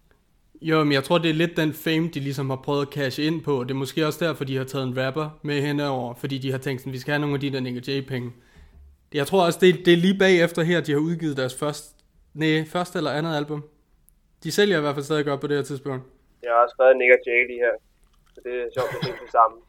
Jo, 0.60 0.84
men 0.84 0.92
jeg 0.92 1.04
tror, 1.04 1.18
det 1.18 1.30
er 1.30 1.34
lidt 1.34 1.56
den 1.56 1.72
fame, 1.72 2.08
de 2.08 2.20
ligesom 2.20 2.50
har 2.50 2.56
prøvet 2.56 2.86
at 2.86 2.92
cashe 2.92 3.22
ind 3.22 3.42
på. 3.42 3.64
Det 3.64 3.70
er 3.70 3.74
måske 3.74 4.06
også 4.06 4.24
derfor, 4.24 4.44
de 4.44 4.56
har 4.56 4.64
taget 4.64 4.86
en 4.86 5.06
rapper 5.06 5.38
med 5.42 5.62
henover, 5.62 6.14
fordi 6.14 6.38
de 6.38 6.50
har 6.50 6.58
tænkt 6.58 6.80
sådan, 6.80 6.92
vi 6.92 6.98
skal 6.98 7.12
have 7.12 7.20
nogle 7.20 7.34
af 7.34 7.40
de 7.40 7.52
der 7.52 7.60
Nick 7.60 7.76
og 7.76 7.88
Jay-penge. 7.88 8.32
Jeg 9.14 9.26
tror 9.26 9.46
også, 9.46 9.58
det, 9.62 9.86
det 9.86 9.92
er 9.92 9.96
lige 9.96 10.18
bagefter 10.18 10.62
her, 10.62 10.80
de 10.80 10.92
har 10.92 10.98
udgivet 10.98 11.36
deres 11.36 11.58
første, 11.58 12.04
nej, 12.34 12.64
første 12.66 12.98
eller 12.98 13.10
andet 13.10 13.36
album. 13.36 13.64
De 14.42 14.52
sælger 14.52 14.78
i 14.78 14.80
hvert 14.80 14.94
fald 14.94 15.04
stadig 15.04 15.24
godt 15.24 15.40
på 15.40 15.46
det 15.46 15.56
her 15.56 15.64
tidspunkt. 15.64 16.04
Jeg 16.42 16.50
har 16.50 16.62
også 16.62 16.74
skrevet 16.74 16.96
Nick 16.96 17.10
og 17.16 17.20
Jay 17.26 17.46
lige 17.46 17.58
her. 17.66 17.74
Så 18.34 18.40
det 18.44 18.52
er 18.52 18.68
sjovt 18.76 18.88
at 18.88 19.04
se 19.04 19.10
det 19.24 19.30
sammen. 19.38 19.60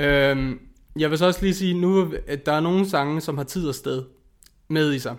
Øhm, 0.00 0.68
jeg 0.98 1.10
vil 1.10 1.18
så 1.18 1.26
også 1.26 1.42
lige 1.42 1.54
sige, 1.54 1.80
nu 1.80 2.12
at 2.26 2.46
der 2.46 2.52
er 2.52 2.60
nogle 2.60 2.88
sange, 2.88 3.20
som 3.20 3.36
har 3.36 3.44
tid 3.44 3.68
og 3.68 3.74
sted 3.74 4.04
med 4.68 4.94
i 4.94 4.98
sig. 4.98 5.16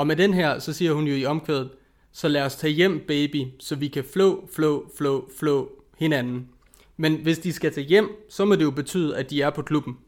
Og 0.00 0.06
med 0.06 0.16
den 0.16 0.34
her, 0.34 0.58
så 0.58 0.72
siger 0.72 0.92
hun 0.92 1.04
jo 1.04 1.14
i 1.14 1.24
omkvædet, 1.24 1.70
så 2.12 2.28
lad 2.28 2.42
os 2.42 2.56
tage 2.56 2.72
hjem, 2.72 2.94
baby, 3.12 3.40
så 3.58 3.76
vi 3.76 3.88
kan 3.88 4.04
flow, 4.04 4.32
flow, 4.54 4.76
flow, 4.96 5.28
flow 5.38 5.68
hinanden. 5.98 6.50
Men 6.96 7.22
hvis 7.22 7.38
de 7.38 7.52
skal 7.52 7.72
tage 7.72 7.86
hjem, 7.86 8.08
så 8.28 8.44
må 8.44 8.54
det 8.54 8.64
jo 8.64 8.70
betyde, 8.70 9.16
at 9.16 9.30
de 9.30 9.42
er 9.42 9.50
på 9.50 9.62
klubben. 9.62 9.98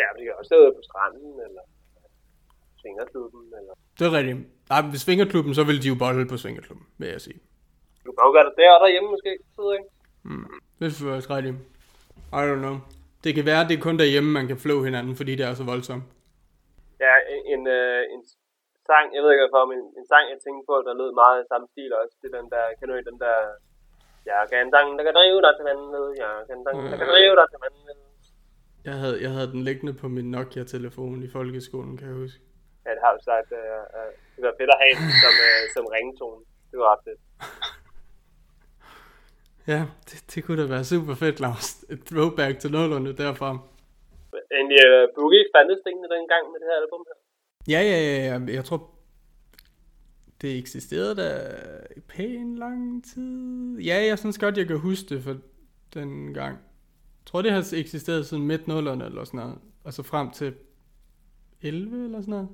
Ja, 0.00 0.06
det 0.16 0.22
kan 0.24 0.32
også 0.38 0.48
sidde 0.48 0.72
på 0.76 0.82
stranden, 0.88 1.32
eller 1.46 1.62
svingerklubben, 2.80 3.44
eller... 3.58 3.72
Det 3.98 4.06
er 4.06 4.12
rigtigt. 4.18 4.38
Nej, 4.70 4.80
ved 4.92 4.98
Svingerklubben, 5.04 5.54
så 5.54 5.64
vil 5.64 5.82
de 5.82 5.88
jo 5.88 5.94
bolle 5.94 6.28
på 6.28 6.36
Svingerklubben, 6.36 6.86
vil 6.98 7.08
jeg 7.08 7.20
sige. 7.20 7.38
Du 8.06 8.10
kan 8.12 8.22
jo 8.26 8.32
gøre 8.32 8.44
det 8.44 8.54
der 8.56 8.70
og 8.76 8.80
derhjemme 8.84 9.10
måske, 9.10 9.30
sidder 9.54 9.72
ikke? 9.72 9.88
Det 10.78 11.12
er 11.12 11.16
også 11.16 11.34
rigtigt. 11.36 11.56
I 12.38 12.42
don't 12.48 12.62
know. 12.66 12.76
Det 13.24 13.34
kan 13.34 13.46
være, 13.46 13.60
at 13.62 13.68
det 13.68 13.76
er 13.78 13.82
kun 13.82 13.98
derhjemme, 13.98 14.30
man 14.32 14.46
kan 14.46 14.58
flow 14.58 14.82
hinanden, 14.82 15.16
fordi 15.16 15.32
det 15.34 15.46
er 15.46 15.54
så 15.54 15.64
voldsomt. 15.64 16.04
Ja, 17.00 17.14
en, 17.32 17.58
en, 17.58 17.66
øh, 17.66 18.02
en 18.14 18.22
sang, 18.90 19.06
jeg 19.14 19.20
ved 19.22 19.30
ikke 19.32 19.44
hvorfor, 19.44 19.64
men 19.72 19.80
en 19.98 20.06
sang, 20.12 20.24
jeg 20.32 20.38
tænkte 20.44 20.64
på, 20.70 20.74
der 20.86 21.00
lød 21.00 21.10
meget 21.22 21.38
i 21.42 21.50
samme 21.50 21.66
stil 21.72 21.92
også. 22.00 22.14
Det 22.20 22.26
er 22.28 22.36
den 22.40 22.48
der, 22.54 22.64
kan 22.78 22.86
du 22.88 22.94
den 23.10 23.18
der... 23.24 23.36
Jeg 24.28 24.36
kan 24.50 24.58
en 24.64 24.72
sang, 24.74 24.86
der 24.98 25.04
kan 25.06 25.16
drive 25.20 25.40
dig 25.46 25.52
til 25.56 25.64
vandet. 25.70 26.06
Jeg 26.22 26.32
kan 26.46 26.54
en 26.58 26.64
sang, 26.66 26.76
der 26.92 26.98
kan 27.00 27.08
drive 27.14 27.34
dig 27.40 27.46
til 27.52 27.60
vandet. 27.64 27.96
Jeg 28.88 28.96
havde, 29.02 29.16
jeg 29.24 29.30
havde 29.36 29.50
den 29.54 29.62
liggende 29.68 29.94
på 30.02 30.06
min 30.16 30.28
Nokia-telefon 30.34 31.18
i 31.26 31.28
folkeskolen, 31.36 31.94
kan 31.98 32.06
jeg 32.10 32.16
huske. 32.24 32.40
Ja, 32.84 32.90
det 32.96 33.02
har 33.06 33.12
du 33.16 33.22
sagt. 33.30 33.48
Øh, 33.60 33.80
øh, 33.96 34.10
det 34.36 34.42
var 34.48 34.54
fedt 34.60 34.70
at 34.74 34.78
have 34.82 34.94
som, 35.24 35.34
øh, 35.48 35.62
som 35.74 35.84
ringetone. 35.94 36.42
Det 36.70 36.76
var 36.80 36.86
ret 36.92 37.02
fedt. 37.08 37.20
Ja, 39.72 39.80
det, 40.08 40.16
det 40.30 40.38
kunne 40.44 40.58
da 40.62 40.66
være 40.76 40.84
super 40.92 41.14
fedt, 41.22 41.38
Lars. 41.44 41.68
Et 41.92 42.02
throwback 42.10 42.54
til 42.58 42.70
nogenlunde 42.74 43.12
derfra. 43.22 43.50
Egentlig, 44.58 44.80
øh, 44.90 45.04
Boogie 45.14 45.44
fandtes 45.54 45.80
tingene 45.86 46.08
dengang 46.16 46.44
med 46.52 46.58
det 46.60 46.68
her 46.70 46.78
album 46.82 47.02
her. 47.08 47.18
Ja, 47.68 47.80
ja, 47.80 48.00
ja, 48.00 48.38
ja. 48.38 48.54
Jeg 48.54 48.64
tror, 48.64 48.90
det 50.40 50.58
eksisterede 50.58 51.16
da 51.16 51.56
i 51.96 52.00
pæn 52.00 52.56
lang 52.56 53.04
tid. 53.04 53.78
Ja, 53.78 54.04
jeg 54.04 54.18
synes 54.18 54.38
godt, 54.38 54.58
jeg 54.58 54.66
kan 54.66 54.78
huske 54.78 55.14
det 55.14 55.22
for 55.22 55.36
den 55.94 56.34
gang. 56.34 56.54
Jeg 56.54 57.26
tror, 57.26 57.42
det 57.42 57.52
har 57.52 57.72
eksisteret 57.76 58.26
siden 58.26 58.46
midt 58.46 58.68
nullerne 58.68 59.04
eller 59.04 59.24
sådan 59.24 59.40
noget. 59.40 59.58
Altså 59.84 60.02
frem 60.02 60.30
til 60.30 60.54
11 61.62 62.04
eller 62.04 62.20
sådan 62.20 62.30
noget. 62.30 62.48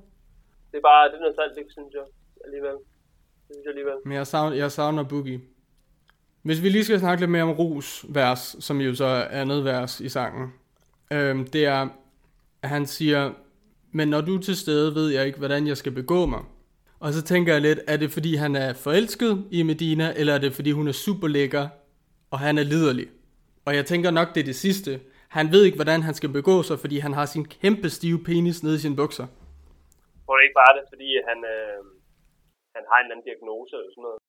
Det 0.71 0.77
er 0.77 0.81
bare, 0.81 1.07
det 1.11 1.15
er 1.15 1.27
nostalgisk, 1.27 1.71
synes 1.71 1.93
jeg. 1.93 2.03
Alligevel. 2.45 2.71
Det 2.71 3.55
synes 3.55 3.63
jeg 3.63 3.69
alligevel. 3.69 3.93
Men 4.05 4.13
jeg 4.13 4.27
savner, 4.27 4.55
jeg 4.55 4.71
savner 4.71 5.03
Boogie. 5.03 5.41
Hvis 6.41 6.63
vi 6.63 6.69
lige 6.69 6.83
skal 6.83 6.99
snakke 6.99 7.21
lidt 7.21 7.31
mere 7.31 7.43
om 7.43 7.51
Ros 7.51 8.05
vers, 8.09 8.55
som 8.59 8.81
jo 8.81 8.95
så 8.95 9.05
er 9.05 9.41
andet 9.41 9.65
vers 9.65 9.99
i 9.99 10.09
sangen. 10.09 10.53
Øhm, 11.11 11.47
det 11.47 11.65
er, 11.65 11.89
at 12.61 12.69
han 12.69 12.85
siger, 12.85 13.33
men 13.97 14.07
når 14.13 14.21
du 14.21 14.33
er 14.37 14.41
til 14.41 14.57
stede, 14.63 14.95
ved 14.95 15.07
jeg 15.15 15.23
ikke, 15.27 15.41
hvordan 15.43 15.67
jeg 15.67 15.77
skal 15.77 15.93
begå 16.01 16.19
mig. 16.33 16.43
Og 17.03 17.09
så 17.15 17.21
tænker 17.31 17.53
jeg 17.53 17.61
lidt, 17.61 17.79
er 17.87 17.97
det 17.97 18.09
fordi 18.17 18.31
han 18.43 18.55
er 18.55 18.69
forelsket 18.85 19.33
i 19.57 19.59
Medina, 19.71 20.07
eller 20.19 20.33
er 20.33 20.41
det 20.45 20.53
fordi 20.57 20.71
hun 20.79 20.87
er 20.87 20.97
super 21.05 21.27
lækker, 21.27 21.65
og 22.31 22.39
han 22.39 22.57
er 22.57 22.65
liderlig? 22.73 23.07
Og 23.67 23.71
jeg 23.77 23.85
tænker 23.85 24.11
nok, 24.11 24.27
det 24.33 24.41
er 24.41 24.49
det 24.51 24.59
sidste. 24.65 24.91
Han 25.37 25.45
ved 25.53 25.61
ikke, 25.65 25.79
hvordan 25.81 26.01
han 26.07 26.13
skal 26.19 26.31
begå 26.39 26.55
sig, 26.67 26.77
fordi 26.83 26.97
han 27.05 27.13
har 27.13 27.25
sin 27.25 27.45
kæmpe 27.61 27.89
stive 27.97 28.19
penis 28.27 28.63
nede 28.63 28.75
i 28.75 28.83
sine 28.85 28.99
bukser. 29.01 29.27
Tror 30.25 30.35
det 30.37 30.43
ikke 30.47 30.59
bare 30.63 30.73
det, 30.77 30.85
fordi 30.93 31.09
han, 31.29 31.39
øh, 31.53 31.79
han 32.75 32.83
har 32.89 32.97
en 32.97 33.05
eller 33.05 33.15
anden 33.15 33.27
diagnose 33.29 33.71
eller 33.77 33.91
sådan 33.93 34.05
noget. 34.07 34.19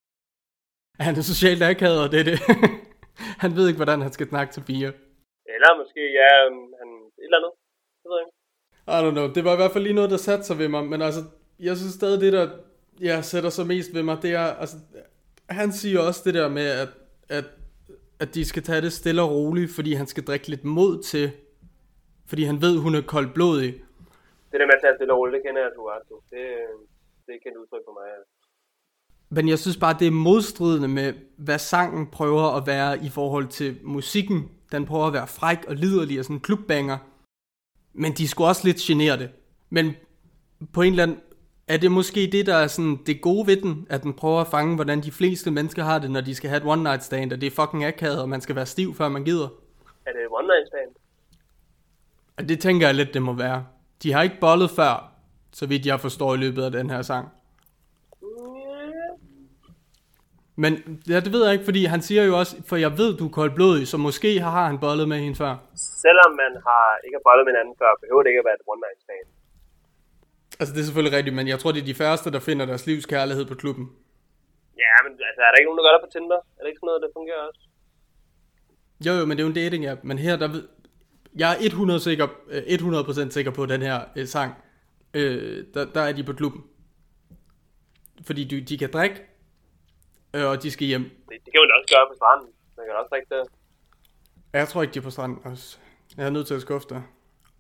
Han 1.07 1.15
er 1.21 1.25
socialt 1.33 1.63
akavet, 1.71 2.01
og 2.05 2.09
det 2.13 2.19
er 2.23 2.27
det. 2.31 2.39
han 3.43 3.51
ved 3.57 3.65
ikke, 3.67 3.83
hvordan 3.83 4.01
han 4.07 4.13
skal 4.17 4.29
snakke 4.33 4.51
til 4.53 4.63
piger. 4.69 4.93
Eller 5.55 5.71
måske, 5.81 6.03
ja, 6.21 6.31
øh, 6.47 6.53
han, 6.81 6.89
et 7.21 7.29
eller 7.29 7.39
andet. 7.41 7.55
Det 8.01 8.09
ved 8.11 8.17
jeg 8.19 8.27
ikke. 8.27 8.39
I 8.89 9.01
don't 9.03 9.11
know. 9.11 9.33
Det 9.33 9.45
var 9.45 9.53
i 9.53 9.57
hvert 9.57 9.73
fald 9.73 9.85
lige 9.85 9.95
noget, 9.95 10.11
der 10.11 10.17
satte 10.17 10.45
sig 10.45 10.59
ved 10.59 10.69
mig. 10.69 10.85
Men 10.87 11.03
altså, 11.03 11.21
jeg 11.61 11.77
synes 11.77 11.93
stadig, 11.95 12.21
det 12.21 12.33
der 12.33 12.49
jeg 13.01 13.25
sætter 13.25 13.51
sig 13.51 13.67
mest 13.67 13.95
ved 13.95 14.03
mig, 14.03 14.19
det 14.23 14.33
er, 14.33 14.45
altså, 14.45 14.77
han 15.49 15.73
siger 15.73 16.01
også 16.01 16.23
det 16.25 16.35
der 16.35 16.49
med, 16.49 16.67
at, 16.67 16.89
at, 17.29 17.45
at 18.21 18.35
de 18.35 18.45
skal 18.45 18.63
tage 18.63 18.81
det 18.81 18.93
stille 18.93 19.23
og 19.23 19.31
roligt, 19.31 19.71
fordi 19.75 19.93
han 19.93 20.07
skal 20.07 20.25
drikke 20.25 20.49
lidt 20.49 20.65
mod 20.65 21.03
til, 21.03 21.31
fordi 22.27 22.43
han 22.45 22.63
ved, 22.63 22.79
hun 22.79 22.95
er 22.95 23.01
koldblodig. 23.01 23.73
Det 24.53 24.61
der 24.61 24.67
med 24.67 24.75
at 24.75 24.81
tage 24.81 24.95
stille 24.97 25.13
og 25.13 25.19
roligt, 25.19 25.35
det 25.35 25.43
kender 25.47 25.61
jeg, 25.61 25.71
du 25.77 25.89
har. 25.89 25.99
Det, 25.99 26.15
det 26.31 27.29
er 27.29 27.33
ikke 27.33 27.49
et 27.49 27.57
udtryk 27.57 27.83
for 27.87 27.93
mig. 27.93 28.07
Ja. 28.07 28.23
Men 29.31 29.49
jeg 29.49 29.59
synes 29.59 29.77
bare, 29.77 29.97
det 29.99 30.07
er 30.07 30.11
modstridende 30.11 30.89
med, 30.89 31.15
hvad 31.37 31.59
sangen 31.59 32.07
prøver 32.07 32.57
at 32.57 32.67
være 32.67 33.05
i 33.05 33.09
forhold 33.09 33.47
til 33.49 33.79
musikken. 33.83 34.51
Den 34.73 34.87
prøver 34.87 35.07
at 35.07 35.13
være 35.13 35.27
fræk 35.27 35.65
og 35.69 35.75
liderlig 35.75 36.19
og 36.19 36.25
sådan 36.25 36.37
en 36.37 36.41
klubbanger. 36.41 36.99
Men 37.99 38.13
de 38.13 38.29
skulle 38.29 38.49
også 38.49 38.63
lidt 38.65 38.77
genere 38.77 39.19
det. 39.19 39.31
Men 39.71 39.97
på 40.73 40.83
en 40.83 40.93
eller 40.93 41.03
anden, 41.03 41.21
er 41.69 41.77
det 41.77 41.93
måske 41.93 42.29
det, 42.33 42.47
der 42.47 42.55
er 42.55 42.67
sådan 42.67 42.99
det 43.07 43.21
gode 43.21 43.47
ved 43.47 43.57
den, 43.57 43.87
at 43.91 44.03
den 44.03 44.15
prøver 44.15 44.41
at 44.41 44.47
fange, 44.47 44.75
hvordan 44.75 45.01
de 45.01 45.13
fleste 45.13 45.51
mennesker 45.51 45.85
har 45.85 45.99
det, 45.99 46.11
når 46.11 46.21
de 46.21 46.35
skal 46.35 46.51
have 46.51 46.57
et 46.57 46.67
one 46.67 46.83
night 46.83 47.05
stand, 47.05 47.33
og 47.33 47.41
det 47.41 47.47
er 47.47 47.51
fucking 47.51 47.85
akavet, 47.85 48.23
og 48.23 48.29
man 48.29 48.41
skal 48.41 48.57
være 48.57 48.67
stiv, 48.67 48.95
før 48.95 49.09
man 49.09 49.25
gider. 49.25 49.49
Er 50.07 50.13
det 50.13 50.21
one 50.31 50.47
night 50.47 50.69
stand? 50.69 50.95
Og 52.37 52.49
det 52.49 52.61
tænker 52.61 52.87
jeg 52.87 52.95
lidt, 52.95 53.15
det 53.15 53.23
må 53.23 53.33
være. 53.33 53.67
De 54.03 54.13
har 54.13 54.23
ikke 54.23 54.41
bollet 54.41 54.71
før, 54.71 55.13
så 55.53 55.67
vidt 55.67 55.87
jeg 55.87 56.01
forstår 56.01 56.35
i 56.35 56.37
løbet 56.37 56.63
af 56.63 56.71
den 56.71 56.91
her 56.91 57.03
sang. 57.03 57.29
Men 60.63 60.73
ja, 61.13 61.19
det 61.25 61.31
ved 61.35 61.43
jeg 61.45 61.53
ikke, 61.57 61.69
fordi 61.71 61.83
han 61.95 62.03
siger 62.09 62.23
jo 62.31 62.33
også, 62.41 62.55
for 62.69 62.77
jeg 62.85 62.93
ved, 63.01 63.11
du 63.21 63.25
er 63.29 63.35
koldblodig, 63.39 63.89
så 63.93 63.97
måske 64.09 64.31
har 64.41 64.67
han 64.71 64.79
bollet 64.87 65.07
med 65.13 65.19
hende 65.25 65.37
før. 65.43 65.53
Selvom 66.05 66.33
man 66.43 66.53
har, 66.67 66.85
ikke 67.05 67.17
har 67.19 67.27
bollet 67.29 67.45
med 67.47 67.53
hinanden 67.53 67.75
før, 67.83 67.91
behøver 68.03 68.23
det 68.23 68.31
ikke 68.31 68.43
at 68.45 68.49
være 68.49 68.59
et 68.61 68.67
one 68.73 68.81
night 68.85 69.01
stand. 69.05 69.29
Altså, 70.61 70.71
det 70.75 70.81
er 70.81 70.87
selvfølgelig 70.89 71.17
rigtigt, 71.19 71.37
men 71.39 71.47
jeg 71.53 71.59
tror, 71.59 71.71
det 71.73 71.81
er 71.83 71.91
de 71.93 72.01
færreste, 72.03 72.29
der 72.37 72.41
finder 72.49 72.65
deres 72.67 72.87
livs 72.87 73.07
kærlighed 73.15 73.45
på 73.53 73.55
klubben. 73.63 73.85
Ja, 74.85 74.95
men 75.05 75.13
altså, 75.29 75.41
er 75.47 75.51
der 75.51 75.59
ikke 75.59 75.69
nogen, 75.69 75.81
der 75.81 75.87
gør 75.87 75.95
det 75.97 76.05
på 76.07 76.13
Tinder? 76.15 76.41
Er 76.57 76.61
det 76.63 76.69
ikke 76.71 76.81
sådan 76.83 76.91
noget, 76.91 77.03
der 77.05 77.11
fungerer 77.19 77.43
også? 77.49 77.63
Jo, 79.07 79.13
jo, 79.19 79.25
men 79.27 79.33
det 79.35 79.43
er 79.43 79.47
jo 79.49 79.53
en 79.55 79.61
dating 79.63 79.83
app. 79.93 80.01
Men 80.05 80.19
her, 80.27 80.37
der 80.43 80.49
ved... 80.55 80.63
Jeg 81.43 81.51
er 81.53 81.57
100%, 81.99 81.99
sikker, 82.09 82.27
øh, 82.51 82.63
100% 83.29 83.31
sikker 83.37 83.53
på 83.59 83.63
den 83.73 83.83
her 83.89 83.99
øh, 84.17 84.27
sang. 84.27 84.51
Øh, 85.15 85.65
der, 85.75 85.83
der 85.97 86.03
er 86.09 86.13
de 86.13 86.25
på 86.25 86.33
klubben. 86.33 86.63
Fordi 88.27 88.43
de, 88.45 88.61
de 88.71 88.79
kan 88.79 88.91
drikke, 88.93 89.17
øh, 90.35 90.47
og 90.51 90.57
de 90.63 90.71
skal 90.75 90.87
hjem. 90.93 91.05
Det, 91.29 91.37
det 91.45 91.51
kan 91.53 91.61
man 91.65 91.77
også 91.77 91.89
gøre 91.95 92.07
på 92.11 92.17
stranden. 92.21 92.49
Man 92.77 92.85
kan 92.87 92.95
også 93.01 93.11
drikke 93.13 93.29
det. 93.35 93.43
Jeg 94.59 94.69
tror 94.69 94.81
ikke, 94.83 94.95
de 94.95 95.01
er 95.03 95.09
på 95.09 95.15
stranden 95.17 95.39
også. 95.51 95.67
Jeg 96.17 96.25
er 96.27 96.35
nødt 96.37 96.47
til 96.51 96.59
at 96.59 96.65
skuffe 96.67 96.89
dig. 96.95 97.03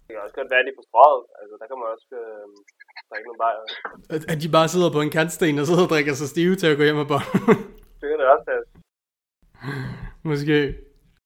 Det 0.05 0.11
kan 0.15 0.23
også 0.27 0.37
godt 0.41 0.51
være, 0.53 0.61
at 0.63 0.67
de 0.67 0.73
er 0.75 0.79
på 0.81 0.87
strøget. 0.89 1.25
Altså, 1.41 1.55
der 1.61 1.67
kan 1.71 1.77
man 1.81 1.89
også 1.95 2.09
øh, 2.21 2.47
drikke 3.11 3.27
nogle 3.29 3.41
bajer. 3.45 3.63
At, 4.15 4.23
at 4.33 4.39
de 4.43 4.49
bare 4.59 4.69
sidder 4.75 4.91
på 4.97 5.01
en 5.07 5.13
kantsten 5.19 5.59
og 5.63 5.67
sidder 5.69 5.85
og 5.87 5.93
drikker 5.95 6.15
sig 6.21 6.29
stive 6.35 6.55
til 6.61 6.69
at 6.73 6.77
gå 6.79 6.83
hjem 6.89 7.03
og 7.05 7.09
bolle. 7.13 7.31
Det 8.01 8.07
kan 8.11 8.17
det 8.21 8.27
også 8.35 8.47
være. 8.51 8.65
Måske. 10.31 10.59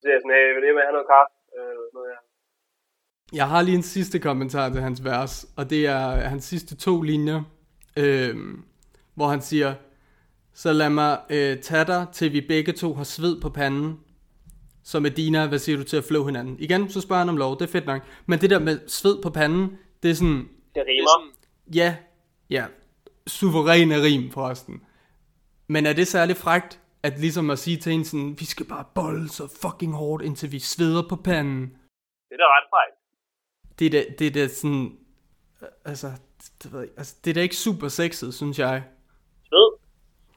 Så 0.01 0.05
er 0.09 0.13
jeg 0.15 0.21
sådan, 0.23 0.37
hey, 0.39 0.49
vil 0.55 0.63
det 0.65 0.75
med 0.77 0.85
at 0.85 0.89
have 0.89 0.97
noget 0.99 1.09
kaffe? 1.15 1.35
Øh, 1.57 1.71
eller 1.75 1.87
sådan 1.89 1.99
noget, 1.99 2.11
ja. 2.15 2.21
Jeg 3.41 3.47
har 3.53 3.63
lige 3.63 3.79
en 3.83 3.89
sidste 3.97 4.19
kommentar 4.29 4.67
til 4.69 4.81
hans 4.89 5.05
vers, 5.05 5.35
og 5.59 5.71
det 5.71 5.87
er 5.87 6.03
hans 6.33 6.45
sidste 6.45 6.77
to 6.77 7.03
linjer, 7.03 7.41
øh, 8.03 8.35
hvor 9.15 9.29
han 9.35 9.41
siger, 9.41 9.75
så 10.55 10.73
lad 10.73 10.91
mig 10.91 11.21
øh, 11.31 11.59
tage 11.63 11.85
dig, 11.85 12.07
til 12.13 12.33
vi 12.33 12.41
begge 12.41 12.73
to 12.73 12.95
har 12.95 13.05
sved 13.05 13.41
på 13.41 13.49
panden. 13.51 14.01
Så 14.85 15.01
Medina, 15.01 15.47
hvad 15.47 15.59
siger 15.59 15.79
du 15.79 15.85
til 15.85 15.97
at 15.97 16.05
flå 16.05 16.27
hinanden? 16.27 16.57
Igen, 16.59 16.91
så 16.91 17.01
spørger 17.01 17.21
han 17.21 17.29
om 17.29 17.37
lov, 17.37 17.59
det 17.59 17.63
er 17.69 17.73
fedt 17.73 17.87
nok. 17.87 18.03
Men 18.27 18.41
det 18.41 18.51
der 18.51 18.59
med 18.59 18.81
sved 18.89 19.23
på 19.23 19.31
panden, 19.31 19.79
det 20.03 20.11
er 20.11 20.15
sådan, 20.15 20.49
Det 20.75 20.83
rimer. 20.87 21.33
ja, 21.75 21.97
ja, 22.51 22.67
suveræne 23.27 24.03
rim 24.03 24.31
forresten. 24.31 24.83
Men 25.69 25.87
er 25.87 25.93
det 25.93 26.07
særlig 26.07 26.37
frægt, 26.37 26.81
at 27.03 27.21
ligesom 27.21 27.51
at 27.51 27.59
sige 27.59 27.77
til 27.77 27.93
en 27.93 28.05
sådan, 28.05 28.37
vi 28.39 28.45
skal 28.45 28.67
bare 28.67 28.85
bolle 28.95 29.29
så 29.29 29.59
fucking 29.63 29.95
hårdt, 29.95 30.25
indtil 30.25 30.53
vi 30.53 30.59
sveder 30.59 31.03
på 31.09 31.17
panden? 31.17 31.61
Det 32.29 32.33
er 32.33 32.37
da 32.37 32.45
ret 32.45 32.69
fejl. 32.71 32.93
det 33.79 33.87
er 33.87 33.91
da, 33.91 34.15
det 34.19 34.27
er 34.27 34.31
da 34.31 34.49
sådan, 34.49 34.99
altså, 35.85 36.11
det, 36.63 36.73
ved 36.73 36.81
jeg, 36.81 36.89
altså, 36.97 37.17
det 37.25 37.31
er 37.31 37.35
da 37.35 37.41
ikke 37.41 37.57
super 37.57 37.89
sexet, 37.89 38.35
synes 38.35 38.59
jeg. 38.59 38.83
Sved. 39.49 39.82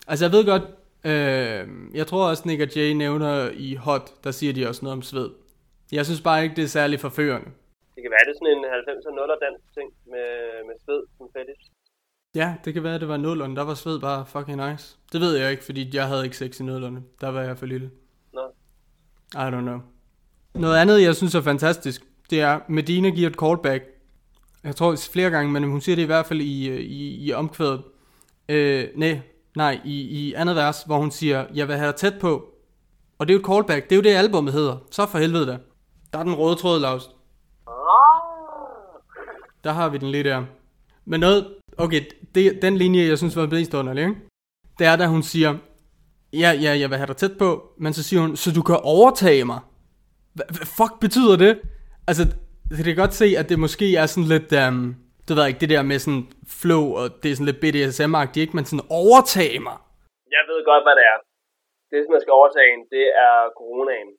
Altså, 0.08 0.26
jeg 0.26 0.32
ved 0.32 0.46
godt, 0.46 0.64
øh, 1.12 1.62
jeg 2.00 2.08
tror 2.08 2.30
også, 2.30 2.44
Nick 2.46 2.62
og 2.62 2.76
Jay 2.76 2.92
nævner 2.92 3.50
i 3.54 3.76
Hot, 3.76 4.24
der 4.24 4.32
siger 4.32 4.54
de 4.54 4.68
også 4.68 4.82
noget 4.86 4.98
om 4.98 5.02
sved. 5.02 5.30
Jeg 5.92 6.06
synes 6.06 6.22
bare 6.22 6.44
ikke, 6.44 6.56
det 6.56 6.64
er 6.64 6.68
særlig 6.68 7.00
forførende. 7.00 7.50
Det 7.96 8.02
kan 8.04 8.12
være, 8.12 8.26
det 8.26 8.32
er 8.34 8.40
sådan 8.42 8.58
en 8.58 8.66
90'er 8.66 9.12
0'er 9.20 9.40
dansk 9.46 9.66
ting 9.78 9.90
med, 10.14 10.30
med 10.68 10.76
sved 10.86 11.02
som 11.18 11.28
fetish. 11.34 11.72
Ja, 12.36 12.56
det 12.66 12.74
kan 12.74 12.84
være, 12.84 13.00
det 13.00 13.08
var 13.08 13.18
nullerne. 13.18 13.56
Der 13.56 13.64
var 13.64 13.74
sved 13.74 14.00
bare 14.00 14.26
fucking 14.26 14.70
nice. 14.70 14.98
Det 15.12 15.22
ved 15.22 15.38
jeg 15.38 15.52
ikke, 15.52 15.64
fordi 15.64 15.90
jeg 15.94 16.08
havde 16.08 16.24
ikke 16.24 16.38
sex 16.38 16.60
i 16.60 16.64
nullerne. 16.64 17.04
Der 17.22 17.30
var 17.30 17.42
jeg 17.42 17.58
for 17.58 17.66
lille. 17.66 17.92
Nå. 18.34 18.42
I 19.34 19.48
don't 19.54 19.62
know. 19.62 19.80
Noget 20.54 20.78
andet, 20.78 21.02
jeg 21.02 21.16
synes 21.16 21.36
er 21.36 21.42
fantastisk, 21.42 22.02
det 22.30 22.42
er, 22.42 22.60
Medina 22.68 23.10
giver 23.10 23.30
et 23.30 23.36
callback. 23.36 23.84
Jeg 24.64 24.76
tror 24.76 24.96
flere 25.14 25.30
gange, 25.30 25.52
men 25.52 25.64
hun 25.64 25.82
siger 25.82 25.96
det 25.96 26.04
i 26.04 26.06
hvert 26.06 26.26
fald 26.26 26.42
i, 26.42 26.70
øh, 26.70 26.80
i, 26.80 27.26
i 27.28 27.34
omkvædet. 27.34 27.82
Øh, 28.50 28.88
nej, 28.96 29.20
nej, 29.56 29.82
i, 29.86 30.02
i 30.02 30.34
andet 30.34 30.56
vers, 30.56 30.84
hvor 30.84 30.98
hun 30.98 31.12
siger, 31.12 31.46
jeg 31.54 31.68
vil 31.68 31.76
have 31.76 31.88
dig 31.88 31.96
tæt 31.96 32.14
på. 32.22 32.46
Og 33.20 33.28
det 33.28 33.34
er 33.34 33.36
jo 33.36 33.40
et 33.40 33.46
callback. 33.46 33.84
Det 33.84 33.92
er 33.92 33.96
jo 33.96 34.02
det, 34.02 34.10
albumet 34.10 34.54
hedder. 34.54 34.78
Så 34.92 35.06
for 35.06 35.18
helvede 35.18 35.48
da. 35.48 35.58
Der 36.14 36.20
er 36.20 36.24
den 36.24 36.34
røde 36.36 36.56
tråd, 36.56 36.80
Lars. 36.80 37.10
Der 39.64 39.72
har 39.72 39.90
vi 39.90 39.98
den 39.98 40.12
lige 40.12 40.24
der. 40.24 40.44
Men 41.06 41.20
noget, 41.20 41.48
okay, 41.78 42.02
det, 42.36 42.60
den 42.62 42.78
linje, 42.78 43.08
jeg 43.08 43.18
synes 43.18 43.36
var 43.36 43.48
mest 43.48 43.74
underlig, 43.74 44.04
ikke? 44.04 44.16
det 44.80 44.88
er, 44.88 44.96
da 44.96 45.08
hun 45.08 45.24
siger, 45.24 45.58
ja, 46.34 46.52
ja, 46.52 46.80
jeg 46.80 46.90
vil 46.90 46.98
have 46.98 47.08
dig 47.08 47.18
tæt 47.18 47.38
på, 47.40 47.64
men 47.80 47.94
så 47.94 48.04
siger 48.04 48.22
hun, 48.22 48.36
så 48.36 48.52
du 48.52 48.62
kan 48.62 48.76
overtage 48.84 49.46
mig. 49.46 49.60
Hvad, 50.34 50.46
fuck 50.52 51.00
betyder 51.02 51.36
det? 51.36 51.60
Altså, 52.08 52.28
det 52.70 52.86
kan 52.86 52.96
godt 52.96 53.14
se, 53.14 53.36
at 53.38 53.50
det 53.50 53.60
måske 53.60 53.96
er 53.96 54.06
sådan 54.06 54.28
lidt, 54.28 54.54
um, 54.68 54.96
det 55.26 55.32
ved 55.36 55.42
jeg 55.44 55.52
ikke, 55.52 55.64
det 55.64 55.74
der 55.76 55.90
med 55.92 56.00
sådan 56.06 56.24
flow, 56.62 56.84
og 57.00 57.06
det 57.22 57.28
er 57.30 57.36
sådan 57.36 57.50
lidt 57.52 57.62
BDSM-agtigt, 57.64 58.44
ikke? 58.46 58.56
Men 58.58 58.66
sådan 58.70 58.88
overtage 59.02 59.60
mig. 59.68 59.78
Jeg 60.36 60.44
ved 60.50 60.60
godt, 60.72 60.84
hvad 60.86 60.96
det 61.00 61.06
er. 61.14 61.18
Det, 61.90 61.98
som 62.04 62.12
man 62.16 62.24
skal 62.24 62.38
overtage 62.40 62.68
en, 62.74 62.82
det 62.96 63.06
er 63.28 63.36
coronaen. 63.60 64.10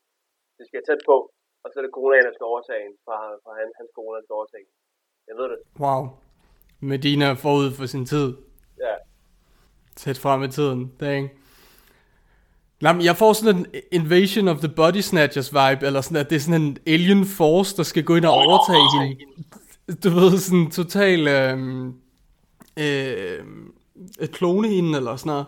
Det 0.59 0.65
skal 0.69 0.81
tæt 0.89 1.03
på, 1.11 1.17
og 1.63 1.67
så 1.69 1.75
er 1.79 1.85
det 1.87 1.97
coronaen, 1.97 2.25
der 2.29 2.35
skal 2.37 2.47
overtage 2.53 2.81
en, 2.87 2.95
fra, 3.05 3.19
fra 3.43 3.53
han, 3.61 3.69
hans 3.79 3.91
corona, 3.97 4.19
skal 4.25 4.37
overtage 4.41 4.63
en. 4.65 4.71
Jeg 5.29 5.37
ved 5.41 5.47
det. 5.53 5.59
Wow. 5.85 6.03
Medina 6.93 7.27
forud 7.45 7.69
for 7.79 7.87
sin 7.95 8.05
tid. 8.13 8.29
Ja. 8.85 8.95
Tæt 10.03 10.19
frem 10.25 10.41
i 10.43 10.51
tiden. 10.59 10.81
Dang. 11.01 11.25
Nej, 12.85 12.93
men 12.93 13.05
jeg 13.05 13.17
får 13.17 13.33
sådan 13.33 13.57
en 13.57 13.67
Invasion 13.93 14.49
of 14.49 14.59
the 14.65 14.73
Body 14.77 15.03
Snatchers 15.11 15.51
vibe, 15.59 15.87
eller 15.87 16.01
sådan, 16.01 16.21
at 16.23 16.31
det 16.31 16.37
er 16.37 16.45
sådan 16.47 16.63
en 16.63 16.79
alien 16.87 17.25
force, 17.39 17.77
der 17.77 17.83
skal 17.83 18.05
gå 18.05 18.17
ind 18.17 18.25
og 18.25 18.35
overtage 18.45 18.87
hende. 18.95 19.09
Du 20.05 20.11
ved, 20.11 20.39
sådan 20.39 20.71
total, 20.71 21.29
øhm, 21.29 21.89
øh, 22.79 23.45
øh, 24.21 24.29
klone 24.29 24.69
hende, 24.69 24.99
eller 24.99 25.17
sådan 25.17 25.31
noget. 25.31 25.47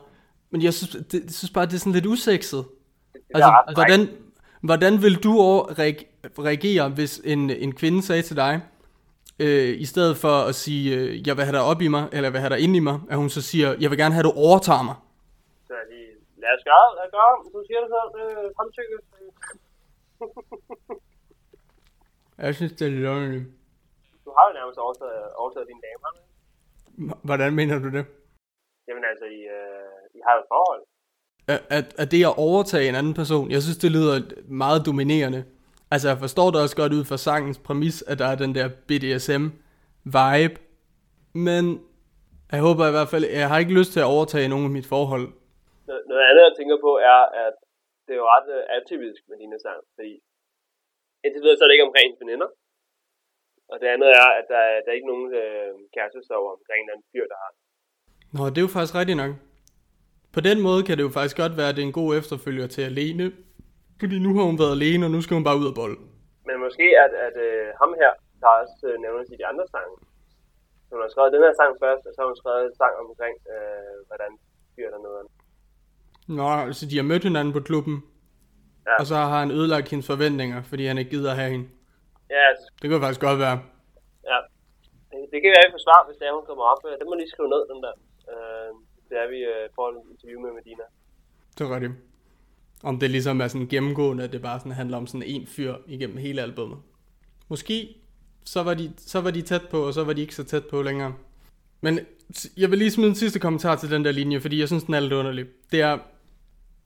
Men 0.51 0.63
jeg 0.63 0.75
synes, 0.75 0.91
det, 1.11 1.25
jeg 1.25 1.31
synes 1.31 1.51
bare, 1.51 1.67
det 1.67 1.75
er 1.75 1.79
sådan 1.79 1.93
lidt 1.93 2.07
usekset. 2.07 2.65
Altså, 3.35 3.51
ret 3.51 3.75
hvordan, 3.75 4.09
hvordan 4.61 5.03
vil 5.03 5.17
du 5.23 5.33
reagere, 6.39 6.89
hvis 6.89 7.21
en, 7.25 7.51
en 7.51 7.73
kvinde 7.75 8.03
sagde 8.03 8.23
til 8.23 8.37
dig, 8.37 8.61
øh, 9.39 9.81
i 9.81 9.85
stedet 9.85 10.17
for 10.17 10.35
at 10.49 10.55
sige, 10.55 10.97
øh, 10.97 11.27
jeg 11.27 11.37
vil 11.37 11.45
have 11.45 11.57
dig 11.57 11.63
op 11.63 11.81
i 11.83 11.89
mig, 11.89 12.09
eller 12.13 12.27
jeg 12.27 12.33
vil 12.33 12.41
have 12.41 12.51
dig 12.51 12.61
ind 12.61 12.77
i 12.77 12.79
mig, 12.79 13.01
at 13.11 13.17
hun 13.17 13.31
så 13.31 13.43
siger, 13.43 13.75
jeg 13.81 13.91
vil 13.91 13.99
gerne 13.99 14.15
have, 14.15 14.21
at 14.21 14.31
du 14.35 14.41
overtager 14.47 14.83
mig. 14.83 14.95
Så 15.67 15.73
er 15.73 15.87
de, 15.93 16.01
lad 16.43 16.51
os 16.57 16.65
gøre, 16.71 16.87
lad 16.97 17.05
os 17.07 17.13
gøre. 17.19 17.33
Du 17.55 17.61
siger 17.67 17.81
det 17.85 17.91
selv, 17.95 18.11
øh, 18.23 18.51
samtykke. 18.59 18.95
Jeg 22.39 22.55
synes, 22.55 22.73
det 22.73 23.05
er. 23.05 23.43
Du 23.43 23.58
har 24.39 24.45
jo 24.49 24.53
nærmest 24.59 24.79
overtaget, 24.87 25.23
overtaget 25.43 25.67
din 25.73 25.81
dame, 25.87 26.01
har 26.07 26.13
du 26.17 26.21
Hvordan 27.29 27.51
mener 27.61 27.77
du 27.85 27.89
det? 27.97 28.05
Jamen 28.89 29.05
altså, 29.11 29.25
I, 29.39 29.41
øh, 29.59 30.19
I 30.19 30.21
har 30.27 30.33
jo 30.37 30.41
et 30.45 30.51
forhold. 30.55 30.83
At, 31.53 31.61
at, 31.79 31.87
at 32.03 32.11
det 32.13 32.31
at 32.31 32.39
overtage 32.49 32.89
en 32.89 32.95
anden 33.01 33.15
person, 33.21 33.51
jeg 33.55 33.63
synes, 33.63 33.79
det 33.85 33.91
lyder 33.97 34.15
meget 34.65 34.81
dominerende. 34.89 35.41
Altså, 35.93 36.07
jeg 36.09 36.19
forstår 36.25 36.49
det 36.51 36.59
også 36.65 36.77
godt 36.83 36.93
ud 36.99 37.05
fra 37.11 37.19
sangens 37.27 37.59
præmis, 37.67 37.97
at 38.11 38.17
der 38.23 38.29
er 38.33 38.37
den 38.45 38.53
der 38.59 38.67
BDSM-vibe. 38.89 40.57
Men 41.47 41.65
jeg 42.53 42.61
håber 42.69 42.83
i 42.89 42.95
hvert 42.97 43.11
fald, 43.13 43.25
jeg 43.43 43.49
har 43.53 43.59
ikke 43.63 43.79
lyst 43.79 43.93
til 43.93 44.01
at 44.05 44.13
overtage 44.15 44.53
nogen 44.53 44.69
af 44.69 44.75
mit 44.79 44.89
forhold. 44.95 45.27
Noget, 46.11 46.25
andet, 46.31 46.43
jeg 46.49 46.55
tænker 46.59 46.77
på, 46.87 46.93
er, 47.13 47.21
at 47.47 47.55
det 48.05 48.13
er 48.15 48.21
jo 48.23 48.29
ret 48.35 48.49
øh, 48.57 48.63
atypisk 48.77 49.21
med 49.29 49.37
dine 49.43 49.59
sang, 49.65 49.81
fordi 49.97 50.13
indtil 51.25 51.43
videre 51.43 51.57
så 51.57 51.65
er 51.65 51.69
det 51.69 51.77
ikke 51.77 51.89
omkring 51.89 52.07
ens 52.07 52.21
veninder. 52.25 52.49
Og 53.73 53.77
det 53.81 53.89
andet 53.95 54.11
er, 54.23 54.29
at 54.41 54.45
der, 54.53 54.61
er- 54.71 54.81
der 54.85 54.91
er 54.91 54.97
ikke 54.99 55.11
nogen 55.13 55.27
øh, 55.43 55.71
kærestesover 55.95 56.51
omkring 56.57 56.79
en 56.81 56.85
eller 56.85 56.95
anden 56.95 57.09
fyr, 57.13 57.27
der 57.33 57.39
har. 57.45 57.51
Nå, 58.37 58.43
det 58.53 58.59
er 58.59 58.67
jo 58.69 58.75
faktisk 58.77 58.95
rigtigt 59.01 59.21
nok. 59.23 59.33
På 60.35 60.41
den 60.49 60.59
måde 60.67 60.81
kan 60.87 60.95
det 60.99 61.05
jo 61.09 61.13
faktisk 61.19 61.37
godt 61.43 61.55
være, 61.59 61.69
at 61.71 61.77
det 61.77 61.83
er 61.83 61.91
en 61.93 61.99
god 62.03 62.11
efterfølger 62.21 62.67
til 62.75 62.83
alene. 62.91 63.25
Fordi 64.01 64.17
nu 64.27 64.31
har 64.37 64.45
hun 64.51 64.59
været 64.63 64.75
alene, 64.79 65.03
og 65.07 65.11
nu 65.15 65.21
skal 65.23 65.35
hun 65.39 65.47
bare 65.49 65.59
ud 65.63 65.67
og 65.73 65.77
bolle. 65.81 65.97
Men 66.49 66.57
måske 66.67 66.87
at, 67.05 67.13
at 67.27 67.37
øh, 67.49 67.67
ham 67.81 67.91
her, 68.01 68.13
der 68.41 68.49
også 68.61 68.77
øh, 68.91 68.95
nævnes 69.05 69.29
i 69.35 69.37
de 69.41 69.47
andre 69.53 69.67
sange. 69.75 69.95
Så 70.87 70.91
hun 70.95 71.03
har 71.05 71.11
skrevet 71.15 71.33
den 71.35 71.43
her 71.47 71.55
sang 71.61 71.73
først, 71.85 72.03
og 72.09 72.13
så 72.15 72.19
har 72.21 72.29
hun 72.31 72.39
skrevet 72.43 72.63
en 72.71 72.77
sang 72.83 72.95
omkring, 73.05 73.37
øh, 73.55 73.97
hvordan 74.09 74.31
fyr 74.75 74.89
der 74.95 75.01
noget. 75.09 75.25
Nå, 76.39 76.49
altså 76.69 76.85
de 76.91 76.97
har 77.01 77.07
mødt 77.11 77.25
hinanden 77.29 77.53
på 77.57 77.61
klubben. 77.69 77.97
Ja. 78.89 78.95
Og 79.01 79.07
så 79.11 79.15
har 79.15 79.39
han 79.43 79.51
ødelagt 79.51 79.89
hendes 79.93 80.07
forventninger, 80.13 80.59
fordi 80.71 80.85
han 80.91 80.99
ikke 80.99 81.11
gider 81.11 81.31
at 81.31 81.37
have 81.43 81.51
hende. 81.55 81.69
Ja, 82.35 82.41
altså, 82.51 82.67
Det 82.81 82.87
kan 82.91 83.01
faktisk 83.01 83.21
godt 83.29 83.39
være. 83.47 83.57
ja. 84.31 84.39
Det, 85.11 85.19
det 85.33 85.39
kan 85.43 85.51
være, 85.55 85.65
at 85.65 85.69
vi 85.69 85.75
får 85.77 85.85
svar, 85.89 86.01
hvis 86.07 86.17
det 86.21 86.27
er, 86.29 86.35
hun 86.39 86.47
kommer 86.49 86.65
op. 86.73 86.83
Øh, 86.89 86.93
Det 87.01 87.07
må 87.09 87.15
lige 87.15 87.31
skrive 87.35 87.49
ned, 87.55 87.63
den 87.73 87.79
der. 87.85 87.95
Øh, 88.33 88.71
det 89.09 89.17
er, 89.23 89.27
vi 89.35 89.39
øh, 89.53 89.65
får 89.77 89.87
et 89.91 89.97
interview 90.13 90.41
med 90.45 90.53
Medina. 90.59 90.85
Det 91.59 91.61
er 91.67 91.75
rigtigt. 91.75 91.93
Om 92.85 92.99
det 93.01 93.11
ligesom 93.11 93.41
er 93.41 93.49
sådan 93.49 93.67
gennemgående, 93.75 94.25
at 94.25 94.33
det 94.33 94.43
bare 94.43 94.59
sådan 94.61 94.73
handler 94.73 94.97
om 94.97 95.07
sådan 95.07 95.27
en 95.27 95.47
fyr 95.47 95.75
igennem 95.87 96.17
hele 96.17 96.43
albumet. 96.43 96.79
Måske 97.49 97.97
så 98.45 98.63
var, 98.63 98.75
de, 98.75 98.93
så 98.97 99.21
var 99.21 99.31
de 99.31 99.43
tæt 99.43 99.63
på, 99.71 99.87
og 99.87 99.95
så 99.95 100.05
var 100.05 100.13
de 100.13 100.21
ikke 100.21 100.35
så 100.35 100.45
tæt 100.45 100.67
på 100.67 100.83
længere. 100.83 101.15
Men 101.81 101.99
jeg 102.57 102.71
vil 102.71 102.79
lige 102.79 102.91
smide 102.91 103.09
en 103.09 103.15
sidste 103.15 103.39
kommentar 103.39 103.77
til 103.77 103.91
den 103.91 104.05
der 104.05 104.13
linje, 104.13 104.41
fordi 104.41 104.61
jeg 104.61 104.69
synes, 104.69 104.85
den 104.85 104.95
er 104.95 105.01
lidt 105.01 105.13
underlig. 105.13 105.47
Det 105.73 105.81
er, 105.81 105.99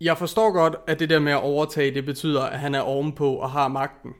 jeg 0.00 0.18
forstår 0.18 0.52
godt, 0.52 0.74
at 0.86 1.00
det 1.00 1.10
der 1.10 1.18
med 1.18 1.32
at 1.32 1.42
overtage, 1.42 1.94
det 1.94 2.04
betyder, 2.04 2.42
at 2.42 2.58
han 2.58 2.74
er 2.74 2.80
ovenpå 2.80 3.34
og 3.34 3.50
har 3.50 3.68
magten. 3.68 4.14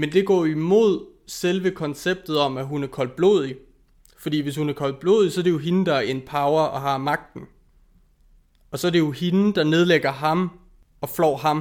Men 0.00 0.12
det 0.12 0.26
går 0.26 0.44
imod 0.44 1.06
selve 1.26 1.70
konceptet 1.70 2.38
om, 2.38 2.56
at 2.58 2.66
hun 2.66 2.82
er 2.82 2.86
koldblodig. 2.86 3.56
Fordi 4.18 4.40
hvis 4.40 4.56
hun 4.56 4.68
er 4.68 4.72
koldblodig, 4.72 5.32
så 5.32 5.40
er 5.40 5.42
det 5.42 5.50
jo 5.50 5.58
hende, 5.58 5.86
der 5.86 5.94
er 5.94 6.00
in 6.00 6.20
power 6.20 6.62
og 6.62 6.80
har 6.80 6.98
magten. 6.98 7.48
Og 8.70 8.78
så 8.78 8.86
er 8.86 8.90
det 8.90 8.98
jo 8.98 9.10
hende, 9.10 9.54
der 9.54 9.64
nedlægger 9.64 10.10
ham 10.10 10.50
og 11.00 11.08
flår 11.08 11.36
ham. 11.36 11.58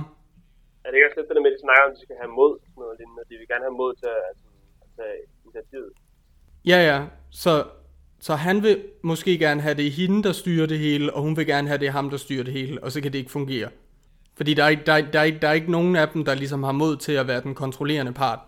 Er 0.83 0.89
det 0.89 0.97
ikke 0.97 1.07
også 1.07 1.19
lidt 1.19 1.27
det 1.29 1.35
der 1.35 1.41
med, 1.41 1.51
at 1.51 1.57
de 1.57 1.61
snakker 1.65 1.83
om, 1.83 1.91
at 1.91 1.95
de 1.97 2.01
skal 2.01 2.15
have 2.21 2.31
mod, 2.39 2.53
noget 2.77 2.97
lignende? 2.99 3.21
De 3.29 3.35
vil 3.39 3.47
gerne 3.47 3.65
have 3.67 3.77
mod 3.81 3.93
til 4.01 4.09
at, 4.19 4.31
tage 4.97 5.17
initiativet. 5.45 5.91
Ja, 6.65 6.79
ja. 6.89 7.05
Så, 7.31 7.53
så 8.19 8.33
han 8.35 8.63
vil 8.63 8.83
måske 9.01 9.37
gerne 9.37 9.61
have 9.61 9.77
det 9.77 9.91
hende, 9.91 10.23
der 10.23 10.31
styrer 10.31 10.67
det 10.67 10.79
hele, 10.79 11.13
og 11.13 11.21
hun 11.21 11.37
vil 11.37 11.45
gerne 11.45 11.67
have 11.67 11.79
det 11.79 11.89
ham, 11.91 12.09
der 12.09 12.17
styrer 12.17 12.43
det 12.43 12.53
hele, 12.53 12.83
og 12.83 12.91
så 12.91 13.01
kan 13.01 13.13
det 13.13 13.19
ikke 13.19 13.31
fungere. 13.31 13.69
Fordi 14.37 14.53
der 14.53 14.63
er, 14.63 14.69
ikke, 14.69 14.83
der, 14.85 14.93
er, 14.93 15.11
der, 15.11 15.19
er 15.19 15.23
ikke, 15.23 15.39
der 15.39 15.47
er 15.47 15.53
ikke 15.53 15.71
nogen 15.71 15.95
af 15.95 16.07
dem, 16.09 16.25
der 16.25 16.35
ligesom 16.35 16.63
har 16.63 16.71
mod 16.71 16.97
til 16.97 17.11
at 17.13 17.27
være 17.27 17.41
den 17.41 17.55
kontrollerende 17.55 18.13
part. 18.13 18.39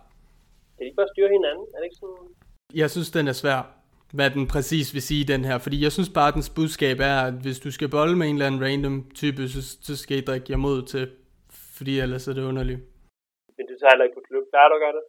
Kan 0.76 0.84
de 0.84 0.84
ikke 0.84 0.96
bare 0.96 1.08
styre 1.14 1.28
hinanden? 1.28 1.64
Er 1.74 1.78
det 1.78 1.84
ikke 1.84 1.96
sådan... 1.96 2.28
Jeg 2.74 2.90
synes, 2.90 3.10
den 3.10 3.28
er 3.28 3.32
svær, 3.32 3.60
hvad 4.12 4.30
den 4.30 4.46
præcis 4.46 4.94
vil 4.94 5.02
sige, 5.02 5.24
den 5.24 5.44
her. 5.44 5.58
Fordi 5.58 5.82
jeg 5.82 5.92
synes 5.92 6.08
bare, 6.08 6.28
at 6.28 6.34
dens 6.34 6.50
budskab 6.50 7.00
er, 7.00 7.20
at 7.20 7.34
hvis 7.34 7.60
du 7.60 7.70
skal 7.70 7.88
bolle 7.88 8.16
med 8.18 8.26
en 8.28 8.34
eller 8.34 8.46
anden 8.46 8.64
random 8.64 9.10
type, 9.14 9.48
så, 9.48 9.76
så 9.82 9.96
skal 9.96 10.18
I 10.18 10.20
drikke 10.20 10.46
jer 10.50 10.56
mod 10.56 10.82
til, 10.82 11.10
fordi 11.50 12.00
ellers 12.00 12.28
er 12.28 12.32
det 12.32 12.42
underligt. 12.42 12.80
Men 13.56 13.66
du 13.66 13.74
tager 13.80 13.92
heller 13.92 14.04
ikke 14.04 14.16
på 14.16 14.24
klub. 14.28 14.44
Der 14.52 14.58
er 14.58 14.68
du 14.72 14.76
gør 14.84 14.92
det. 14.98 15.04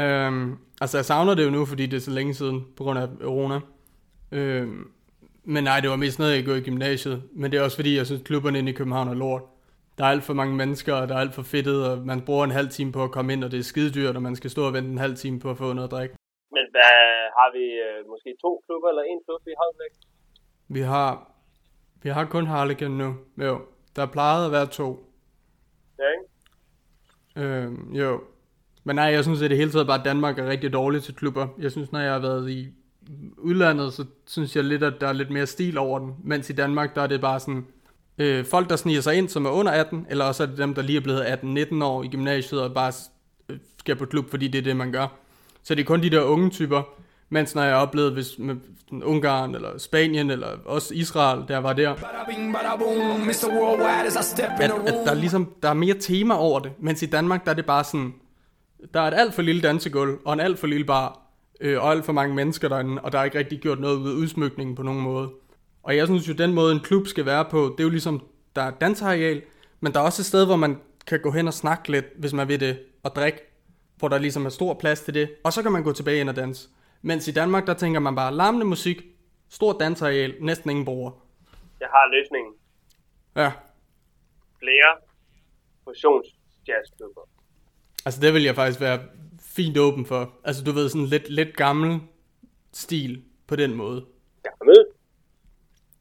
Øhm, 0.00 0.58
altså, 0.80 0.98
jeg 0.98 1.04
savner 1.04 1.34
det 1.34 1.44
jo 1.44 1.50
nu, 1.50 1.64
fordi 1.64 1.86
det 1.86 1.96
er 1.96 2.00
så 2.00 2.10
længe 2.10 2.34
siden, 2.34 2.66
på 2.76 2.84
grund 2.84 2.98
af 2.98 3.08
corona. 3.20 3.60
Øhm, 4.32 4.90
men 5.44 5.64
nej, 5.64 5.80
det 5.80 5.90
var 5.90 5.96
mest 5.96 6.18
noget, 6.18 6.36
jeg 6.36 6.44
går 6.44 6.54
i 6.54 6.60
gymnasiet. 6.60 7.22
Men 7.32 7.52
det 7.52 7.58
er 7.58 7.62
også 7.62 7.76
fordi, 7.76 7.96
jeg 7.96 8.06
synes, 8.06 8.22
klubberne 8.22 8.58
inde 8.58 8.72
i 8.72 8.74
København 8.74 9.08
er 9.08 9.14
lort. 9.14 9.42
Der 9.98 10.04
er 10.04 10.08
alt 10.08 10.24
for 10.24 10.34
mange 10.34 10.56
mennesker, 10.56 10.94
og 10.94 11.08
der 11.08 11.14
er 11.14 11.18
alt 11.18 11.34
for 11.34 11.42
fedtet, 11.42 11.90
og 11.90 11.98
man 11.98 12.20
bruger 12.20 12.44
en 12.44 12.50
halv 12.50 12.68
time 12.68 12.92
på 12.92 13.04
at 13.04 13.10
komme 13.10 13.32
ind, 13.32 13.44
og 13.44 13.50
det 13.50 13.58
er 13.58 13.62
skide 13.62 13.90
dyrt, 13.94 14.16
og 14.16 14.22
man 14.22 14.36
skal 14.36 14.50
stå 14.50 14.66
og 14.66 14.72
vente 14.72 14.90
en 14.90 14.98
halv 14.98 15.16
time 15.16 15.40
på 15.40 15.50
at 15.50 15.58
få 15.58 15.72
noget 15.72 15.88
at 15.88 15.92
drikke. 15.96 16.14
Men 16.52 16.64
hvad, 16.70 16.92
har 17.38 17.48
vi 17.56 17.64
øh, 17.86 18.08
måske 18.08 18.34
to 18.40 18.62
klubber 18.66 18.88
eller 18.88 19.02
en 19.02 19.20
klub 19.26 19.42
i 19.46 19.54
Holbæk? 19.60 19.94
Vi 20.68 20.80
har, 20.80 21.30
vi 22.02 22.08
har 22.08 22.24
kun 22.24 22.46
Harleken 22.46 22.98
nu. 22.98 23.14
Jo, 23.38 23.60
der 23.96 24.06
plejede 24.06 24.46
at 24.46 24.52
være 24.52 24.66
to. 24.66 24.88
Ja, 25.98 26.04
ikke? 26.14 26.26
Øhm, 27.36 27.92
jo. 27.92 28.20
Men 28.84 28.96
nej, 28.96 29.04
jeg 29.04 29.24
synes 29.24 29.42
at 29.42 29.50
det 29.50 29.58
hele 29.58 29.70
taget 29.70 29.86
bare, 29.86 29.98
at 29.98 30.04
Danmark 30.04 30.38
er 30.38 30.46
rigtig 30.46 30.72
dårlig 30.72 31.02
til 31.02 31.14
klubber. 31.14 31.48
Jeg 31.58 31.70
synes, 31.70 31.92
når 31.92 32.00
jeg 32.00 32.12
har 32.12 32.18
været 32.18 32.50
i 32.50 32.68
udlandet, 33.38 33.92
så 33.92 34.06
synes 34.26 34.56
jeg 34.56 34.64
lidt, 34.64 34.82
at 34.82 35.00
der 35.00 35.08
er 35.08 35.12
lidt 35.12 35.30
mere 35.30 35.46
stil 35.46 35.78
over 35.78 35.98
den. 35.98 36.16
Mens 36.24 36.50
i 36.50 36.52
Danmark, 36.52 36.94
der 36.94 37.02
er 37.02 37.06
det 37.06 37.20
bare 37.20 37.40
sådan, 37.40 37.66
øh, 38.22 38.44
folk, 38.44 38.70
der 38.70 38.76
sniger 38.76 39.00
sig 39.00 39.14
ind, 39.14 39.28
som 39.28 39.46
er 39.46 39.50
under 39.50 39.72
18, 39.72 40.06
eller 40.10 40.24
også 40.24 40.42
er 40.42 40.46
det 40.46 40.58
dem, 40.58 40.74
der 40.74 40.82
lige 40.82 40.96
er 40.96 41.00
blevet 41.00 41.20
18-19 41.72 41.84
år 41.84 42.02
i 42.02 42.08
gymnasiet, 42.08 42.62
og 42.62 42.74
bare 42.74 42.92
øh, 43.48 43.58
skal 43.78 43.96
på 43.96 44.06
klub, 44.06 44.30
fordi 44.30 44.48
det 44.48 44.58
er 44.58 44.62
det, 44.62 44.76
man 44.76 44.92
gør. 44.92 45.06
Så 45.62 45.74
det 45.74 45.80
er 45.80 45.86
kun 45.86 46.02
de 46.02 46.10
der 46.10 46.22
unge 46.22 46.50
typer, 46.50 46.82
mens 47.28 47.54
når 47.54 47.62
jeg 47.62 47.74
har 47.74 47.82
oplevet, 47.82 48.12
hvis 48.12 48.38
med 48.38 48.56
Ungarn, 49.02 49.54
eller 49.54 49.78
Spanien, 49.78 50.30
eller 50.30 50.48
også 50.64 50.94
Israel, 50.94 51.44
der 51.48 51.58
var 51.58 51.72
der, 51.72 51.94
at, 54.60 54.70
at 54.86 54.94
der, 55.04 55.10
er 55.10 55.14
ligesom, 55.14 55.52
der 55.62 55.68
er 55.68 55.74
mere 55.74 55.94
tema 55.94 56.34
over 56.34 56.60
det, 56.60 56.72
mens 56.78 57.02
i 57.02 57.06
Danmark, 57.06 57.44
der 57.44 57.50
er 57.50 57.54
det 57.54 57.66
bare 57.66 57.84
sådan, 57.84 58.14
der 58.94 59.00
er 59.00 59.08
et 59.08 59.14
alt 59.14 59.34
for 59.34 59.42
lille 59.42 59.62
dansegulv, 59.62 60.18
og 60.24 60.32
en 60.32 60.40
alt 60.40 60.58
for 60.58 60.66
lille 60.66 60.84
bar, 60.84 61.20
øh, 61.60 61.82
og 61.82 61.90
alt 61.90 62.04
for 62.04 62.12
mange 62.12 62.34
mennesker 62.34 62.68
derinde, 62.68 63.02
og 63.02 63.12
der 63.12 63.18
er 63.18 63.24
ikke 63.24 63.38
rigtig 63.38 63.60
gjort 63.60 63.80
noget 63.80 63.96
ud 63.96 64.10
af 64.10 64.14
udsmykningen 64.14 64.76
på 64.76 64.82
nogen 64.82 65.00
måde. 65.00 65.30
Og 65.82 65.96
jeg 65.96 66.06
synes 66.06 66.28
jo, 66.28 66.32
den 66.32 66.52
måde 66.54 66.72
en 66.72 66.80
klub 66.80 67.06
skal 67.06 67.26
være 67.26 67.44
på, 67.50 67.74
det 67.76 67.80
er 67.80 67.84
jo 67.84 67.90
ligesom, 67.90 68.26
der 68.56 68.62
er 68.62 68.70
dansareal, 68.70 69.42
men 69.80 69.92
der 69.92 70.00
er 70.00 70.04
også 70.04 70.22
et 70.22 70.26
sted, 70.26 70.46
hvor 70.46 70.56
man 70.56 70.80
kan 71.06 71.20
gå 71.20 71.30
hen 71.30 71.46
og 71.48 71.54
snakke 71.54 71.90
lidt, 71.90 72.06
hvis 72.18 72.32
man 72.32 72.48
vil 72.48 72.60
det, 72.60 72.78
og 73.02 73.14
drikke, 73.14 73.38
hvor 73.96 74.08
der 74.08 74.18
ligesom 74.18 74.46
er 74.46 74.50
stor 74.50 74.74
plads 74.74 75.00
til 75.00 75.14
det, 75.14 75.34
og 75.44 75.52
så 75.52 75.62
kan 75.62 75.72
man 75.72 75.82
gå 75.82 75.92
tilbage 75.92 76.20
ind 76.20 76.28
og 76.28 76.36
danse. 76.36 76.68
Mens 77.02 77.28
i 77.28 77.32
Danmark, 77.32 77.66
der 77.66 77.74
tænker 77.74 78.00
man 78.00 78.14
bare 78.14 78.34
larmende 78.34 78.66
musik, 78.66 79.02
stort 79.48 79.76
dansareal, 79.80 80.34
næsten 80.40 80.70
ingen 80.70 80.84
bruger. 80.84 81.10
Jeg 81.80 81.88
har 81.88 82.10
løsningen. 82.12 82.52
Ja, 83.36 83.52
Flere 84.58 84.96
fusionsjazzklubber. 85.84 87.28
altså 88.04 88.20
det 88.20 88.34
vil 88.34 88.42
jeg 88.42 88.54
faktisk 88.54 88.80
være 88.80 89.00
fint 89.40 89.78
åben 89.78 90.06
for. 90.06 90.34
Altså 90.44 90.64
du 90.64 90.72
ved, 90.72 90.88
sådan 90.88 91.06
lidt, 91.06 91.28
lidt 91.28 91.56
gammel 91.56 92.00
stil 92.72 93.24
på 93.46 93.56
den 93.56 93.74
måde. 93.74 94.04
Jeg 94.44 94.50
er 94.60 94.64
med. 94.64 94.84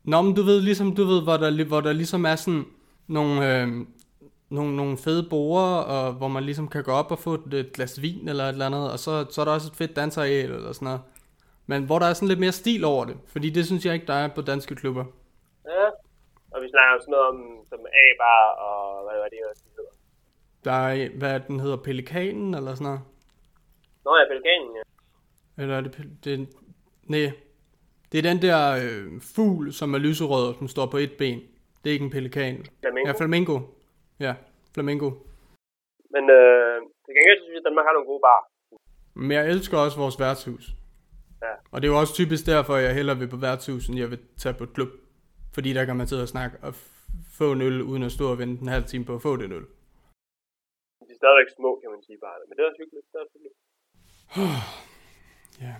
Nå, 0.03 0.21
men 0.21 0.35
du 0.35 0.41
ved, 0.41 0.61
ligesom, 0.61 0.95
du 0.95 1.03
ved, 1.03 1.23
hvor 1.23 1.37
der, 1.37 1.65
hvor 1.65 1.81
der 1.81 1.93
ligesom 1.93 2.25
er 2.25 2.35
sådan 2.35 2.65
nogle, 3.07 3.61
øh, 3.61 3.67
nogle, 4.49 4.75
nogle 4.75 4.97
fede 4.97 5.27
borer, 5.29 5.75
og 5.75 6.13
hvor 6.13 6.27
man 6.27 6.43
ligesom 6.43 6.67
kan 6.67 6.83
gå 6.83 6.91
op 6.91 7.11
og 7.11 7.19
få 7.19 7.33
et, 7.33 7.53
et 7.53 7.73
glas 7.73 8.01
vin 8.01 8.29
eller 8.29 8.43
et 8.43 8.49
eller 8.49 8.65
andet, 8.65 8.91
og 8.91 8.99
så, 8.99 9.25
så 9.29 9.41
er 9.41 9.45
der 9.45 9.51
også 9.51 9.67
et 9.67 9.77
fedt 9.77 9.95
dansareal 9.95 10.51
eller 10.51 10.71
sådan 10.71 10.85
noget. 10.85 11.01
Men 11.65 11.85
hvor 11.85 11.99
der 11.99 12.05
er 12.05 12.13
sådan 12.13 12.27
lidt 12.27 12.39
mere 12.39 12.51
stil 12.51 12.83
over 12.83 13.05
det, 13.05 13.17
fordi 13.27 13.49
det 13.49 13.65
synes 13.65 13.85
jeg 13.85 13.93
ikke, 13.93 14.07
der 14.07 14.13
er 14.13 14.27
på 14.27 14.41
danske 14.41 14.75
klubber. 14.75 15.05
Ja. 15.65 15.85
Og 16.51 16.61
vi 16.61 16.69
snakker 16.69 17.01
sådan 17.01 17.11
noget 17.11 17.27
om, 17.27 17.37
som 17.69 17.79
A-bar 17.79 18.43
og 18.67 19.03
hvad 19.03 19.19
var 19.21 19.27
det 19.31 19.39
ellers, 19.41 19.57
de 19.57 19.69
hedder. 19.77 19.91
Der 20.63 20.71
er, 20.71 21.09
hvad 21.17 21.39
den 21.39 21.59
hedder, 21.59 21.77
Pelikanen 21.77 22.53
eller 22.53 22.73
sådan 22.75 22.85
noget. 22.85 23.01
Nå 24.05 24.11
ja, 24.17 24.25
Belganien, 24.33 24.75
ja. 24.75 24.83
Eller 25.61 25.77
er 25.77 25.81
det, 25.81 26.07
det 26.23 26.49
nej, 27.03 27.31
det 28.11 28.17
er 28.17 28.25
den 28.31 28.41
der 28.47 28.61
øh, 28.83 29.21
fugl, 29.35 29.73
som 29.79 29.93
er 29.93 29.97
lyserød, 30.07 30.43
og 30.49 30.55
som 30.59 30.67
står 30.67 30.85
på 30.93 30.97
et 30.97 31.13
ben. 31.17 31.39
Det 31.81 31.89
er 31.89 31.93
ikke 31.93 32.05
en 32.05 32.15
pelikan. 32.17 32.65
Flamingo. 32.81 33.07
Ja, 33.07 33.13
flamingo. 33.21 33.55
Ja, 34.19 34.33
flamingo. 34.73 35.09
Men 36.15 36.23
øh, 36.37 36.77
til 37.05 37.11
gengæld 37.17 37.39
synes 37.41 37.53
jeg, 37.55 37.61
at 37.63 37.67
Danmark 37.67 37.85
har 37.87 37.93
nogle 37.93 38.09
gode 38.11 38.23
bar. 38.27 38.41
Men 39.15 39.31
jeg 39.37 39.49
elsker 39.53 39.77
også 39.77 39.97
vores 40.03 40.19
værtshus. 40.19 40.65
Ja. 41.45 41.53
Og 41.71 41.77
det 41.81 41.87
er 41.87 41.91
jo 41.93 41.99
også 41.99 42.13
typisk 42.13 42.43
derfor, 42.45 42.75
jeg 42.77 42.95
hellere 42.95 43.17
vil 43.17 43.29
på 43.35 43.37
værtshus, 43.37 43.87
end 43.87 43.97
jeg 43.99 44.09
vil 44.11 44.19
tage 44.41 44.55
på 44.59 44.63
et 44.63 44.73
klub. 44.73 44.91
Fordi 45.55 45.69
der 45.77 45.85
kan 45.85 45.95
man 45.95 46.07
sidde 46.07 46.23
og 46.27 46.33
snakke 46.35 46.55
og 46.67 46.73
få 47.39 47.51
en 47.51 47.61
øl, 47.61 47.81
uden 47.81 48.03
at 48.03 48.11
stå 48.11 48.25
og 48.33 48.37
vente 48.41 48.61
en 48.61 48.67
halv 48.75 48.85
time 48.91 49.05
på 49.05 49.13
at 49.15 49.21
få 49.21 49.31
den 49.37 49.51
øl. 49.57 49.65
De 51.07 51.11
er 51.15 51.19
stadigvæk 51.21 51.49
små, 51.57 51.79
kan 51.81 51.89
man 51.95 52.01
sige 52.07 52.17
bare. 52.25 52.37
Men 52.47 52.53
det 52.55 52.61
er 52.63 52.67
også 52.69 52.81
hyggeligt. 52.83 53.05
Det 53.11 53.15
er 53.17 53.23
også 53.23 53.33
hyggeligt. 53.35 53.57
Ja. 55.65 55.75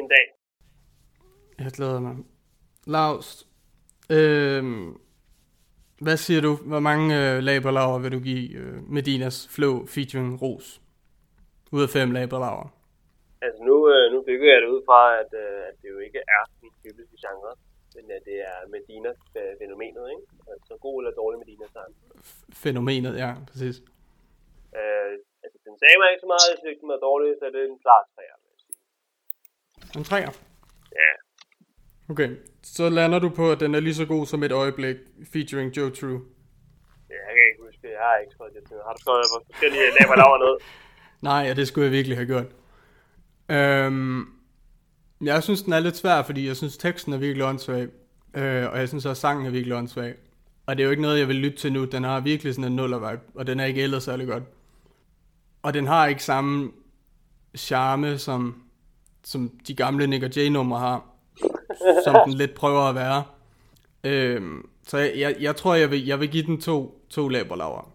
En 0.00 0.08
dag. 0.08 0.24
Jeg 1.64 1.70
glæder 1.78 2.00
mig. 2.06 2.16
Lars, 2.94 3.28
øhm, 4.16 4.86
hvad 6.04 6.16
siger 6.16 6.40
du? 6.46 6.52
Hvor 6.70 6.82
mange 6.88 7.06
øh, 7.20 7.36
laberlaver 7.48 7.98
vil 8.04 8.12
du 8.16 8.20
give 8.30 8.44
øh, 8.60 8.76
Medinas 8.96 9.38
Flow 9.54 9.74
featuring 9.94 10.42
Ros? 10.42 10.66
Ud 11.74 11.82
af 11.86 11.90
fem 11.96 12.08
laberlaver. 12.18 12.66
Altså 13.46 13.60
nu, 13.70 13.76
øh, 13.92 14.04
nu 14.12 14.18
bygger 14.28 14.48
jeg 14.52 14.60
det 14.62 14.68
ud 14.74 14.82
fra, 14.88 15.00
at, 15.22 15.30
øh, 15.44 15.60
at 15.68 15.74
det 15.82 15.88
jo 15.94 15.98
ikke 16.06 16.20
er 16.36 16.42
min 16.62 16.74
typiske 16.84 17.16
genre. 17.24 17.52
Men 17.94 18.04
at 18.16 18.22
det 18.28 18.38
er 18.52 18.58
Medina 18.74 19.10
øh, 19.38 19.52
fænomenet, 19.60 20.04
ikke? 20.14 20.26
Altså 20.52 20.72
god 20.86 20.96
eller 21.00 21.12
dårlig 21.20 21.38
Medina 21.42 21.66
sang. 21.76 21.90
Fænomenet, 22.64 23.14
ja, 23.24 23.30
præcis. 23.50 23.76
Øh, 24.78 25.12
altså 25.44 25.58
den 25.66 25.74
sagde 25.80 25.96
mig 26.00 26.08
ikke 26.10 26.24
så 26.24 26.30
meget, 26.34 26.46
ikke, 26.70 26.82
den 26.84 26.92
var 26.94 27.00
dårlig, 27.08 27.28
så 27.40 27.44
det 27.54 27.60
er 27.62 27.68
en 27.74 27.82
klar 27.86 28.02
træer. 28.14 28.36
En 29.98 30.04
træer. 30.10 30.32
Ja, 31.00 31.10
Okay, 32.10 32.30
så 32.62 32.88
lander 32.88 33.18
du 33.18 33.28
på, 33.28 33.52
at 33.52 33.60
den 33.60 33.74
er 33.74 33.80
lige 33.80 33.94
så 33.94 34.04
god 34.06 34.26
som 34.26 34.42
et 34.42 34.52
øjeblik 34.52 34.96
featuring 35.32 35.76
Joe 35.76 35.90
True. 35.90 36.20
jeg 37.08 37.18
kan 37.34 37.42
ikke 37.50 37.62
huske. 37.66 37.80
Jeg 37.82 38.00
har 38.00 38.16
ikke 38.16 38.32
skrevet 38.32 38.52
det 38.54 38.68
til. 38.68 38.76
Har 38.86 38.92
du 38.92 39.00
skrevet 39.00 39.24
hvor 39.32 39.42
forskellige 39.50 39.82
laver 40.00 40.16
laver 40.16 40.38
ned? 40.38 40.58
Nej, 41.30 41.42
ja, 41.46 41.54
det 41.54 41.68
skulle 41.68 41.84
jeg 41.84 41.92
virkelig 41.92 42.16
have 42.16 42.26
gjort. 42.26 42.46
Øhm, 43.48 44.26
jeg 45.20 45.42
synes, 45.42 45.62
den 45.62 45.72
er 45.72 45.80
lidt 45.80 45.96
svær, 45.96 46.22
fordi 46.22 46.46
jeg 46.46 46.56
synes, 46.56 46.76
teksten 46.76 47.12
er 47.12 47.18
virkelig 47.18 47.46
åndssvag. 47.46 47.88
Øh, 48.34 48.70
og 48.72 48.78
jeg 48.78 48.88
synes 48.88 49.06
også, 49.06 49.20
sangen 49.20 49.46
er 49.46 49.50
virkelig 49.50 49.76
åndssvag. 49.76 50.14
Og 50.66 50.76
det 50.76 50.82
er 50.82 50.84
jo 50.84 50.90
ikke 50.90 51.02
noget, 51.02 51.18
jeg 51.18 51.28
vil 51.28 51.36
lytte 51.36 51.58
til 51.58 51.72
nu. 51.72 51.84
Den 51.84 52.04
har 52.04 52.20
virkelig 52.20 52.54
sådan 52.54 52.70
en 52.70 52.76
nuller 52.76 53.16
og 53.34 53.46
den 53.46 53.60
er 53.60 53.64
ikke 53.64 53.82
ellers 53.82 54.04
særlig 54.04 54.26
godt. 54.26 54.42
Og 55.62 55.74
den 55.74 55.86
har 55.86 56.06
ikke 56.06 56.24
samme 56.24 56.72
charme, 57.56 58.18
som, 58.18 58.62
som 59.24 59.48
de 59.66 59.74
gamle 59.74 60.06
Nick 60.06 60.24
og 60.24 60.30
Jay-numre 60.36 60.78
har. 60.78 61.09
Som 62.04 62.16
den 62.26 62.34
lidt 62.34 62.54
prøver 62.54 62.80
at 62.80 62.94
være. 62.94 63.22
Øhm, 64.04 64.68
så 64.86 64.98
jeg, 64.98 65.12
jeg, 65.16 65.36
jeg 65.40 65.56
tror, 65.56 65.74
jeg 65.74 65.90
vil, 65.90 66.06
jeg 66.06 66.20
vil 66.20 66.28
give 66.28 66.46
den 66.46 66.60
to, 66.60 67.04
to 67.10 67.28
laberlaver. 67.28 67.92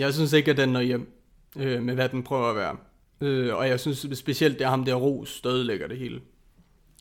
Jeg 0.00 0.14
synes 0.14 0.32
ikke, 0.32 0.50
at 0.50 0.56
den 0.56 0.68
når 0.68 0.80
hjem 0.80 1.12
øh, 1.56 1.82
med, 1.82 1.94
hvad 1.94 2.08
den 2.08 2.22
prøver 2.22 2.50
at 2.50 2.56
være. 2.56 2.76
Øh, 3.20 3.56
og 3.56 3.68
jeg 3.68 3.80
synes 3.80 4.06
specielt, 4.14 4.58
det 4.58 4.64
er 4.64 4.68
ham 4.68 4.84
der 4.84 4.94
Ros, 4.94 5.40
der 5.40 5.52
ødelægger 5.52 5.88
det 5.88 5.98
hele. 5.98 6.20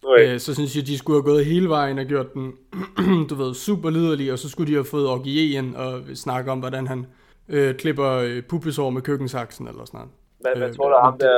Okay. 0.04 0.34
Øh, 0.34 0.40
så 0.40 0.54
synes 0.54 0.76
jeg, 0.76 0.88
de 0.88 0.98
skulle 0.98 1.18
have 1.18 1.34
gået 1.34 1.46
hele 1.46 1.70
vejen 1.70 2.00
og 2.00 2.06
gjort 2.06 2.34
den, 2.34 2.54
du 3.30 3.36
ved, 3.36 3.54
super 3.54 3.90
liderlig, 3.90 4.32
og 4.32 4.40
så 4.40 4.50
skulle 4.50 4.72
de 4.72 4.76
have 4.76 4.86
fået 4.86 5.08
Orgien 5.08 5.76
og 5.76 6.02
snakke 6.14 6.52
om, 6.52 6.60
hvordan 6.60 6.88
han 6.88 7.06
øh, 7.50 7.76
klipper 7.76 8.12
øh, 8.12 8.44
pupesår 8.44 8.90
med 8.90 9.02
køkkensaksen 9.02 9.68
eller 9.68 9.86
sådan 9.86 9.98
noget. 9.98 10.12
Hvad, 10.48 10.58
hvad 10.62 10.70
øh, 10.72 10.76
tror 10.76 10.90
du, 10.94 10.98
ham 11.08 11.16
der, 11.26 11.38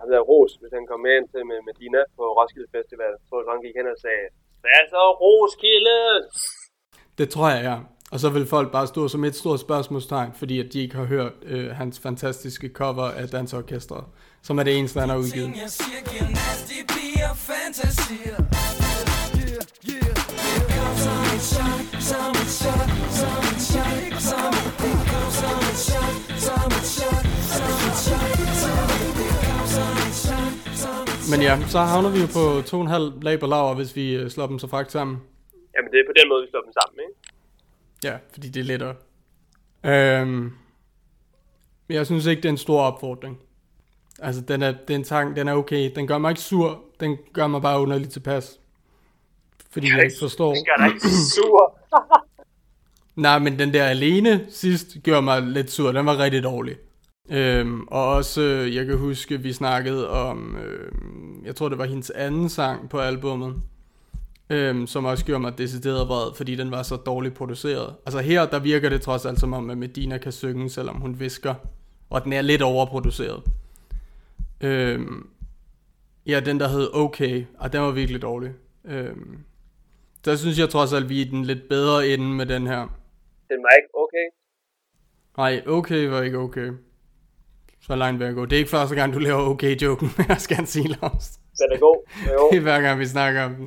ham 0.00 0.08
der 0.12 0.20
Ros, 0.30 0.52
hvis 0.60 0.72
han 0.76 0.84
kom 0.90 1.00
med 1.06 1.12
ind 1.18 1.26
til 1.32 1.42
med, 1.50 1.58
med 1.66 1.74
Dina 1.80 2.02
på 2.16 2.22
Roskilde 2.38 2.68
Festival, 2.76 3.12
tror 3.26 3.38
du, 3.42 3.48
han 3.54 3.62
gik 3.66 3.76
hen 3.80 3.88
og 3.94 3.98
sagde, 4.04 4.24
hvad 4.64 4.82
så 4.92 5.02
Roskilde? 5.22 5.98
Det 7.18 7.26
tror 7.34 7.48
jeg, 7.54 7.62
ja. 7.70 7.76
Og 8.12 8.18
så 8.22 8.28
vil 8.36 8.46
folk 8.46 8.68
bare 8.72 8.86
stå 8.86 9.08
som 9.08 9.24
et 9.24 9.36
stort 9.42 9.60
spørgsmålstegn, 9.60 10.30
fordi 10.40 10.60
at 10.60 10.68
de 10.72 10.78
ikke 10.84 10.96
har 10.96 11.04
hørt 11.04 11.32
øh, 11.42 11.70
hans 11.80 12.00
fantastiske 12.00 12.68
cover 12.78 13.08
af 13.20 13.28
Dansorkestret, 13.28 14.04
som 14.42 14.58
er 14.58 14.62
det 14.62 14.78
eneste, 14.78 15.00
han 15.00 15.08
har 15.08 15.18
udgivet. 15.24 15.46
Ting, 15.46 15.62
jeg 15.62 15.70
siger, 15.70 16.00
giver 16.10 16.28
nasty 16.40 16.78
piger 16.92 17.32
fantasier. 17.48 18.38
Yeah, 18.40 19.50
yeah, 19.50 19.62
yeah. 19.90 20.14
Det 20.54 20.62
kom 20.74 20.94
som 21.06 21.24
et 21.36 21.44
chok, 21.52 21.82
som 22.10 22.30
et 22.42 22.50
chok, 22.60 22.88
som 23.18 23.38
et 23.52 23.60
chok, 23.70 24.12
som 24.28 24.52
et 24.88 24.98
chok, 25.06 25.28
som 25.40 25.58
et 25.70 25.78
chok, 25.86 26.14
som 26.46 26.68
et 26.78 26.86
chok. 26.96 27.25
Men 31.30 31.42
ja, 31.42 31.68
så 31.68 31.78
havner 31.78 32.10
vi 32.10 32.18
jo 32.20 32.26
på 32.26 32.44
2,5 32.58 33.22
lag 33.22 33.40
på 33.40 33.46
laver, 33.46 33.74
hvis 33.74 33.96
vi 33.96 34.14
øh, 34.14 34.30
slår 34.30 34.46
dem 34.46 34.58
så 34.58 34.66
fragt 34.66 34.92
sammen. 34.92 35.16
Jamen, 35.76 35.90
det 35.90 35.98
er 36.00 36.04
på 36.08 36.12
den 36.20 36.28
måde, 36.28 36.42
vi 36.42 36.50
slår 36.50 36.60
dem 36.60 36.72
sammen, 36.80 37.00
ikke? 37.06 37.14
Ja, 38.04 38.16
fordi 38.32 38.48
det 38.48 38.60
er 38.60 38.64
lettere. 38.64 38.94
Øhm, 39.84 40.52
jeg 41.88 42.06
synes 42.06 42.26
ikke, 42.26 42.42
det 42.42 42.48
er 42.48 42.52
en 42.52 42.58
stor 42.58 42.80
opfordring. 42.80 43.38
Altså, 44.18 44.40
den 44.40 44.62
er, 44.62 44.74
den 44.88 45.04
sang, 45.04 45.36
den 45.36 45.48
er 45.48 45.54
okay. 45.54 45.90
Den 45.96 46.06
gør 46.06 46.18
mig 46.18 46.30
ikke 46.30 46.40
sur. 46.40 46.84
Den 47.00 47.18
gør 47.32 47.46
mig 47.46 47.62
bare 47.62 47.80
underligt 47.80 48.12
tilpas. 48.12 48.60
Fordi 49.70 49.86
jeg 49.88 50.04
ikke 50.04 50.16
forstår. 50.20 50.54
Det 50.54 50.66
gør 50.66 50.84
dig 50.84 50.94
ikke 50.94 51.08
sur. 51.34 51.78
Nej, 53.26 53.38
men 53.38 53.58
den 53.58 53.74
der 53.74 53.84
alene 53.84 54.46
sidst 54.50 54.86
gjorde 55.02 55.22
mig 55.22 55.42
lidt 55.42 55.70
sur. 55.70 55.92
Den 55.92 56.06
var 56.06 56.18
rigtig 56.18 56.42
dårlig. 56.42 56.76
Øhm, 57.28 57.82
og 57.86 58.08
også, 58.08 58.42
øh, 58.42 58.74
jeg 58.74 58.86
kan 58.86 58.98
huske, 58.98 59.40
vi 59.40 59.52
snakkede 59.52 60.10
om, 60.10 60.56
øh, 60.56 60.92
jeg 61.44 61.56
tror 61.56 61.68
det 61.68 61.78
var 61.78 61.84
hendes 61.84 62.10
anden 62.10 62.48
sang 62.48 62.90
på 62.90 62.98
albummet, 62.98 63.62
øhm, 64.50 64.86
som 64.86 65.04
også 65.04 65.24
gjorde 65.24 65.40
mig 65.40 65.58
decideret 65.58 66.08
vred, 66.08 66.34
fordi 66.36 66.54
den 66.54 66.70
var 66.70 66.82
så 66.82 66.96
dårligt 66.96 67.34
produceret. 67.34 67.94
Altså 68.06 68.20
her, 68.20 68.46
der 68.46 68.58
virker 68.58 68.88
det 68.88 69.02
trods 69.02 69.26
alt 69.26 69.40
som 69.40 69.52
om, 69.52 69.70
at 69.70 69.78
Medina 69.78 70.18
kan 70.18 70.32
synge, 70.32 70.70
selvom 70.70 70.96
hun 70.96 71.20
visker, 71.20 71.54
og 72.10 72.24
den 72.24 72.32
er 72.32 72.42
lidt 72.42 72.62
overproduceret. 72.62 73.42
Øhm, 74.60 75.28
ja, 76.26 76.40
den 76.40 76.60
der 76.60 76.68
hed 76.68 76.90
Okay, 76.94 77.44
og 77.58 77.72
den 77.72 77.80
var 77.80 77.90
virkelig 77.90 78.22
dårlig. 78.22 78.52
Øhm, 78.84 79.38
der 80.24 80.36
synes 80.36 80.58
jeg 80.58 80.68
trods 80.68 80.92
alt, 80.92 81.08
vi 81.08 81.22
er 81.22 81.30
den 81.30 81.44
lidt 81.44 81.68
bedre 81.68 82.08
ende 82.08 82.24
med 82.24 82.46
den 82.46 82.66
her. 82.66 82.80
Den 83.48 83.62
var 83.62 83.76
ikke 83.76 83.88
okay. 83.94 84.26
Nej, 85.36 85.62
okay 85.66 86.06
var 86.06 86.22
ikke 86.22 86.38
okay. 86.38 86.72
Så 87.86 87.96
langt 87.96 88.18
vil 88.20 88.26
jeg 88.26 88.34
gå. 88.34 88.44
Det 88.44 88.52
er 88.52 88.58
ikke 88.58 88.70
første 88.70 88.94
gang, 88.94 89.14
du 89.14 89.18
laver 89.18 89.42
okay-joken, 89.52 90.08
jeg 90.28 90.40
skal 90.40 90.56
gerne 90.56 90.66
sige, 90.66 90.88
Lars. 90.88 91.26
Den 91.60 91.72
er 91.72 91.78
god. 91.78 91.98
Jo. 92.32 92.40
Det 92.50 92.58
er 92.58 92.62
hver 92.62 92.80
gang, 92.80 93.00
vi 93.00 93.06
snakker 93.06 93.42
om 93.44 93.54
den. 93.54 93.66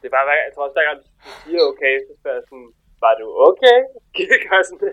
Det 0.00 0.06
er 0.10 0.14
bare, 0.16 0.28
jeg 0.46 0.52
tror 0.54 0.64
også, 0.64 0.74
hver 0.78 0.86
gang 0.88 0.98
du 1.02 1.08
siger 1.44 1.60
okay, 1.70 1.94
så 2.06 2.12
spørger 2.20 2.36
jeg 2.36 2.44
sådan, 2.48 2.68
var 3.00 3.14
du 3.20 3.26
okay? 3.48 3.78
Gør 4.48 4.62
sådan. 4.68 4.92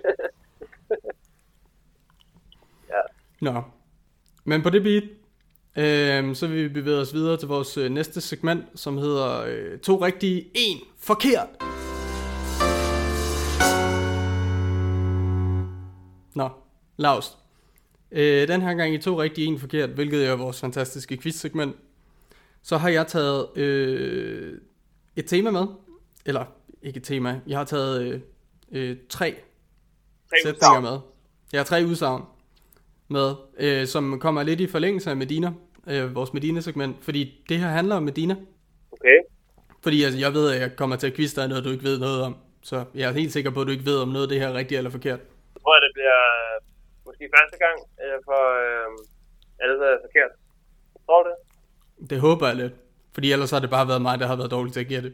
ja. 2.90 3.02
Nå. 3.42 3.62
Men 4.44 4.62
på 4.62 4.70
det 4.70 4.84
beat, 4.84 5.04
øh, 5.76 6.36
så 6.36 6.48
vil 6.48 6.64
vi 6.64 6.70
bevæge 6.70 6.98
os 6.98 7.14
videre 7.14 7.38
til 7.38 7.48
vores 7.48 7.78
øh, 7.78 7.90
næste 7.90 8.22
segment, 8.22 8.66
som 8.76 8.98
hedder 8.98 9.44
øh, 9.48 9.80
To 9.80 9.96
rigtige, 9.96 10.52
en 10.56 10.78
forkert. 11.00 11.50
Nå, 16.36 16.50
Lars. 16.98 17.38
Øh, 18.12 18.48
den 18.48 18.62
her 18.62 18.74
gang 18.74 18.94
i 18.94 18.98
to 18.98 19.22
rigtige, 19.22 19.48
en 19.48 19.60
forkert, 19.60 19.90
hvilket 19.90 20.28
er 20.28 20.36
vores 20.36 20.60
fantastiske 20.60 21.18
quiz-segment, 21.18 21.76
så 22.62 22.78
har 22.78 22.90
jeg 22.90 23.08
taget 23.08 23.58
øh, 23.58 24.60
et 25.16 25.26
tema 25.26 25.52
med. 25.52 25.66
Eller 26.26 26.46
ikke 26.84 26.98
et 26.98 27.04
tema. 27.04 27.42
Jeg 27.48 27.58
har 27.58 27.66
taget 27.66 28.02
øh, 28.02 28.20
øh, 28.72 28.98
tre 29.10 29.36
Tre 30.30 30.38
sætninger 30.44 30.78
udsagn. 30.78 30.84
med. 30.84 31.00
Jeg 31.54 31.60
har 31.60 31.66
tre 31.66 31.84
udsagn 31.88 32.24
med, 33.08 33.34
øh, 33.60 33.88
som 33.88 34.20
kommer 34.20 34.44
lidt 34.44 34.60
i 34.60 34.68
forlængelse 34.68 35.10
af 35.10 35.18
Medina, 35.18 35.52
øh, 35.88 36.16
vores 36.16 36.34
Medina-segment, 36.34 36.96
fordi 37.02 37.44
det 37.50 37.60
her 37.60 37.68
handler 37.68 37.96
om 37.96 38.04
Medina. 38.04 38.36
Okay. 38.92 39.18
Fordi 39.82 40.04
altså, 40.04 40.20
jeg 40.20 40.34
ved, 40.34 40.52
at 40.52 40.62
jeg 40.62 40.76
kommer 40.76 40.96
til 40.96 41.08
at 41.08 41.14
quizze 41.14 41.42
dig 41.42 41.48
noget, 41.50 41.64
du 41.64 41.70
ikke 41.70 41.84
ved 41.84 42.00
noget 42.00 42.22
om. 42.22 42.36
Så 42.62 42.86
jeg 42.96 43.10
er 43.10 43.14
helt 43.14 43.34
sikker 43.34 43.52
på, 43.52 43.62
at 43.62 43.68
du 43.68 43.72
ikke 43.72 43.86
ved, 43.86 43.98
om 43.98 44.08
noget 44.08 44.24
af 44.26 44.30
det 44.30 44.40
her 44.40 44.48
er 44.48 44.54
rigtigt 44.54 44.78
eller 44.78 44.92
forkert. 44.92 45.20
Jeg 45.54 45.62
tror, 45.62 45.74
det 45.80 45.92
bliver 45.94 46.20
måske 47.06 47.30
første 47.38 47.58
gang 47.64 47.78
øh, 48.04 48.18
for 48.28 48.42
øh, 48.64 48.88
alle, 49.62 49.76
er 49.86 49.98
forkert. 50.06 50.32
Tror 51.06 51.24
du 51.24 51.30
det? 51.30 51.38
Det 52.10 52.20
håber 52.20 52.48
jeg 52.48 52.56
lidt. 52.56 52.74
Fordi 53.14 53.32
ellers 53.32 53.52
har 53.52 53.60
det 53.60 53.70
bare 53.70 53.88
været 53.88 54.02
mig, 54.02 54.20
der 54.20 54.28
har 54.28 54.36
været 54.36 54.52
dårlig 54.52 54.74
til 54.74 54.80
at 54.80 54.88
gætte. 54.88 55.14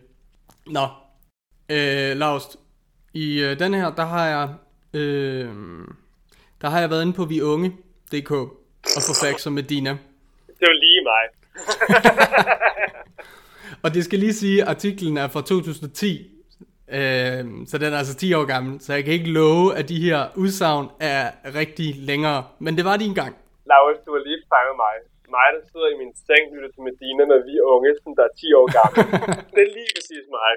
Nå. 0.68 0.88
Øh, 1.70 2.18
Lars, 2.18 2.58
i 3.14 3.44
øh, 3.44 3.60
den 3.60 3.74
her, 3.74 3.96
der 3.96 4.06
har 4.06 4.28
jeg... 4.28 4.54
Øh, 4.94 5.50
der 6.62 6.70
har 6.70 6.80
jeg 6.80 6.90
været 6.90 7.02
inde 7.02 7.14
på 7.14 7.26
viunge.dk 7.26 8.32
og 8.98 9.02
få 9.08 9.14
facts 9.26 9.48
om 9.48 9.54
Medina. 9.54 9.90
Det 10.48 10.62
er 10.62 10.68
jo 10.68 10.80
lige 10.80 11.04
mig. 11.04 11.24
Og 13.84 13.94
det 13.94 14.06
skal 14.06 14.20
lige 14.20 14.34
sige, 14.34 14.62
at 14.62 14.68
artiklen 14.68 15.18
er 15.18 15.28
fra 15.28 15.42
2010, 15.42 16.32
øh, 16.98 17.42
så 17.70 17.76
den 17.82 17.90
er 17.94 17.98
altså 18.04 18.16
10 18.16 18.34
år 18.40 18.46
gammel, 18.54 18.74
så 18.82 18.90
jeg 18.94 19.04
kan 19.04 19.14
ikke 19.14 19.32
love, 19.40 19.66
at 19.80 19.86
de 19.94 20.00
her 20.08 20.20
udsagn 20.44 20.86
er 21.00 21.24
rigtig 21.62 21.90
længere, 22.10 22.40
men 22.60 22.72
det 22.78 22.86
var 22.90 22.98
de 22.98 23.06
engang. 23.06 23.34
Laurits, 23.70 24.02
du 24.06 24.12
har 24.16 24.24
lige 24.28 24.42
fanget 24.54 24.76
mig. 24.86 24.96
Mig, 25.36 25.48
der 25.56 25.62
sidder 25.72 25.90
i 25.94 25.98
min 26.02 26.14
seng, 26.28 26.44
lytter 26.54 26.72
til 26.76 26.84
Medina, 26.90 27.22
når 27.32 27.40
vi 27.50 27.54
er 27.62 27.66
unge, 27.76 27.90
sådan 28.02 28.16
der 28.20 28.26
er 28.30 28.36
10 28.44 28.60
år 28.60 28.68
gamle. 28.78 29.02
det 29.56 29.62
er 29.68 29.72
lige 29.78 29.92
præcis 29.96 30.26
mig. 30.38 30.54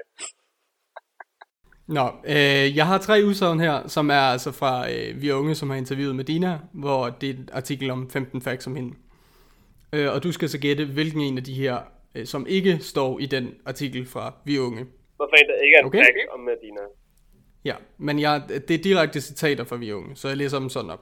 Nå, 1.87 2.05
øh, 2.25 2.77
jeg 2.77 2.85
har 2.87 2.97
tre 2.97 3.21
udsagn 3.25 3.59
her, 3.59 3.87
som 3.87 4.09
er 4.09 4.25
altså 4.35 4.51
fra 4.51 4.91
øh, 4.91 5.21
Vi 5.21 5.31
Unge, 5.31 5.55
som 5.55 5.69
har 5.69 5.77
interviewet 5.77 6.15
Medina, 6.15 6.59
hvor 6.71 7.09
det 7.09 7.29
er 7.29 7.33
et 7.33 7.49
artikel 7.53 7.89
om 7.89 8.09
15 8.09 8.41
facts 8.41 8.67
om 8.67 8.75
hende. 8.75 8.93
Øh, 9.93 10.13
og 10.13 10.23
du 10.23 10.31
skal 10.31 10.49
så 10.49 10.59
gætte, 10.59 10.85
hvilken 10.85 11.21
en 11.21 11.37
af 11.37 11.43
de 11.43 11.53
her, 11.53 11.77
øh, 12.15 12.25
som 12.25 12.47
ikke 12.47 12.77
står 12.79 13.19
i 13.19 13.25
den 13.25 13.53
artikel 13.65 14.05
fra 14.05 14.33
Vi 14.45 14.59
Unge. 14.59 14.85
Hvorfor 15.15 15.35
en, 15.35 15.47
der 15.49 15.55
ikke 15.63 15.75
er 15.75 15.79
en 15.79 15.85
Okay. 15.85 15.97
fact 15.97 16.33
om 16.33 16.39
Medina? 16.39 16.81
Ja, 17.65 17.75
men 17.97 18.19
jeg, 18.19 18.41
det 18.49 18.71
er 18.71 18.83
direkte 18.83 19.21
citater 19.21 19.63
fra 19.63 19.75
Vi 19.75 19.93
Unge, 19.93 20.15
så 20.15 20.27
jeg 20.27 20.37
læser 20.37 20.59
dem 20.59 20.69
sådan 20.69 20.89
op. 20.91 21.01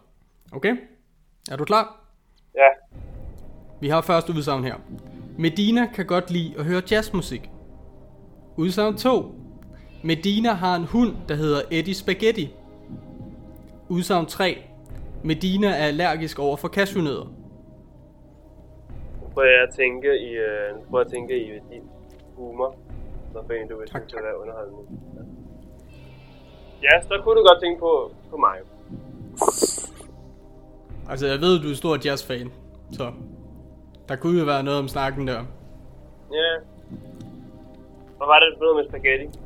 Okay? 0.52 0.76
Er 1.52 1.56
du 1.56 1.66
klar? 1.66 2.06
Ja. 2.56 2.68
Vi 3.82 3.88
har 3.90 4.02
første 4.02 4.34
udsagn 4.34 4.64
her. 4.64 4.76
Medina 5.38 5.92
kan 5.96 6.06
godt 6.06 6.32
lide 6.32 6.54
at 6.58 6.66
høre 6.66 6.82
jazzmusik. 6.92 7.50
Udsagn 8.58 8.98
2. 8.98 9.36
Medina 10.04 10.54
har 10.54 10.76
en 10.76 10.84
hund, 10.86 11.16
der 11.28 11.36
hedder 11.36 11.62
Eddie 11.72 11.96
Spaghetti. 11.96 12.54
Udsagn 13.90 14.26
3. 14.26 14.58
Medina 15.24 15.68
er 15.68 15.74
allergisk 15.86 16.40
over 16.40 16.58
for 16.58 16.68
cashewnødder. 16.68 17.34
Jeg 19.38 19.62
at 19.68 19.74
tænke 19.76 20.08
i, 20.20 20.30
øh, 20.30 20.94
jeg 20.94 21.02
at 21.02 21.08
tænke 21.12 21.38
i 21.38 21.60
din 21.72 21.84
humor. 22.36 22.76
Hvorfor 23.32 23.54
en, 23.54 23.68
du 23.68 23.78
vil 23.80 23.88
synes, 23.88 24.14
at 24.14 24.24
være 24.24 24.40
underholdende. 24.42 24.84
Ja. 25.16 25.22
ja, 26.88 27.02
så 27.02 27.22
kunne 27.24 27.36
du 27.40 27.44
godt 27.50 27.62
tænke 27.64 27.80
på, 27.80 28.12
på 28.30 28.38
mig. 28.38 28.58
Altså, 31.10 31.28
jeg 31.28 31.40
ved, 31.42 31.60
du 31.60 31.70
er 31.70 31.76
stor 31.76 31.98
jazzfan, 32.06 32.52
så 32.92 33.12
der 34.10 34.16
kunne 34.16 34.40
jo 34.40 34.46
være 34.46 34.64
noget 34.64 34.80
om 34.80 34.88
snakken 34.88 35.28
der. 35.28 35.42
Ja. 36.32 36.52
Hvad 38.18 38.28
var 38.28 38.40
det, 38.40 38.60
du 38.60 38.74
med 38.76 38.90
spaghetti? 38.90 39.40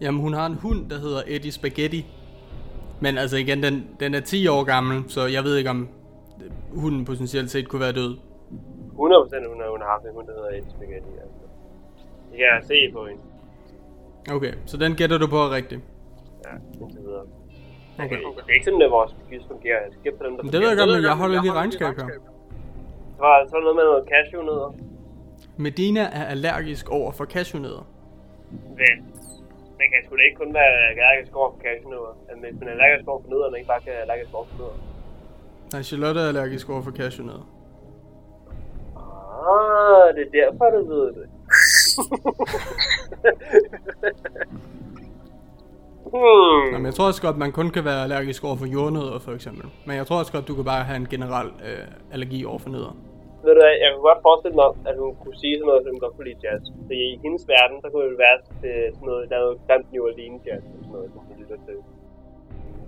Jamen, 0.00 0.20
hun 0.20 0.32
har 0.32 0.46
en 0.46 0.54
hund, 0.54 0.90
der 0.90 0.98
hedder 0.98 1.22
Eddie 1.26 1.52
Spaghetti. 1.52 2.06
Men 3.00 3.18
altså 3.18 3.36
igen, 3.36 3.62
den, 3.62 3.88
den 4.00 4.14
er 4.14 4.20
10 4.20 4.48
år 4.48 4.64
gammel, 4.64 5.10
så 5.10 5.26
jeg 5.26 5.44
ved 5.44 5.56
ikke, 5.56 5.70
om 5.70 5.88
hunden 6.74 7.04
potentielt 7.04 7.50
set 7.50 7.68
kunne 7.68 7.80
være 7.80 7.92
død. 7.92 8.16
100% 8.16 8.96
hun 8.96 9.60
har, 9.60 9.70
hun 9.70 9.80
har 9.80 9.88
haft 9.88 10.04
en 10.04 10.14
hund, 10.14 10.26
der 10.26 10.34
hedder 10.34 10.48
Eddie 10.48 10.70
Spaghetti. 10.70 11.08
Altså. 11.22 11.41
Kan 12.32 12.40
jeg 12.40 12.60
se 12.62 12.92
på 12.92 13.06
hende. 13.06 13.22
Okay, 14.30 14.52
så 14.66 14.76
den 14.76 14.94
gætter 14.94 15.18
du 15.18 15.26
på 15.26 15.36
er 15.36 15.50
rigtig. 15.50 15.78
Ja, 16.44 16.54
indtil 16.80 17.00
videre. 17.00 17.26
Okay. 17.98 18.16
Det 18.16 18.50
er 18.50 18.54
ikke 18.54 18.64
sådan, 18.64 18.82
at 18.82 18.90
vores 18.90 19.16
quiz 19.28 19.42
fungerer. 19.48 19.80
Jeg 19.84 19.92
skal 20.00 20.12
på 20.16 20.24
dem, 20.24 20.36
der 20.36 20.42
Men 20.42 20.52
det 20.52 20.60
ved 20.60 20.68
jeg 20.68 20.78
godt, 20.78 20.90
men 20.90 21.02
jeg 21.02 21.16
holder 21.16 21.42
lige 21.42 21.52
regnskab 21.52 21.96
her. 21.96 22.08
Så 23.16 23.22
var 23.26 23.44
der 23.52 23.60
noget 23.60 23.76
med 23.76 23.84
noget 23.84 24.04
cashewnødder. 24.12 24.70
Medina 25.56 26.00
er 26.00 26.24
allergisk 26.24 26.90
over 26.90 27.12
for 27.12 27.24
cashewnødder. 27.24 27.86
Men 28.80 28.94
man 29.78 29.86
kan 29.90 29.98
sgu 30.04 30.16
da 30.16 30.22
ikke 30.28 30.36
kun 30.36 30.54
være 30.54 30.70
allergisk 30.90 31.36
over 31.36 31.50
for 31.54 31.60
cashewnødder. 31.66 32.14
At 32.28 32.36
hvis 32.38 32.54
man 32.60 32.68
er 32.68 32.72
allergisk 32.72 33.08
over 33.08 33.20
for 33.22 33.30
nødderne, 33.30 33.56
ikke 33.58 33.68
bare 33.68 33.80
kan 33.80 33.92
være 33.92 34.00
allergisk 34.00 34.34
over 34.34 34.46
for 34.50 34.56
nødder. 34.58 34.78
Nej, 35.72 35.82
Charlotte 35.82 36.20
er 36.20 36.28
allergisk 36.28 36.70
over 36.70 36.82
for 36.82 36.90
cashewnødder. 36.90 37.46
Ah, 39.50 40.06
det 40.16 40.22
er 40.26 40.32
derfor, 40.40 40.66
du 40.76 40.80
ved 40.94 41.06
det. 41.18 41.26
Hmm. 46.14 46.62
Nå, 46.72 46.76
men 46.78 46.86
jeg 46.90 46.94
tror 46.94 47.06
også 47.06 47.22
godt, 47.26 47.36
man 47.44 47.52
kun 47.58 47.68
kan 47.76 47.84
være 47.90 48.02
allergisk 48.06 48.44
over 48.48 48.56
for 48.56 48.66
jordnødder, 48.76 49.18
for 49.26 49.32
eksempel. 49.38 49.66
Men 49.86 49.94
jeg 49.96 50.06
tror 50.06 50.18
også 50.22 50.32
godt, 50.32 50.48
du 50.48 50.54
kan 50.58 50.64
bare 50.64 50.84
have 50.88 50.98
en 51.04 51.08
generel 51.14 51.50
øh, 51.68 51.86
allergi 52.14 52.44
over 52.44 52.60
for 52.64 52.70
nødder. 52.74 52.94
Ved 53.44 53.52
du 53.56 53.60
hvad, 53.62 53.74
jeg 53.84 53.88
kunne 53.92 54.06
godt 54.10 54.22
forestille 54.28 54.56
mig, 54.60 54.68
at 54.90 54.94
hun 55.02 55.10
kunne 55.22 55.38
sige 55.42 55.54
sådan 55.56 55.68
noget, 55.70 55.82
som 55.84 56.02
godt 56.04 56.14
kunne 56.16 56.28
lide 56.30 56.40
jazz. 56.44 56.62
Så 56.86 56.92
i 57.04 57.06
hendes 57.24 57.42
verden, 57.54 57.76
der 57.82 57.88
kunne 57.90 58.08
det 58.10 58.18
være 58.26 58.36
sådan 58.96 59.06
noget, 59.10 59.22
der 59.28 59.34
er 59.38 59.42
noget 59.46 59.58
grimt 59.66 59.88
New 59.92 60.02
Orleans 60.08 60.42
jazz, 60.48 60.62
eller 60.70 60.82
sådan 60.84 60.94
noget, 60.96 61.08
som 61.12 61.20
hun 61.28 61.36
lytter 61.42 61.58
til. 61.66 61.78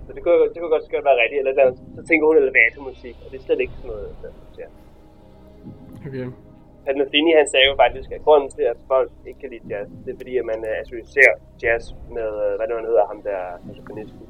Så 0.05 0.09
det 0.15 0.21
kunne, 0.23 0.39
det 0.51 0.57
kunne 0.59 0.73
godt 0.75 0.85
godt 0.95 1.07
være 1.09 1.21
rigtigt, 1.23 1.39
eller 1.41 1.53
der, 1.59 1.65
så 1.97 2.01
tænker 2.07 2.23
hun 2.29 2.37
elevatormusik, 2.43 3.15
og 3.23 3.27
det 3.31 3.37
er 3.39 3.45
slet 3.47 3.59
ikke 3.63 3.75
sådan 3.77 3.91
noget, 3.93 4.09
der 4.21 4.29
ja. 4.61 4.67
Okay. 6.07 6.27
Metheny, 7.01 7.31
han 7.41 7.47
sagde 7.53 7.67
jo 7.71 7.75
faktisk, 7.83 8.09
at 8.11 8.21
grunden 8.25 8.49
til, 8.55 8.65
at 8.73 8.77
folk 8.87 9.11
ikke 9.27 9.39
kan 9.39 9.49
lide 9.53 9.65
jazz, 9.71 9.87
det 10.05 10.09
er 10.13 10.17
fordi, 10.21 10.33
at 10.41 10.45
man 10.51 10.59
øh, 10.69 10.81
associerer 10.83 11.35
jazz 11.63 11.83
med, 12.17 12.29
øh, 12.45 12.51
hvad 12.57 12.65
det 12.67 12.73
nu 12.81 12.87
hedder, 12.91 13.05
ham 13.11 13.19
der 13.29 13.39
saxofonisten. 13.65 14.25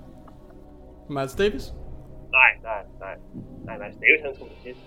Miles 1.16 1.36
Davis? 1.42 1.66
Nej, 2.40 2.52
nej, 2.70 2.82
nej. 3.04 3.16
Nej, 3.68 3.78
nej, 3.82 3.90
Davis 4.04 4.22
han 4.24 4.30
er 4.34 4.38
trompetist. 4.40 4.84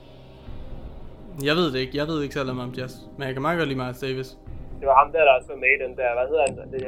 Jeg 1.48 1.54
ved 1.60 1.68
det 1.72 1.78
ikke. 1.84 1.94
Jeg 2.00 2.06
ved 2.10 2.18
ikke 2.22 2.34
særlig 2.34 2.54
meget 2.54 2.70
om 2.70 2.74
jazz. 2.80 2.94
Men 3.16 3.22
jeg 3.26 3.32
kan 3.34 3.42
meget 3.46 3.58
godt 3.58 3.68
lide 3.70 3.80
Miles 3.82 4.00
Davis. 4.06 4.28
Det 4.80 4.86
var 4.90 4.96
ham 5.02 5.08
der, 5.14 5.22
der 5.26 5.32
også 5.38 5.48
var 5.54 5.60
med 5.64 5.72
i 5.76 5.82
den 5.84 5.92
der, 6.00 6.08
hvad 6.16 6.26
hedder 6.30 6.44
han? 6.46 6.54
Det, 6.72 6.80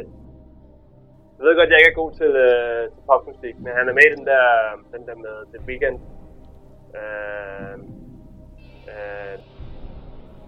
jeg 1.40 1.42
ved 1.46 1.56
godt, 1.56 1.70
jeg 1.70 1.78
ikke 1.80 1.92
er 1.94 2.02
god 2.02 2.12
til, 2.20 2.32
øh, 2.46 2.82
til 2.94 3.02
popmusik, 3.08 3.56
men 3.64 3.72
han 3.78 3.84
er 3.90 3.94
med 3.98 4.06
i 4.08 4.14
den 4.16 4.24
der, 4.30 4.44
den 4.94 5.02
der 5.08 5.16
med 5.24 5.34
The 5.52 5.60
Weeknd. 5.68 5.98
Øh, 6.98 7.74
øh, 8.92 9.34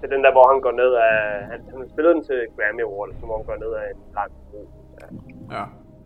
det 0.03 0.11
er 0.11 0.15
den 0.17 0.25
der, 0.27 0.33
hvor 0.37 0.47
han 0.53 0.61
går 0.67 0.75
ned 0.83 0.93
af... 1.09 1.17
Han, 1.51 1.59
han 1.73 1.89
spillede 1.95 2.15
den 2.17 2.25
til 2.31 2.39
Grammy 2.57 2.83
Award, 2.87 3.11
så 3.19 3.25
hvor 3.27 3.37
han 3.41 3.47
går 3.51 3.59
ned 3.65 3.73
af 3.81 3.87
en 3.95 4.01
lang 4.19 4.31
bro. 4.51 4.61
Ja. 5.01 5.07
Ja. 5.57 5.65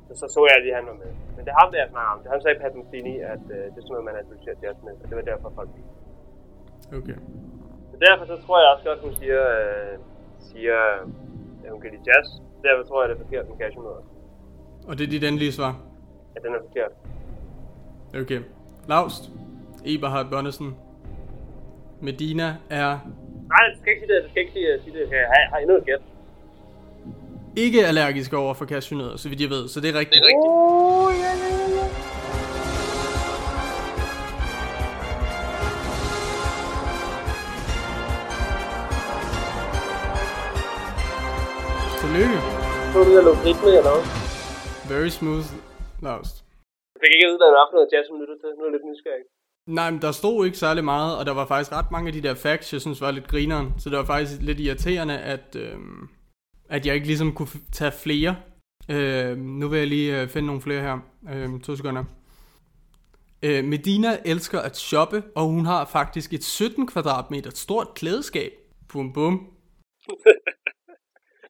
Så, 0.09 0.12
så 0.20 0.27
så 0.35 0.40
jeg 0.51 0.56
lige, 0.64 0.74
at 0.74 0.81
han 0.81 0.89
var 0.93 0.98
med. 1.05 1.12
Men 1.35 1.40
det 1.44 1.51
er 1.55 1.59
ham, 1.62 1.70
der 1.73 1.78
jeg 1.82 1.89
snakker 1.94 2.10
om. 2.14 2.18
Det 2.23 2.28
ham 2.32 2.40
sagde 2.40 2.59
Pat 2.62 2.74
Metheny, 2.78 3.14
at 3.35 3.44
øh, 3.56 3.62
det 3.73 3.78
er 3.81 3.85
sådan 3.85 3.94
noget, 3.94 4.09
man 4.10 4.16
analyserer 4.23 4.56
jazz 4.62 4.78
med. 4.86 4.94
Og 5.02 5.06
det 5.09 5.16
var 5.18 5.24
derfor, 5.31 5.48
folk 5.59 5.70
gik. 5.77 5.89
Okay. 6.98 7.18
Så 7.90 7.97
derfor 8.06 8.24
så 8.32 8.36
tror 8.44 8.56
jeg 8.62 8.68
også 8.74 8.85
godt, 8.89 9.01
hun 9.06 9.14
siger, 9.20 9.43
øh, 9.60 9.94
siger 10.48 10.78
at 11.64 11.70
hun 11.74 11.81
kan 11.82 11.90
lide 11.94 12.05
jazz. 12.10 12.27
Derfor 12.66 12.82
tror 12.89 12.98
jeg, 13.02 13.09
det 13.10 13.16
er 13.16 13.23
forkert 13.24 13.44
med 13.51 13.56
cashewnødder. 13.62 14.05
Og 14.89 14.93
det 14.98 15.05
er 15.06 15.10
dit 15.14 15.24
endelige 15.24 15.52
svar. 15.59 15.73
At 16.36 16.43
den 16.44 16.55
er 16.55 16.62
forkert. 16.68 16.93
Okay. 18.23 18.40
Laust. 18.89 19.23
Eberhard 19.85 20.27
Bonnesen. 20.31 20.77
Medina 22.01 22.56
er 22.70 22.98
Nej, 23.52 23.62
du 23.70 23.74
skal 23.81 23.90
ikke 23.93 24.02
sige 24.06 24.12
det. 24.14 24.24
Du 24.24 24.28
skal 24.31 24.40
ikke 24.43 24.52
sige, 24.52 24.68
sige 24.85 24.94
det. 24.98 25.10
Jeg 25.10 25.27
har, 25.32 25.43
har 25.52 25.59
endnu 25.59 25.77
et 25.77 25.86
gæt. 25.86 26.02
ikke 27.56 27.86
allergisk 27.86 28.32
over 28.32 28.55
for 28.55 28.64
cashewnødder, 28.66 29.16
så 29.16 29.28
vidt 29.28 29.40
jeg 29.40 29.51
ved. 29.51 29.68
Så 29.68 29.81
det 29.81 29.89
er 29.90 29.98
rigtigt. 29.98 30.14
Det 30.14 30.23
er 30.23 30.27
rigtigt. 30.32 30.52
Oh, 30.52 31.12
ja, 31.24 31.32
ja, 31.43 31.51
ja. 31.78 31.86
Tillykke. 42.01 42.39
Så 42.93 42.97
er 43.01 43.05
det 43.06 43.14
der 43.18 43.24
lukke 43.28 43.43
ritme, 43.48 43.68
jeg 43.78 43.85
lavede. 43.89 44.05
Very 44.93 45.10
smooth. 45.18 45.48
Laust. 46.06 46.36
Jeg 46.94 47.01
fik 47.02 47.12
ikke 47.16 47.27
ud, 47.31 47.36
hvad 47.40 47.48
det 47.51 47.56
var 47.60 47.66
for 47.68 47.77
noget 47.78 47.89
jazz, 47.93 48.06
hun 48.10 48.18
lyttede 48.23 48.39
til. 48.43 48.51
Nu 48.56 48.60
er 48.62 48.68
jeg 48.68 48.74
lidt 48.77 48.86
nysgerrig. 48.90 49.24
Nej, 49.66 49.90
men 49.90 50.02
der 50.02 50.12
stod 50.12 50.47
ikke 50.47 50.59
særlig 50.59 50.84
meget, 50.84 51.18
og 51.18 51.26
der 51.26 51.34
var 51.34 51.47
faktisk 51.47 51.72
ret 51.72 51.90
mange 51.90 52.06
af 52.06 52.12
de 52.12 52.22
der 52.22 52.34
facts, 52.34 52.72
jeg 52.72 52.80
synes 52.80 53.01
var 53.01 53.10
lidt 53.10 53.28
grineren. 53.28 53.72
Så 53.78 53.90
det 53.90 53.98
var 53.98 54.05
faktisk 54.05 54.43
lidt 54.43 54.60
irriterende, 54.60 55.18
at, 55.18 55.56
øhm, 55.56 56.09
at 56.68 56.86
jeg 56.86 56.94
ikke 56.94 57.06
ligesom 57.06 57.34
kunne 57.34 57.48
tage 57.72 57.93
flere. 57.93 58.36
Øhm, 58.90 59.40
nu 59.40 59.68
vil 59.68 59.78
jeg 59.78 59.88
lige 59.88 60.22
øh, 60.22 60.28
finde 60.28 60.47
nogle 60.47 60.62
flere 60.62 60.80
her. 60.80 60.98
Øhm, 61.32 61.60
to 61.60 61.76
sekunder. 61.76 62.05
Øh, 63.43 63.64
Medina 63.64 64.18
elsker 64.24 64.60
at 64.60 64.76
shoppe, 64.76 65.22
og 65.34 65.44
hun 65.44 65.66
har 65.66 65.84
faktisk 65.84 66.32
et 66.32 66.44
17 66.44 66.86
kvadratmeter 66.86 67.51
stort 67.51 67.88
klædeskab. 67.94 68.52
Bum 68.93 69.12
bum. 69.12 69.34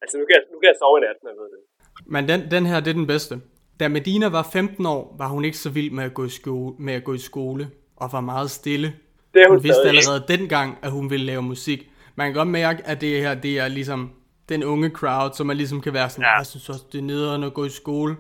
Altså, 0.02 0.18
nu 0.18 0.24
kan, 0.24 0.34
jeg, 0.34 0.43
nu 0.52 0.59
kan 0.60 0.66
jeg 0.66 0.76
sove 0.78 0.98
i 0.98 1.01
nat, 1.01 1.16
når 1.22 1.30
jeg 1.30 1.36
ved 1.36 1.51
det. 1.55 1.60
Men 2.06 2.28
den, 2.28 2.51
den 2.51 2.66
her, 2.66 2.80
det 2.80 2.90
er 2.90 2.94
den 2.94 3.06
bedste. 3.06 3.40
Da 3.80 3.88
Medina 3.88 4.28
var 4.28 4.48
15 4.52 4.86
år, 4.86 5.16
var 5.18 5.28
hun 5.28 5.44
ikke 5.44 5.59
så 5.59 5.70
vild 5.70 5.90
med 5.90 6.05
at 6.05 6.14
gå 6.14 6.24
i 6.24 6.28
skole, 6.28 6.76
med 6.78 6.94
at 6.94 7.05
gå 7.05 7.14
i 7.14 7.18
skole 7.18 7.70
og 7.97 8.09
var 8.12 8.20
meget 8.20 8.51
stille. 8.51 8.86
Det 9.35 9.43
hun 9.48 9.56
Hun 9.56 9.62
vidste 9.64 9.74
stadig. 9.82 9.89
allerede 9.98 10.24
dengang, 10.28 10.78
at 10.82 10.90
hun 10.90 11.10
ville 11.10 11.27
lave 11.27 11.43
musik. 11.43 11.90
Man 12.14 12.27
kan 12.27 12.35
godt 12.35 12.48
mærke, 12.48 12.82
at 12.86 13.01
det 13.01 13.20
her, 13.23 13.35
det 13.35 13.59
er 13.59 13.68
ligesom 13.68 14.10
den 14.48 14.64
unge 14.64 14.90
crowd, 14.90 15.31
som 15.35 15.47
man 15.47 15.56
ligesom 15.56 15.81
kan 15.81 15.93
være 15.93 16.10
sådan, 16.10 16.24
ja. 16.24 16.36
jeg 16.36 16.47
synes 16.47 16.68
også, 16.68 16.85
det 16.93 16.98
er 16.98 17.02
nederen 17.02 17.43
at 17.44 17.55
gå 17.55 17.64
i 17.64 17.68
skole. 17.68 18.16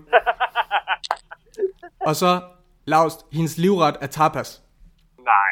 og 2.08 2.16
så, 2.16 2.40
Laust, 2.84 3.20
hendes 3.32 3.58
livret 3.58 3.96
er 4.00 4.06
tapas. 4.06 4.62
Nej. 5.18 5.50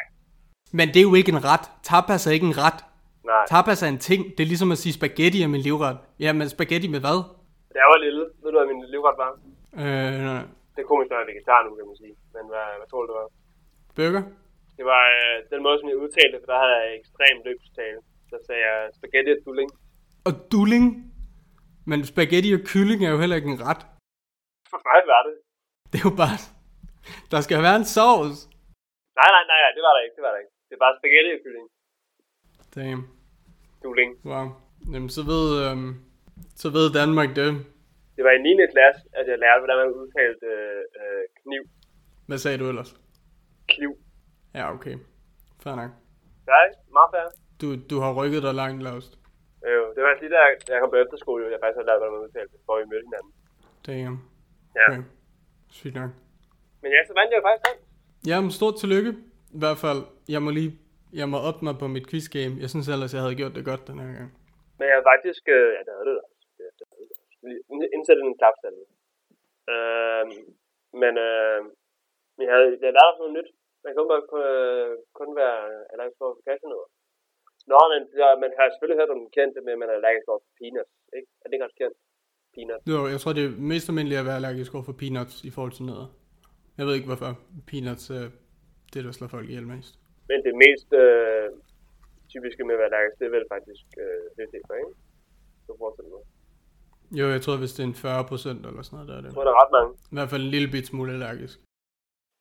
Men 0.73 0.89
det 0.89 0.97
er 0.97 1.03
jo 1.11 1.15
ikke 1.15 1.33
en 1.33 1.45
ret. 1.45 1.65
Tapas 1.83 2.27
er 2.27 2.31
ikke 2.31 2.47
en 2.47 2.59
ret. 2.59 2.81
Nej. 3.25 3.45
Tapas 3.49 3.83
er 3.83 3.89
en 3.89 3.99
ting. 3.99 4.21
Det 4.37 4.41
er 4.45 4.47
ligesom 4.53 4.73
at 4.73 4.79
sige 4.79 4.93
spaghetti 4.93 5.43
er 5.43 5.49
min 5.49 5.61
livret. 5.61 5.97
Ja, 6.21 6.33
men 6.33 6.49
spaghetti 6.49 6.89
med 6.89 7.01
hvad? 7.01 7.19
Da 7.75 7.77
jeg 7.83 7.89
var 7.93 7.99
lille, 8.07 8.21
ved 8.43 8.49
du, 8.53 8.57
hvad 8.59 8.69
min 8.75 8.81
livret 8.95 9.17
var? 9.23 9.31
Øh, 9.83 10.13
nej. 10.31 10.43
Det 10.75 10.81
er 10.85 10.89
komisk, 10.93 11.09
når 11.11 11.17
jeg 11.19 11.25
er 11.27 11.31
vegetar 11.33 11.59
nu, 11.67 11.71
kan 11.79 11.87
man 11.91 11.97
sige. 12.03 12.15
Men 12.35 12.45
hvad, 12.53 12.67
hvad 12.79 12.89
tror 12.91 13.01
du, 13.03 13.07
det 13.11 13.17
var? 13.21 13.29
Burger? 13.97 14.25
Det 14.79 14.85
var 14.93 15.03
øh, 15.19 15.37
den 15.53 15.61
måde, 15.67 15.77
som 15.81 15.89
jeg 15.91 15.99
udtalte, 16.05 16.37
for 16.41 16.49
der 16.53 16.59
havde 16.63 16.77
jeg 16.81 16.91
ekstrem 17.01 17.37
løbstale. 17.47 18.01
Så 18.31 18.37
sagde 18.47 18.63
jeg 18.69 18.79
spaghetti 18.99 19.31
og 19.37 19.41
dulling. 19.47 19.71
Og 20.29 20.33
dulling? 20.53 20.87
Men 21.91 21.99
spaghetti 22.13 22.51
og 22.59 22.63
kylling 22.71 23.01
er 23.07 23.11
jo 23.15 23.19
heller 23.23 23.37
ikke 23.39 23.51
en 23.55 23.63
ret. 23.69 23.83
For 24.73 24.81
mig 24.89 25.01
var 25.13 25.23
det. 25.29 25.35
Det 25.91 25.97
er 26.01 26.07
jo 26.11 26.15
bare... 26.23 26.39
Der 27.33 27.41
skal 27.47 27.59
være 27.67 27.77
en 27.83 27.89
sovs. 27.97 28.39
Nej, 29.21 29.31
nej, 29.35 29.45
nej, 29.51 29.61
nej, 29.65 29.73
det 29.77 29.83
var 29.87 29.93
der 29.97 30.03
ikke, 30.05 30.17
det 30.19 30.25
var 30.27 30.33
der 30.35 30.41
ikke. 30.43 30.55
Det 30.69 30.75
er 30.77 30.83
bare 30.87 30.95
spaghetti 31.01 31.31
og 31.37 31.41
kylling. 31.45 31.67
Damn. 32.77 33.03
Dulling. 33.83 34.11
Wow. 34.31 34.47
Jamen, 34.93 35.11
så 35.17 35.23
ved, 35.33 35.45
øhm, 35.65 35.91
så 36.63 36.69
ved 36.77 36.87
Danmark 37.01 37.31
det. 37.41 37.51
Det 38.17 38.23
var 38.27 38.33
i 38.39 38.41
9. 38.43 38.67
klasse, 38.75 39.03
at 39.19 39.25
jeg 39.31 39.39
lærte, 39.39 39.61
hvordan 39.61 39.79
man 39.83 39.91
udtalte 40.01 40.47
øh, 40.47 40.83
øh, 41.01 41.23
kniv. 41.41 41.63
Hvad 42.29 42.39
sagde 42.39 42.59
du 42.59 42.69
ellers? 42.69 42.91
Kniv. 43.77 43.93
Ja, 44.59 44.65
okay. 44.75 44.97
Fair 45.63 45.75
nok. 45.83 45.91
Ja, 46.49 46.57
ikke? 46.67 46.79
Meget 46.97 47.11
fair. 47.15 47.27
Du, 47.61 47.67
du 47.91 47.97
har 48.05 48.13
rykket 48.21 48.43
dig 48.47 48.55
langt, 48.63 48.83
Laust. 48.87 49.13
Jo, 49.75 49.83
det 49.95 50.03
var 50.05 50.13
lige 50.21 50.33
da 50.35 50.39
jeg, 50.47 50.53
da 50.67 50.73
jeg 50.73 50.81
kom 50.83 50.91
på 50.95 51.01
efterskole, 51.05 51.39
jo, 51.45 51.49
jeg 51.55 51.61
faktisk 51.63 51.79
havde 51.79 51.89
lært, 51.91 51.99
hvordan 52.01 52.15
man 52.15 52.25
udtalte 52.27 52.53
det, 52.55 52.61
hvor 52.67 52.77
vi 52.81 52.87
mødte 52.93 53.07
hinanden. 53.09 53.33
Damn. 53.87 54.17
Ja. 54.79 54.87
Okay. 54.89 55.03
Sygt 55.79 55.95
nok. 56.01 56.11
Men 56.83 56.89
ja, 56.95 57.01
så 57.09 57.13
vandt 57.19 57.31
jeg 57.33 57.39
jo 57.41 57.45
faktisk 57.49 57.67
den. 57.69 57.77
Jamen, 58.31 58.51
stort 58.59 58.77
tillykke. 58.83 59.11
I 59.57 59.59
hvert 59.63 59.79
fald, 59.85 60.01
jeg 60.35 60.41
må 60.45 60.51
lige... 60.59 60.73
Jeg 61.21 61.29
må 61.33 61.39
op 61.49 61.59
mig 61.67 61.75
på 61.83 61.87
mit 61.97 62.07
quizgame. 62.11 62.55
Jeg 62.63 62.69
synes 62.73 62.87
ellers, 62.95 63.15
jeg 63.15 63.23
havde 63.25 63.41
gjort 63.41 63.55
det 63.57 63.65
godt 63.71 63.87
den 63.89 63.99
her 64.03 64.13
gang. 64.19 64.31
Men 64.79 64.85
jeg 64.89 64.95
har 64.99 65.05
faktisk... 65.13 65.43
Øh, 65.57 65.69
ja, 65.77 65.81
det 65.87 65.93
havde 65.97 66.09
det 66.11 66.17
da. 66.19 66.25
Havde 67.43 67.89
Indsætte 67.97 68.23
en 68.23 68.39
klapsalve. 68.41 68.85
Øh, 69.73 70.25
men 71.03 71.13
øh, 71.27 71.59
jeg, 72.45 72.49
havde, 72.55 72.69
jeg 72.85 72.93
lærte 72.95 73.09
også 73.11 73.21
noget 73.23 73.37
nyt. 73.39 73.49
Man 73.85 73.93
kan 73.93 74.05
bare 74.13 74.25
kun, 74.33 74.43
øh, 74.55 74.93
kun 75.19 75.31
være 75.43 75.59
allergisk 75.93 76.21
over 76.25 76.35
for 76.37 76.45
cashewnødder. 76.49 76.89
Nå, 77.71 77.79
men 77.93 78.01
ja, 78.23 78.29
man 78.45 78.51
har 78.59 78.65
selvfølgelig 78.67 78.99
hørt 79.01 79.15
om 79.15 79.21
den 79.23 79.31
kendte, 79.37 79.59
men 79.67 79.75
man 79.81 79.89
er 79.91 79.97
allergisk 80.01 80.27
over 80.33 80.43
for 80.45 80.53
peanuts, 80.61 80.95
ikke? 81.17 81.29
Er 81.43 81.47
det 81.47 81.55
ikke 81.57 81.69
også 81.69 81.81
kendt? 81.83 81.97
Peanut. 82.55 82.81
Jo, 82.93 83.01
jeg 83.13 83.21
tror, 83.21 83.33
det 83.39 83.45
er 83.47 83.53
mest 83.73 83.89
almindeligt 83.91 84.21
at 84.23 84.27
være 84.31 84.39
allergisk 84.41 84.71
over 84.77 84.85
for 84.89 84.97
peanuts 85.03 85.37
i 85.49 85.51
forhold 85.57 85.75
til 85.77 85.85
nødder. 85.91 86.09
Jeg 86.79 86.85
ved 86.87 86.95
ikke, 86.95 87.11
hvorfor 87.11 87.31
peanuts 87.71 88.07
er 88.19 88.27
det, 88.93 89.01
der 89.07 89.13
slår 89.13 89.29
folk 89.37 89.47
ihjel 89.49 89.67
mest. 89.75 89.93
Men 90.31 90.39
det 90.47 90.55
mest 90.65 90.89
øh, 91.03 91.47
typiske 92.33 92.63
med 92.67 92.75
at 92.75 92.81
være 92.81 92.91
allergisk, 92.91 93.17
det 93.21 93.27
er 93.27 93.35
vel 93.37 93.47
faktisk 93.55 93.87
øh, 94.05 94.25
vegetar, 94.39 94.75
ikke? 94.83 94.95
Så 95.67 95.73
forestiller 95.83 96.11
mig. 96.15 96.23
Jo, 97.21 97.27
jeg 97.35 97.41
tror, 97.45 97.57
hvis 97.63 97.73
det 97.77 97.83
er 97.83 97.89
en 97.89 97.95
40 97.95 98.25
procent 98.31 98.61
eller 98.67 98.83
sådan 98.83 98.97
noget, 98.97 99.09
der 99.11 99.17
er 99.17 99.21
det. 99.21 99.29
Jeg 99.29 99.35
tror, 99.35 99.45
der 99.49 99.55
er 99.57 99.61
ret 99.65 99.73
mange. 99.79 99.91
I 100.13 100.15
hvert 100.17 100.31
fald 100.33 100.43
en 100.43 100.55
lille 100.57 100.69
bit 100.75 100.87
smule 100.87 101.13
allergisk. 101.13 101.57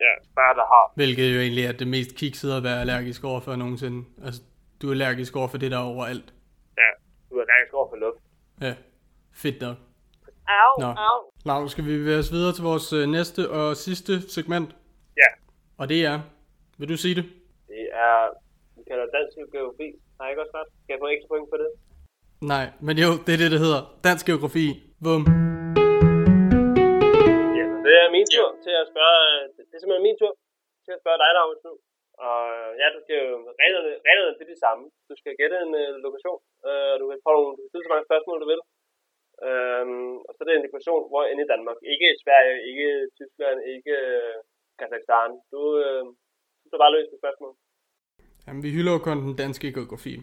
Ja, 0.06 0.14
bare 0.40 0.54
der 0.60 0.66
har. 0.74 0.86
Hvilket 0.96 1.36
jo 1.36 1.40
egentlig 1.40 1.66
er 1.66 1.72
det 1.72 1.88
mest 1.88 2.16
kiksede 2.16 2.58
at 2.58 2.64
være 2.64 2.80
allergisk 2.82 3.24
over 3.24 3.40
for 3.40 3.56
nogensinde. 3.56 4.06
Altså, 4.26 4.42
du 4.82 4.88
er 4.88 4.92
allergisk 4.92 5.36
over 5.36 5.48
for 5.48 5.58
det, 5.58 5.72
der 5.72 5.78
er 5.78 5.82
overalt. 5.94 6.34
Ja, 6.78 6.90
du 7.30 7.36
er 7.36 7.42
allergisk 7.42 7.74
over 7.74 7.88
for 7.92 7.96
luft. 7.96 8.20
Ja, 8.62 8.74
fedt 9.44 9.62
nok. 9.62 9.78
Au, 10.48 10.72
Nå. 10.82 10.88
au. 10.88 11.20
Lav, 11.46 11.68
skal 11.70 11.86
vi 11.86 11.98
bevæge 11.98 12.18
os 12.20 12.32
videre 12.32 12.54
til 12.54 12.64
vores 12.64 12.94
øh, 12.94 13.08
næste 13.10 13.50
og 13.50 13.78
sidste 13.78 14.30
segment? 14.30 14.76
Ja, 15.18 15.30
Og 15.78 15.90
det 15.90 16.06
er, 16.06 16.20
vil 16.78 16.90
du 16.90 16.98
sige 16.98 17.16
det? 17.16 17.26
det 17.68 17.88
er, 17.94 18.18
vi 18.78 18.82
kalder 18.90 19.06
dansk 19.18 19.52
geografi. 19.52 19.88
Har 20.18 20.26
jeg 20.26 20.32
ikke 20.32 20.42
også 20.42 20.52
ret? 20.58 20.68
Skal 20.84 20.94
jeg 20.94 21.00
få 21.02 21.08
ekstra 21.08 21.28
point 21.28 21.48
for 21.52 21.58
det? 21.58 21.68
Nej, 22.42 22.66
men 22.82 22.98
jo, 22.98 23.10
det 23.26 23.34
er 23.34 23.38
det, 23.38 23.52
det 23.52 23.60
hedder. 23.60 23.82
Dansk 24.04 24.26
geografi. 24.26 24.94
Vum. 25.00 25.53
Min 28.16 28.28
tur 28.34 28.50
til 28.66 28.74
at 28.82 28.90
spørge, 28.92 29.22
det 29.70 29.76
er 29.76 29.82
simpelthen 29.82 30.08
min 30.08 30.20
tur 30.22 30.34
til 30.86 30.92
at 30.96 31.02
spørge 31.04 31.20
dig, 31.22 31.30
Laurits, 31.38 31.66
nu. 31.68 31.74
Og 32.28 32.42
ja, 32.82 32.88
du 32.96 33.00
skal 33.04 33.18
jo, 33.24 33.36
reglerne, 33.62 33.92
reglerne 34.08 34.36
det 34.38 34.46
er 34.46 34.54
de 34.54 34.64
samme. 34.66 34.84
Du 35.10 35.14
skal 35.22 35.34
gætte 35.40 35.58
en 35.66 35.74
uh, 35.84 35.94
lokation, 36.06 36.40
uh, 36.68 36.90
og 36.94 36.98
du 37.02 37.06
kan 37.10 37.26
få 37.26 37.32
nogle, 37.36 37.56
du 37.58 37.62
kan 37.62 37.72
stille 37.72 37.86
så 37.86 37.94
mange 37.94 38.08
spørgsmål, 38.10 38.38
du 38.44 38.50
vil. 38.54 38.62
Um, 39.48 40.14
og 40.28 40.32
så 40.34 40.40
er 40.42 40.48
det 40.48 40.56
en 40.56 40.68
lokation, 40.68 41.04
hvor 41.10 41.24
end 41.26 41.40
i 41.42 41.52
Danmark. 41.54 41.80
Ikke 41.94 42.08
Sverige, 42.24 42.56
ikke 42.70 42.88
Tyskland, 43.20 43.60
ikke 43.74 43.94
uh, 44.12 44.38
Kazakhstan. 44.80 45.32
Du, 45.52 45.62
uh, 45.86 46.04
du 46.62 46.66
skal 46.68 46.82
bare 46.84 46.96
løse 46.96 47.12
det 47.12 47.22
spørgsmål. 47.24 47.54
Jamen, 48.46 48.64
vi 48.66 48.72
hylder 48.76 48.94
jo 48.96 49.02
kun 49.08 49.20
den 49.28 49.36
danske 49.44 49.68
geografi. 49.78 50.14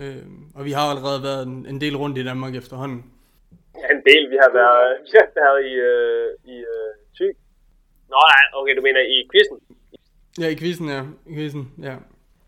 Øh, 0.00 0.26
og 0.56 0.62
vi 0.68 0.72
har 0.78 0.86
allerede 0.92 1.20
været 1.28 1.42
en, 1.50 1.56
en 1.72 1.78
del 1.84 1.94
rundt 2.02 2.18
i 2.18 2.24
Danmark 2.30 2.52
efterhånden. 2.62 3.00
Ja, 3.80 3.86
en 3.96 4.02
del. 4.10 4.24
Vi 4.34 4.38
har 4.44 4.52
været, 4.60 4.86
vi 5.06 5.10
har 5.20 5.30
været 5.40 5.60
i, 5.70 5.74
uh, 5.90 6.28
i 6.54 6.56
uh, 6.74 6.92
Thy. 7.16 7.28
Nå 8.08 8.16
nej, 8.16 8.44
okay, 8.58 8.76
du 8.76 8.82
mener 8.82 9.00
i 9.00 9.28
quizzen. 9.32 9.58
Ja, 10.40 10.48
i 10.48 10.56
quizzen, 10.56 10.88
ja. 10.88 11.02
I 11.26 11.34
quizzen, 11.34 11.72
ja. 11.82 11.96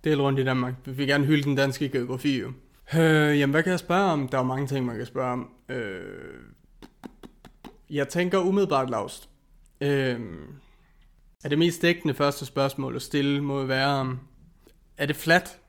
Del 0.05 0.21
rundt 0.21 0.41
i 0.41 0.45
Danmark. 0.45 0.75
Vi 0.85 0.93
vil 0.93 1.07
gerne 1.07 1.25
hylde 1.27 1.43
den 1.43 1.57
danske 1.57 1.89
geografi, 1.89 2.41
jo. 2.41 2.53
Øh, 2.95 3.39
jamen, 3.39 3.51
hvad 3.51 3.63
kan 3.63 3.71
jeg 3.71 3.79
spørge 3.79 4.13
om? 4.13 4.29
Der 4.29 4.39
er 4.39 4.43
mange 4.43 4.67
ting, 4.67 4.87
man 4.87 4.97
kan 4.97 5.07
spørge 5.07 5.33
om. 5.33 5.51
Øh, 5.69 6.41
jeg 7.91 8.09
tænker 8.09 8.39
umiddelbart, 8.39 8.91
Laust. 8.91 9.31
Øh, 9.81 10.21
er 11.45 11.49
det 11.49 11.59
mest 11.59 11.83
dækkende 11.83 12.15
første 12.15 12.47
spørgsmål 12.47 12.97
at 12.97 13.03
stille 13.03 13.41
må 13.41 13.65
være, 13.65 13.89
om 14.01 14.21
er 14.99 15.07
det 15.07 15.17
flat? 15.17 15.61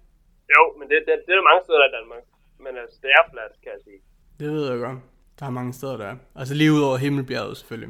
Jo, 0.50 0.74
Men 0.80 0.90
det, 0.90 0.98
det, 1.08 1.14
det 1.26 1.32
er 1.32 1.36
der 1.36 1.50
mange 1.52 1.64
steder 1.64 1.86
i 1.90 1.92
Danmark. 2.00 2.24
Men 2.60 2.78
altså, 2.82 3.00
det 3.02 3.10
er 3.10 3.24
fladt, 3.32 3.62
kan 3.64 3.72
jeg 3.76 3.82
sige. 3.84 4.00
Det 4.40 4.52
ved 4.52 4.72
jeg 4.72 4.80
godt. 4.80 4.98
Der 5.40 5.46
er 5.46 5.50
mange 5.50 5.74
steder, 5.74 5.98
der 5.98 6.06
er. 6.06 6.16
Altså 6.36 6.54
lige 6.54 6.72
ud 6.74 6.82
over 6.82 6.98
Himmelbjerget 6.98 7.58
selvfølgelig. 7.58 7.90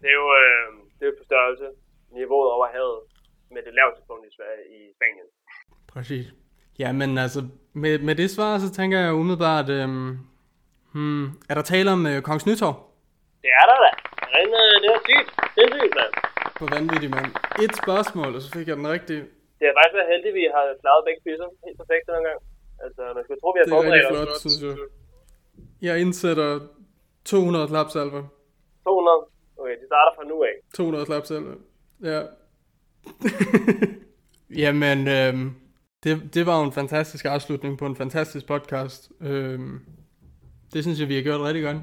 Det 0.00 0.08
er 0.12 0.18
jo, 0.22 0.28
øh, 0.42 0.66
det 0.98 1.04
er 1.08 1.14
på 1.18 1.24
størrelse 1.30 1.66
niveauet 2.18 2.50
over 2.56 2.66
havet 2.74 3.00
med 3.54 3.62
det 3.66 3.74
laveste 3.78 4.02
punkt 4.08 4.24
i, 4.28 4.32
Sverige, 4.36 4.62
i 4.76 4.78
Spanien. 4.96 5.28
Præcis. 5.92 6.26
Ja, 6.82 6.88
men 7.00 7.10
altså, 7.24 7.40
med, 7.82 7.94
med 8.08 8.14
det 8.20 8.28
svar, 8.30 8.58
så 8.64 8.68
tænker 8.78 8.98
jeg 9.04 9.12
umiddelbart, 9.20 9.68
øhm, 9.78 10.10
hmm, 10.94 11.24
er 11.50 11.54
der 11.58 11.64
tale 11.72 11.88
om 11.96 12.00
øh, 12.10 12.16
Kongens 12.26 12.46
Nytorv? 12.46 12.76
Det 13.44 13.50
er 13.60 13.66
der 13.70 13.78
da. 13.84 13.90
Den, 14.36 14.50
øh, 14.62 14.74
det 14.82 14.88
er 14.96 15.00
sygt. 15.08 15.30
Det 15.54 15.62
er 15.66 15.70
sygt, 15.76 15.94
mand. 16.00 16.12
På 16.60 16.64
vanvittigt, 16.74 17.12
mand. 17.16 17.30
Et 17.64 17.74
spørgsmål, 17.82 18.30
og 18.36 18.40
så 18.44 18.48
fik 18.56 18.66
jeg 18.70 18.76
den 18.80 18.88
rigtige. 18.96 19.22
Det 19.58 19.64
er 19.70 19.74
faktisk 19.78 19.96
været 19.98 20.10
heldigt, 20.12 20.32
at 20.34 20.38
vi 20.40 20.44
har 20.56 20.64
klaret 20.82 21.02
begge 21.06 21.20
quizzer 21.24 21.48
helt 21.66 21.78
perfekt 21.82 22.04
den 22.06 22.24
gang. 22.28 22.40
Altså, 22.84 23.02
man 23.16 23.22
skulle 23.24 23.40
tro, 23.42 23.48
vi 23.54 23.58
har 23.60 23.66
Det 23.66 23.72
er 23.72 23.78
rigtig 23.78 24.06
forberedt 24.08 24.28
flot, 24.30 24.40
synes 24.44 24.60
jeg. 24.66 24.74
Jeg 25.88 25.94
indsætter 26.04 26.50
200 27.24 27.68
klapsalver. 27.72 28.22
200. 28.84 29.39
Okay, 29.60 29.76
de 29.80 29.86
starter 29.86 30.12
fra 30.16 30.24
nu 30.24 30.36
af. 30.42 30.54
200 30.74 31.06
klapsalver. 31.06 31.54
Ja. 32.10 32.20
Jamen, 34.62 34.98
øhm, 35.16 35.46
det, 36.04 36.10
det 36.34 36.42
var 36.48 36.54
jo 36.60 36.64
en 36.70 36.72
fantastisk 36.80 37.24
afslutning 37.34 37.72
på 37.78 37.86
en 37.86 37.96
fantastisk 38.02 38.44
podcast. 38.46 39.00
Øhm, 39.28 39.74
det 40.72 40.80
synes 40.84 41.00
jeg, 41.00 41.08
vi 41.08 41.16
har 41.18 41.22
gjort 41.28 41.40
rigtig 41.48 41.62
godt. 41.68 41.80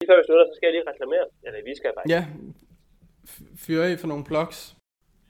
Lige 0.00 0.08
før 0.10 0.18
vi 0.20 0.24
slutter, 0.28 0.46
så 0.48 0.54
skal 0.56 0.66
jeg 0.68 0.74
lige 0.76 0.90
reklamere. 0.92 1.26
Eller 1.46 1.58
vi 1.70 1.74
skal 1.78 1.90
faktisk. 1.96 2.12
Ja, 2.14 2.22
f- 3.32 3.48
fyr 3.64 3.80
af 3.88 3.98
for 4.02 4.08
nogle 4.12 4.24
plugs. 4.30 4.58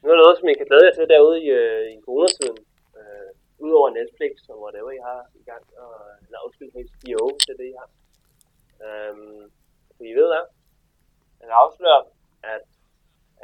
Nu 0.03 0.07
er 0.11 0.15
der 0.17 0.25
noget, 0.27 0.39
som 0.39 0.49
I 0.53 0.55
kan 0.61 0.67
glæde 0.71 0.87
jer 0.89 0.95
til 0.97 1.07
derude 1.15 1.37
i, 1.45 1.49
øh, 1.61 1.83
i 1.95 1.97
coronatiden. 2.07 2.59
Øh, 2.99 3.29
Udover 3.65 3.89
Netflix 3.99 4.33
og 4.53 4.57
whatever 4.65 4.91
I 4.99 5.01
har 5.09 5.21
i 5.41 5.43
gang. 5.51 5.65
Og, 5.83 5.93
eller 6.27 6.39
undskyld, 6.47 6.71
HBO, 6.91 7.25
det 7.45 7.51
er 7.55 7.59
det, 7.63 7.69
I 7.73 7.77
har. 7.81 7.89
Øhm, 8.87 9.43
så 9.97 10.01
I 10.13 10.15
ved 10.19 10.27
hvad? 10.33 10.45
Jeg 11.49 11.57
afslører, 11.65 12.03
at, 12.55 12.65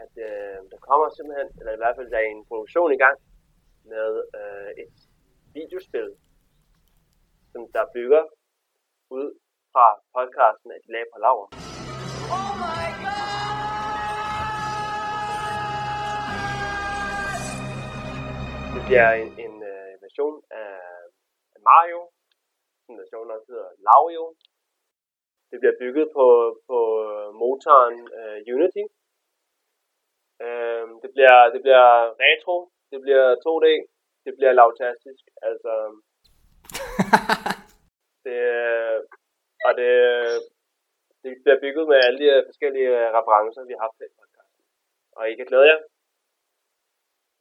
at 0.03 0.13
øh, 0.27 0.59
der 0.73 0.79
kommer 0.89 1.07
simpelthen, 1.09 1.49
eller 1.59 1.73
i 1.73 1.81
hvert 1.83 1.97
fald 1.97 2.11
der 2.11 2.19
er 2.19 2.29
en 2.37 2.45
produktion 2.51 2.93
i 2.93 3.01
gang 3.05 3.19
med 3.93 4.11
øh, 4.41 4.71
et 4.83 4.97
videospil, 5.59 6.09
som 7.53 7.63
der 7.75 7.85
bygger 7.95 8.25
ud 9.19 9.29
fra 9.73 9.87
podcasten 10.17 10.71
de 10.85 10.93
lag 10.95 11.05
på 11.13 11.19
laver. 11.25 11.47
Det 18.75 18.83
bliver 18.89 19.11
en, 19.23 19.31
en 19.47 19.55
øh, 19.73 19.93
version 20.07 20.37
af 20.51 20.71
Mario, 21.69 22.01
version 23.03 23.29
der 23.29 23.35
også 23.39 23.51
hedder 23.53 23.71
Lario. 23.89 24.25
Det 25.55 25.61
bliver 25.63 25.81
bygget 25.85 26.07
på, 26.19 26.27
på 26.69 26.79
motoren 27.41 27.99
øh, 28.21 28.39
Unity. 28.55 28.85
Øh, 30.45 30.87
det, 31.03 31.11
bliver, 31.15 31.39
det 31.55 31.61
bliver 31.65 31.87
retro, 32.25 32.57
det 32.93 32.99
bliver 33.05 33.27
2D, 33.45 33.67
det 34.25 34.33
bliver 34.37 34.53
lavtastisk. 34.53 35.25
Altså, 35.49 35.73
det, 38.25 38.39
øh, 38.55 38.99
og 39.67 39.73
det, 39.81 39.93
det 41.23 41.31
bliver 41.45 41.63
bygget 41.65 41.85
med 41.91 41.99
alle 42.07 42.19
de 42.23 42.29
øh, 42.35 42.43
forskellige 42.49 42.93
øh, 43.01 43.09
referencer, 43.19 43.69
vi 43.69 43.75
har 43.77 43.83
haft 43.87 43.99
i 44.09 44.17
podcasten. 44.19 44.63
Og 45.17 45.23
I 45.31 45.35
kan 45.37 45.47
glæde 45.51 45.67
jer. 45.73 45.81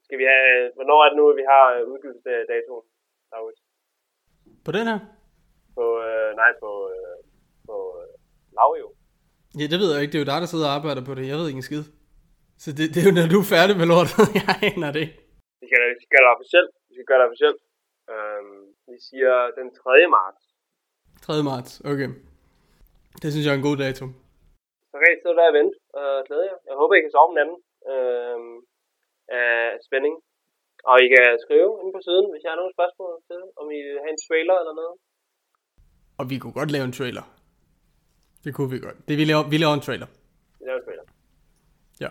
Skal 0.06 0.18
vi 0.18 0.26
have, 0.32 0.72
hvornår 0.76 0.98
er 1.00 1.08
det 1.08 1.18
nu, 1.20 1.26
at 1.30 1.36
vi 1.40 1.46
har 1.52 1.64
øh, 1.74 1.82
udgivelsesdatoen? 1.92 2.86
Laurits? 3.32 3.62
På 4.66 4.70
den 4.76 4.86
her? 4.90 4.98
På, 5.76 5.84
øh, 6.06 6.30
nej, 6.40 6.52
på, 6.62 6.70
øh, 6.94 7.18
på 7.68 7.76
øh, 8.54 8.58
Lavio. 8.58 8.88
Ja, 9.60 9.64
det 9.72 9.78
ved 9.82 9.88
jeg 9.92 10.00
ikke. 10.02 10.12
Det 10.12 10.18
er 10.18 10.24
jo 10.24 10.32
dig, 10.32 10.40
der 10.42 10.50
sidder 10.52 10.68
og 10.70 10.74
arbejder 10.78 11.02
på 11.08 11.12
det. 11.16 11.22
Jeg 11.30 11.36
ved 11.40 11.46
ikke 11.50 11.62
en 11.62 11.70
skid. 11.70 11.84
Så 12.62 12.68
det, 12.76 12.84
det 12.92 12.98
er 13.02 13.06
jo, 13.08 13.14
når 13.18 13.26
du 13.34 13.38
er 13.44 13.48
færdig 13.56 13.74
med 13.80 13.86
lortet. 13.92 14.26
jeg 14.40 14.54
aner 14.68 14.90
det 14.94 15.00
ikke. 15.06 15.16
Vi 15.60 15.64
skal, 15.68 15.80
vi 15.92 16.00
skal 16.02 16.12
gøre 16.14 16.24
det 16.26 16.32
officielt. 16.36 16.72
Vi 16.88 16.92
skal 16.96 17.06
gøre 17.10 17.20
det 17.20 17.26
officielt. 17.30 17.60
Øhm, 18.12 18.62
vi 18.92 18.98
siger 19.08 19.34
den 19.58 19.68
3. 19.82 20.06
marts. 20.16 20.42
3. 21.26 21.42
marts. 21.50 21.72
Okay. 21.92 22.10
Det 23.22 23.28
synes 23.30 23.44
jeg 23.44 23.52
er 23.54 23.60
en 23.62 23.68
god 23.70 23.78
dato. 23.86 24.04
Så 24.90 24.96
kan 25.00 25.08
I 25.14 25.18
sidde 25.22 25.36
der 25.38 25.46
og 25.52 25.56
vente 25.58 25.76
og 26.00 26.10
glæde 26.26 26.46
jer. 26.50 26.58
Jeg 26.68 26.74
håber, 26.80 26.94
I 26.94 27.04
kan 27.04 27.14
sove 27.14 27.28
om 27.28 27.34
natten 27.38 27.58
øhm, 27.92 28.56
af 29.40 29.52
spænding. 29.86 30.16
Og 30.90 30.96
I 31.04 31.06
kan 31.14 31.26
skrive 31.44 31.70
inde 31.80 31.92
på 31.96 32.00
siden, 32.06 32.26
hvis 32.30 32.42
jeg 32.44 32.50
har 32.52 32.60
nogle 32.60 32.76
spørgsmål 32.76 33.12
til, 33.28 33.40
om 33.60 33.66
I 33.76 33.80
vil 33.86 33.98
have 34.04 34.14
en 34.16 34.22
trailer 34.26 34.56
eller 34.62 34.74
noget. 34.80 34.94
Og 36.20 36.24
vi 36.30 36.36
kunne 36.38 36.58
godt 36.60 36.70
lave 36.74 36.86
en 36.90 36.96
trailer. 37.00 37.24
Det 38.44 38.54
kunne 38.54 38.70
vi 38.70 38.78
godt. 38.78 39.08
Det, 39.08 39.18
vi, 39.18 39.24
laver, 39.24 39.48
vi 39.48 39.56
laver 39.56 39.74
en 39.74 39.80
trailer. 39.80 40.06
Vi 40.58 40.64
laver 40.66 40.78
en 40.78 40.84
trailer. 40.84 41.02
Ja. 42.00 42.08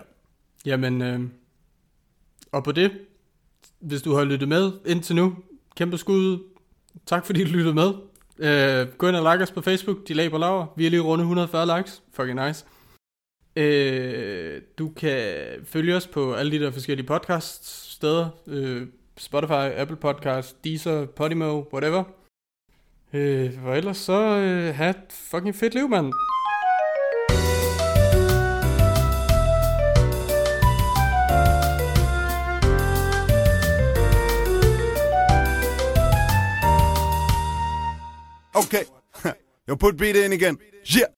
Jamen, 0.65 1.01
øh, 1.01 1.19
og 2.51 2.63
på 2.63 2.71
det, 2.71 2.91
hvis 3.79 4.01
du 4.01 4.15
har 4.15 4.23
lyttet 4.23 4.49
med 4.49 4.71
indtil 4.85 5.15
nu, 5.15 5.35
kæmpe 5.75 5.97
skud. 5.97 6.39
Tak 7.05 7.25
fordi 7.25 7.43
du 7.43 7.49
lyttede 7.49 7.73
med. 7.73 7.93
Øh, 8.39 8.87
gå 8.97 9.07
ind 9.07 9.15
og 9.15 9.33
like 9.33 9.43
os 9.43 9.51
på 9.51 9.61
Facebook, 9.61 10.07
de 10.07 10.29
på 10.29 10.37
laver. 10.37 10.73
Vi 10.77 10.85
er 10.85 10.89
lige 10.89 11.01
runde 11.01 11.21
140 11.21 11.77
likes. 11.77 12.03
Fucking 12.13 12.47
nice. 12.47 12.65
Øh, 13.55 14.61
du 14.77 14.89
kan 14.89 15.45
følge 15.63 15.95
os 15.95 16.07
på 16.07 16.33
alle 16.33 16.51
de 16.51 16.65
der 16.65 16.71
forskellige 16.71 17.07
podcast 17.07 17.91
steder. 17.91 18.29
Øh, 18.47 18.87
Spotify, 19.17 19.51
Apple 19.75 19.97
Podcast, 19.97 20.63
Deezer, 20.63 21.05
Podimo, 21.05 21.63
whatever. 21.73 22.03
Øh, 23.15 23.53
for 23.61 23.73
ellers 23.73 23.97
så 23.97 24.37
øh, 24.37 24.75
have 24.75 24.89
et 24.89 24.95
fucking 25.09 25.55
fedt 25.55 25.73
liv, 25.73 25.89
mand. 25.89 26.13
Okay. 38.55 38.83
jeg 39.67 39.79
put 39.79 39.97
beat 39.97 40.15
in 40.15 40.33
again. 40.33 40.57
Yeah. 40.97 41.07